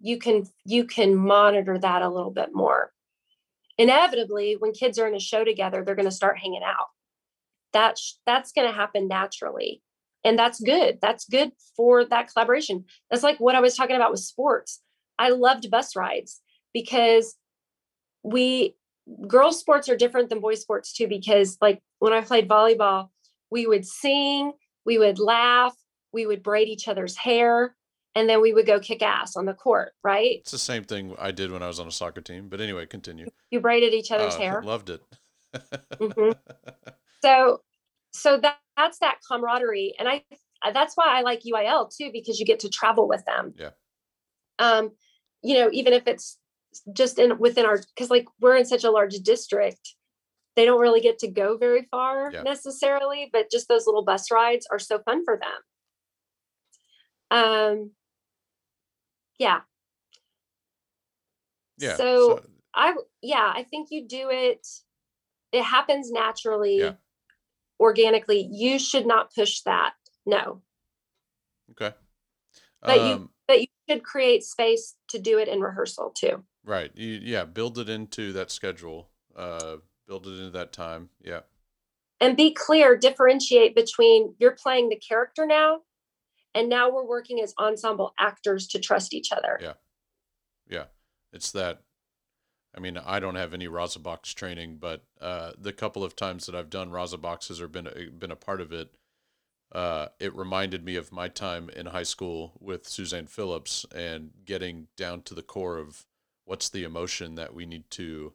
you 0.02 0.18
can 0.18 0.46
you 0.66 0.84
can 0.84 1.16
monitor 1.16 1.78
that 1.78 2.02
a 2.02 2.10
little 2.10 2.32
bit 2.32 2.50
more. 2.54 2.92
Inevitably 3.78 4.58
when 4.60 4.74
kids 4.74 5.00
are 5.00 5.08
in 5.08 5.16
a 5.16 5.20
show 5.20 5.44
together 5.44 5.84
they're 5.84 5.96
going 5.96 6.10
to 6.10 6.12
start 6.12 6.40
hanging 6.40 6.64
out. 6.64 6.88
That's 7.72 8.20
that's 8.26 8.52
going 8.52 8.68
to 8.68 8.74
happen 8.74 9.08
naturally 9.08 9.82
and 10.24 10.38
that's 10.38 10.60
good 10.60 10.98
that's 11.02 11.26
good 11.26 11.52
for 11.76 12.06
that 12.06 12.32
collaboration 12.32 12.86
that's 13.10 13.24
like 13.24 13.40
what 13.40 13.56
i 13.56 13.62
was 13.62 13.76
talking 13.76 13.96
about 13.96 14.12
with 14.12 14.20
sports 14.20 14.82
i 15.20 15.30
loved 15.30 15.70
bus 15.70 15.96
rides 15.96 16.42
because 16.74 17.36
we 18.24 18.76
girls 19.28 19.60
sports 19.60 19.90
are 19.90 19.98
different 19.98 20.30
than 20.30 20.40
boys 20.40 20.62
sports 20.62 20.94
too 20.94 21.08
because 21.08 21.58
like 21.62 21.82
when 22.00 22.14
i 22.14 22.22
played 22.22 22.48
volleyball 22.48 23.10
we 23.50 23.66
would 23.66 23.86
sing 23.86 24.54
we 24.86 24.98
would 24.98 25.20
laugh, 25.20 25.76
we 26.14 26.26
would 26.26 26.44
braid 26.44 26.68
each 26.68 26.88
other's 26.88 27.16
hair, 27.16 27.76
and 28.16 28.28
then 28.28 28.42
we 28.42 28.54
would 28.54 28.66
go 28.66 28.80
kick 28.80 29.02
ass 29.02 29.36
on 29.36 29.46
the 29.46 29.54
court, 29.54 29.94
right? 30.04 30.38
It's 30.40 30.52
the 30.52 30.58
same 30.58 30.84
thing 30.84 31.16
I 31.20 31.32
did 31.32 31.52
when 31.52 31.64
I 31.64 31.68
was 31.68 31.80
on 31.80 31.88
a 31.88 31.92
soccer 31.92 32.22
team. 32.22 32.50
But 32.50 32.62
anyway, 32.62 32.86
continue. 32.86 33.28
You 33.50 33.60
braided 33.60 33.94
each 33.94 34.12
other's 34.12 34.36
uh, 34.36 34.38
hair. 34.40 34.62
Loved 34.64 34.90
it. 34.90 35.02
mm-hmm. 35.56 36.32
So, 37.24 37.62
so 38.12 38.38
that, 38.38 38.58
that's 38.78 39.00
that 39.00 39.18
camaraderie, 39.30 39.96
and 40.00 40.08
I 40.08 40.24
that's 40.74 40.96
why 40.96 41.18
I 41.18 41.22
like 41.22 41.42
UIL 41.42 41.96
too 41.96 42.12
because 42.14 42.40
you 42.40 42.46
get 42.46 42.60
to 42.60 42.70
travel 42.70 43.08
with 43.08 43.26
them. 43.26 43.54
Yeah. 43.58 43.72
Um, 44.60 44.92
you 45.42 45.56
know, 45.56 45.70
even 45.72 45.94
if 45.94 46.08
it's 46.08 46.38
just 46.94 47.20
in 47.20 47.38
within 47.40 47.66
our 47.66 47.80
because 47.96 48.10
like 48.10 48.28
we're 48.40 48.56
in 48.56 48.66
such 48.66 48.84
a 48.84 48.92
large 48.92 49.16
district 49.16 49.96
they 50.56 50.66
don't 50.66 50.82
really 50.82 51.02
get 51.02 51.20
to 51.20 51.28
go 51.28 51.58
very 51.58 51.88
far 51.92 52.32
yeah. 52.32 52.44
necessarily, 52.44 53.30
but 53.32 53.50
just 53.50 53.68
those 53.68 53.86
little 53.86 54.04
bus 54.04 54.32
rides 54.32 54.68
are 54.70 54.80
so 54.80 55.00
fun 55.00 55.24
for 55.24 55.40
them. 55.40 57.40
Um, 57.40 57.92
yeah. 59.40 59.62
Yeah. 61.78 61.96
So, 61.96 62.38
so 62.38 62.44
I, 62.76 62.96
yeah, 63.22 63.52
I 63.56 63.64
think 63.64 63.90
you 63.92 64.08
do 64.08 64.30
it. 64.30 64.68
It 65.54 65.64
happens 65.64 66.12
naturally, 66.12 66.80
yeah. 66.80 66.94
Organically. 67.82 68.48
You 68.50 68.80
should 68.80 69.06
not 69.06 69.34
push 69.34 69.62
that. 69.62 69.94
No. 70.26 70.62
Okay. 71.72 71.96
But 72.82 73.00
um, 73.00 73.08
you, 73.08 73.30
but 73.48 73.62
you 73.62 73.68
should 73.90 74.04
create 74.04 74.44
space 74.44 74.96
to 75.10 75.20
do 75.20 75.40
it 75.40 75.48
in 75.48 75.60
rehearsal 75.60 76.12
too. 76.12 76.44
Right. 76.64 76.92
You, 76.96 77.20
yeah. 77.22 77.44
Build 77.44 77.80
it 77.80 77.90
into 77.90 78.32
that 78.34 78.52
schedule. 78.52 79.10
Uh, 79.36 79.78
build 80.08 80.28
it 80.28 80.38
into 80.38 80.52
that 80.52 80.72
time. 80.72 81.10
Yeah. 81.24 81.42
And 82.20 82.38
be 82.38 82.54
clear, 82.54 82.96
differentiate 82.96 83.76
between 83.76 84.36
you're 84.38 84.52
playing 84.52 84.90
the 84.90 84.96
character 84.96 85.48
now, 85.48 85.80
and 86.54 86.70
now 86.70 86.92
we're 86.92 87.08
working 87.08 87.42
as 87.42 87.56
ensemble 87.58 88.14
actors 88.20 88.68
to 88.68 88.80
trust 88.80 89.12
each 89.12 89.32
other. 89.32 89.58
Yeah. 89.60 89.74
Yeah. 90.70 90.86
It's 91.34 91.52
that. 91.54 91.82
I 92.76 92.80
mean, 92.80 92.98
I 92.98 93.20
don't 93.20 93.36
have 93.36 93.54
any 93.54 93.68
Rasabox 93.68 94.34
training, 94.34 94.78
but 94.78 95.04
uh, 95.20 95.52
the 95.58 95.74
couple 95.74 96.04
of 96.04 96.16
times 96.16 96.46
that 96.46 96.56
I've 96.56 96.70
done 96.70 96.92
Rasaboxes 96.92 97.60
or 97.60 97.68
been 97.68 97.88
a, 97.88 98.10
been 98.10 98.32
a 98.32 98.36
part 98.36 98.62
of 98.62 98.72
it, 98.72 98.96
uh, 99.74 100.08
it 100.20 100.36
reminded 100.36 100.84
me 100.84 100.96
of 100.96 101.12
my 101.12 101.28
time 101.28 101.70
in 101.70 101.88
high 101.88 102.04
school 102.04 102.54
with 102.60 102.88
Suzanne 102.88 103.28
Phillips 103.28 103.86
and 103.94 104.32
getting 104.46 104.88
down 104.96 105.22
to 105.24 105.34
the 105.34 105.42
core 105.42 105.78
of 105.78 106.06
what's 106.46 106.70
the 106.70 106.84
emotion 106.84 107.36
that 107.36 107.54
we 107.54 107.66
need 107.66 107.90
to 107.92 108.34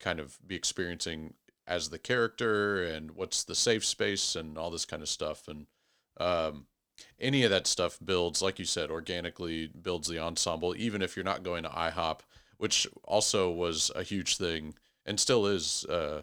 kind 0.00 0.20
of 0.20 0.38
be 0.46 0.56
experiencing 0.56 1.34
as 1.66 1.88
the 1.88 1.98
character 1.98 2.82
and 2.84 3.12
what's 3.12 3.42
the 3.44 3.54
safe 3.54 3.84
space 3.84 4.36
and 4.36 4.58
all 4.58 4.70
this 4.70 4.84
kind 4.84 5.02
of 5.02 5.08
stuff. 5.08 5.48
And 5.48 5.66
um, 6.18 6.66
any 7.18 7.42
of 7.44 7.50
that 7.50 7.66
stuff 7.66 7.98
builds 8.04 8.42
like 8.42 8.58
you 8.58 8.64
said 8.64 8.90
organically 8.90 9.66
builds 9.66 10.08
the 10.08 10.18
ensemble 10.18 10.74
even 10.76 11.02
if 11.02 11.16
you're 11.16 11.24
not 11.24 11.42
going 11.42 11.62
to 11.62 11.68
ihop 11.68 12.20
which 12.58 12.86
also 13.04 13.50
was 13.50 13.90
a 13.94 14.02
huge 14.02 14.36
thing 14.36 14.74
and 15.04 15.20
still 15.20 15.46
is 15.46 15.84
uh, 15.88 16.22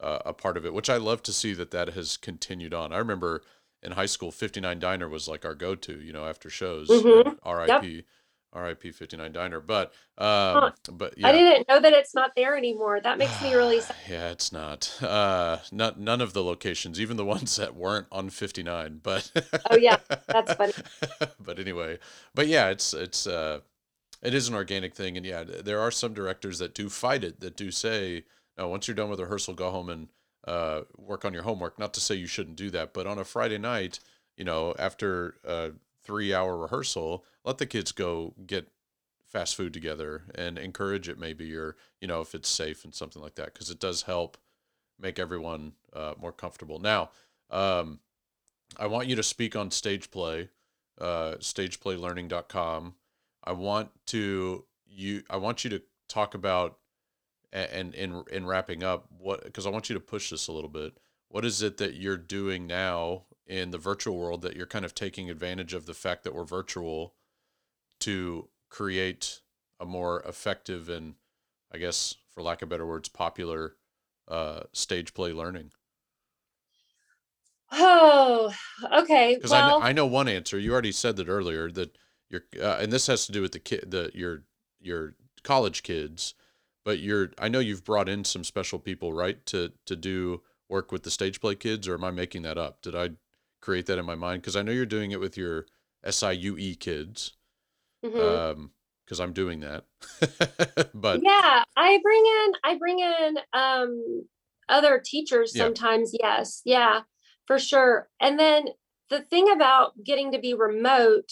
uh, 0.00 0.18
a 0.24 0.32
part 0.32 0.56
of 0.56 0.64
it 0.64 0.74
which 0.74 0.90
i 0.90 0.96
love 0.96 1.22
to 1.22 1.32
see 1.32 1.52
that 1.54 1.70
that 1.70 1.90
has 1.90 2.16
continued 2.16 2.74
on 2.74 2.92
i 2.92 2.98
remember 2.98 3.42
in 3.82 3.92
high 3.92 4.06
school 4.06 4.30
59 4.30 4.78
diner 4.78 5.08
was 5.08 5.28
like 5.28 5.44
our 5.44 5.54
go-to 5.54 6.00
you 6.00 6.12
know 6.12 6.26
after 6.26 6.50
shows 6.50 6.88
mm-hmm. 6.88 7.28
rip 7.48 7.68
yep. 7.68 8.04
RIP 8.54 8.94
59 8.94 9.32
Diner. 9.32 9.60
But 9.60 9.88
um, 10.16 10.24
huh. 10.26 10.70
but 10.92 11.18
yeah. 11.18 11.28
I 11.28 11.32
didn't 11.32 11.68
know 11.68 11.80
that 11.80 11.92
it's 11.92 12.14
not 12.14 12.32
there 12.36 12.56
anymore. 12.56 13.00
That 13.00 13.18
makes 13.18 13.42
me 13.42 13.54
really 13.54 13.80
sad. 13.80 13.96
yeah, 14.08 14.30
it's 14.30 14.52
not. 14.52 14.96
Uh, 15.02 15.58
not 15.72 15.98
none 15.98 16.20
of 16.20 16.32
the 16.32 16.42
locations, 16.42 17.00
even 17.00 17.16
the 17.16 17.24
ones 17.34 17.56
that 17.56 17.74
weren't 17.74 18.06
on 18.12 18.30
59. 18.30 19.00
But 19.02 19.30
oh 19.70 19.76
yeah, 19.76 19.98
that's 20.28 20.54
funny. 20.54 20.72
but 21.40 21.58
anyway, 21.58 21.98
but 22.34 22.46
yeah, 22.46 22.68
it's 22.68 22.94
it's 22.94 23.26
uh, 23.26 23.60
it 24.24 24.34
is 24.34 24.48
an 24.48 24.54
organic 24.54 24.94
thing, 24.94 25.16
and 25.16 25.26
yeah, 25.26 25.44
there 25.44 25.80
are 25.80 25.90
some 25.90 26.14
directors 26.14 26.58
that 26.58 26.74
do 26.74 26.88
fight 26.88 27.22
it, 27.22 27.40
that 27.40 27.56
do 27.56 27.70
say, 27.70 28.24
no, 28.56 28.68
once 28.68 28.88
you're 28.88 28.94
done 28.94 29.10
with 29.10 29.20
rehearsal, 29.20 29.54
go 29.54 29.70
home 29.70 29.90
and 29.90 30.08
uh, 30.46 30.82
work 30.96 31.24
on 31.24 31.34
your 31.34 31.42
homework. 31.42 31.78
Not 31.78 31.94
to 31.94 32.00
say 32.00 32.14
you 32.14 32.26
shouldn't 32.26 32.56
do 32.56 32.70
that, 32.70 32.94
but 32.94 33.06
on 33.06 33.18
a 33.18 33.24
Friday 33.24 33.58
night, 33.58 34.00
you 34.36 34.44
know, 34.44 34.74
after 34.78 35.36
uh, 35.46 35.70
three 36.02 36.34
hour 36.34 36.56
rehearsal, 36.56 37.24
let 37.44 37.58
the 37.58 37.66
kids 37.66 37.92
go 37.92 38.34
get 38.46 38.68
fast 39.34 39.56
food 39.56 39.74
together 39.74 40.22
and 40.36 40.58
encourage 40.58 41.08
it 41.08 41.18
maybe 41.18 41.52
or 41.56 41.74
you 42.00 42.06
know 42.06 42.20
if 42.20 42.36
it's 42.36 42.48
safe 42.48 42.84
and 42.84 42.94
something 42.94 43.20
like 43.20 43.34
that 43.34 43.52
because 43.52 43.68
it 43.68 43.80
does 43.80 44.02
help 44.02 44.38
make 45.00 45.18
everyone 45.18 45.72
uh, 45.92 46.14
more 46.20 46.30
comfortable 46.30 46.78
now 46.78 47.10
um, 47.50 47.98
i 48.78 48.86
want 48.86 49.08
you 49.08 49.16
to 49.16 49.24
speak 49.24 49.56
on 49.56 49.72
stage 49.72 50.08
play 50.12 50.48
uh, 51.00 51.34
stageplaylearning.com 51.40 52.94
i 53.44 53.52
want 53.52 53.90
to 54.06 54.64
you 54.86 55.22
i 55.30 55.36
want 55.36 55.64
you 55.64 55.70
to 55.70 55.82
talk 56.08 56.34
about 56.34 56.78
and 57.52 57.94
in 57.94 58.24
in 58.30 58.46
wrapping 58.46 58.82
up 58.82 59.06
what 59.18 59.44
because 59.44 59.66
i 59.66 59.70
want 59.70 59.88
you 59.88 59.94
to 59.94 60.00
push 60.00 60.30
this 60.30 60.48
a 60.48 60.52
little 60.52 60.70
bit 60.70 60.98
what 61.28 61.44
is 61.44 61.62
it 61.62 61.76
that 61.78 61.94
you're 61.94 62.16
doing 62.16 62.66
now 62.66 63.22
in 63.46 63.70
the 63.70 63.78
virtual 63.78 64.16
world 64.16 64.42
that 64.42 64.56
you're 64.56 64.66
kind 64.66 64.84
of 64.84 64.94
taking 64.94 65.30
advantage 65.30 65.74
of 65.74 65.86
the 65.86 65.94
fact 65.94 66.24
that 66.24 66.34
we're 66.34 66.44
virtual 66.44 67.14
to 68.00 68.48
create 68.68 69.40
a 69.80 69.84
more 69.84 70.22
effective 70.22 70.88
and 70.88 71.14
I 71.72 71.78
guess 71.78 72.14
for 72.32 72.42
lack 72.42 72.62
of 72.62 72.68
better 72.68 72.86
words 72.86 73.08
popular 73.08 73.76
uh, 74.28 74.60
stage 74.72 75.14
play 75.14 75.32
learning? 75.32 75.70
Oh, 77.72 78.52
okay. 78.92 79.34
Because 79.34 79.50
well, 79.50 79.80
I, 79.80 79.88
I 79.88 79.92
know 79.92 80.06
one 80.06 80.28
answer. 80.28 80.58
You 80.58 80.72
already 80.72 80.92
said 80.92 81.16
that 81.16 81.28
earlier 81.28 81.70
that 81.72 81.96
you're, 82.34 82.64
uh, 82.64 82.78
and 82.80 82.92
this 82.92 83.06
has 83.06 83.26
to 83.26 83.32
do 83.32 83.42
with 83.42 83.52
the 83.52 83.58
kid, 83.60 83.90
the 83.90 84.10
your 84.14 84.44
your 84.80 85.14
college 85.42 85.82
kids, 85.82 86.34
but 86.84 86.98
you're. 86.98 87.30
I 87.38 87.48
know 87.48 87.58
you've 87.60 87.84
brought 87.84 88.08
in 88.08 88.24
some 88.24 88.44
special 88.44 88.78
people, 88.78 89.12
right, 89.12 89.44
to 89.46 89.72
to 89.86 89.96
do 89.96 90.42
work 90.68 90.92
with 90.92 91.02
the 91.02 91.10
stage 91.10 91.40
play 91.40 91.54
kids, 91.54 91.88
or 91.88 91.94
am 91.94 92.04
I 92.04 92.10
making 92.10 92.42
that 92.42 92.58
up? 92.58 92.82
Did 92.82 92.94
I 92.94 93.10
create 93.60 93.86
that 93.86 93.98
in 93.98 94.04
my 94.04 94.14
mind 94.14 94.42
because 94.42 94.56
I 94.56 94.62
know 94.62 94.72
you're 94.72 94.86
doing 94.86 95.12
it 95.12 95.20
with 95.20 95.36
your 95.38 95.66
SIUE 96.04 96.78
kids. 96.80 97.32
Mhm. 98.02 98.20
Um, 98.20 98.72
because 99.04 99.20
I'm 99.20 99.32
doing 99.32 99.60
that. 99.60 99.84
but 100.94 101.20
yeah 101.22 101.64
i 101.76 101.98
bring 102.02 102.24
in 102.24 102.52
i 102.64 102.76
bring 102.78 102.98
in 102.98 103.38
um 103.52 104.26
other 104.68 105.00
teachers 105.04 105.54
Yeah. 105.54 105.64
sometimes 105.64 106.14
yes 106.18 106.62
yeah 106.64 107.00
for 107.46 107.58
sure 107.58 108.08
and 108.20 108.38
then 108.38 108.66
the 109.10 109.20
thing 109.20 109.50
about 109.50 109.92
getting 110.02 110.32
to 110.32 110.38
be 110.38 110.54
remote 110.54 111.30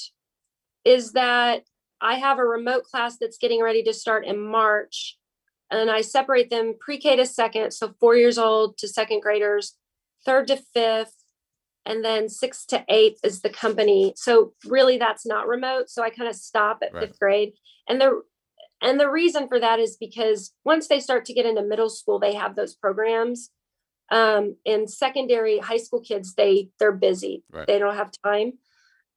is 0.84 1.12
that 1.12 1.62
i 2.00 2.14
have 2.14 2.38
a 2.38 2.44
remote 2.44 2.84
class 2.84 3.16
that's 3.18 3.38
getting 3.38 3.62
ready 3.62 3.82
to 3.82 3.92
start 3.92 4.24
in 4.24 4.38
march 4.38 5.18
and 5.70 5.90
i 5.90 6.00
separate 6.00 6.50
them 6.50 6.74
pre-k 6.80 7.16
to 7.16 7.26
second 7.26 7.72
so 7.72 7.94
four 8.00 8.16
years 8.16 8.38
old 8.38 8.76
to 8.78 8.88
second 8.88 9.20
graders 9.20 9.76
third 10.24 10.46
to 10.48 10.56
fifth 10.74 11.14
and 11.84 12.04
then 12.04 12.28
six 12.28 12.64
to 12.66 12.84
eight 12.88 13.18
is 13.24 13.40
the 13.42 13.50
company. 13.50 14.12
So 14.16 14.52
really 14.66 14.98
that's 14.98 15.26
not 15.26 15.48
remote 15.48 15.88
so 15.90 16.02
i 16.02 16.10
kind 16.10 16.28
of 16.28 16.36
stop 16.36 16.78
at 16.82 16.92
Right. 16.94 17.08
fifth 17.08 17.18
grade. 17.18 17.54
And 17.88 18.00
the 18.00 18.22
and 18.80 19.00
the 19.00 19.10
reason 19.10 19.48
for 19.48 19.58
that 19.58 19.80
is 19.80 19.96
because 19.96 20.52
once 20.64 20.86
they 20.86 21.00
start 21.00 21.24
to 21.24 21.34
get 21.34 21.44
into 21.46 21.62
middle 21.62 21.90
school 21.90 22.20
they 22.20 22.34
have 22.34 22.54
those 22.54 22.74
programs. 22.76 23.50
Um 24.12 24.56
in 24.64 24.86
secondary 24.86 25.58
high 25.58 25.78
school 25.78 26.00
kids 26.00 26.34
they 26.34 26.68
they're 26.78 26.92
busy. 26.92 27.42
Right. 27.50 27.66
they 27.66 27.80
don't 27.80 27.96
have 27.96 28.12
time 28.24 28.52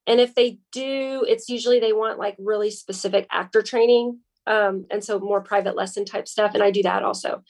and 0.07 0.19
if 0.19 0.35
they 0.35 0.59
do 0.71 1.25
it's 1.27 1.49
usually 1.49 1.79
they 1.79 1.93
want 1.93 2.19
like 2.19 2.35
really 2.39 2.71
specific 2.71 3.27
actor 3.31 3.61
training 3.61 4.19
um 4.47 4.85
and 4.91 5.03
so 5.03 5.19
more 5.19 5.41
private 5.41 5.75
lesson 5.75 6.05
type 6.05 6.27
stuff 6.27 6.53
and 6.53 6.63
i 6.63 6.71
do 6.71 6.83
that 6.83 7.03
also 7.03 7.43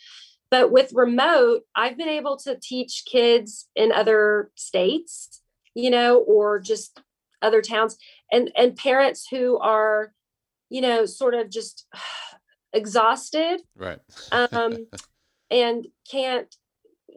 but 0.49 0.71
with 0.71 0.91
remote 0.93 1.61
i've 1.75 1.97
been 1.97 2.09
able 2.09 2.37
to 2.37 2.57
teach 2.61 3.03
kids 3.09 3.67
in 3.75 3.91
other 3.91 4.51
states 4.55 5.41
you 5.73 5.89
know 5.89 6.17
or 6.19 6.59
just 6.59 7.01
other 7.41 7.61
towns 7.61 7.97
and 8.31 8.51
and 8.55 8.75
parents 8.75 9.27
who 9.29 9.57
are 9.59 10.13
you 10.69 10.81
know 10.81 11.05
sort 11.05 11.33
of 11.33 11.49
just 11.49 11.85
exhausted 12.73 13.61
right. 13.77 13.99
um, 14.33 14.87
and 15.51 15.87
can't 16.09 16.53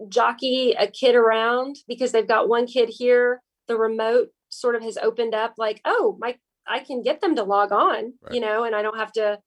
jockey 0.08 0.74
a 0.78 0.86
kid 0.86 1.16
around 1.16 1.76
because 1.88 2.12
they've 2.12 2.28
got 2.28 2.48
one 2.48 2.66
kid 2.66 2.88
here 2.88 3.42
the 3.66 3.76
remote 3.76 4.28
sort 4.48 4.74
of 4.74 4.82
has 4.82 4.96
opened 4.96 5.34
up 5.34 5.54
like 5.58 5.80
oh 5.84 6.16
my 6.20 6.36
i 6.66 6.78
can 6.78 7.02
get 7.02 7.20
them 7.20 7.36
to 7.36 7.42
log 7.42 7.72
on 7.72 8.14
Right. 8.22 8.34
you 8.34 8.40
know 8.40 8.64
and 8.64 8.74
i 8.74 8.82
don't 8.82 8.98
have 8.98 9.12
to 9.12 9.38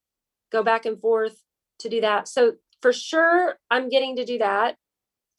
go 0.51 0.63
back 0.63 0.85
and 0.85 0.99
forth 0.99 1.41
to 1.79 1.89
do 1.89 2.01
that. 2.01 2.27
So 2.27 2.53
for 2.81 2.93
sure 2.93 3.55
i'm 3.69 3.89
getting 3.89 4.15
to 4.17 4.25
do 4.25 4.37
that. 4.39 4.75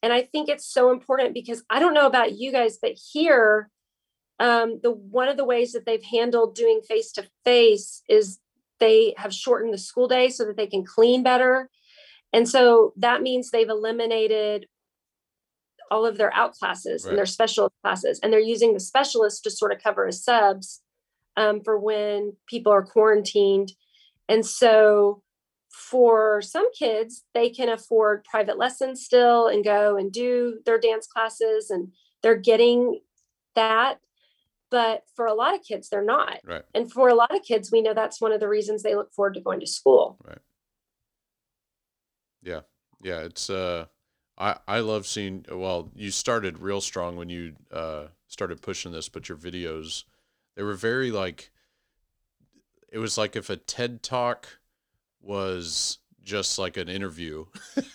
And 0.02 0.12
i 0.12 0.22
think 0.22 0.48
it's 0.48 0.66
so 0.66 0.90
important 0.90 1.34
because 1.34 1.62
i 1.70 1.78
don't 1.78 1.94
know 1.94 2.06
about 2.06 2.32
you 2.38 2.50
guys 2.52 2.78
but 2.80 2.92
here 3.12 3.70
um, 4.40 4.80
the 4.82 4.90
one 4.90 5.28
of 5.28 5.36
the 5.36 5.44
ways 5.44 5.72
that 5.72 5.86
they've 5.86 6.02
handled 6.02 6.56
doing 6.56 6.80
face 6.80 7.12
to 7.12 7.28
face 7.44 8.02
is 8.08 8.40
they 8.80 9.14
have 9.16 9.32
shortened 9.32 9.72
the 9.72 9.78
school 9.78 10.08
day 10.08 10.28
so 10.30 10.44
that 10.46 10.56
they 10.56 10.66
can 10.66 10.84
clean 10.84 11.22
better. 11.22 11.70
And 12.32 12.48
so 12.48 12.92
that 12.96 13.22
means 13.22 13.50
they've 13.50 13.68
eliminated 13.68 14.66
all 15.92 16.06
of 16.06 16.16
their 16.16 16.32
out 16.34 16.52
classes 16.54 17.04
Right. 17.04 17.10
and 17.10 17.18
their 17.18 17.26
specialist 17.26 17.74
classes 17.82 18.18
and 18.22 18.32
they're 18.32 18.40
using 18.54 18.72
the 18.72 18.80
specialists 18.80 19.40
to 19.42 19.50
sort 19.50 19.72
of 19.72 19.82
cover 19.82 20.06
as 20.06 20.24
subs 20.24 20.80
um, 21.36 21.60
for 21.64 21.78
when 21.78 22.34
people 22.48 22.72
are 22.72 22.82
quarantined 22.94 23.72
and 24.28 24.44
so 24.46 25.22
for 25.90 26.40
some 26.42 26.68
kids 26.72 27.24
they 27.34 27.48
can 27.50 27.68
afford 27.68 28.24
private 28.24 28.56
lessons 28.58 29.04
still 29.04 29.48
and 29.48 29.64
go 29.64 29.96
and 29.96 30.12
do 30.12 30.58
their 30.66 30.78
dance 30.78 31.06
classes 31.06 31.70
and 31.70 31.92
they're 32.22 32.36
getting 32.52 33.00
that 33.54 33.98
but 34.70 35.02
for 35.16 35.26
a 35.26 35.34
lot 35.34 35.54
of 35.54 35.62
kids 35.70 35.88
they're 35.90 36.04
not 36.18 36.38
Right. 36.44 36.64
and 36.74 36.90
for 36.90 37.08
a 37.08 37.14
lot 37.14 37.34
of 37.36 37.42
kids 37.42 37.70
we 37.70 37.82
know 37.82 37.94
that's 37.94 38.20
one 38.20 38.32
of 38.32 38.40
the 38.40 38.48
reasons 38.48 38.82
they 38.82 38.94
look 38.94 39.12
forward 39.12 39.34
to 39.34 39.40
going 39.40 39.60
to 39.60 39.66
school 39.66 40.18
Right. 40.26 40.38
Yeah. 42.42 42.62
Yeah, 43.02 43.20
it's 43.20 43.50
uh 43.50 43.86
I 44.42 44.58
I 44.66 44.80
love 44.80 45.06
seeing 45.06 45.46
well, 45.50 45.90
you 45.94 46.10
started 46.10 46.58
real 46.58 46.80
strong 46.80 47.16
when 47.16 47.28
you 47.28 47.54
uh 47.70 48.08
started 48.26 48.60
pushing 48.60 48.92
this, 48.92 49.08
but 49.08 49.28
your 49.28 49.38
videos 49.38 50.04
they 50.56 50.62
were 50.62 50.74
very 50.74 51.10
like 51.10 51.50
it 52.90 52.98
was 52.98 53.16
like 53.16 53.36
if 53.36 53.48
a 53.48 53.56
TED 53.56 54.02
talk 54.02 54.58
was 55.20 55.98
just 56.22 56.58
like 56.58 56.76
an 56.76 56.88
interview. 56.88 57.46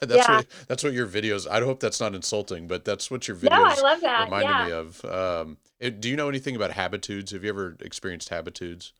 that's 0.00 0.26
Yeah. 0.26 0.36
what 0.38 0.46
that's 0.68 0.82
what 0.82 0.92
your 0.94 1.06
videos 1.06 1.46
I 1.48 1.60
hope 1.60 1.80
that's 1.80 2.00
not 2.00 2.14
insulting, 2.14 2.66
but 2.66 2.84
that's 2.84 3.10
what 3.10 3.28
your 3.28 3.36
videos 3.36 3.50
no 3.50 3.64
i 3.64 3.80
love 3.80 4.00
that 4.00 4.24
reminded 4.24 4.48
yeah 4.48 4.66
me 4.66 4.72
of. 4.72 5.04
Um 5.04 5.58
it, 5.78 6.00
do 6.00 6.08
you 6.08 6.16
know 6.16 6.28
anything 6.28 6.56
about 6.56 6.72
habitudes? 6.72 7.32
Have 7.32 7.44
you 7.44 7.50
ever 7.50 7.76
experienced 7.80 8.28
habitudes? 8.30 8.92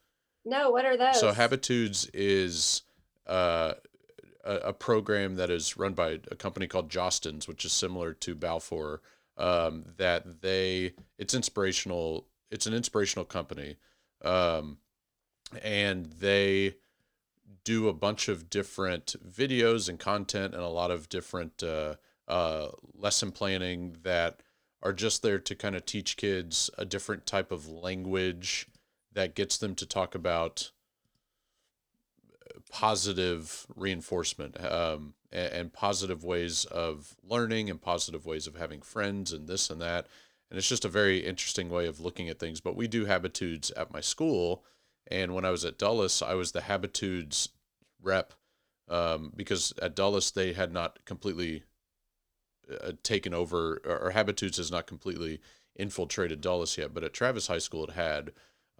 no 0.45 0.69
what 0.69 0.85
are 0.85 0.97
those 0.97 1.17
So 1.19 1.31
Habitudes 1.33 2.09
is 2.13 2.83
uh, 3.25 3.73
a, 4.43 4.55
a 4.55 4.73
program 4.73 5.35
that 5.35 5.49
is 5.49 5.77
run 5.77 5.93
by 5.93 6.19
a 6.29 6.35
company 6.35 6.67
called 6.67 6.89
Jostens, 6.89 7.47
which 7.47 7.65
is 7.65 7.71
similar 7.71 8.13
to 8.13 8.35
Balfour. 8.35 9.01
Um, 9.35 9.85
that 9.97 10.41
they 10.41 10.93
it's 11.17 11.33
inspirational. 11.33 12.27
It's 12.51 12.67
an 12.67 12.73
inspirational 12.75 13.25
company, 13.25 13.77
um, 14.23 14.77
and 15.63 16.05
they 16.05 16.75
do 17.63 17.87
a 17.87 17.93
bunch 17.93 18.27
of 18.27 18.49
different 18.49 19.15
videos 19.27 19.89
and 19.89 19.99
content 19.99 20.53
and 20.53 20.63
a 20.63 20.67
lot 20.67 20.91
of 20.91 21.09
different 21.09 21.63
uh, 21.63 21.95
uh, 22.27 22.67
lesson 22.95 23.31
planning 23.31 23.97
that 24.03 24.41
are 24.81 24.93
just 24.93 25.21
there 25.21 25.39
to 25.39 25.55
kind 25.55 25.75
of 25.75 25.85
teach 25.85 26.17
kids 26.17 26.69
a 26.77 26.85
different 26.85 27.25
type 27.25 27.51
of 27.51 27.67
language 27.67 28.67
that 29.13 29.35
gets 29.35 29.57
them 29.57 29.75
to 29.75 29.85
talk 29.85 30.13
about 30.13 30.71
positive 32.71 33.65
reinforcement 33.75 34.63
um, 34.63 35.13
and, 35.31 35.53
and 35.53 35.73
positive 35.73 36.23
ways 36.23 36.65
of 36.65 37.15
learning 37.23 37.69
and 37.69 37.81
positive 37.81 38.25
ways 38.25 38.47
of 38.47 38.55
having 38.55 38.81
friends 38.81 39.31
and 39.31 39.47
this 39.47 39.69
and 39.69 39.81
that. 39.81 40.07
And 40.49 40.57
it's 40.57 40.69
just 40.69 40.85
a 40.85 40.89
very 40.89 41.19
interesting 41.19 41.69
way 41.69 41.87
of 41.87 41.99
looking 41.99 42.29
at 42.29 42.39
things. 42.39 42.61
But 42.61 42.75
we 42.75 42.87
do 42.87 43.05
habitudes 43.05 43.71
at 43.71 43.93
my 43.93 44.01
school. 44.01 44.63
And 45.09 45.33
when 45.33 45.45
I 45.45 45.49
was 45.49 45.65
at 45.65 45.77
Dulles, 45.77 46.21
I 46.21 46.35
was 46.35 46.51
the 46.51 46.61
habitudes 46.61 47.49
rep 48.01 48.33
um, 48.89 49.31
because 49.35 49.73
at 49.81 49.95
Dulles, 49.95 50.31
they 50.31 50.53
had 50.53 50.71
not 50.71 51.03
completely 51.05 51.63
uh, 52.69 52.91
taken 53.01 53.33
over, 53.33 53.81
or, 53.85 53.97
or 53.97 54.11
habitudes 54.11 54.57
has 54.57 54.71
not 54.71 54.87
completely 54.87 55.39
infiltrated 55.75 56.41
Dulles 56.41 56.77
yet. 56.77 56.93
But 56.93 57.03
at 57.03 57.13
Travis 57.13 57.47
High 57.47 57.59
School, 57.59 57.85
it 57.85 57.91
had. 57.91 58.31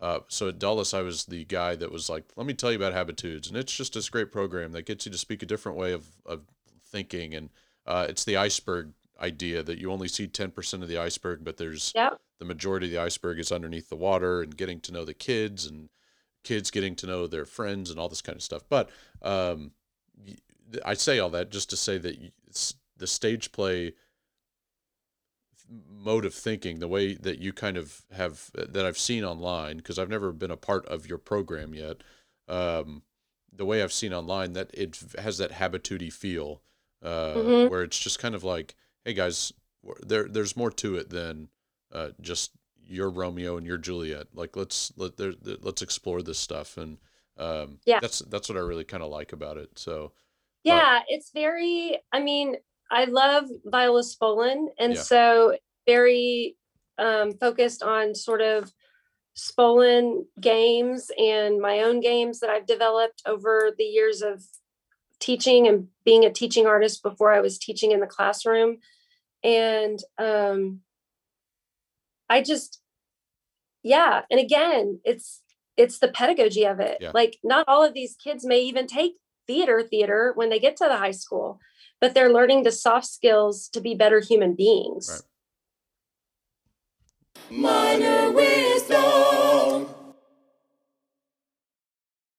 Uh, 0.04 0.20
so 0.28 0.50
at 0.50 0.60
Dulles, 0.60 0.94
I 0.94 1.02
was 1.02 1.24
the 1.24 1.46
guy 1.46 1.76
that 1.78 1.90
was 1.90 2.10
like, 2.10 2.26
let 2.36 2.46
me 2.46 2.54
tell 2.54 2.72
you 2.72 2.76
about 2.76 2.92
Habitudes. 2.92 3.48
And 3.48 3.56
it's 3.56 3.74
just 3.74 3.94
this 3.94 4.10
great 4.10 4.34
program 4.34 4.74
that 4.74 4.86
gets 4.86 5.06
you 5.06 5.12
to 5.14 5.18
speak 5.18 5.42
a 5.42 5.46
different 5.46 5.78
way 5.78 5.94
of, 5.94 6.06
of 6.26 6.42
thinking. 6.92 7.34
And 7.34 7.50
uh, 7.88 8.08
it's 8.10 8.26
the 8.26 8.36
iceberg 8.36 8.92
idea 9.22 9.64
that 9.64 9.78
you 9.78 9.90
only 9.90 10.10
see 10.10 10.28
10% 10.28 10.82
of 10.82 10.90
the 10.90 10.98
iceberg, 10.98 11.46
but 11.46 11.56
there's 11.56 11.94
Yep. 11.96 12.20
the 12.38 12.44
majority 12.44 12.88
of 12.88 12.92
the 12.92 12.98
iceberg 12.98 13.40
is 13.40 13.50
underneath 13.50 13.88
the 13.88 13.96
water 13.96 14.42
and 14.42 14.58
getting 14.58 14.82
to 14.82 14.92
know 14.92 15.06
the 15.06 15.14
kids 15.14 15.66
and 15.66 15.88
kids 16.44 16.70
getting 16.70 16.98
to 16.98 17.08
know 17.08 17.26
their 17.26 17.46
friends 17.46 17.90
and 17.90 17.98
all 17.98 18.10
this 18.10 18.22
kind 18.22 18.36
of 18.36 18.44
stuff. 18.44 18.64
But 18.68 18.90
um, 19.22 19.72
I 20.84 20.96
say 20.96 21.20
all 21.20 21.30
that 21.30 21.50
just 21.50 21.70
to 21.70 21.78
say 21.78 21.98
that 22.00 22.18
the 22.98 23.08
stage 23.08 23.54
play 23.54 23.94
mode 25.69 26.26
of 26.26 26.34
thinking, 26.34 26.80
the 26.80 26.88
way 26.88 27.14
that 27.15 27.40
you 27.40 27.53
kind 27.53 27.77
of 27.77 28.03
have 28.11 28.52
that 28.53 28.85
I've 28.85 28.98
seen 28.98 29.23
online, 29.23 29.77
because 29.77 29.98
I've 29.98 30.10
never 30.10 30.31
been 30.31 30.52
a 30.52 30.57
part 30.57 30.85
of 30.88 31.07
your 31.07 31.18
program 31.18 31.73
yet. 31.73 31.98
Um, 32.48 33.03
the 33.52 33.65
way 33.65 33.81
I've 33.84 33.94
seen 33.94 34.14
online 34.14 34.53
that 34.53 34.72
it 34.73 34.99
has 35.19 35.38
that 35.38 35.52
habitude 35.53 36.11
feel, 36.14 36.61
uh, 37.02 37.35
Mhm. 37.35 37.69
where 37.69 37.84
it's 37.84 37.99
just 37.99 38.19
kind 38.19 38.35
of 38.35 38.44
like, 38.44 38.76
hey 39.06 39.14
guys, 39.14 39.53
there 40.06 40.27
there's 40.27 40.57
more 40.57 40.72
to 40.72 40.95
it 40.95 41.10
than 41.10 41.49
uh, 41.91 42.11
just 42.22 42.52
you're 42.85 43.10
Romeo 43.10 43.57
and 43.57 43.65
you're 43.65 43.77
Juliet. 43.77 44.27
Like 44.34 44.56
let's 44.56 44.91
let 44.98 45.18
there, 45.18 45.34
there- 45.34 45.57
let's 45.61 45.81
explore 45.81 46.22
this 46.22 46.40
stuff, 46.40 46.77
and 46.77 46.98
um, 47.38 47.80
Yeah. 47.85 47.99
that's 47.99 48.19
that's 48.19 48.49
what 48.49 48.57
I 48.57 48.61
really 48.61 48.84
kind 48.84 49.03
of 49.03 49.10
like 49.10 49.34
about 49.34 49.57
it. 49.57 49.77
So 49.80 50.14
Yeah, 50.64 51.02
it's 51.07 51.31
very, 51.31 51.99
I 52.11 52.19
mean, 52.22 52.57
I 52.92 53.06
love 53.06 53.46
Viola 53.66 54.02
Spolin. 54.02 54.68
And 54.78 54.94
Yeah. 54.94 55.02
so 55.02 55.58
very 55.86 56.56
um, 56.98 57.34
focused 57.34 57.84
on 57.84 58.16
sort 58.16 58.42
of 58.42 58.72
Spolin 59.36 60.26
games 60.40 61.10
and 61.18 61.60
my 61.60 61.80
own 61.80 62.00
games 62.00 62.40
that 62.40 62.50
I've 62.50 62.68
developed 62.68 63.24
over 63.26 63.72
the 63.76 63.84
years 63.84 64.22
of 64.22 64.44
teaching 65.20 65.68
and 65.68 65.88
being 66.06 66.24
a 66.24 66.32
teaching 66.32 66.68
artist 66.68 67.02
before 67.02 67.34
I 67.34 67.40
was 67.40 67.58
teaching 67.58 67.92
in 67.92 68.00
the 68.00 68.08
classroom. 68.08 68.78
And 69.44 70.00
um, 70.18 70.82
I 72.30 72.42
just, 72.44 72.80
yeah. 73.82 74.22
And 74.30 74.40
again, 74.40 75.00
it's, 75.04 75.42
it's 75.78 75.98
the 75.98 76.10
pedagogy 76.10 76.66
of 76.66 76.80
it. 76.80 77.00
Yeah. 77.02 77.12
Like 77.14 77.38
not 77.44 77.66
all 77.68 77.84
of 77.84 77.94
these 77.94 78.16
kids 78.16 78.46
may 78.46 78.62
even 78.62 78.86
take 78.86 79.14
theater 79.48 79.82
theater 79.82 80.32
when 80.36 80.50
they 80.50 80.60
get 80.60 80.78
to 80.78 80.86
the 80.86 80.98
high 80.98 81.12
school, 81.12 81.60
but 82.04 82.14
they're 82.14 82.34
learning 82.34 82.64
the 82.64 82.72
soft 82.74 83.06
skills 83.06 83.70
to 83.70 83.80
be 83.80 83.96
better 83.96 84.20
human 84.20 84.56
beings. 84.56 85.08
Right. 85.10 85.22